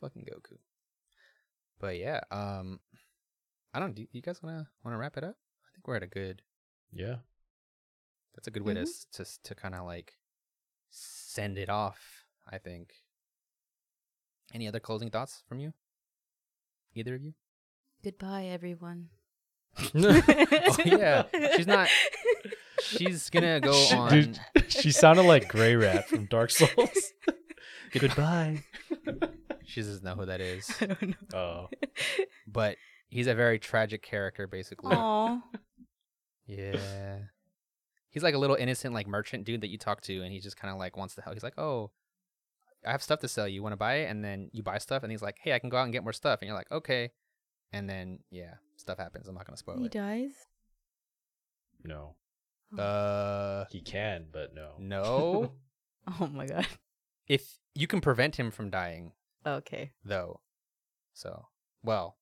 Fucking 0.00 0.26
Goku. 0.30 0.58
But 1.78 1.98
yeah, 1.98 2.20
um 2.30 2.80
I 3.72 3.80
don't 3.80 3.94
do 3.94 4.06
you 4.12 4.20
guys 4.22 4.42
wanna 4.42 4.68
wanna 4.84 4.98
wrap 4.98 5.16
it 5.16 5.24
up? 5.24 5.36
I 5.64 5.68
think 5.74 5.86
we're 5.88 5.96
at 5.96 6.02
a 6.02 6.06
good 6.06 6.42
yeah. 6.92 7.16
That's 8.34 8.48
a 8.48 8.50
good 8.50 8.62
way 8.62 8.74
to 8.74 8.80
mm-hmm. 8.80 8.88
s 8.88 9.06
to 9.12 9.22
s- 9.22 9.38
to 9.44 9.54
kinda 9.54 9.82
like 9.82 10.14
send 10.90 11.58
it 11.58 11.68
off, 11.68 12.24
I 12.50 12.58
think. 12.58 12.92
Any 14.52 14.68
other 14.68 14.80
closing 14.80 15.10
thoughts 15.10 15.42
from 15.48 15.58
you? 15.60 15.72
Either 16.94 17.14
of 17.16 17.22
you? 17.22 17.34
Goodbye, 18.02 18.46
everyone. 18.46 19.08
Oh, 19.96 20.76
yeah. 20.84 21.24
She's 21.56 21.66
not- 21.66 21.88
She's 22.80 23.30
gonna 23.30 23.60
go 23.60 23.72
She- 23.72 23.94
on 23.96 24.10
dude, 24.10 24.38
she 24.68 24.90
sounded 24.92 25.22
like 25.22 25.50
Greirat 25.50 26.04
from 26.04 26.26
Dark 26.26 26.50
Souls. 26.50 27.12
Goodbye. 27.92 28.62
she 29.64 29.80
doesn't 29.80 30.04
know 30.04 30.14
who 30.14 30.26
that 30.26 30.40
is. 30.40 30.70
I 30.80 30.86
don't 30.86 31.02
know. 31.32 31.38
Oh, 31.38 31.68
But 32.46 32.76
he's 33.08 33.26
a 33.26 33.34
very 33.34 33.58
tragic 33.58 34.02
character 34.02 34.46
basically. 34.46 34.94
Aw. 34.94 35.40
Yeah. 36.46 37.18
He's 38.14 38.22
like 38.22 38.34
a 38.34 38.38
little 38.38 38.56
innocent 38.56 38.94
like 38.94 39.06
merchant 39.06 39.44
dude 39.44 39.60
that 39.60 39.68
you 39.68 39.76
talk 39.76 40.00
to 40.02 40.22
and 40.22 40.32
he 40.32 40.38
just 40.40 40.56
kind 40.56 40.72
of 40.72 40.78
like 40.78 40.96
wants 40.96 41.14
to 41.16 41.20
help. 41.20 41.34
He's 41.34 41.42
like, 41.42 41.58
"Oh, 41.58 41.90
I 42.86 42.92
have 42.92 43.02
stuff 43.02 43.18
to 43.20 43.28
sell. 43.28 43.46
You 43.48 43.60
want 43.62 43.72
to 43.72 43.76
buy 43.76 43.96
it?" 43.96 44.10
And 44.10 44.24
then 44.24 44.50
you 44.52 44.62
buy 44.62 44.78
stuff 44.78 45.02
and 45.02 45.10
he's 45.10 45.20
like, 45.20 45.36
"Hey, 45.42 45.52
I 45.52 45.58
can 45.58 45.68
go 45.68 45.76
out 45.76 45.82
and 45.84 45.92
get 45.92 46.04
more 46.04 46.12
stuff." 46.12 46.38
And 46.40 46.46
you're 46.48 46.56
like, 46.56 46.70
"Okay." 46.70 47.10
And 47.72 47.90
then 47.90 48.20
yeah, 48.30 48.54
stuff 48.76 48.98
happens. 48.98 49.26
I'm 49.28 49.34
not 49.34 49.46
going 49.46 49.54
to 49.54 49.58
spoil 49.58 49.74
it. 49.76 49.80
He 49.80 49.86
it. 49.86 49.92
dies. 49.92 50.30
no. 51.84 52.14
Uh 52.78 53.64
He 53.70 53.80
can, 53.80 54.26
but 54.32 54.54
no. 54.54 54.74
no. 54.78 55.52
Oh 56.20 56.26
my 56.26 56.46
god. 56.46 56.66
if 57.26 57.58
you 57.74 57.86
can 57.86 58.00
prevent 58.00 58.36
him 58.36 58.50
from 58.50 58.70
dying 58.70 59.12
Okay. 59.46 59.92
though. 60.04 60.40
So, 61.14 61.46
well, 61.82 62.16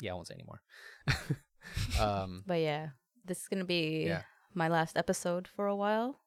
yeah, 0.00 0.12
I 0.12 0.14
won't 0.14 0.26
say 0.28 0.34
anymore. 0.34 0.60
um 2.00 2.42
But 2.46 2.60
yeah, 2.60 2.88
this 3.24 3.42
is 3.42 3.48
gonna 3.48 3.64
be 3.64 4.04
Yeah. 4.06 4.22
my 4.54 4.68
last 4.68 4.96
episode 4.96 5.46
for 5.48 5.66
a 5.66 5.76
while, 5.76 6.20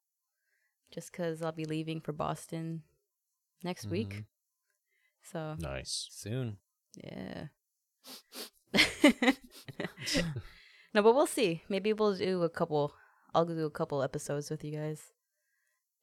just 0.92 1.12
because 1.12 1.42
I'll 1.42 1.52
be 1.52 1.66
leaving 1.66 2.02
for 2.02 2.14
Boston 2.14 2.84
next 3.64 3.86
week. 3.88 4.10
Mhm. 4.10 4.26
So 5.24 5.56
Nice. 5.60 6.08
soon. 6.12 6.58
yeah. 6.96 7.48
no, 10.94 11.02
but 11.02 11.14
we'll 11.16 11.28
see. 11.28 11.64
Maybe 11.70 11.94
we'll 11.94 12.16
do 12.16 12.44
a 12.44 12.50
couple. 12.50 12.94
I'll 13.34 13.46
do 13.46 13.66
a 13.66 13.70
couple 13.72 14.02
episodes 14.04 14.50
with 14.50 14.64
you 14.64 14.72
guys. 14.78 15.12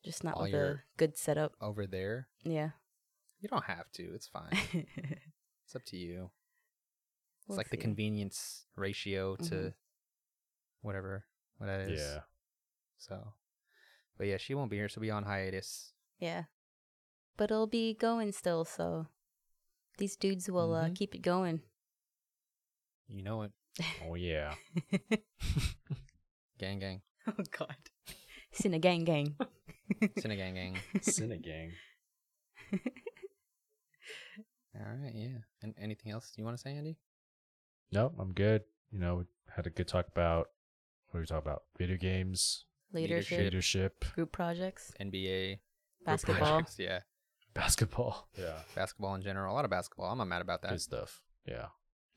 Just 0.05 0.25
not 0.25 0.37
While 0.37 0.45
with 0.51 0.55
a 0.55 0.83
good 0.97 1.17
setup. 1.17 1.55
Over 1.61 1.87
there. 1.87 2.29
Yeah. 2.43 2.71
You 3.41 3.49
don't 3.49 3.65
have 3.65 3.91
to. 3.93 4.03
It's 4.15 4.27
fine. 4.29 4.53
It's 5.65 5.77
up 5.77 5.85
to 5.87 5.97
you. 5.97 6.31
It's 7.41 7.49
We'll 7.49 7.57
like 7.57 7.71
the 7.71 7.79
convenience 7.79 8.67
ratio 8.77 9.37
to 9.37 9.55
Mhm. 9.55 9.75
Whatever 10.83 11.25
what 11.59 11.67
that 11.67 11.81
is. 11.89 11.99
Yeah. 12.01 12.21
So, 12.99 13.33
but 14.19 14.27
yeah, 14.27 14.37
she 14.37 14.55
won't 14.55 14.71
be 14.71 14.77
here. 14.77 14.89
She'll 14.89 15.01
be 15.03 15.11
on 15.11 15.25
hiatus. 15.25 15.93
Yeah. 16.19 16.45
But 17.37 17.51
it'll 17.51 17.67
be 17.67 17.95
going 17.95 18.33
still, 18.33 18.65
so 18.65 19.07
these 19.99 20.17
dudes 20.17 20.51
will 20.51 20.75
uh, 20.75 20.85
Mhm. 20.89 20.95
keep 20.95 21.15
it 21.15 21.23
going. 21.23 21.61
You 23.09 23.23
know 23.23 23.43
it. 23.43 23.53
Oh 24.07 24.15
yeah. 24.15 24.55
Gang, 26.59 26.79
gang, 26.79 27.01
oh 27.27 27.43
god. 27.51 27.75
Cine 28.55 28.81
gang 28.81 29.05
gang. 29.05 29.35
Cine 30.21 30.37
gang, 30.37 30.55
gang. 30.55 30.77
Cinegang. 31.01 31.73
All 34.75 34.87
right, 35.03 35.13
yeah. 35.15 35.39
And 35.63 35.75
anything 35.81 36.13
else 36.13 36.33
you 36.37 36.45
want 36.45 36.57
to 36.57 36.61
say, 36.63 36.75
Andy? 36.77 36.97
No, 37.93 38.13
I'm 38.19 38.33
good. 38.33 38.63
You 38.91 38.99
know, 38.99 39.17
we 39.17 39.25
had 39.55 39.67
a 39.67 39.71
good 39.71 39.89
talk 39.89 40.07
about 40.09 40.49
what 41.13 41.19
are 41.19 41.21
we 41.23 41.27
talking 41.27 41.47
about? 41.51 41.63
Video 41.79 41.97
games, 41.97 42.65
Leadership, 42.93 43.39
leadership, 43.39 44.05
group 44.15 44.33
projects, 44.33 44.93
NBA, 45.01 45.59
basketball. 46.05 46.37
projects, 46.37 46.77
yeah, 46.79 47.01
basketball. 47.55 48.29
Yeah. 48.39 48.59
basketball 48.75 49.15
in 49.15 49.23
general. 49.23 49.53
A 49.53 49.55
lot 49.55 49.65
of 49.65 49.71
basketball. 49.71 50.11
I'm 50.11 50.19
not 50.19 50.27
mad 50.29 50.43
about 50.43 50.63
that. 50.63 50.71
Good 50.71 50.81
stuff. 50.81 51.21
Yeah. 51.47 51.67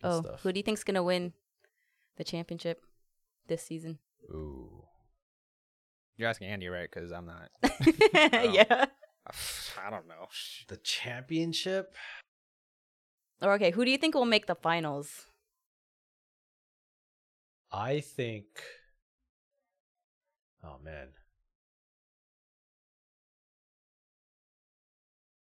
Good 0.02 0.08
Oh, 0.10 0.22
stuff. 0.22 0.42
who 0.42 0.52
do 0.52 0.60
you 0.60 0.64
think's 0.64 0.84
gonna 0.84 1.04
win 1.04 1.34
the 2.18 2.24
championship 2.24 2.82
this 3.48 3.64
season? 3.64 4.00
Ooh. 4.32 4.84
You're 6.18 6.30
asking 6.30 6.48
Andy, 6.48 6.68
right? 6.70 6.90
Because 6.92 7.12
I'm 7.12 7.26
not. 7.26 7.50
yeah. 8.54 8.86
I 9.86 9.90
don't 9.90 10.08
know. 10.08 10.28
The 10.68 10.78
championship? 10.78 11.94
Or 13.42 13.54
okay, 13.54 13.72
who 13.72 13.84
do 13.84 13.92
you 13.92 13.98
think 13.98 14.16
will 14.16 14.26
make 14.26 14.46
the 14.48 14.56
finals? 14.56 15.26
I 17.72 18.00
think. 18.00 18.46
Oh 20.66 20.78
man. 20.84 21.10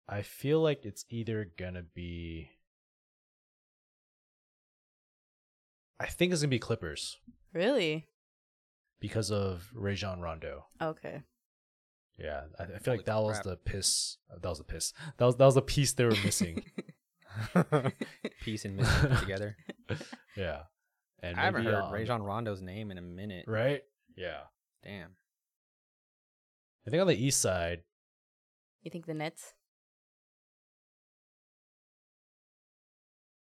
I 0.08 0.22
feel 0.22 0.60
like 0.60 0.84
it's 0.84 1.04
either 1.08 1.52
gonna 1.56 1.82
be. 1.82 2.50
I 6.00 6.06
think 6.06 6.32
it's 6.32 6.40
gonna 6.40 6.48
be 6.48 6.58
Clippers 6.58 7.18
Really? 7.52 8.08
because 9.00 9.30
of 9.30 9.70
Rajon 9.74 10.20
Rondo. 10.20 10.66
Okay. 10.80 11.22
Yeah, 12.18 12.42
I, 12.58 12.64
I 12.64 12.66
feel 12.66 12.78
Holy 12.86 12.96
like 12.98 13.06
that 13.06 13.22
was 13.22 13.32
crap. 13.34 13.44
the 13.44 13.56
piss. 13.56 14.16
That 14.42 14.48
was 14.48 14.58
the 14.58 14.64
piss. 14.64 14.92
That 15.18 15.26
was 15.26 15.36
that 15.36 15.44
was 15.44 15.54
the 15.54 15.62
piece 15.62 15.92
they 15.92 16.04
were 16.04 16.10
missing. 16.24 16.64
Peace 18.42 18.64
and 18.64 18.76
missing 18.76 19.08
put 19.08 19.20
together. 19.20 19.56
yeah, 20.36 20.62
and 21.22 21.38
I 21.38 21.44
haven't 21.44 21.64
maybe, 21.64 21.74
heard 21.74 21.84
um, 21.84 21.92
Rajon 21.92 22.22
Rondo's 22.22 22.60
name 22.60 22.90
in 22.90 22.98
a 22.98 23.02
minute. 23.02 23.44
Right? 23.46 23.82
Yeah, 24.16 24.40
Damn. 24.84 25.10
I 26.86 26.90
think 26.90 27.00
on 27.00 27.06
the 27.06 27.14
east 27.26 27.40
side, 27.40 27.82
You 28.82 28.90
think 28.90 29.06
the 29.06 29.14
Nets? 29.14 29.54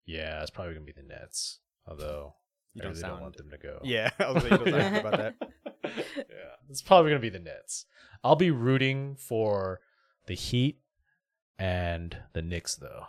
yeah, 0.05 0.41
it's 0.41 0.51
probably 0.51 0.73
gonna 0.73 0.85
be 0.85 0.91
the 0.93 1.03
Nets. 1.03 1.59
Although 1.87 2.35
You 2.73 2.81
I 2.81 2.83
don't 2.83 2.89
really 2.91 3.01
sound. 3.01 3.13
don't 3.13 3.21
want 3.21 3.37
them 3.37 3.49
to 3.51 3.57
go. 3.57 3.79
Yeah, 3.83 4.09
I 4.19 4.31
was 4.31 4.43
like, 4.43 4.51
you 4.51 4.57
don't 4.57 4.67
sound 4.69 4.81
happy 4.95 5.07
about 5.07 5.17
that. 5.17 5.35
yeah, 6.17 6.55
it's 6.69 6.81
probably 6.81 7.11
gonna 7.11 7.19
be 7.21 7.29
the 7.29 7.39
Nets. 7.39 7.85
I'll 8.23 8.35
be 8.35 8.51
rooting 8.51 9.15
for 9.15 9.79
the 10.27 10.35
Heat 10.35 10.79
and 11.59 12.17
the 12.33 12.41
Knicks 12.41 12.75
though. 12.75 13.05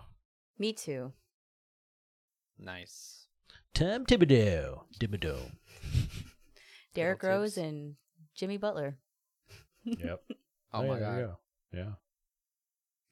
Me 0.59 0.73
too. 0.73 1.13
Nice. 2.59 3.27
Tom 3.75 4.07
Thibodeau. 4.07 4.81
Thibodeau. 4.99 5.39
Derrick 6.95 7.23
Little 7.23 7.39
Rose 7.41 7.59
and 7.59 7.97
Jimmy 8.37 8.57
Butler. 8.59 8.99
Yep. 9.85 10.23
Oh, 10.73 10.83
yeah, 10.83 10.89
my 10.89 10.99
there 10.99 11.09
god. 11.09 11.19
go. 11.73 11.79
Yeah. 11.79 11.93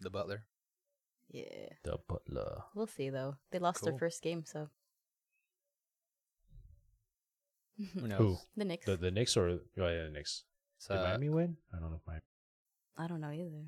The 0.00 0.10
Butler. 0.10 0.44
Yeah. 1.30 1.68
The 1.84 1.98
Butler. 2.06 2.64
We'll 2.74 2.88
see 2.88 3.08
though. 3.10 3.36
They 3.52 3.58
lost 3.60 3.80
Cool. 3.80 3.90
their 3.90 3.98
first 3.98 4.20
game, 4.22 4.44
so 4.44 4.68
Who 7.94 8.06
knows? 8.08 8.18
Who? 8.18 8.36
the 8.56 8.64
Knicks. 8.64 8.86
The 8.86 8.96
the 8.96 9.10
Knicks 9.10 9.36
or 9.36 9.48
oh, 9.48 9.60
yeah, 9.76 10.04
the 10.04 10.10
Knicks. 10.10 10.44
So, 10.78 10.94
Did 10.94 11.00
uh, 11.04 11.08
Miami 11.08 11.28
win? 11.30 11.56
I 11.72 11.78
don't 11.78 11.90
know 11.90 11.96
if 11.96 12.06
Miami. 12.06 12.22
I 12.98 13.06
don't 13.06 13.20
know 13.20 13.30
either. 13.32 13.66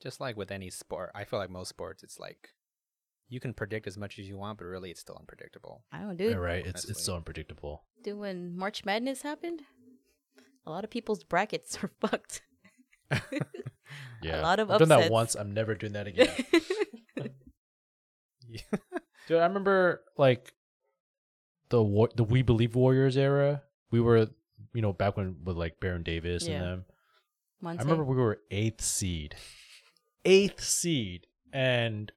just 0.00 0.20
like 0.20 0.36
with 0.36 0.50
any 0.52 0.70
sport, 0.70 1.10
I 1.14 1.24
feel 1.24 1.38
like 1.38 1.50
most 1.50 1.68
sports, 1.70 2.02
it's 2.04 2.18
like 2.20 2.50
you 3.28 3.40
can 3.40 3.52
predict 3.54 3.86
as 3.86 3.96
much 3.98 4.18
as 4.18 4.28
you 4.28 4.36
want, 4.38 4.58
but 4.58 4.64
really 4.66 4.90
it's 4.90 5.00
still 5.00 5.16
unpredictable. 5.18 5.82
I 5.92 5.98
don't 6.00 6.16
do 6.16 6.28
it. 6.30 6.34
right. 6.36 6.64
It's 6.66 6.84
it's 6.84 6.86
honestly. 6.86 7.02
so 7.02 7.16
unpredictable. 7.16 7.84
Dude, 8.02 8.18
when 8.18 8.56
March 8.56 8.84
Madness 8.84 9.22
happened, 9.22 9.62
a 10.66 10.70
lot 10.70 10.84
of 10.84 10.90
people's 10.90 11.24
brackets 11.24 11.78
are 11.82 11.90
fucked. 12.00 12.42
Yeah. 14.22 14.40
a 14.40 14.42
lot 14.42 14.58
of 14.58 14.70
I've 14.70 14.80
done 14.80 14.88
that 14.88 15.12
once. 15.12 15.36
I'm 15.36 15.54
never 15.54 15.74
doing 15.76 15.92
that 15.92 16.08
again. 16.08 16.28
Dude, 19.28 19.38
I 19.38 19.46
remember 19.46 20.02
like 20.16 20.52
the 21.68 21.82
war- 21.82 22.10
the 22.14 22.24
We 22.24 22.42
Believe 22.42 22.74
Warriors 22.74 23.16
era. 23.16 23.62
We 23.90 24.00
were, 24.00 24.28
you 24.72 24.82
know, 24.82 24.92
back 24.92 25.16
when 25.16 25.36
with 25.44 25.56
like 25.56 25.80
Baron 25.80 26.02
Davis 26.02 26.46
Yeah. 26.46 26.54
and 26.56 26.64
them. 26.64 26.84
Monta. 27.62 27.80
I 27.80 27.82
remember 27.82 28.04
we 28.04 28.16
were 28.16 28.40
eighth 28.50 28.82
seed, 28.82 29.34
eighth 30.24 30.62
seed, 30.62 31.26
and 31.52 32.12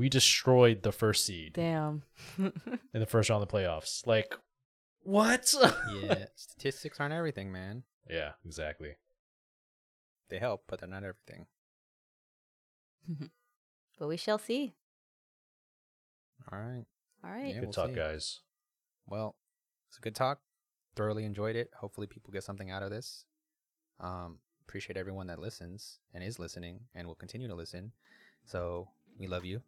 we 0.00 0.08
destroyed 0.08 0.82
the 0.82 0.92
first 0.92 1.26
seed 1.26 1.52
Damn. 1.52 2.04
in 2.38 2.52
the 2.94 3.04
first 3.04 3.28
round 3.28 3.42
of 3.42 3.48
the 3.50 3.54
playoffs. 3.54 4.06
Like, 4.06 4.34
what? 5.02 5.54
yeah, 6.02 6.24
statistics 6.36 6.98
aren't 6.98 7.12
everything, 7.12 7.52
man. 7.52 7.82
yeah, 8.08 8.30
exactly. 8.46 8.96
They 10.30 10.38
help, 10.38 10.62
but 10.66 10.80
they're 10.80 10.88
not 10.88 11.04
everything. 11.04 11.44
but 13.98 14.08
we 14.08 14.16
shall 14.16 14.38
see. 14.38 14.72
All 16.50 16.58
right. 16.58 16.84
All 17.22 17.30
right. 17.30 17.48
Yeah, 17.48 17.54
Good 17.56 17.62
we'll 17.64 17.72
talk, 17.72 17.90
see. 17.90 17.96
guys. 17.96 18.40
Well, 19.06 19.36
it's 19.90 19.98
a 19.98 20.00
good 20.00 20.14
talk. 20.14 20.40
Thoroughly 20.96 21.26
enjoyed 21.26 21.56
it. 21.56 21.68
Hopefully, 21.78 22.06
people 22.06 22.32
get 22.32 22.42
something 22.42 22.70
out 22.70 22.82
of 22.82 22.88
this. 22.88 23.26
Um, 24.00 24.38
appreciate 24.66 24.96
everyone 24.96 25.26
that 25.26 25.40
listens 25.40 25.98
and 26.14 26.24
is 26.24 26.38
listening 26.38 26.80
and 26.94 27.06
will 27.06 27.14
continue 27.14 27.48
to 27.48 27.54
listen. 27.54 27.92
So 28.46 28.88
we 29.18 29.26
love 29.26 29.44
you. 29.44 29.60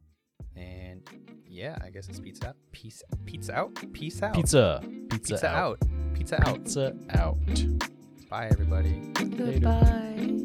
And 0.56 1.02
yeah, 1.48 1.76
I 1.82 1.90
guess 1.90 2.08
it's 2.08 2.20
pizza. 2.20 2.48
out. 2.48 2.56
Peace. 2.72 3.02
Pizza 3.24 3.54
out. 3.54 3.74
Peace 3.92 4.22
out. 4.22 4.34
Pizza, 4.34 4.80
pizza, 5.10 5.34
Pizza 5.34 5.48
out. 5.48 5.56
out. 5.56 5.80
Pizza 6.14 6.48
out. 6.48 6.64
Pizza 6.64 6.94
out. 7.10 7.36
Bye, 8.30 8.48
everybody. 8.50 9.12
Goodbye. 9.14 10.38